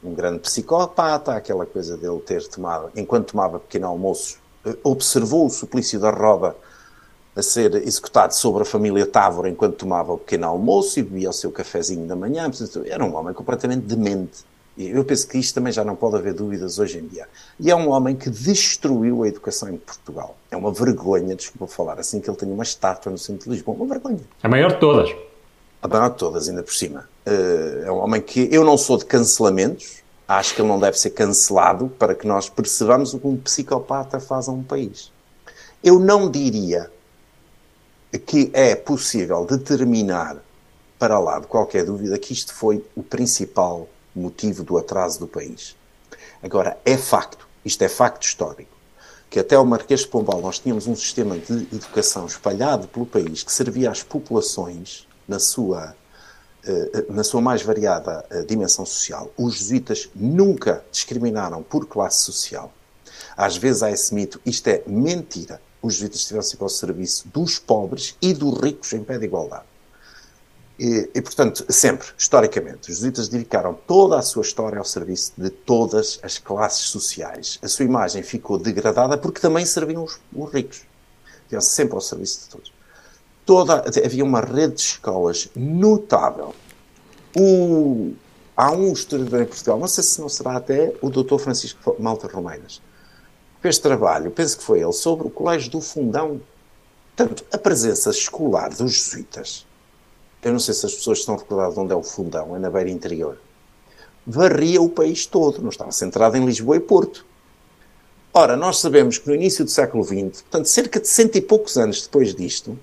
um 0.03 0.13
grande 0.13 0.39
psicopata, 0.39 1.35
aquela 1.35 1.65
coisa 1.65 1.97
dele 1.97 2.19
ter 2.19 2.47
tomado, 2.47 2.91
enquanto 2.95 3.31
tomava 3.31 3.59
pequeno 3.59 3.87
almoço 3.87 4.39
eh, 4.65 4.75
observou 4.83 5.45
o 5.45 5.49
suplício 5.49 5.99
da 5.99 6.11
roda 6.11 6.55
a 7.35 7.41
ser 7.41 7.75
executado 7.75 8.33
sobre 8.33 8.63
a 8.63 8.65
família 8.65 9.05
Távora 9.05 9.49
enquanto 9.49 9.75
tomava 9.77 10.13
o 10.13 10.17
pequeno 10.17 10.47
almoço 10.47 10.99
e 10.99 11.03
bebia 11.03 11.29
o 11.29 11.33
seu 11.33 11.51
cafezinho 11.51 12.05
da 12.05 12.15
manhã. 12.15 12.49
Portanto, 12.49 12.83
era 12.85 13.03
um 13.03 13.15
homem 13.15 13.33
completamente 13.33 13.83
demente. 13.83 14.43
E 14.77 14.89
eu 14.89 15.03
penso 15.03 15.27
que 15.27 15.37
isto 15.37 15.53
também 15.55 15.71
já 15.71 15.83
não 15.83 15.95
pode 15.95 16.15
haver 16.15 16.33
dúvidas 16.33 16.79
hoje 16.79 16.97
em 16.97 17.07
dia. 17.07 17.27
E 17.59 17.69
é 17.69 17.75
um 17.75 17.89
homem 17.89 18.15
que 18.15 18.29
destruiu 18.29 19.23
a 19.23 19.27
educação 19.27 19.69
em 19.69 19.77
Portugal. 19.77 20.35
É 20.49 20.57
uma 20.57 20.71
vergonha, 20.71 21.35
desculpa 21.35 21.67
falar 21.67 21.99
assim, 21.99 22.19
que 22.19 22.29
ele 22.29 22.37
tenha 22.37 22.53
uma 22.53 22.63
estátua 22.63 23.11
no 23.11 23.17
centro 23.17 23.45
de 23.45 23.55
Lisboa. 23.55 23.77
Uma 23.77 23.85
vergonha. 23.85 24.21
A 24.41 24.49
maior 24.49 24.73
de 24.73 24.79
todas. 24.79 25.09
A 25.81 25.87
maior 25.87 26.09
de 26.09 26.17
todas, 26.17 26.49
ainda 26.49 26.63
por 26.63 26.73
cima. 26.73 27.07
Uh, 27.25 27.85
é 27.85 27.91
um 27.91 27.97
homem 27.97 28.21
que 28.21 28.49
eu 28.51 28.63
não 28.63 28.77
sou 28.77 28.97
de 28.97 29.05
cancelamentos, 29.05 30.01
acho 30.27 30.55
que 30.55 30.61
ele 30.61 30.67
não 30.67 30.79
deve 30.79 30.97
ser 30.97 31.11
cancelado 31.11 31.89
para 31.99 32.15
que 32.15 32.25
nós 32.25 32.49
percebamos 32.49 33.13
o 33.13 33.19
que 33.19 33.27
um 33.27 33.37
psicopata 33.37 34.19
faz 34.19 34.47
a 34.47 34.51
um 34.51 34.63
país. 34.63 35.11
Eu 35.83 35.99
não 35.99 36.29
diria 36.29 36.89
que 38.25 38.49
é 38.53 38.75
possível 38.75 39.45
determinar, 39.45 40.37
para 40.97 41.17
lá 41.19 41.39
de 41.39 41.47
qualquer 41.47 41.85
dúvida, 41.85 42.17
que 42.19 42.33
isto 42.33 42.53
foi 42.53 42.83
o 42.95 43.01
principal 43.01 43.87
motivo 44.15 44.63
do 44.63 44.77
atraso 44.77 45.19
do 45.19 45.27
país. 45.27 45.75
Agora, 46.43 46.77
é 46.85 46.97
facto, 46.97 47.47
isto 47.63 47.81
é 47.83 47.89
facto 47.89 48.23
histórico, 48.23 48.71
que 49.29 49.39
até 49.39 49.57
o 49.57 49.65
Marquês 49.65 50.01
de 50.01 50.07
Pombal 50.07 50.41
nós 50.41 50.59
tínhamos 50.59 50.87
um 50.87 50.95
sistema 50.95 51.37
de 51.37 51.67
educação 51.73 52.25
espalhado 52.25 52.87
pelo 52.87 53.05
país 53.05 53.43
que 53.43 53.51
servia 53.51 53.89
às 53.89 54.03
populações 54.03 55.07
na 55.27 55.39
sua, 55.39 55.95
na 57.09 57.23
sua 57.23 57.41
mais 57.41 57.61
variada 57.61 58.25
eh, 58.29 58.43
dimensão 58.43 58.85
social. 58.85 59.31
Os 59.37 59.55
jesuítas 59.55 60.09
nunca 60.15 60.83
discriminaram 60.91 61.63
por 61.63 61.87
classe 61.87 62.19
social. 62.19 62.71
Às 63.35 63.57
vezes 63.57 63.83
há 63.83 63.91
esse 63.91 64.13
mito, 64.13 64.39
isto 64.45 64.67
é 64.67 64.83
mentira 64.85 65.59
os 65.81 65.95
jesuítas 65.95 66.19
estiveram 66.19 66.43
sempre 66.43 66.63
ao 66.63 66.69
serviço 66.69 67.27
dos 67.29 67.57
pobres 67.57 68.15
e 68.21 68.33
dos 68.33 68.59
ricos 68.61 68.93
em 68.93 69.03
pé 69.03 69.17
de 69.17 69.25
igualdade. 69.25 69.63
E, 70.79 71.09
e, 71.13 71.21
portanto, 71.21 71.65
sempre, 71.69 72.07
historicamente, 72.17 72.89
os 72.89 72.97
jesuítas 72.97 73.27
dedicaram 73.27 73.73
toda 73.73 74.17
a 74.17 74.21
sua 74.21 74.41
história 74.41 74.79
ao 74.79 74.85
serviço 74.85 75.33
de 75.37 75.49
todas 75.49 76.19
as 76.23 76.37
classes 76.37 76.85
sociais. 76.85 77.59
A 77.61 77.67
sua 77.67 77.85
imagem 77.85 78.23
ficou 78.23 78.57
degradada 78.57 79.17
porque 79.17 79.39
também 79.39 79.65
serviam 79.65 80.03
os, 80.03 80.19
os 80.33 80.51
ricos. 80.51 80.81
Estiveram 81.41 81.61
sempre 81.61 81.95
ao 81.95 82.01
serviço 82.01 82.41
de 82.41 82.49
todos. 82.49 82.73
Toda, 83.51 83.83
havia 84.05 84.23
uma 84.23 84.39
rede 84.39 84.75
de 84.75 84.81
escolas 84.81 85.49
notável. 85.53 86.55
O, 87.37 88.13
há 88.55 88.71
um 88.71 88.93
historiador 88.93 89.41
em 89.41 89.45
Portugal, 89.45 89.77
não 89.77 89.89
sei 89.89 90.05
se 90.05 90.21
não 90.21 90.29
será 90.29 90.55
até 90.55 90.95
o 91.01 91.09
Dr. 91.09 91.37
Francisco 91.37 91.97
Malta 91.99 92.29
Romeiras, 92.31 92.81
fez 93.61 93.77
trabalho, 93.77 94.31
penso 94.31 94.57
que 94.57 94.63
foi 94.63 94.79
ele, 94.79 94.93
sobre 94.93 95.27
o 95.27 95.29
Colégio 95.29 95.69
do 95.69 95.81
Fundão. 95.81 96.39
Portanto, 97.13 97.43
a 97.51 97.57
presença 97.57 98.09
escolar 98.11 98.69
dos 98.69 98.93
jesuítas, 98.93 99.67
eu 100.41 100.53
não 100.53 100.59
sei 100.59 100.73
se 100.73 100.85
as 100.85 100.93
pessoas 100.93 101.19
estão 101.19 101.35
recordadas 101.35 101.73
de 101.73 101.79
onde 101.81 101.91
é 101.91 101.95
o 101.97 102.03
Fundão, 102.03 102.55
é 102.55 102.59
na 102.59 102.69
beira 102.69 102.89
interior, 102.89 103.37
varria 104.25 104.81
o 104.81 104.87
país 104.87 105.25
todo, 105.25 105.61
não 105.61 105.71
estava 105.71 105.91
centrado 105.91 106.37
em 106.37 106.45
Lisboa 106.45 106.77
e 106.77 106.79
Porto. 106.79 107.25
Ora, 108.33 108.55
nós 108.55 108.77
sabemos 108.77 109.17
que 109.17 109.27
no 109.27 109.35
início 109.35 109.65
do 109.65 109.71
século 109.71 110.05
XX, 110.05 110.41
portanto, 110.41 110.69
cerca 110.69 111.01
de 111.01 111.07
cento 111.09 111.35
e 111.35 111.41
poucos 111.41 111.75
anos 111.75 112.01
depois 112.03 112.33
disto, 112.33 112.79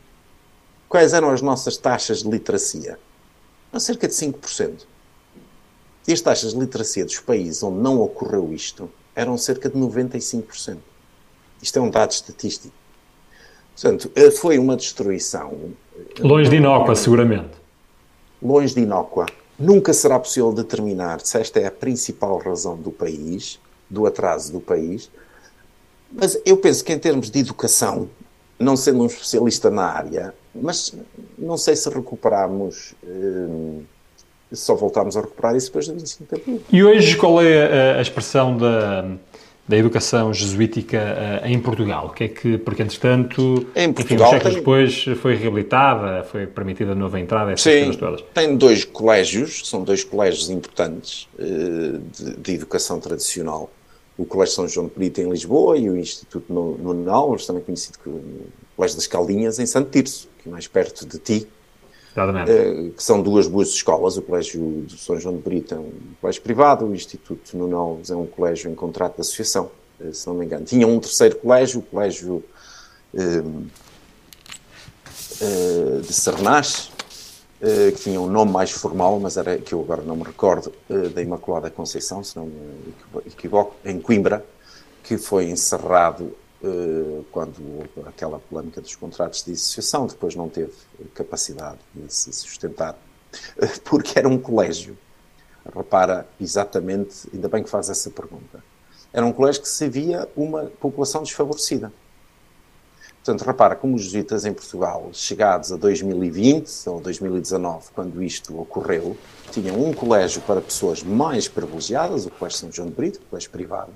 quais 0.89 1.13
eram 1.13 1.31
as 1.31 1.43
nossas 1.43 1.77
taxas 1.77 2.23
de 2.23 2.29
literacia? 2.29 2.99
Não, 3.73 3.79
cerca 3.79 4.09
de 4.09 4.15
5%. 4.15 4.87
E 6.07 6.13
as 6.13 6.21
taxas 6.21 6.55
de 6.55 6.59
literacia 6.59 7.05
dos 7.05 7.21
países 7.21 7.63
onde 7.63 7.79
não 7.81 8.01
ocorreu 8.01 8.53
isto 8.53 8.91
eram 9.15 9.37
cerca 9.37 9.69
de 9.69 9.77
95%. 9.77 10.79
Isto 11.61 11.79
é 11.79 11.83
um 11.83 11.91
dado 11.91 12.13
estatístico. 12.13 12.75
Portanto, 13.75 14.11
eh, 14.15 14.31
foi 14.31 14.59
uma 14.59 14.77
destruição. 14.77 15.73
Eh, 15.97 16.23
longe 16.23 16.49
de 16.49 16.57
inócua, 16.57 16.95
seguramente. 16.95 17.51
Longe 18.41 18.75
de 18.75 18.81
inócua. 18.81 19.27
Nunca 19.59 19.93
será 19.93 20.19
possível 20.19 20.53
determinar 20.53 21.21
se 21.21 21.39
esta 21.39 21.59
é 21.61 21.67
a 21.67 21.71
principal 21.71 22.39
razão 22.39 22.77
do 22.77 22.91
país, 22.91 23.61
do 23.91 24.07
atraso 24.07 24.53
do 24.53 24.61
país. 24.61 25.11
Mas 26.11 26.41
eu 26.45 26.57
penso 26.57 26.85
que, 26.85 26.93
em 26.93 26.99
termos 26.99 27.31
de 27.31 27.41
educação, 27.41 28.09
não 28.59 28.77
sendo 28.77 29.03
um 29.03 29.07
especialista 29.07 29.69
na 29.69 29.85
área, 29.85 30.35
mas 30.61 30.95
não 31.37 31.57
sei 31.57 31.77
se 31.77 31.89
recuperamos. 31.89 32.95
Eh, 33.05 33.83
só 34.53 34.75
voltámos 34.75 35.17
a 35.17 35.21
recuperar 35.21 35.57
isso 35.57 35.67
depois 35.67 35.87
do 35.87 35.95
25 35.95 36.35
de 36.35 36.41
Abril. 36.41 36.63
E 36.73 36.83
hoje 36.83 37.17
qual 37.17 37.43
é 37.43 37.93
a, 37.95 37.99
a 37.99 38.01
expressão 38.01 38.57
da, 38.57 39.05
da 39.69 39.77
educação 39.77 40.33
jesuítica 40.33 41.43
uh, 41.45 41.47
em 41.47 41.61
Portugal? 41.61 42.07
O 42.07 42.11
que 42.11 42.25
é 42.25 42.29
que, 42.29 42.59
porque 42.59 42.83
entretanto, 42.83 43.67
em 43.77 43.93
Portugal 43.93 44.35
enfim, 44.35 44.45
tem... 44.45 44.55
depois 44.55 45.05
foi 45.21 45.35
reabilitada, 45.35 46.25
foi 46.25 46.47
permitida 46.47 46.95
nova 46.95 47.21
entrada, 47.21 47.53
essas 47.53 47.63
Sim, 47.63 47.79
coisas 47.81 47.97
todas. 47.97 48.25
tem 48.33 48.57
dois 48.57 48.85
colégios, 48.85 49.69
são 49.69 49.83
dois 49.83 50.03
colégios 50.03 50.49
importantes 50.49 51.29
uh, 51.39 51.99
de, 51.99 52.37
de, 52.37 52.55
educação 52.55 52.99
tradicional. 52.99 53.71
O 54.17 54.25
Colégio 54.25 54.55
São 54.55 54.67
João 54.67 54.87
de 54.87 54.95
Perito 54.95 55.21
em 55.21 55.31
Lisboa 55.31 55.79
e 55.79 55.89
o 55.89 55.97
Instituto 55.97 56.53
Nuno 56.53 57.09
Alves, 57.09 57.47
também 57.47 57.63
conhecido 57.63 57.99
como 58.03 58.21
Colégio 58.79 58.97
das 58.97 59.09
Caldinhas, 59.09 59.59
em 59.59 59.67
Santo 59.67 59.91
Tirso, 59.91 60.29
que 60.39 60.49
é 60.49 60.53
mais 60.53 60.69
perto 60.69 61.05
de 61.05 61.19
ti, 61.19 61.49
Uh, 62.49 62.91
que 62.95 63.03
são 63.03 63.23
duas 63.23 63.47
boas 63.47 63.69
escolas. 63.69 64.17
O 64.17 64.23
Colégio 64.23 64.85
de 64.87 64.99
São 64.99 65.21
João 65.21 65.37
de 65.37 65.43
Brito 65.43 65.75
é 65.75 65.79
um 65.79 65.93
colégio 66.21 66.43
privado, 66.43 66.85
o 66.85 66.95
Instituto 66.95 67.57
Nuno 67.57 67.77
Alves 67.77 68.11
é 68.11 68.17
um 68.17 68.27
colégio 68.27 68.69
em 68.71 68.75
contrato 68.75 69.17
de 69.17 69.21
associação, 69.21 69.71
uh, 70.01 70.13
se 70.13 70.27
não 70.27 70.35
me 70.35 70.45
engano. 70.45 70.65
Tinha 70.65 70.87
um 70.87 70.99
terceiro 70.99 71.37
colégio, 71.37 71.81
o 71.81 71.83
Colégio 71.83 72.43
uh, 73.15 73.71
de 76.01 76.13
Sernas, 76.13 76.91
que 77.61 78.03
tinha 78.03 78.21
um 78.21 78.29
nome 78.29 78.53
mais 78.53 78.71
formal, 78.71 79.19
mas 79.21 79.37
era 79.37 79.59
que 79.59 79.73
eu 79.73 79.81
agora 79.81 80.03
não 80.03 80.17
me 80.17 80.23
recordo, 80.23 80.73
da 81.15 81.21
Imaculada 81.21 81.69
Conceição, 81.71 82.23
se 82.23 82.37
não 82.37 82.47
me 82.47 82.95
equivoco, 83.27 83.77
em 83.85 84.01
Coimbra, 84.01 84.45
que 85.03 85.19
foi 85.19 85.51
encerrado 85.51 86.25
eh, 86.27 86.48
quando 87.31 87.61
houve 87.77 88.09
aquela 88.09 88.39
polémica 88.39 88.81
dos 88.81 88.97
contratos 88.97 89.45
de 89.45 89.53
associação, 89.53 90.07
depois 90.07 90.35
não 90.35 90.49
teve 90.49 90.73
capacidade 91.15 91.79
de 91.95 92.13
se 92.13 92.33
sustentar, 92.33 92.99
porque 93.85 94.19
era 94.19 94.29
um 94.29 94.39
colégio. 94.39 94.97
Repara 95.75 96.27
exatamente, 96.41 97.29
ainda 97.33 97.49
bem 97.49 97.63
que 97.63 97.69
faz 97.69 97.91
essa 97.91 98.11
pergunta. 98.11 98.65
Era 99.13 99.25
um 99.25 99.33
colégio 99.33 99.63
que 99.63 99.69
se 99.69 99.89
via 99.89 100.29
uma 100.35 100.65
população 100.65 101.23
desfavorecida. 101.23 101.93
Portanto, 103.23 103.47
repara 103.47 103.77
como 103.77 103.95
os 103.95 104.05
jesuítas 104.05 104.47
em 104.47 104.55
Portugal, 104.55 105.11
chegados 105.13 105.71
a 105.71 105.77
2020 105.77 106.89
ou 106.89 107.01
2019, 107.01 107.91
quando 107.95 108.23
isto 108.23 108.59
ocorreu, 108.59 109.17
tinham 109.51 109.85
um 109.85 109.93
colégio 109.93 110.41
para 110.43 110.63
pessoas 110.63 111.03
mais 111.03 111.47
privilegiadas, 111.47 112.25
o 112.25 112.31
Colégio 112.31 112.59
São 112.59 112.73
João 112.73 112.89
de 112.89 112.95
Brito, 112.95 113.21
o 113.21 113.31
colégio 113.31 113.51
privado, 113.51 113.93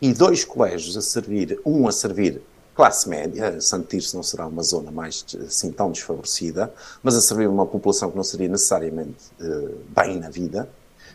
e 0.00 0.12
dois 0.12 0.44
colégios 0.44 0.96
a 0.96 1.00
servir, 1.00 1.60
um 1.64 1.88
a 1.88 1.92
servir 1.92 2.42
classe 2.76 3.08
média, 3.08 3.58
Santo 3.58 3.88
Tirso 3.88 4.14
não 4.14 4.22
será 4.22 4.46
uma 4.46 4.62
zona 4.62 4.90
mais 4.90 5.24
assim 5.46 5.72
tão 5.72 5.90
desfavorecida, 5.90 6.72
mas 7.02 7.16
a 7.16 7.22
servir 7.22 7.48
uma 7.48 7.64
população 7.64 8.10
que 8.10 8.16
não 8.16 8.22
seria 8.22 8.48
necessariamente 8.48 9.30
uh, 9.40 9.80
bem 9.88 10.20
na 10.20 10.28
vida, 10.28 10.68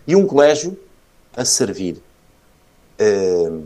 e 0.08 0.16
um 0.16 0.26
colégio 0.26 0.78
a 1.38 1.46
servir 1.46 2.02
uh, 3.00 3.64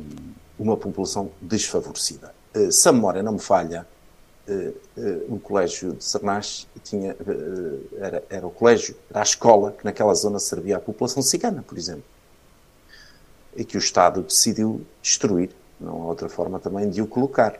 uma 0.59 0.75
população 0.75 1.31
desfavorecida. 1.41 2.35
Uh, 2.53 2.69
se 2.69 2.89
a 2.89 2.91
memória 2.91 3.23
não 3.23 3.33
me 3.33 3.39
falha, 3.39 3.87
o 5.27 5.39
colégio 5.39 5.93
de 5.93 6.03
Sernas 6.03 6.67
tinha, 6.83 7.15
era, 7.97 8.23
era 8.29 8.45
o 8.45 8.51
colégio, 8.51 8.95
era 9.09 9.21
a 9.21 9.23
escola 9.23 9.71
que 9.71 9.83
naquela 9.83 10.13
zona 10.13 10.37
servia 10.37 10.77
à 10.77 10.79
população 10.79 11.23
cigana, 11.23 11.63
por 11.67 11.75
exemplo 11.75 12.03
e 13.55 13.63
que 13.63 13.77
o 13.77 13.79
Estado 13.79 14.21
decidiu 14.21 14.85
destruir. 15.01 15.49
Não 15.79 16.03
há 16.03 16.05
outra 16.05 16.29
forma 16.29 16.59
também 16.59 16.89
de 16.89 17.01
o 17.01 17.07
colocar. 17.07 17.53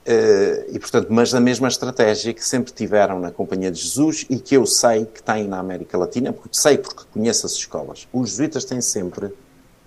Uh, 0.00 0.64
e, 0.70 0.78
portanto, 0.78 1.08
mas 1.10 1.34
a 1.34 1.40
mesma 1.40 1.68
estratégia 1.68 2.32
que 2.32 2.44
sempre 2.44 2.72
tiveram 2.72 3.20
na 3.20 3.30
Companhia 3.30 3.70
de 3.70 3.80
Jesus 3.80 4.24
e 4.30 4.38
que 4.38 4.56
eu 4.56 4.64
sei 4.64 5.04
que 5.04 5.22
tem 5.22 5.46
na 5.46 5.58
América 5.58 5.98
Latina, 5.98 6.32
porque 6.32 6.58
sei 6.58 6.78
porque 6.78 7.04
conheço 7.12 7.44
as 7.44 7.52
escolas. 7.52 8.08
Os 8.12 8.30
jesuítas 8.30 8.64
têm 8.64 8.80
sempre 8.80 9.32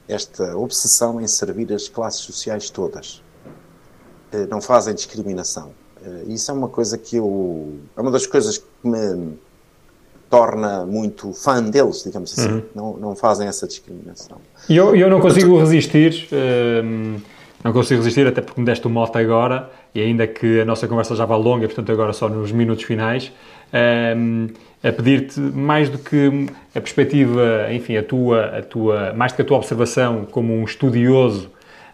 esta 0.07 0.55
obsessão 0.55 1.19
em 1.19 1.27
servir 1.27 1.73
as 1.73 1.87
classes 1.87 2.21
sociais 2.21 2.69
todas. 2.69 3.23
Uh, 4.31 4.47
não 4.49 4.61
fazem 4.61 4.93
discriminação. 4.93 5.73
Uh, 6.01 6.31
isso 6.31 6.51
é 6.51 6.53
uma 6.53 6.69
coisa 6.69 6.97
que 6.97 7.15
eu. 7.15 7.79
É 7.97 8.01
uma 8.01 8.11
das 8.11 8.27
coisas 8.27 8.59
que 8.59 8.67
me 8.83 9.37
torna 10.33 10.83
muito 10.83 11.31
fã 11.31 11.61
deles, 11.61 12.03
digamos 12.03 12.33
assim. 12.33 12.53
Uhum. 12.53 12.63
Não, 12.73 12.97
não 12.97 13.15
fazem 13.15 13.47
essa 13.47 13.67
discriminação. 13.67 14.37
E 14.67 14.75
eu, 14.75 14.95
eu 14.95 15.07
não 15.07 15.19
consigo 15.19 15.59
resistir, 15.59 16.27
hum, 16.83 17.17
não 17.63 17.71
consigo 17.71 17.99
resistir, 17.99 18.25
até 18.25 18.41
porque 18.41 18.59
me 18.59 18.65
deste 18.65 18.87
o 18.87 18.89
mote 18.89 19.15
agora, 19.15 19.69
e 19.93 20.01
ainda 20.01 20.25
que 20.25 20.61
a 20.61 20.65
nossa 20.65 20.87
conversa 20.87 21.15
já 21.15 21.23
vá 21.23 21.35
longa, 21.35 21.67
portanto 21.67 21.91
agora 21.91 22.13
só 22.13 22.27
nos 22.27 22.51
minutos 22.51 22.83
finais, 22.83 23.31
hum, 24.17 24.47
a 24.83 24.91
pedir-te 24.91 25.39
mais 25.39 25.87
do 25.87 25.99
que 25.99 26.47
a 26.73 26.81
perspectiva, 26.81 27.71
enfim, 27.71 27.95
a 27.95 28.01
tua, 28.01 28.57
a 28.57 28.61
tua, 28.63 29.13
mais 29.13 29.33
do 29.33 29.35
que 29.35 29.41
a 29.43 29.45
tua 29.45 29.57
observação 29.57 30.25
como 30.31 30.51
um 30.51 30.63
estudioso 30.63 31.51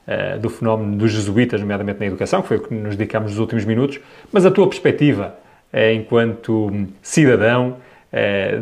uh, 0.07 0.39
do 0.39 0.49
fenómeno 0.49 0.95
dos 0.95 1.11
jesuítas, 1.11 1.59
nomeadamente 1.59 1.99
na 1.99 2.05
educação, 2.05 2.41
que 2.41 2.47
foi 2.47 2.55
o 2.57 2.61
que 2.61 2.73
nos 2.73 2.95
dedicámos 2.95 3.31
nos 3.31 3.39
últimos 3.39 3.65
minutos, 3.65 3.99
mas 4.31 4.45
a 4.45 4.49
tua 4.49 4.65
perspectiva 4.65 5.35
uh, 5.73 5.93
enquanto 5.93 6.87
cidadão 7.01 7.75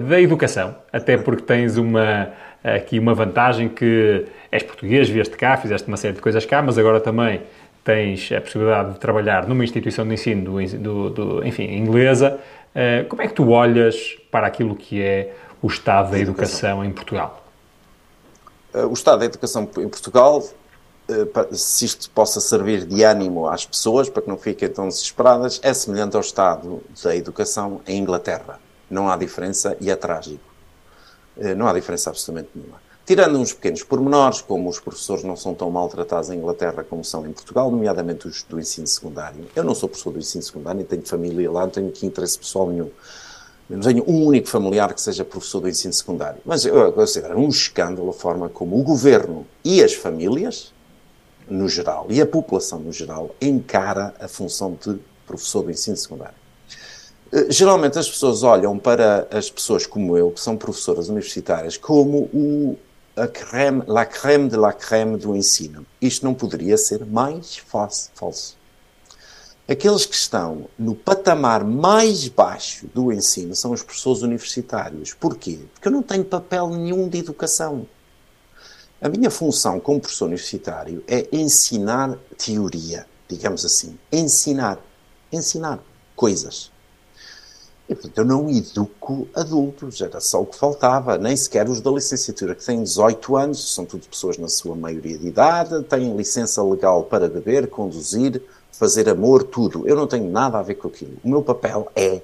da 0.08 0.20
educação, 0.20 0.76
até 0.91 1.18
porque 1.18 1.41
tens 1.41 1.78
uma, 1.78 2.30
aqui 2.64 3.00
uma 3.00 3.14
vantagem 3.14 3.70
que 3.70 4.26
és 4.52 4.62
português, 4.64 5.10
vieste 5.10 5.38
cá, 5.38 5.56
fizeste 5.58 5.88
uma 5.88 5.98
série 5.98 6.16
de 6.16 6.22
coisas 6.22 6.45
cá, 6.45 6.62
mas 6.62 6.78
agora 6.78 7.00
também 7.00 7.41
tens 7.84 8.30
a 8.32 8.41
possibilidade 8.41 8.93
de 8.93 9.00
trabalhar 9.00 9.48
numa 9.48 9.64
instituição 9.64 10.06
de 10.06 10.14
ensino, 10.14 10.43
do, 10.43 10.78
do, 10.78 11.10
do, 11.10 11.48
enfim, 11.48 11.64
inglesa. 11.64 12.39
como 13.08 13.22
é 13.22 13.28
que 13.28 13.34
tu 13.34 13.50
olhas 13.50 14.18
para 14.30 14.45
aquilo 14.48 14.76
que 14.76 15.02
é 15.02 15.34
o 15.62 15.68
estado 15.68 16.12
da 16.12 16.20
educação 16.20 16.84
em 16.84 16.91
Portugal? 16.91 17.45
O 18.74 18.93
estado 18.93 19.20
da 19.20 19.26
educação 19.26 19.64
em 19.64 19.88
Portugal 19.88 20.43
se 21.52 21.86
isto 21.86 22.10
possa 22.10 22.39
servir 22.39 22.86
de 22.86 23.04
ânimo 23.04 23.48
às 23.48 23.66
pessoas 23.66 24.10
para 24.10 24.22
que 24.22 24.30
não 24.30 24.38
fiquem 24.38 24.68
tão 24.68 24.88
desesperadas, 24.88 25.60
é 25.64 25.74
semelhante 25.74 26.16
ao 26.16 26.22
estado 26.22 26.82
da 27.02 27.16
educação 27.16 27.82
em 27.88 28.00
Inglaterra. 28.00 28.60
Não 28.90 29.10
há 29.10 29.18
diferença 29.18 29.76
e 29.80 29.90
é 29.90 29.96
trágico. 29.96 30.44
Eh, 31.38 31.56
não 31.56 31.68
há 31.68 31.74
diferença 31.74 32.10
absolutamente 32.10 32.50
nenhuma. 32.56 32.88
Tirando 33.08 33.40
uns 33.40 33.54
pequenos 33.54 33.84
pormenores, 33.84 34.42
como 34.42 34.68
os 34.70 34.82
professores 34.82 35.24
não 35.24 35.38
são 35.38 35.54
tão 35.54 35.72
maltratados 35.72 36.30
em 36.30 36.38
Inglaterra 36.38 36.84
como 36.84 37.06
são 37.06 37.26
em 37.26 37.32
Portugal, 37.32 37.72
nomeadamente 37.72 38.28
os 38.28 38.44
do 38.44 38.60
ensino 38.60 38.86
secundário. 38.86 39.46
Eu 39.56 39.64
não 39.64 39.74
sou 39.74 39.88
professor 39.88 40.12
do 40.12 40.20
ensino 40.20 40.44
secundário, 40.44 40.80
nem 40.80 40.86
tenho 40.86 41.06
família 41.06 41.50
lá, 41.50 41.62
não 41.62 41.70
tenho 41.70 41.88
aqui 41.88 42.06
interesse 42.06 42.38
pessoal 42.38 42.70
nenhum. 42.70 42.92
Não 43.70 43.80
tenho 43.80 44.04
um 44.10 44.26
único 44.26 44.50
familiar 44.50 44.94
que 44.94 45.02
seja 45.02 45.24
professor 45.24 45.62
do 45.62 45.70
ensino 45.70 45.94
secundário. 45.94 46.42
Mas 46.46 46.66
eu 46.66 46.92
considero 46.92 47.38
um 47.40 47.48
escândalo 47.48 48.10
a 48.10 48.14
forma 48.14 48.50
como 48.50 48.78
o 48.78 48.84
governo 48.84 49.48
e 49.64 49.82
as 49.82 49.94
famílias, 49.94 50.74
no 51.50 51.70
geral, 51.70 52.08
e 52.10 52.22
a 52.22 52.26
população 52.26 52.80
no 52.80 52.92
geral, 52.92 53.34
encara 53.42 54.14
a 54.20 54.28
função 54.28 54.78
de 54.86 55.00
professor 55.26 55.64
do 55.64 55.72
ensino 55.72 55.96
secundário. 55.96 56.36
Eh, 57.32 57.47
geralmente 57.49 57.99
as 57.99 58.09
pessoas 58.09 58.43
olham 58.43 58.78
para 58.78 59.28
as 59.32 59.49
pessoas 59.49 59.86
como 59.86 60.17
eu, 60.17 60.32
que 60.32 60.39
são 60.39 60.55
professoras 60.55 61.09
universitárias, 61.09 61.78
como 61.78 62.30
o, 62.34 62.78
a 63.15 63.28
creme, 63.28 63.84
la 63.88 64.05
creme 64.05 64.49
de 64.49 64.55
la 64.55 64.73
creme 64.73 65.17
do 65.17 65.36
ensino. 65.36 65.86
Isto 66.01 66.25
não 66.25 66.34
poderia 66.34 66.78
ser 66.78 67.05
mais 67.05 67.57
falso. 67.57 68.55
Aqueles 69.67 70.05
que 70.05 70.15
estão 70.15 70.69
no 70.80 70.95
patamar 70.95 71.65
mais 71.65 72.30
baixo 72.30 72.88
do 72.93 73.11
ensino 73.11 73.53
são 73.53 73.71
os 73.71 73.84
professores 73.84 74.21
universitários. 74.21 75.13
Porquê? 75.13 75.59
Porque 75.73 75.89
eu 75.89 75.91
não 75.91 76.01
tenho 76.01 76.23
papel 76.23 76.69
nenhum 76.69 77.09
de 77.09 77.17
educação. 77.17 77.86
A 79.01 79.09
minha 79.09 79.30
função 79.30 79.78
como 79.80 79.99
professor 79.99 80.25
universitário 80.25 81.03
é 81.05 81.28
ensinar 81.34 82.17
teoria, 82.38 83.05
digamos 83.28 83.65
assim. 83.65 83.99
Ensinar. 84.09 84.80
Ensinar 85.34 85.80
coisas. 86.15 86.71
E, 87.90 87.96
portanto, 87.96 88.18
eu 88.18 88.26
não 88.26 88.50
educo 88.50 89.28
adultos, 89.34 90.02
era 90.02 90.20
só 90.20 90.42
o 90.42 90.46
que 90.46 90.58
faltava. 90.58 91.18
Nem 91.18 91.36
sequer 91.36 91.70
os 91.70 91.80
da 91.80 91.90
licenciatura, 91.90 92.54
que 92.54 92.66
têm 92.66 92.84
18 92.84 93.38
anos, 93.38 93.74
são 93.74 93.86
tudo 93.86 94.08
pessoas 94.08 94.38
na 94.38 94.50
sua 94.50 94.76
maioria 94.76 95.18
de 95.18 95.28
idade, 95.28 95.84
têm 95.84 96.16
licença 96.16 96.62
legal 96.62 97.04
para 97.04 97.30
beber, 97.30 97.68
conduzir, 97.68 98.42
fazer 98.72 99.08
amor, 99.08 99.44
tudo. 99.44 99.88
Eu 99.88 99.96
não 99.96 100.06
tenho 100.06 100.30
nada 100.30 100.60
a 100.60 100.62
ver 100.62 100.76
com 100.76 100.90
aquilo. 100.90 101.18
O 101.24 101.30
meu 101.30 101.42
papel 101.42 101.90
é 101.96 102.22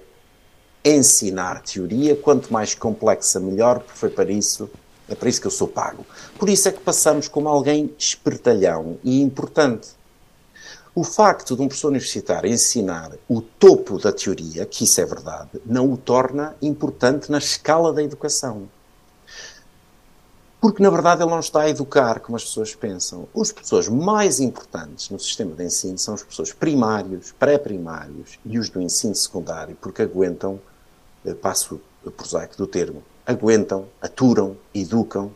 ensinar 0.84 1.62
teoria, 1.62 2.16
quanto 2.16 2.52
mais 2.52 2.76
complexa, 2.76 3.40
melhor, 3.40 3.80
porque 3.80 3.98
foi 3.98 4.10
para 4.10 4.32
isso 4.32 4.70
é 5.08 5.16
para 5.16 5.30
isso 5.30 5.42
que 5.42 5.48
eu 5.48 5.52
sou 5.52 5.68
pago. 5.68 6.06
Por 6.38 6.50
isso 6.50 6.68
é 6.68 6.72
que 6.72 6.80
passamos 6.80 7.28
como 7.28 7.50
alguém 7.50 7.94
espertalhão 7.98 8.98
e 9.04 9.22
importante. 9.22 9.90
O 10.96 11.04
facto 11.04 11.56
de 11.56 11.62
um 11.64 11.68
professor 11.68 11.88
universitário 11.88 12.48
ensinar 12.48 13.14
o 13.28 13.42
topo 13.42 13.98
da 13.98 14.12
teoria, 14.12 14.64
que 14.64 14.84
isso 14.84 15.02
é 15.02 15.06
verdade, 15.06 15.60
não 15.66 15.92
o 15.92 15.98
torna 15.98 16.56
importante 16.62 17.32
na 17.32 17.40
escala 17.40 17.92
da 17.92 18.04
educação. 18.04 18.70
Porque, 20.62 20.84
na 20.84 20.92
verdade, 20.92 21.24
ele 21.24 21.32
não 21.32 21.40
está 21.40 21.62
a 21.62 21.70
educar 21.70 22.20
como 22.20 22.36
as 22.36 22.44
pessoas 22.44 22.76
pensam. 22.76 23.28
Os 23.34 23.52
professores 23.52 23.90
mais 23.90 24.40
importantes 24.40 25.10
no 25.10 25.20
sistema 25.20 25.56
de 25.56 25.66
ensino 25.66 25.98
são 25.98 26.14
os 26.14 26.22
professores 26.22 26.54
primários, 26.54 27.32
pré-primários 27.32 28.40
e 28.46 28.60
os 28.60 28.70
do 28.70 28.80
ensino 28.80 29.16
secundário, 29.16 29.76
porque 29.82 30.04
aguentam, 30.04 30.62
eh, 31.26 31.34
passo 31.34 31.82
o 32.06 32.12
prosaico 32.12 32.56
do 32.56 32.68
termo, 32.68 33.04
aguentam, 33.26 33.88
aturam, 34.00 34.56
educam 34.76 35.32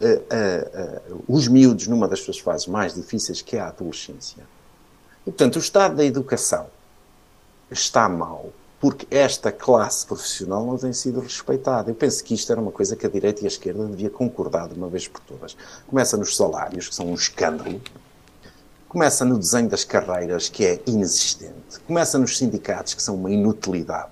uh, 0.00 0.06
uh, 0.06 1.14
uh, 1.14 1.24
os 1.28 1.46
miúdos 1.48 1.86
numa 1.86 2.08
das 2.08 2.20
suas 2.20 2.38
fases 2.38 2.66
mais 2.66 2.94
difíceis, 2.94 3.42
que 3.42 3.56
é 3.56 3.60
a 3.60 3.68
adolescência. 3.68 4.44
Portanto, 5.24 5.56
o 5.56 5.58
estado 5.58 5.96
da 5.96 6.04
educação 6.04 6.66
está 7.70 8.08
mal 8.08 8.50
porque 8.80 9.06
esta 9.10 9.52
classe 9.52 10.06
profissional 10.06 10.64
não 10.64 10.78
tem 10.78 10.92
sido 10.92 11.20
respeitada. 11.20 11.90
Eu 11.90 11.94
penso 11.94 12.24
que 12.24 12.32
isto 12.32 12.50
era 12.50 12.60
uma 12.60 12.72
coisa 12.72 12.96
que 12.96 13.04
a 13.04 13.10
direita 13.10 13.42
e 13.42 13.44
a 13.44 13.48
esquerda 13.48 13.84
devia 13.86 14.08
concordar 14.08 14.68
de 14.68 14.74
uma 14.74 14.88
vez 14.88 15.06
por 15.06 15.20
todas. 15.20 15.54
Começa 15.86 16.16
nos 16.16 16.34
salários, 16.34 16.88
que 16.88 16.94
são 16.94 17.08
um 17.08 17.14
escândalo. 17.14 17.80
Começa 18.88 19.22
no 19.24 19.38
desenho 19.38 19.68
das 19.68 19.84
carreiras, 19.84 20.48
que 20.48 20.64
é 20.64 20.80
inexistente. 20.86 21.78
Começa 21.86 22.18
nos 22.18 22.38
sindicatos, 22.38 22.94
que 22.94 23.02
são 23.02 23.16
uma 23.16 23.30
inutilidade 23.30 24.08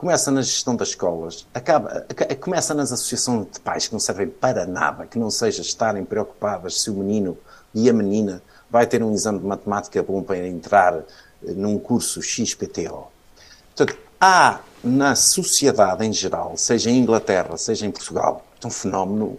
começa 0.00 0.30
na 0.30 0.40
gestão 0.40 0.74
das 0.74 0.88
escolas, 0.88 1.46
acaba, 1.52 2.06
começa 2.40 2.72
nas 2.72 2.90
associações 2.90 3.48
de 3.52 3.60
pais 3.60 3.86
que 3.86 3.92
não 3.92 4.00
servem 4.00 4.28
para 4.28 4.64
nada, 4.64 5.06
que 5.06 5.18
não 5.18 5.30
seja 5.30 5.60
estarem 5.60 6.06
preocupadas 6.06 6.80
se 6.80 6.88
o 6.88 6.94
menino 6.94 7.36
e 7.74 7.90
a 7.90 7.92
menina 7.92 8.42
vai 8.70 8.86
ter 8.86 9.02
um 9.02 9.12
exame 9.12 9.38
de 9.38 9.46
matemática 9.46 10.02
bom 10.02 10.22
para 10.22 10.46
entrar 10.46 10.94
eh, 10.94 11.52
num 11.52 11.78
curso 11.78 12.22
XPTO. 12.22 13.08
Portanto, 13.74 13.98
há 14.20 14.60
na 14.82 15.14
sociedade 15.14 16.04
em 16.04 16.12
geral, 16.12 16.56
seja 16.56 16.90
em 16.90 16.98
Inglaterra, 16.98 17.56
seja 17.56 17.86
em 17.86 17.90
Portugal, 17.90 18.44
um 18.64 18.70
fenómeno 18.70 19.38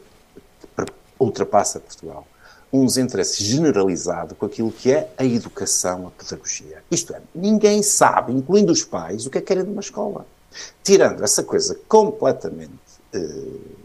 que 0.75 0.85
ultrapassa 1.19 1.79
Portugal. 1.79 2.27
Um 2.73 2.85
desinteresse 2.85 3.43
generalizado 3.43 4.33
com 4.33 4.45
aquilo 4.45 4.71
que 4.71 4.91
é 4.91 5.11
a 5.17 5.25
educação, 5.25 6.07
a 6.07 6.11
pedagogia. 6.11 6.81
Isto 6.89 7.13
é, 7.13 7.21
ninguém 7.35 7.83
sabe, 7.83 8.31
incluindo 8.31 8.71
os 8.71 8.83
pais, 8.83 9.25
o 9.25 9.29
que 9.29 9.37
é 9.37 9.41
querer 9.41 9.65
de 9.65 9.71
uma 9.71 9.81
escola. 9.81 10.25
Tirando 10.81 11.21
essa 11.21 11.43
coisa 11.43 11.77
completamente 11.87 12.71
uh, 13.13 13.80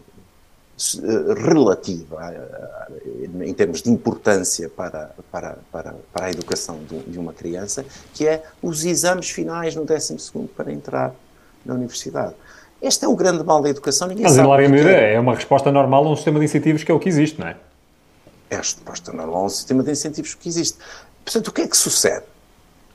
relativa 1.43 2.15
uh, 2.15 3.43
em 3.43 3.53
termos 3.53 3.81
de 3.81 3.89
importância 3.89 4.69
para, 4.69 5.11
para, 5.31 5.57
para, 5.71 5.95
para 6.13 6.25
a 6.27 6.29
educação 6.29 6.79
de, 7.07 7.17
uma 7.17 7.33
criança, 7.33 7.83
que 8.13 8.27
é 8.27 8.43
os 8.61 8.85
exames 8.85 9.29
finais 9.29 9.75
no 9.75 9.85
12 9.85 10.17
para 10.55 10.71
entrar 10.71 11.13
na 11.65 11.73
universidade. 11.73 12.35
Este 12.81 13.05
é 13.05 13.07
o 13.07 13.15
grande 13.15 13.43
mal 13.43 13.61
da 13.61 13.69
educação. 13.69 14.07
Ninguém 14.07 14.23
Mas, 14.23 14.33
sabe 14.33 14.47
em 14.47 14.51
larga 14.51 14.89
é. 14.89 15.15
é 15.15 15.19
uma 15.19 15.33
resposta 15.33 15.71
normal 15.71 16.05
a 16.05 16.11
um 16.11 16.15
sistema 16.15 16.39
de 16.39 16.45
incentivos 16.45 16.83
que 16.83 16.91
é 16.91 16.93
o 16.93 16.99
que 16.99 17.09
existe, 17.09 17.39
não 17.39 17.47
é? 17.47 17.57
É 18.49 18.55
a 18.55 18.59
resposta 18.59 19.11
normal 19.11 19.41
a 19.41 19.45
um 19.45 19.49
sistema 19.49 19.83
de 19.83 19.91
incentivos 19.91 20.35
que 20.35 20.47
existe. 20.47 20.77
Portanto, 21.25 21.47
o 21.47 21.51
que 21.51 21.61
é 21.61 21.67
que 21.67 21.75
sucede? 21.75 22.23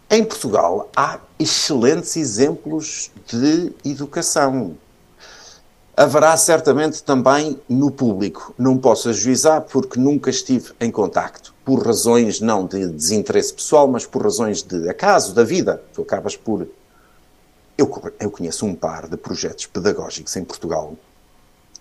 Em 0.08 0.24
Portugal 0.24 0.88
há 0.96 1.18
excelentes 1.38 2.16
exemplos 2.16 3.10
de 3.26 3.72
educação. 3.84 4.76
Haverá 5.94 6.34
certamente 6.38 7.02
também 7.02 7.60
no 7.68 7.90
público. 7.90 8.54
Não 8.56 8.78
posso 8.78 9.10
ajuizar 9.10 9.60
porque 9.60 10.00
nunca 10.00 10.30
estive 10.30 10.72
em 10.80 10.90
contacto. 10.90 11.54
Por 11.66 11.86
razões 11.86 12.40
não 12.40 12.66
de 12.66 12.88
desinteresse 12.88 13.52
pessoal, 13.52 13.86
mas 13.86 14.06
por 14.06 14.22
razões 14.22 14.62
de 14.62 14.88
acaso, 14.88 15.34
da 15.34 15.44
vida. 15.44 15.82
Tu 15.92 16.00
acabas 16.00 16.34
por. 16.34 16.66
Eu, 17.76 18.14
eu 18.18 18.30
conheço 18.30 18.64
um 18.64 18.74
par 18.74 19.06
de 19.06 19.18
projetos 19.18 19.66
pedagógicos 19.66 20.34
em 20.34 20.44
Portugal. 20.44 20.94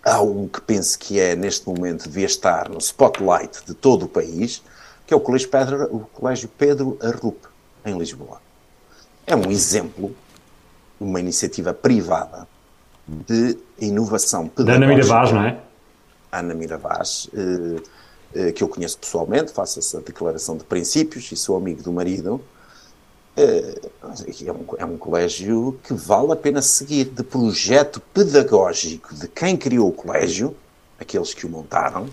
Há 0.04 0.20
um 0.20 0.46
que 0.46 0.60
penso 0.60 0.98
que 0.98 1.18
é, 1.18 1.34
neste 1.34 1.66
momento, 1.66 2.04
devia 2.04 2.26
estar 2.26 2.68
no 2.68 2.78
spotlight 2.78 3.64
de 3.64 3.72
todo 3.72 4.04
o 4.04 4.08
país, 4.08 4.62
que 5.06 5.14
é 5.14 5.16
o 5.16 5.20
Colégio 5.20 5.48
Pedro, 5.48 5.84
o 5.90 6.00
Colégio 6.00 6.50
Pedro 6.50 6.98
Arrupe 7.00 7.48
em 7.82 7.96
Lisboa. 7.96 8.42
É 9.26 9.34
um 9.34 9.50
exemplo, 9.50 10.14
uma 11.00 11.18
iniciativa 11.18 11.72
privada 11.72 12.46
de 13.26 13.58
inovação 13.78 14.48
pedagógica. 14.48 14.78
Da 14.80 14.86
Ana 14.86 14.94
Miravaz, 14.94 15.32
não 15.32 15.42
é? 15.42 15.58
Ana 16.30 16.54
Miravaz, 16.54 17.28
eh, 17.34 17.82
eh, 18.34 18.52
que 18.52 18.64
eu 18.64 18.68
conheço 18.68 18.98
pessoalmente, 18.98 19.52
faço 19.52 19.78
essa 19.78 20.00
declaração 20.00 20.56
de 20.56 20.64
princípios 20.64 21.30
e 21.30 21.36
sou 21.36 21.56
amigo 21.56 21.82
do 21.82 21.92
marido. 21.92 22.40
Eh, 23.36 23.80
é 24.46 24.52
um, 24.52 24.64
é 24.78 24.84
um 24.84 24.96
colégio 24.96 25.78
que 25.84 25.92
vale 25.92 26.32
a 26.32 26.36
pena 26.36 26.62
seguir, 26.62 27.04
de 27.04 27.22
projeto 27.22 28.00
pedagógico 28.14 29.14
de 29.14 29.28
quem 29.28 29.56
criou 29.56 29.88
o 29.88 29.92
colégio, 29.92 30.56
aqueles 30.98 31.34
que 31.34 31.44
o 31.44 31.50
montaram, 31.50 32.08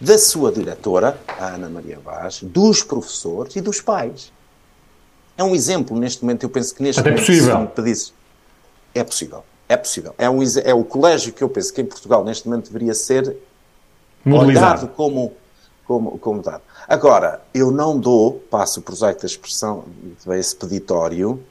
da 0.00 0.18
sua 0.18 0.50
diretora, 0.50 1.16
a 1.28 1.54
Ana 1.54 1.68
Maria 1.68 2.00
Vaz, 2.00 2.40
dos 2.42 2.82
professores 2.82 3.54
e 3.54 3.60
dos 3.60 3.80
pais. 3.80 4.32
É 5.36 5.44
um 5.44 5.54
exemplo, 5.54 5.96
neste 5.96 6.22
momento, 6.22 6.42
eu 6.42 6.50
penso 6.50 6.74
que 6.74 6.82
neste 6.82 7.00
Até 7.00 7.10
momento, 7.10 7.26
possível. 7.26 7.54
se 7.54 7.60
me 7.60 7.68
pedisse, 7.68 8.12
é 8.94 9.04
possível. 9.04 9.44
É 9.72 9.76
possível. 9.76 10.14
É, 10.18 10.28
um, 10.28 10.40
é 10.64 10.74
o 10.74 10.84
colégio 10.84 11.32
que 11.32 11.42
eu 11.42 11.48
penso 11.48 11.72
que 11.72 11.80
em 11.80 11.86
Portugal, 11.86 12.22
neste 12.24 12.46
momento, 12.46 12.66
deveria 12.70 12.94
ser 12.94 13.36
olhado 14.48 14.88
como, 14.88 15.32
como, 15.86 16.18
como 16.18 16.42
dado. 16.42 16.62
Agora, 16.86 17.40
eu 17.54 17.70
não 17.70 17.98
dou, 17.98 18.34
passo 18.50 18.80
o 18.80 18.82
prosaico 18.82 19.20
da 19.22 19.26
expressão, 19.26 19.84
esse 20.38 20.54
peditório, 20.54 21.42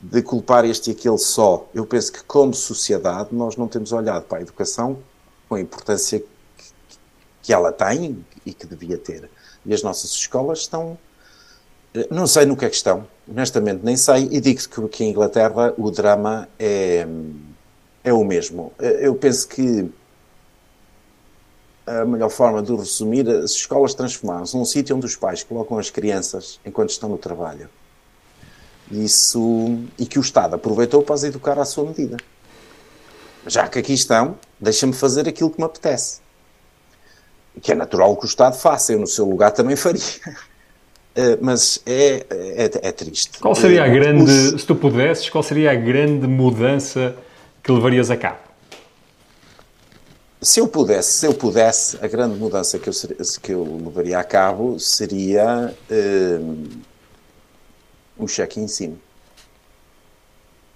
de 0.00 0.22
culpar 0.22 0.64
este 0.64 0.90
e 0.90 0.92
aquele 0.94 1.18
só. 1.18 1.66
Eu 1.74 1.84
penso 1.84 2.12
que, 2.12 2.22
como 2.24 2.54
sociedade, 2.54 3.28
nós 3.32 3.56
não 3.56 3.68
temos 3.68 3.92
olhado 3.92 4.22
para 4.24 4.38
a 4.38 4.40
educação 4.40 4.98
com 5.48 5.54
a 5.56 5.60
importância 5.60 6.18
que, 6.20 6.26
que 7.42 7.52
ela 7.52 7.72
tem 7.72 8.24
e 8.44 8.54
que 8.54 8.66
devia 8.66 8.96
ter. 8.96 9.28
E 9.66 9.74
as 9.74 9.82
nossas 9.82 10.10
escolas 10.12 10.60
estão. 10.60 10.96
eh, 11.94 12.06
Não 12.10 12.26
sei 12.26 12.46
no 12.46 12.56
que 12.56 12.64
é 12.64 12.68
que 12.70 12.76
estão, 12.76 13.06
honestamente 13.28 13.80
nem 13.84 13.96
sei, 13.96 14.28
e 14.30 14.40
digo 14.40 14.60
que, 14.68 14.88
que 14.88 15.04
em 15.04 15.10
Inglaterra 15.10 15.74
o 15.76 15.90
drama 15.90 16.48
é, 16.58 17.06
é 18.06 18.12
o 18.12 18.24
mesmo. 18.24 18.72
Eh, 18.78 19.00
Eu 19.08 19.14
penso 19.16 19.46
que 19.48 19.90
a 21.86 22.04
melhor 22.04 22.30
forma 22.30 22.62
de 22.62 22.72
o 22.72 22.76
resumir, 22.76 23.28
as 23.28 23.50
escolas 23.52 23.94
transformaram-se 23.94 24.56
num 24.56 24.64
sítio 24.64 24.96
onde 24.96 25.06
os 25.06 25.14
pais 25.16 25.42
colocam 25.42 25.78
as 25.78 25.90
crianças 25.90 26.58
enquanto 26.64 26.90
estão 26.90 27.08
no 27.08 27.18
trabalho. 27.18 27.68
Isso, 28.90 29.78
e 29.98 30.06
que 30.06 30.18
o 30.18 30.22
Estado 30.22 30.54
aproveitou 30.54 31.02
para 31.02 31.14
as 31.16 31.24
educar 31.24 31.58
à 31.58 31.64
sua 31.64 31.84
medida. 31.84 32.16
Já 33.46 33.68
que 33.68 33.78
aqui 33.80 33.92
estão, 33.92 34.36
deixa-me 34.60 34.92
fazer 34.92 35.28
aquilo 35.28 35.50
que 35.50 35.58
me 35.58 35.64
apetece. 35.64 36.20
Que 37.60 37.72
é 37.72 37.74
natural 37.74 38.16
que 38.16 38.24
o 38.24 38.28
Estado 38.28 38.56
faça, 38.56 38.92
eu 38.92 38.98
no 39.00 39.06
seu 39.06 39.24
lugar 39.28 39.50
também 39.50 39.74
faria. 39.76 40.00
Eh, 41.18 41.38
Mas 41.40 41.80
é, 41.86 42.26
é, 42.28 42.88
é 42.88 42.92
triste. 42.92 43.38
Qual 43.40 43.54
seria 43.54 43.84
a 43.84 43.88
Eh, 43.88 43.90
grande, 43.90 44.24
os- 44.30 44.60
se 44.60 44.66
tu 44.66 44.76
pudesses, 44.76 45.30
qual 45.30 45.42
seria 45.42 45.70
a 45.70 45.74
grande 45.74 46.26
mudança 46.26 47.16
que 47.66 47.72
levarias 47.72 48.12
a 48.12 48.16
cabo? 48.16 48.38
Se 50.40 50.60
eu 50.60 50.68
pudesse, 50.68 51.14
se 51.14 51.26
eu 51.26 51.34
pudesse, 51.34 51.98
a 52.00 52.06
grande 52.06 52.38
mudança 52.38 52.78
que 52.78 52.88
eu, 52.88 52.92
que 53.42 53.52
eu 53.52 53.64
levaria 53.84 54.20
a 54.20 54.22
cabo 54.22 54.78
seria 54.78 55.74
hum, 55.90 56.64
um 58.16 58.28
cheque 58.28 58.60
ensino. 58.60 58.96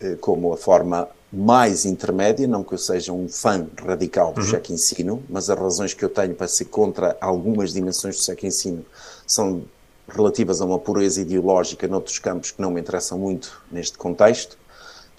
Eh, 0.01 0.17
Como 0.21 0.53
a 0.53 0.57
forma 0.57 1.09
mais 1.33 1.85
intermédia, 1.85 2.49
não 2.49 2.65
que 2.65 2.75
eu 2.75 2.79
seja 2.79 3.13
um 3.13 3.29
fã 3.29 3.69
radical 3.81 4.33
do 4.33 4.43
cheque 4.43 4.73
ensino, 4.73 5.23
mas 5.29 5.49
as 5.49 5.57
razões 5.57 5.95
que 5.95 6.05
eu 6.05 6.09
tenho 6.09 6.35
para 6.35 6.49
ser 6.49 6.65
contra 6.65 7.17
algumas 7.21 7.73
dimensões 7.73 8.17
do 8.17 8.23
cheque 8.25 8.49
ensino 8.49 8.85
são 9.25 9.63
relativas 10.09 10.61
a 10.61 10.65
uma 10.65 10.81
pureza 10.81 11.21
ideológica 11.21 11.87
noutros 11.87 12.19
campos 12.19 12.51
que 12.51 12.61
não 12.61 12.73
me 12.73 12.81
interessam 12.81 13.17
muito 13.17 13.63
neste 13.71 13.97
contexto. 13.97 14.59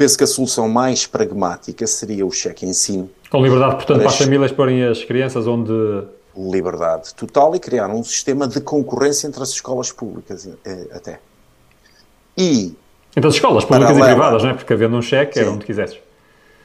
Penso 0.02 0.18
que 0.18 0.24
a 0.24 0.28
solução 0.28 0.68
mais 0.68 1.06
pragmática 1.06 1.86
seria 1.86 2.26
o 2.26 2.32
cheque 2.32 2.66
ensino, 2.66 3.08
Com 3.30 3.44
liberdade, 3.44 3.76
portanto, 3.76 4.00
para 4.00 4.08
as 4.08 4.18
famílias 4.18 4.52
porem 4.52 4.84
as 4.84 5.04
crianças 5.04 5.46
onde. 5.46 5.72
liberdade 6.36 7.14
total 7.14 7.56
e 7.56 7.60
criar 7.60 7.88
um 7.88 8.04
sistema 8.04 8.48
de 8.48 8.62
concorrência 8.62 9.28
entre 9.28 9.44
as 9.44 9.50
escolas 9.50 9.92
públicas 9.92 10.50
eh, 10.66 10.88
até. 10.92 11.20
E, 12.36 12.76
Entre 13.16 13.28
as 13.28 13.36
escolas 13.36 13.64
públicas 13.64 13.96
e 13.96 14.02
privadas, 14.02 14.42
não 14.42 14.50
é? 14.50 14.54
Porque 14.56 14.74
havendo 14.74 14.98
um 14.98 15.04
cheque, 15.04 15.38
era 15.38 15.52
onde 15.52 15.66
quisesses. 15.66 16.00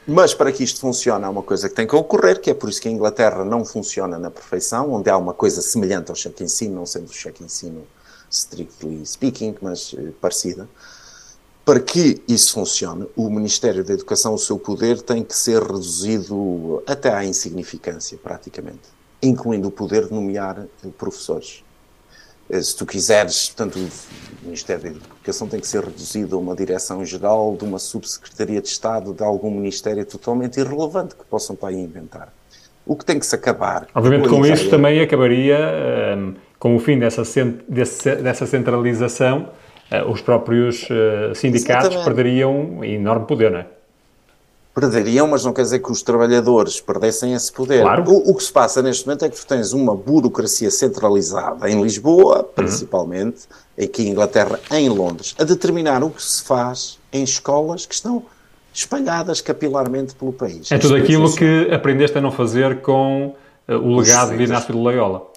mas 0.09 0.33
para 0.33 0.51
que 0.51 0.65
isto 0.65 0.81
funcione 0.81 1.23
há 1.23 1.29
uma 1.29 1.43
coisa 1.43 1.69
que 1.69 1.75
tem 1.75 1.87
que 1.87 1.95
ocorrer, 1.95 2.41
que 2.41 2.49
é 2.49 2.55
por 2.55 2.71
isso 2.71 2.81
que 2.81 2.89
a 2.89 2.91
Inglaterra 2.91 3.45
não 3.45 3.67
funciona 3.67 4.19
na 4.19 4.31
perfeição, 4.31 4.95
onde 4.95 5.11
há 5.11 5.17
uma 5.19 5.35
coisa 5.35 5.61
semelhante 5.61 6.11
ao 6.11 6.17
cheque 6.17 6.43
ensino, 6.43 6.77
não 6.77 6.87
sendo 6.87 7.11
o 7.11 7.13
cheque 7.13 7.45
ensino 7.45 7.83
strictly 8.31 9.05
speaking, 9.05 9.57
mas 9.61 9.95
eh, 9.99 10.13
parecida. 10.23 10.67
Para 11.67 11.81
que 11.81 12.23
isso 12.29 12.55
funcione, 12.55 13.07
o 13.17 13.29
Ministério 13.29 13.83
da 13.83 13.93
Educação, 13.93 14.33
o 14.35 14.39
seu 14.39 14.57
poder 14.57 15.03
tem 15.03 15.25
que 15.25 15.37
ser 15.37 15.61
reduzido 15.61 16.81
até 16.87 17.13
à 17.13 17.25
insignificância, 17.25 18.17
praticamente, 18.23 18.83
incluindo 19.21 19.67
o 19.67 19.71
poder 19.73 20.07
de 20.07 20.15
nomear 20.15 20.61
eh, 20.61 20.89
professores. 20.97 21.65
Eh, 22.49 22.63
Se 22.63 22.77
tu 22.77 22.87
quiseres, 22.87 23.49
portanto, 23.49 23.81
o 23.81 24.45
Ministério 24.45 24.83
da 24.85 24.89
Educação 24.91 25.49
tem 25.49 25.59
que 25.59 25.67
ser 25.67 25.83
reduzido 25.83 26.37
a 26.37 26.39
uma 26.39 26.55
direção-geral 26.55 27.57
de 27.57 27.65
uma 27.65 27.81
subsecretaria 27.81 28.63
de 28.63 28.69
Estado 28.69 29.13
de 29.13 29.25
algum 29.25 29.51
ministério 29.51 30.07
totalmente 30.07 30.61
irrelevante 30.61 31.17
que 31.17 31.25
possam 31.25 31.57
para 31.57 31.71
aí 31.71 31.81
inventar. 31.83 32.33
O 32.87 32.95
que 32.95 33.05
tem 33.05 33.19
que 33.19 33.27
se 33.27 33.35
acabar. 33.35 33.89
Obviamente, 33.93 34.29
com 34.29 34.47
isso 34.47 34.53
ideia- 34.55 34.71
também 34.71 35.01
acabaria, 35.01 35.59
hum, 36.17 36.35
com 36.61 36.77
o 36.77 36.79
fim 36.79 36.97
dessa, 36.97 37.23
dessa 38.23 38.47
centralização, 38.47 39.49
os 40.09 40.21
próprios 40.21 40.87
eh, 40.91 41.33
sindicatos 41.35 41.87
Exatamente. 41.87 42.05
perderiam 42.05 42.85
enorme 42.85 43.27
poder, 43.27 43.51
não 43.51 43.61
é? 43.61 43.67
Perderiam, 44.75 45.27
mas 45.29 45.43
não 45.43 45.55
quer 45.55 45.63
dizer 45.63 45.79
que 45.79 45.91
os 45.91 46.03
trabalhadores 46.03 46.81
perdessem 46.81 47.33
esse 47.33 47.51
poder. 47.51 47.81
Claro. 47.81 48.05
O, 48.11 48.31
o 48.31 48.35
que 48.35 48.43
se 48.43 48.53
passa 48.53 48.83
neste 48.83 49.07
momento 49.07 49.25
é 49.25 49.31
que 49.31 49.37
tu 49.37 49.47
tens 49.47 49.73
uma 49.73 49.95
burocracia 49.95 50.71
centralizada 50.71 51.71
em 51.71 51.81
Lisboa, 51.81 52.43
principalmente, 52.43 53.45
aqui 53.81 54.03
em 54.03 54.11
Inglaterra, 54.11 54.61
em 54.71 54.89
Londres, 54.89 55.35
a 55.39 55.45
determinar 55.45 56.05
o 56.05 56.11
que 56.11 56.23
se 56.23 56.43
faz 56.43 56.99
em 57.11 57.23
escolas 57.23 57.87
que 57.87 57.95
estão 57.95 58.25
espalhadas 58.75 59.41
capilarmente 59.41 60.15
pelo 60.15 60.33
país. 60.33 60.71
É 60.71 60.77
tudo 60.77 60.97
aquilo 60.97 61.35
que 61.35 61.71
aprendeste 61.73 62.19
a 62.19 62.21
não 62.21 62.31
fazer 62.31 62.83
com 62.83 63.35
eh, 63.67 63.75
o 63.75 63.97
legado 63.97 64.37
de. 64.37 64.45
Inácio 64.45 64.75
de 64.75 64.79
Loyola. 64.79 65.36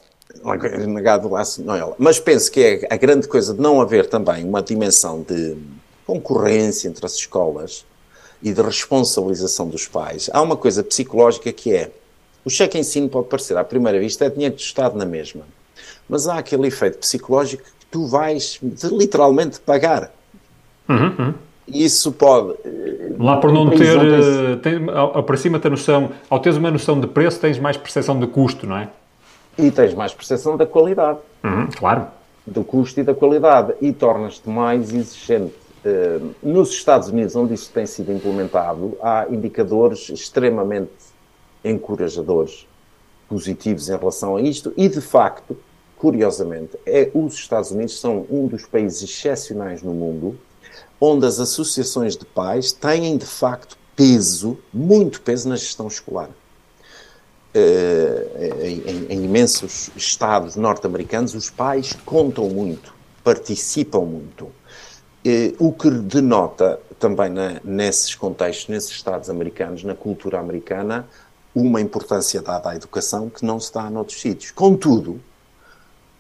Negado 0.88 1.30
lá, 1.30 1.44
não 1.60 1.76
é 1.76 1.80
ela. 1.80 1.96
Mas 1.98 2.20
penso 2.20 2.52
que 2.52 2.60
é 2.62 2.88
a 2.90 2.98
grande 2.98 3.28
coisa 3.28 3.54
de 3.54 3.60
não 3.62 3.82
haver 3.82 4.08
também 4.08 4.44
uma 4.46 4.62
dimensão 4.62 5.22
de 5.28 5.58
concorrência 6.06 6.88
entre 6.88 7.06
as 7.06 7.14
escolas 7.16 7.86
e 8.42 8.54
de 8.54 8.62
responsabilização 8.62 9.68
dos 9.68 9.88
pais. 9.88 10.30
Há 10.32 10.42
uma 10.42 10.56
coisa 10.56 10.84
psicológica 10.84 11.52
que 11.52 11.74
é 11.74 11.92
o 12.46 12.50
cheque 12.50 12.78
ensino 12.78 13.10
pode 13.10 13.28
parecer 13.28 13.58
à 13.58 13.64
primeira 13.64 14.00
vista 14.00 14.26
é 14.26 14.30
dinheiro 14.30 14.56
do 14.56 14.62
Estado 14.62 14.98
na 14.98 15.06
mesma, 15.06 15.44
mas 16.08 16.28
há 16.28 16.38
aquele 16.38 16.68
efeito 16.68 16.98
psicológico 17.00 17.64
que 17.64 17.86
tu 17.92 18.08
vais 18.08 18.60
literalmente 18.92 19.60
pagar. 19.60 20.12
E 21.68 21.84
Isso 21.86 22.12
pode. 22.12 22.56
eh, 22.66 23.12
Lá 23.20 23.38
por 23.38 23.52
não 23.52 23.70
ter, 23.70 23.96
eh, 23.98 24.56
tem, 24.56 24.90
ao, 24.90 25.18
ao- 25.18 25.24
para 25.24 25.38
cima 25.38 25.60
ter 25.60 25.70
noção, 25.70 26.10
ao 26.30 26.40
teres 26.40 26.58
uma 26.58 26.72
noção 26.72 27.00
de 27.00 27.06
preço, 27.06 27.40
tens 27.40 27.60
mais 27.60 27.78
percepção 27.78 28.20
de 28.20 28.26
custo, 28.26 28.66
não 28.66 28.78
é? 28.78 28.90
E 29.58 29.72
tens 29.72 29.94
mais 29.94 30.14
percepção 30.14 30.56
da 30.56 30.66
qualidade. 30.66 31.20
Uhum, 31.44 31.68
claro. 31.78 32.08
do 32.46 32.64
custo 32.64 33.00
e 33.00 33.04
da 33.04 33.14
qualidade 33.14 33.74
e 33.82 33.94
tornas-te 33.94 34.50
mais 34.50 34.92
exigente. 34.94 35.54
Eh, 35.86 36.20
Nos 36.42 36.72
Estados 36.72 37.08
Unidos, 37.10 37.36
onde 37.36 37.54
isso 37.54 37.72
tem 37.72 37.86
sido 37.86 38.12
implementado, 38.12 38.98
há 39.02 39.28
indicadores 39.30 40.10
extremamente 40.10 40.92
encorajadores, 41.64 42.68
positivos 43.28 43.88
em 43.90 43.98
relação 43.98 44.36
a 44.36 44.42
isto 44.42 44.74
e, 44.76 44.90
de 44.90 45.00
facto, 45.00 45.56
curiosamente, 45.98 46.78
é, 46.86 47.12
os 47.14 47.36
Estados 47.36 47.72
Unidos 47.72 48.00
são 48.00 48.26
um 48.30 48.48
dos 48.48 48.66
países 48.66 49.04
excepcionais 49.04 49.84
no 49.84 49.94
mundo 49.94 50.38
onde 51.00 51.26
as 51.26 51.40
associações 51.40 52.18
de 52.18 52.26
pais 52.26 52.72
têm, 52.72 53.18
de 53.18 53.26
facto, 53.26 53.78
peso, 53.96 54.58
muito 54.74 55.22
peso 55.22 55.48
na 55.48 55.56
gestão 55.56 55.88
escolar. 55.88 56.30
Eh, 57.54 58.28
em, 58.62 58.92
em- 58.92 59.06
em 59.10 59.24
imensos 59.26 59.90
estados 59.96 60.56
norte-americanos, 60.56 61.34
os 61.34 61.50
pais 61.50 61.94
contam 62.06 62.48
muito, 62.48 62.94
participam 63.24 64.02
muito. 64.02 64.52
Eh, 65.26 65.54
o 65.58 65.72
que 65.74 65.90
denota 65.90 66.80
também 67.00 67.30
na- 67.30 67.60
nesses 67.64 68.14
contextos, 68.14 68.68
nesses 68.68 68.92
estados 68.92 69.30
americanos, 69.32 69.84
na 69.84 69.96
cultura 69.96 70.40
americana, 70.40 71.08
uma 71.56 71.82
importância 71.82 72.40
dada 72.42 72.70
à 72.70 72.76
educação 72.76 73.30
que 73.30 73.44
não 73.44 73.60
se 73.60 73.74
dá 73.74 73.90
noutros 73.90 74.22
sítios. 74.22 74.52
Contudo, 74.52 75.20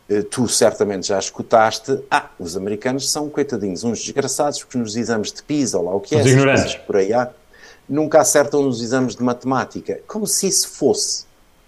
eh, 0.10 0.24
tu 0.24 0.48
certamente 0.48 1.08
já 1.10 1.20
escutaste, 1.20 2.00
ah, 2.10 2.32
os 2.40 2.58
americanos 2.58 3.12
são 3.12 3.30
coitadinhos, 3.30 3.84
uns 3.84 4.00
desgraçados, 4.00 4.64
porque 4.64 4.80
nos 4.80 4.96
exames 4.96 5.32
de 5.32 5.44
PISA, 5.44 5.78
ou 5.78 5.86
lá 5.86 5.96
o 5.96 6.00
que 6.00 6.16
é, 6.16 6.24
por 6.88 6.96
aí 6.98 7.14
há, 7.14 7.30
nunca 7.90 8.22
acertam 8.22 8.62
nos 8.62 8.82
exames 8.82 9.16
de 9.16 9.24
matemática. 9.24 10.00
Como 10.08 10.28
se 10.28 10.48
isso 10.48 10.70
fosse 10.70 11.26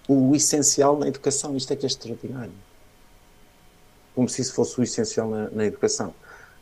o 0.08 0.34
essencial 0.34 0.98
na 0.98 1.08
educação. 1.08 1.56
Isto 1.56 1.72
é 1.72 1.76
que 1.76 1.86
é 1.86 1.88
extraordinário. 1.88 2.52
Como 4.14 4.28
se 4.28 4.42
isso 4.42 4.54
fosse 4.54 4.78
o 4.78 4.82
essencial 4.82 5.28
na, 5.28 5.50
na 5.50 5.64
educação. 5.64 6.14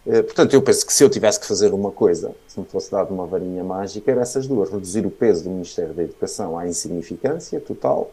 Eh, 0.06 0.22
Portanto, 0.22 0.54
eu 0.54 0.62
penso 0.62 0.86
que 0.86 0.92
se 0.92 1.02
eu 1.02 1.10
tivesse 1.10 1.40
que 1.40 1.46
fazer 1.46 1.72
uma 1.74 1.90
coisa, 1.90 2.34
se 2.48 2.58
me 2.58 2.66
fosse 2.66 2.90
dado 2.90 3.12
uma 3.12 3.26
varinha 3.26 3.64
mágica, 3.64 4.10
era 4.10 4.22
essas 4.22 4.46
duas: 4.46 4.70
reduzir 4.70 5.04
o 5.04 5.10
peso 5.10 5.44
do 5.44 5.50
Ministério 5.50 5.92
da 5.92 6.02
Educação 6.02 6.56
à 6.56 6.66
insignificância 6.66 7.60
total 7.60 8.10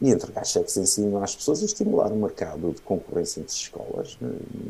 e 0.00 0.10
entregar 0.10 0.44
cheques 0.44 0.74
de 0.74 0.80
ensino 0.80 1.22
às 1.22 1.34
pessoas 1.34 1.62
e 1.62 1.64
estimular 1.64 2.12
o 2.12 2.16
mercado 2.16 2.70
de 2.70 2.82
concorrência 2.82 3.40
entre 3.40 3.54
escolas. 3.54 4.18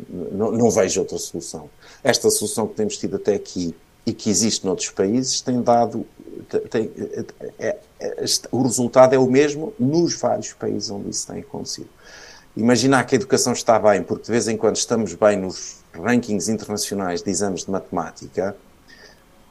Não, 0.09 0.53
não 0.53 0.71
vejo 0.71 1.01
outra 1.01 1.19
solução. 1.19 1.69
Esta 2.05 2.31
solução 2.31 2.69
que 2.69 2.75
temos 2.75 2.97
tido 2.97 3.17
até 3.17 3.35
aqui 3.35 3.75
e 4.07 4.13
que 4.13 4.31
existe 4.31 4.65
noutros 4.65 4.89
países 4.91 5.41
tem 5.41 5.61
dado. 5.61 6.07
Tem, 6.71 6.91
é- 7.59 7.77
é- 7.99 8.25
o 8.53 8.63
resultado 8.63 9.15
é 9.15 9.19
o 9.19 9.27
mesmo 9.27 9.75
nos 9.79 10.15
vários 10.15 10.53
países 10.53 10.91
onde 10.91 11.11
isso 11.11 11.27
tem 11.27 11.41
acontecido. 11.41 11.89
Imaginar 12.57 13.05
que 13.05 13.17
a 13.17 13.19
educação 13.19 13.53
está 13.53 13.79
bem, 13.79 14.03
porque 14.03 14.25
de 14.25 14.31
vez 14.31 14.47
em 14.47 14.57
quando 14.57 14.77
estamos 14.77 15.13
bem 15.15 15.37
nos 15.37 15.79
rankings 15.93 16.49
internacionais 16.51 17.21
de 17.23 17.31
exames 17.31 17.65
de 17.65 17.71
matemática, 17.71 18.57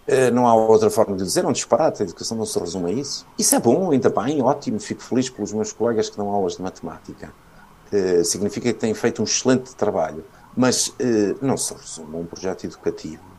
eh, 0.08 0.32
não 0.32 0.48
há 0.48 0.56
outra 0.56 0.90
forma 0.90 1.18
de 1.18 1.24
dizer, 1.24 1.44
é 1.44 1.48
um 1.48 1.52
disparate, 1.52 2.02
a 2.02 2.06
educação 2.06 2.38
não 2.38 2.46
se 2.46 2.58
resume 2.58 2.92
a 2.92 2.94
isso. 2.94 3.28
Isso 3.38 3.56
é 3.56 3.60
bom, 3.60 3.92
ainda 3.92 4.10
bem, 4.10 4.42
ótimo, 4.42 4.80
fico 4.80 5.04
feliz 5.04 5.30
pelos 5.30 5.52
meus 5.52 5.74
colegas 5.74 6.10
que 6.10 6.18
dão 6.18 6.30
aulas 6.30 6.56
de 6.56 6.62
matemática. 6.62 7.34
Significa 8.24 8.74
que 8.74 8.80
têm 8.80 8.94
feito 8.94 9.22
um 9.22 9.26
excelente 9.26 9.76
trabalho. 9.76 10.24
Mas 10.56 10.88
uh, 10.88 10.94
não 11.42 11.58
se 11.58 11.74
resume 11.74 12.16
um 12.18 12.26
projeto 12.26 12.66
educativo. 12.66 13.35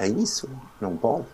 É 0.00 0.08
isso, 0.08 0.48
não 0.80 0.96
pode. 0.96 1.26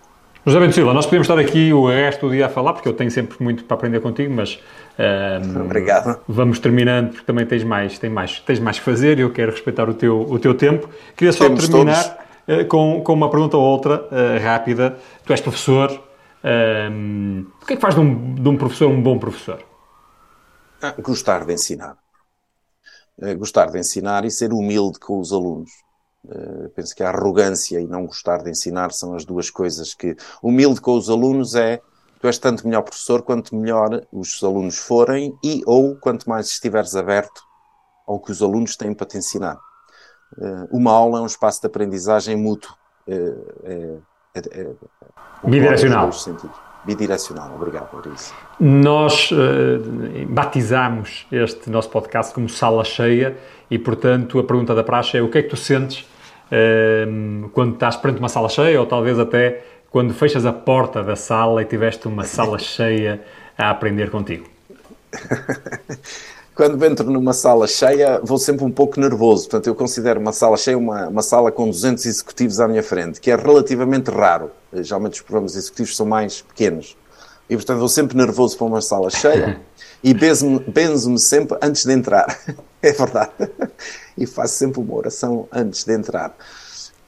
José 0.44 0.59
Bento 0.59 0.74
Silva, 0.74 0.93
nós 0.93 1.06
podemos 1.06 1.28
estar 1.28 1.38
aqui 1.38 1.72
o 1.72 1.86
resto 1.88 2.26
do 2.26 2.32
dia 2.32 2.47
a 2.47 2.48
falar, 2.48 2.72
porque 2.72 2.88
eu 2.88 2.93
tenho 2.93 3.10
sempre 3.12 3.40
muito 3.40 3.64
para 3.64 3.76
aprender 3.76 4.01
contigo, 4.01 4.34
mas 4.34 4.60
um, 4.98 5.62
Obrigado. 5.62 6.20
vamos 6.26 6.59
terminando, 6.59 7.10
porque 7.10 7.24
também 7.24 7.47
tens 7.47 7.62
mais, 7.62 7.97
tens 7.97 8.12
mais, 8.12 8.40
tens 8.40 8.59
mais 8.59 8.78
que 8.78 8.84
fazer 8.84 9.18
e 9.18 9.22
eu 9.22 9.32
quero 9.32 9.52
respeitar 9.52 9.88
o 9.88 9.94
teu, 9.94 10.20
o 10.20 10.38
teu 10.38 10.52
tempo. 10.52 10.88
Queria 11.16 11.32
só 11.32 11.44
Temos 11.44 11.68
terminar 11.68 12.26
uh, 12.48 12.64
com, 12.66 13.02
com 13.05 13.12
uma 13.12 13.30
pergunta 13.30 13.56
ou 13.56 13.62
outra 13.62 14.02
uh, 14.02 14.43
rápida. 14.43 14.98
Tu 15.24 15.32
és 15.32 15.40
professor, 15.40 15.90
um, 16.93 17.47
o 17.62 17.66
que 17.66 17.74
é 17.74 17.76
que 17.76 17.82
faz 17.82 17.94
de 17.94 18.01
um, 18.01 18.34
de 18.34 18.48
um 18.48 18.56
professor 18.56 18.88
um 18.88 19.01
bom 19.01 19.16
professor? 19.16 19.60
Ah, 20.82 20.93
gostar 21.01 21.44
de 21.44 21.52
ensinar. 21.52 21.97
Uh, 23.16 23.36
gostar 23.36 23.66
de 23.66 23.78
ensinar 23.78 24.24
e 24.24 24.30
ser 24.30 24.52
humilde 24.52 24.98
com 24.98 25.20
os 25.20 25.32
alunos. 25.32 25.85
Uh, 26.28 26.69
penso 26.70 26.94
que 26.94 27.05
a 27.05 27.11
arrogância 27.11 27.81
e 27.81 27.86
não 27.86 28.05
gostar 28.05 28.39
de 28.39 28.51
ensinar 28.51 28.90
são 28.90 29.15
as 29.15 29.24
duas 29.24 29.48
coisas 29.48 29.94
que. 29.94 30.16
Humilde 30.43 30.81
com 30.81 30.97
os 30.97 31.09
alunos 31.09 31.55
é 31.55 31.81
tu 32.20 32.27
és 32.27 32.39
tanto 32.39 32.66
melhor 32.66 32.82
professor 32.82 33.23
quanto 33.23 33.55
melhor 33.55 34.03
os 34.12 34.43
alunos 34.43 34.77
forem 34.77 35.39
e 35.44 35.62
ou 35.66 35.94
quanto 35.97 36.28
mais 36.28 36.47
estiveres 36.48 36.97
aberto 36.97 37.40
ao 38.07 38.19
que 38.19 38.32
os 38.32 38.43
alunos 38.43 38.77
têm 38.77 38.93
para 38.93 39.07
te 39.07 39.19
ensinar. 39.19 39.57
Uh, 40.36 40.66
uma 40.70 40.90
aula 40.90 41.19
é 41.20 41.23
um 41.23 41.27
espaço 41.27 41.61
de 41.61 41.69
aprendizagem 41.69 42.36
mútuo. 42.36 42.74
Uh, 43.07 44.03
é, 44.35 44.40
é, 44.40 44.61
é, 44.61 44.69
Bidirecional. 45.44 46.11
Bidirecional, 46.85 47.55
obrigado 47.55 47.90
por 47.90 48.07
isso. 48.12 48.32
Nós 48.61 49.31
batizamos 50.28 51.27
este 51.32 51.69
nosso 51.69 51.90
podcast 51.90 52.32
como 52.32 52.48
sala 52.48 52.85
cheia 52.85 53.36
e, 53.69 53.77
portanto, 53.77 54.39
a 54.39 54.44
pergunta 54.44 54.73
da 54.73 54.85
praxe 54.85 55.16
é 55.16 55.23
o 55.23 55.28
que 55.28 55.39
é 55.39 55.43
que 55.43 55.48
tu 55.48 55.57
sentes 55.57 56.07
uh, 56.51 57.48
quando 57.51 57.74
estás 57.74 57.97
perante 57.97 58.18
uma 58.18 58.28
sala 58.28 58.48
cheia 58.48 58.81
ou 58.81 58.86
talvez 58.86 59.18
até 59.18 59.62
quando 59.90 60.12
fechas 60.12 60.44
a 60.44 60.52
porta 60.52 61.02
da 61.02 61.16
sala 61.16 61.62
e 61.62 61.64
tiveste 61.64 62.06
uma 62.06 62.24
sala 62.24 62.59
cheia 62.60 63.20
a 63.56 63.70
aprender 63.70 64.10
contigo? 64.10 64.47
quando 66.55 66.82
entro 66.85 67.10
numa 67.10 67.32
sala 67.32 67.66
cheia, 67.66 68.18
vou 68.23 68.39
sempre 68.39 68.64
um 68.64 68.70
pouco 68.70 68.98
nervoso. 68.98 69.44
Portanto, 69.44 69.66
eu 69.66 69.74
considero 69.74 70.18
uma 70.18 70.32
sala 70.32 70.56
cheia 70.56 70.77
uma, 70.77 71.09
uma 71.09 71.23
sala 71.23 71.52
com 71.52 71.68
200 71.68 72.05
executivos 72.06 72.60
à 72.60 72.66
minha 72.66 72.82
frente, 72.82 73.20
que 73.20 73.31
é 73.31 73.36
relativamente 73.36 74.10
raro. 74.10 74.51
Geralmente 74.73 75.14
os 75.14 75.20
programas 75.20 75.55
executivos 75.55 75.94
são 75.94 76.06
mais 76.06 76.40
pequenos. 76.40 76.97
E, 77.48 77.55
portanto, 77.55 77.78
vou 77.78 77.89
sempre 77.89 78.16
nervoso 78.16 78.56
para 78.56 78.66
uma 78.66 78.81
sala 78.81 79.10
cheia 79.10 79.60
e 80.02 80.14
benzo-me 80.14 81.18
sempre 81.18 81.59
antes 81.62 81.85
de 81.85 81.93
entrar. 81.93 82.27
é 82.82 82.93
verdade. 82.93 83.32
E 84.16 84.27
faço 84.27 84.55
sempre 84.55 84.81
uma 84.81 84.94
oração 84.94 85.48
antes 85.52 85.85
de 85.85 85.93
entrar. 85.93 86.35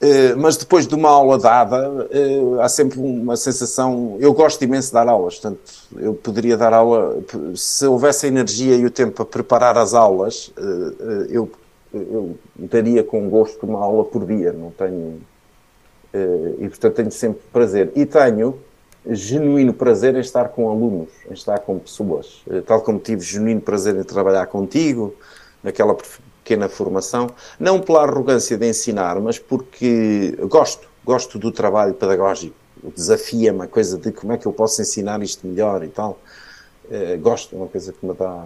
Uh, 0.01 0.37
mas 0.37 0.55
depois 0.55 0.87
de 0.87 0.95
uma 0.95 1.09
aula 1.09 1.37
dada, 1.37 1.89
uh, 1.89 2.61
há 2.61 2.69
sempre 2.69 2.99
uma 2.99 3.35
sensação. 3.35 4.15
Eu 4.19 4.33
gosto 4.33 4.63
imenso 4.63 4.87
de 4.87 4.93
dar 4.93 5.09
aulas, 5.09 5.37
portanto, 5.37 5.59
eu 5.97 6.13
poderia 6.13 6.55
dar 6.55 6.73
aula. 6.73 7.21
Se 7.55 7.85
houvesse 7.85 8.25
a 8.25 8.29
energia 8.29 8.75
e 8.75 8.85
o 8.85 8.89
tempo 8.89 9.11
para 9.11 9.25
preparar 9.25 9.77
as 9.77 9.93
aulas, 9.93 10.53
uh, 10.57 11.25
eu, 11.29 11.51
eu, 11.93 12.37
daria 12.55 13.03
com 13.03 13.27
gosto 13.29 13.65
uma 13.65 13.79
aula 13.79 14.05
por 14.05 14.25
dia. 14.25 14.53
Não 14.53 14.71
tenho. 14.71 15.21
e 16.59 16.69
portanto, 16.69 16.95
tenho 16.95 17.11
sempre 17.11 17.41
prazer. 17.51 17.91
E 17.93 18.05
tenho 18.05 18.57
genuíno 19.07 19.73
prazer 19.73 20.15
em 20.15 20.19
estar 20.19 20.49
com 20.49 20.69
alunos, 20.69 21.09
em 21.29 21.33
estar 21.33 21.59
com 21.59 21.79
pessoas. 21.79 22.43
tal 22.65 22.81
como 22.81 22.99
tive 22.99 23.21
genuíno 23.21 23.61
prazer 23.61 23.95
em 23.95 24.03
trabalhar 24.03 24.45
contigo, 24.47 25.15
naquela 25.63 25.95
pequena 26.43 26.67
formação, 26.67 27.29
não 27.59 27.79
pela 27.79 28.03
arrogância 28.03 28.57
de 28.57 28.67
ensinar, 28.67 29.19
mas 29.19 29.37
porque 29.37 30.35
gosto, 30.43 30.87
gosto 31.05 31.37
do 31.37 31.51
trabalho 31.51 31.93
pedagógico, 31.93 32.55
desafia-me 32.95 33.63
a 33.63 33.67
coisa 33.67 33.97
de 33.97 34.11
como 34.11 34.33
é 34.33 34.37
que 34.37 34.45
eu 34.45 34.53
posso 34.53 34.81
ensinar 34.81 35.21
isto 35.21 35.45
melhor 35.45 35.83
e 35.83 35.89
tal. 35.89 36.19
Uh, 36.85 37.19
gosto, 37.19 37.55
é 37.55 37.57
uma 37.57 37.67
coisa 37.67 37.93
que 37.93 38.03
me 38.05 38.13
dá, 38.13 38.45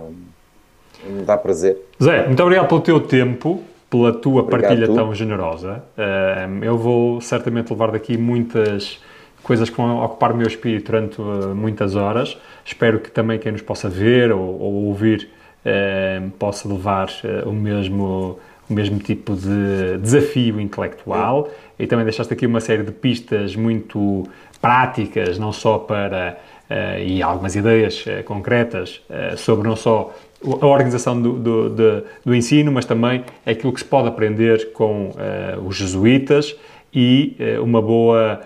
me 1.06 1.22
dá 1.24 1.38
prazer. 1.38 1.78
Zé, 2.02 2.28
muito 2.28 2.44
obrigado 2.44 2.68
pelo 2.68 2.82
teu 2.82 3.00
tempo, 3.00 3.64
pela 3.90 4.12
tua 4.12 4.42
obrigado 4.42 4.70
partilha 4.70 4.88
tu. 4.88 4.96
tão 4.96 5.16
generosa. 5.16 5.84
Uh, 5.98 6.64
eu 6.64 6.78
vou 6.78 7.22
certamente 7.22 7.72
levar 7.72 7.92
daqui 7.92 8.18
muitas 8.18 9.00
coisas 9.44 9.70
que 9.70 9.76
vão 9.76 10.04
ocupar 10.04 10.32
o 10.32 10.38
meu 10.38 10.48
espírito 10.48 10.92
durante 10.92 11.22
uh, 11.22 11.54
muitas 11.54 11.96
horas. 11.96 12.38
Espero 12.66 13.00
que 13.00 13.12
também 13.12 13.38
quem 13.38 13.52
nos 13.52 13.62
possa 13.62 13.90
ver 13.90 14.32
ou, 14.32 14.42
ou 14.42 14.74
ouvir 14.86 15.30
uh, 15.66 16.32
possa 16.32 16.68
levar 16.68 17.10
uh, 17.10 17.50
o, 17.50 17.54
mesmo, 17.54 18.40
o 18.70 18.74
mesmo 18.74 18.98
tipo 19.00 19.36
de 19.36 19.98
desafio 20.02 20.60
intelectual 20.60 21.50
e 21.78 21.86
também 21.86 22.06
deixaste 22.06 22.34
aqui 22.34 22.48
uma 22.48 22.62
série 22.62 22.84
de 22.84 22.92
pistas 22.92 23.56
muito 23.56 24.24
práticas, 24.62 25.38
não 25.38 25.52
só 25.52 25.78
para, 25.78 26.38
e 27.06 27.22
algumas 27.22 27.54
ideias 27.54 28.06
concretas 28.24 29.02
sobre 29.36 29.68
não 29.68 29.76
só 29.76 30.16
a 30.62 30.66
organização 30.66 31.22
do, 31.22 31.34
do, 31.34 31.70
do, 31.70 32.04
do, 32.24 32.34
ensino, 32.34 32.72
mas 32.72 32.86
também 32.86 33.26
aquilo 33.46 33.74
que 33.74 33.80
se 33.80 33.86
pode 33.86 34.08
aprender 34.08 34.72
com 34.72 35.12
os 35.66 35.76
jesuítas 35.76 36.56
e 36.94 37.36
uma 37.62 37.82
boa 37.82 38.40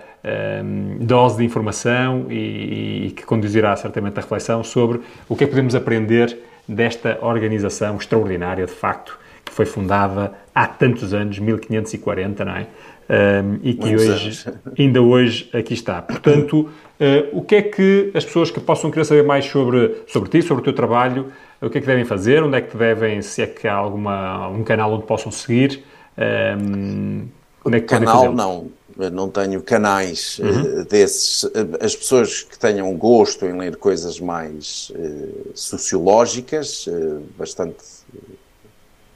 um, 0.62 0.98
dose 1.00 1.38
de 1.38 1.44
informação 1.44 2.26
e, 2.28 3.06
e, 3.06 3.10
que 3.10 3.24
conduzirá 3.24 3.74
certamente 3.76 4.18
a 4.18 4.22
reflexão 4.22 4.62
sobre 4.62 5.00
o 5.28 5.36
que 5.36 5.44
é 5.44 5.46
que 5.46 5.52
podemos 5.52 5.74
aprender 5.74 6.38
desta 6.68 7.18
organização 7.22 7.96
extraordinária, 7.96 8.66
de 8.66 8.72
facto, 8.72 9.18
que 9.44 9.52
foi 9.52 9.64
fundada 9.64 10.32
há 10.54 10.66
tantos 10.66 11.14
anos, 11.14 11.38
1540, 11.38 12.44
não 12.44 12.56
é? 12.56 12.66
Um, 13.10 13.58
e 13.62 13.72
que 13.72 13.86
Muitos 13.86 14.06
hoje, 14.06 14.24
anos. 14.24 14.48
ainda 14.78 15.00
hoje 15.00 15.48
aqui 15.54 15.72
está. 15.72 16.02
Portanto, 16.02 16.68
uh, 17.00 17.38
o 17.38 17.42
que 17.42 17.54
é 17.54 17.62
que 17.62 18.10
as 18.14 18.22
pessoas 18.22 18.50
que 18.50 18.60
possam 18.60 18.90
querer 18.90 19.06
saber 19.06 19.24
mais 19.24 19.46
sobre, 19.46 20.02
sobre 20.06 20.28
ti, 20.28 20.42
sobre 20.42 20.60
o 20.60 20.64
teu 20.64 20.74
trabalho, 20.74 21.32
o 21.60 21.70
que 21.70 21.78
é 21.78 21.80
que 21.80 21.86
devem 21.86 22.04
fazer, 22.04 22.42
onde 22.42 22.58
é 22.58 22.60
que 22.60 22.76
devem, 22.76 23.22
se 23.22 23.40
é 23.40 23.46
que 23.46 23.66
há 23.66 23.74
alguma, 23.74 24.48
um 24.48 24.62
canal 24.62 24.92
onde 24.92 25.06
possam 25.06 25.32
seguir, 25.32 25.82
um, 26.18 27.26
onde 27.64 27.78
é 27.78 27.80
que 27.80 27.86
canal 27.86 28.30
não, 28.32 28.70
não 29.12 29.30
tenho 29.30 29.62
canais 29.62 30.38
uhum. 30.40 30.80
uh, 30.80 30.84
desses. 30.84 31.48
As 31.80 31.94
pessoas 31.94 32.42
que 32.42 32.58
tenham 32.58 32.92
gosto 32.96 33.46
em 33.46 33.56
ler 33.56 33.76
coisas 33.76 34.18
mais 34.18 34.90
uh, 34.90 35.52
sociológicas, 35.54 36.86
uh, 36.88 37.22
bastante 37.38 37.84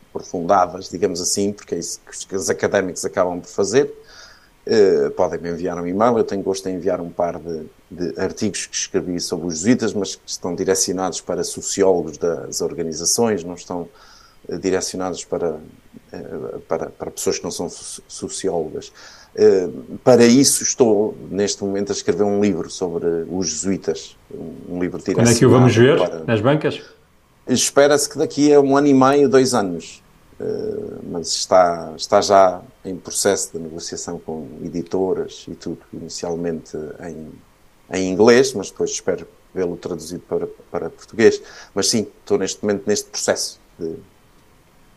aprofundadas, 0.09 0.89
digamos 0.89 1.21
assim, 1.21 1.53
porque 1.53 1.75
é 1.75 1.79
isso 1.79 1.99
que 2.29 2.37
os 2.37 2.49
académicos 2.49 3.03
acabam 3.05 3.41
por 3.41 3.49
fazer, 3.49 3.91
podem 5.17 5.41
me 5.41 5.51
enviar 5.51 5.81
um 5.81 5.87
e-mail. 5.87 6.19
Eu 6.19 6.25
tenho 6.25 6.43
gosto 6.43 6.69
em 6.69 6.75
enviar 6.75 7.01
um 7.01 7.09
par 7.09 7.39
de, 7.39 7.65
de 7.91 8.21
artigos 8.21 8.67
que 8.67 8.77
escrevi 8.77 9.19
sobre 9.19 9.47
os 9.47 9.55
jesuítas, 9.55 9.95
mas 9.95 10.15
que 10.15 10.29
estão 10.29 10.55
direcionados 10.55 11.23
para 11.23 11.43
sociólogos 11.43 12.19
das 12.19 12.61
organizações, 12.61 13.43
não 13.43 13.55
estão 13.55 13.89
direcionados 14.61 15.25
para, 15.25 15.59
para, 16.69 16.91
para 16.91 17.11
pessoas 17.11 17.39
que 17.39 17.45
não 17.45 17.51
são 17.51 17.71
sociólogas. 18.07 18.93
Eh, 19.35 19.69
para 20.05 20.25
isso 20.25 20.63
estou, 20.63 21.17
neste 21.31 21.65
momento, 21.65 21.91
a 21.91 21.95
escrever 21.95 22.25
um 22.25 22.41
livro 22.41 22.71
sobre 22.71 23.07
os 23.31 23.49
jesuítas. 23.49 24.17
Um 24.69 24.81
livro 24.81 25.03
Quando 25.03 25.31
é 25.31 25.35
que 25.35 25.47
o 25.47 25.51
vamos 25.51 25.75
ver? 25.75 25.99
Para... 25.99 26.25
Nas 26.25 26.41
bancas? 26.41 26.81
Espera-se 27.47 28.09
que 28.09 28.19
daqui 28.19 28.53
a 28.53 28.61
um 28.61 28.77
ano 28.77 28.87
e 28.87 28.95
meio, 28.95 29.29
dois 29.29 29.55
anos. 29.55 30.03
Uh, 30.41 30.99
mas 31.11 31.29
está, 31.29 31.93
está 31.97 32.21
já 32.21 32.61
em 32.85 32.97
processo 32.97 33.53
de 33.53 33.59
negociação 33.59 34.19
com 34.19 34.49
editoras 34.65 35.45
e 35.47 35.55
tudo, 35.55 35.79
inicialmente 35.93 36.77
em, 37.01 37.29
em 37.97 38.11
inglês, 38.11 38.53
mas 38.53 38.71
depois 38.71 38.91
espero 38.91 39.27
vê-lo 39.55 39.77
traduzido 39.77 40.23
para, 40.29 40.49
para 40.71 40.91
português. 40.91 41.41
Mas 41.75 41.89
sim, 41.89 42.09
estou 42.21 42.39
neste 42.39 42.63
momento 42.63 42.83
neste 42.87 43.09
processo 43.09 43.61
de. 43.79 43.95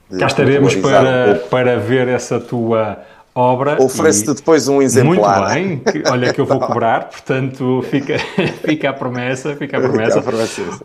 de 0.10 0.20
Cá 0.20 0.28
estaremos 0.28 0.76
para, 0.76 1.44
um 1.46 1.50
para 1.50 1.80
ver 1.80 2.08
essa 2.08 2.40
tua 2.40 3.06
obra. 3.36 3.82
Oferece-te 3.82 4.34
depois 4.34 4.68
um 4.68 4.82
exemplar. 4.82 5.54
Muito 5.54 5.84
bem, 5.84 6.02
que, 6.02 6.10
olha 6.10 6.34
que 6.34 6.40
eu 6.40 6.46
vou 6.46 6.60
cobrar, 6.60 7.10
portanto 7.10 7.84
fica, 7.90 8.18
fica 8.66 8.90
a 8.90 8.94
promessa, 8.94 9.56
fica 9.56 9.78
a 9.78 9.82
promessa. 9.82 10.24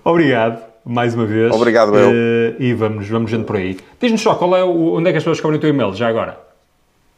Obrigado, 0.05 0.61
mais 0.85 1.15
uma 1.15 1.25
vez. 1.25 1.55
Obrigado, 1.55 1.97
eu. 1.97 2.11
Uh, 2.11 2.57
e 2.59 2.75
vamos, 2.75 3.09
vamos 3.09 3.33
indo 3.33 3.45
por 3.45 3.57
aí. 3.57 3.79
Diz-nos 4.01 4.21
só, 4.21 4.35
qual 4.35 4.57
é 4.57 4.65
o, 4.65 4.95
onde 4.95 5.09
é 5.09 5.13
que 5.13 5.19
as 5.19 5.23
pessoas 5.23 5.37
descobrem 5.37 5.59
o 5.59 5.61
teu 5.61 5.71
e-mail, 5.71 5.95
já 5.95 6.09
agora? 6.09 6.39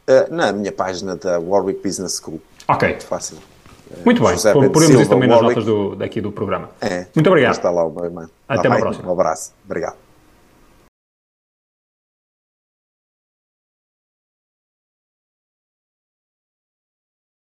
Uh, 0.07 0.33
na 0.33 0.53
minha 0.53 0.71
página 0.71 1.15
da 1.15 1.39
Warwick 1.39 1.81
Business 1.83 2.21
School. 2.23 2.39
Ok. 2.67 2.87
Muito 2.87 3.05
fácil. 3.05 3.37
Muito 4.05 4.23
bem, 4.23 4.71
poremos 4.71 5.01
isso 5.01 5.09
também 5.09 5.29
Warwick. 5.29 5.29
nas 5.29 5.41
notas 5.41 5.65
do, 5.65 5.95
daqui 5.95 6.19
do 6.19 6.31
programa. 6.31 6.69
É. 6.81 7.05
Muito 7.13 7.27
obrigado. 7.27 7.53
Está 7.53 7.69
lá 7.69 7.85
o 7.85 7.91
meu 7.91 8.05
e-mail. 8.05 8.29
Até 8.47 8.67
uma 8.67 8.79
próxima. 8.79 9.09
Um 9.09 9.13
abraço. 9.13 9.53
Obrigado. 9.65 9.95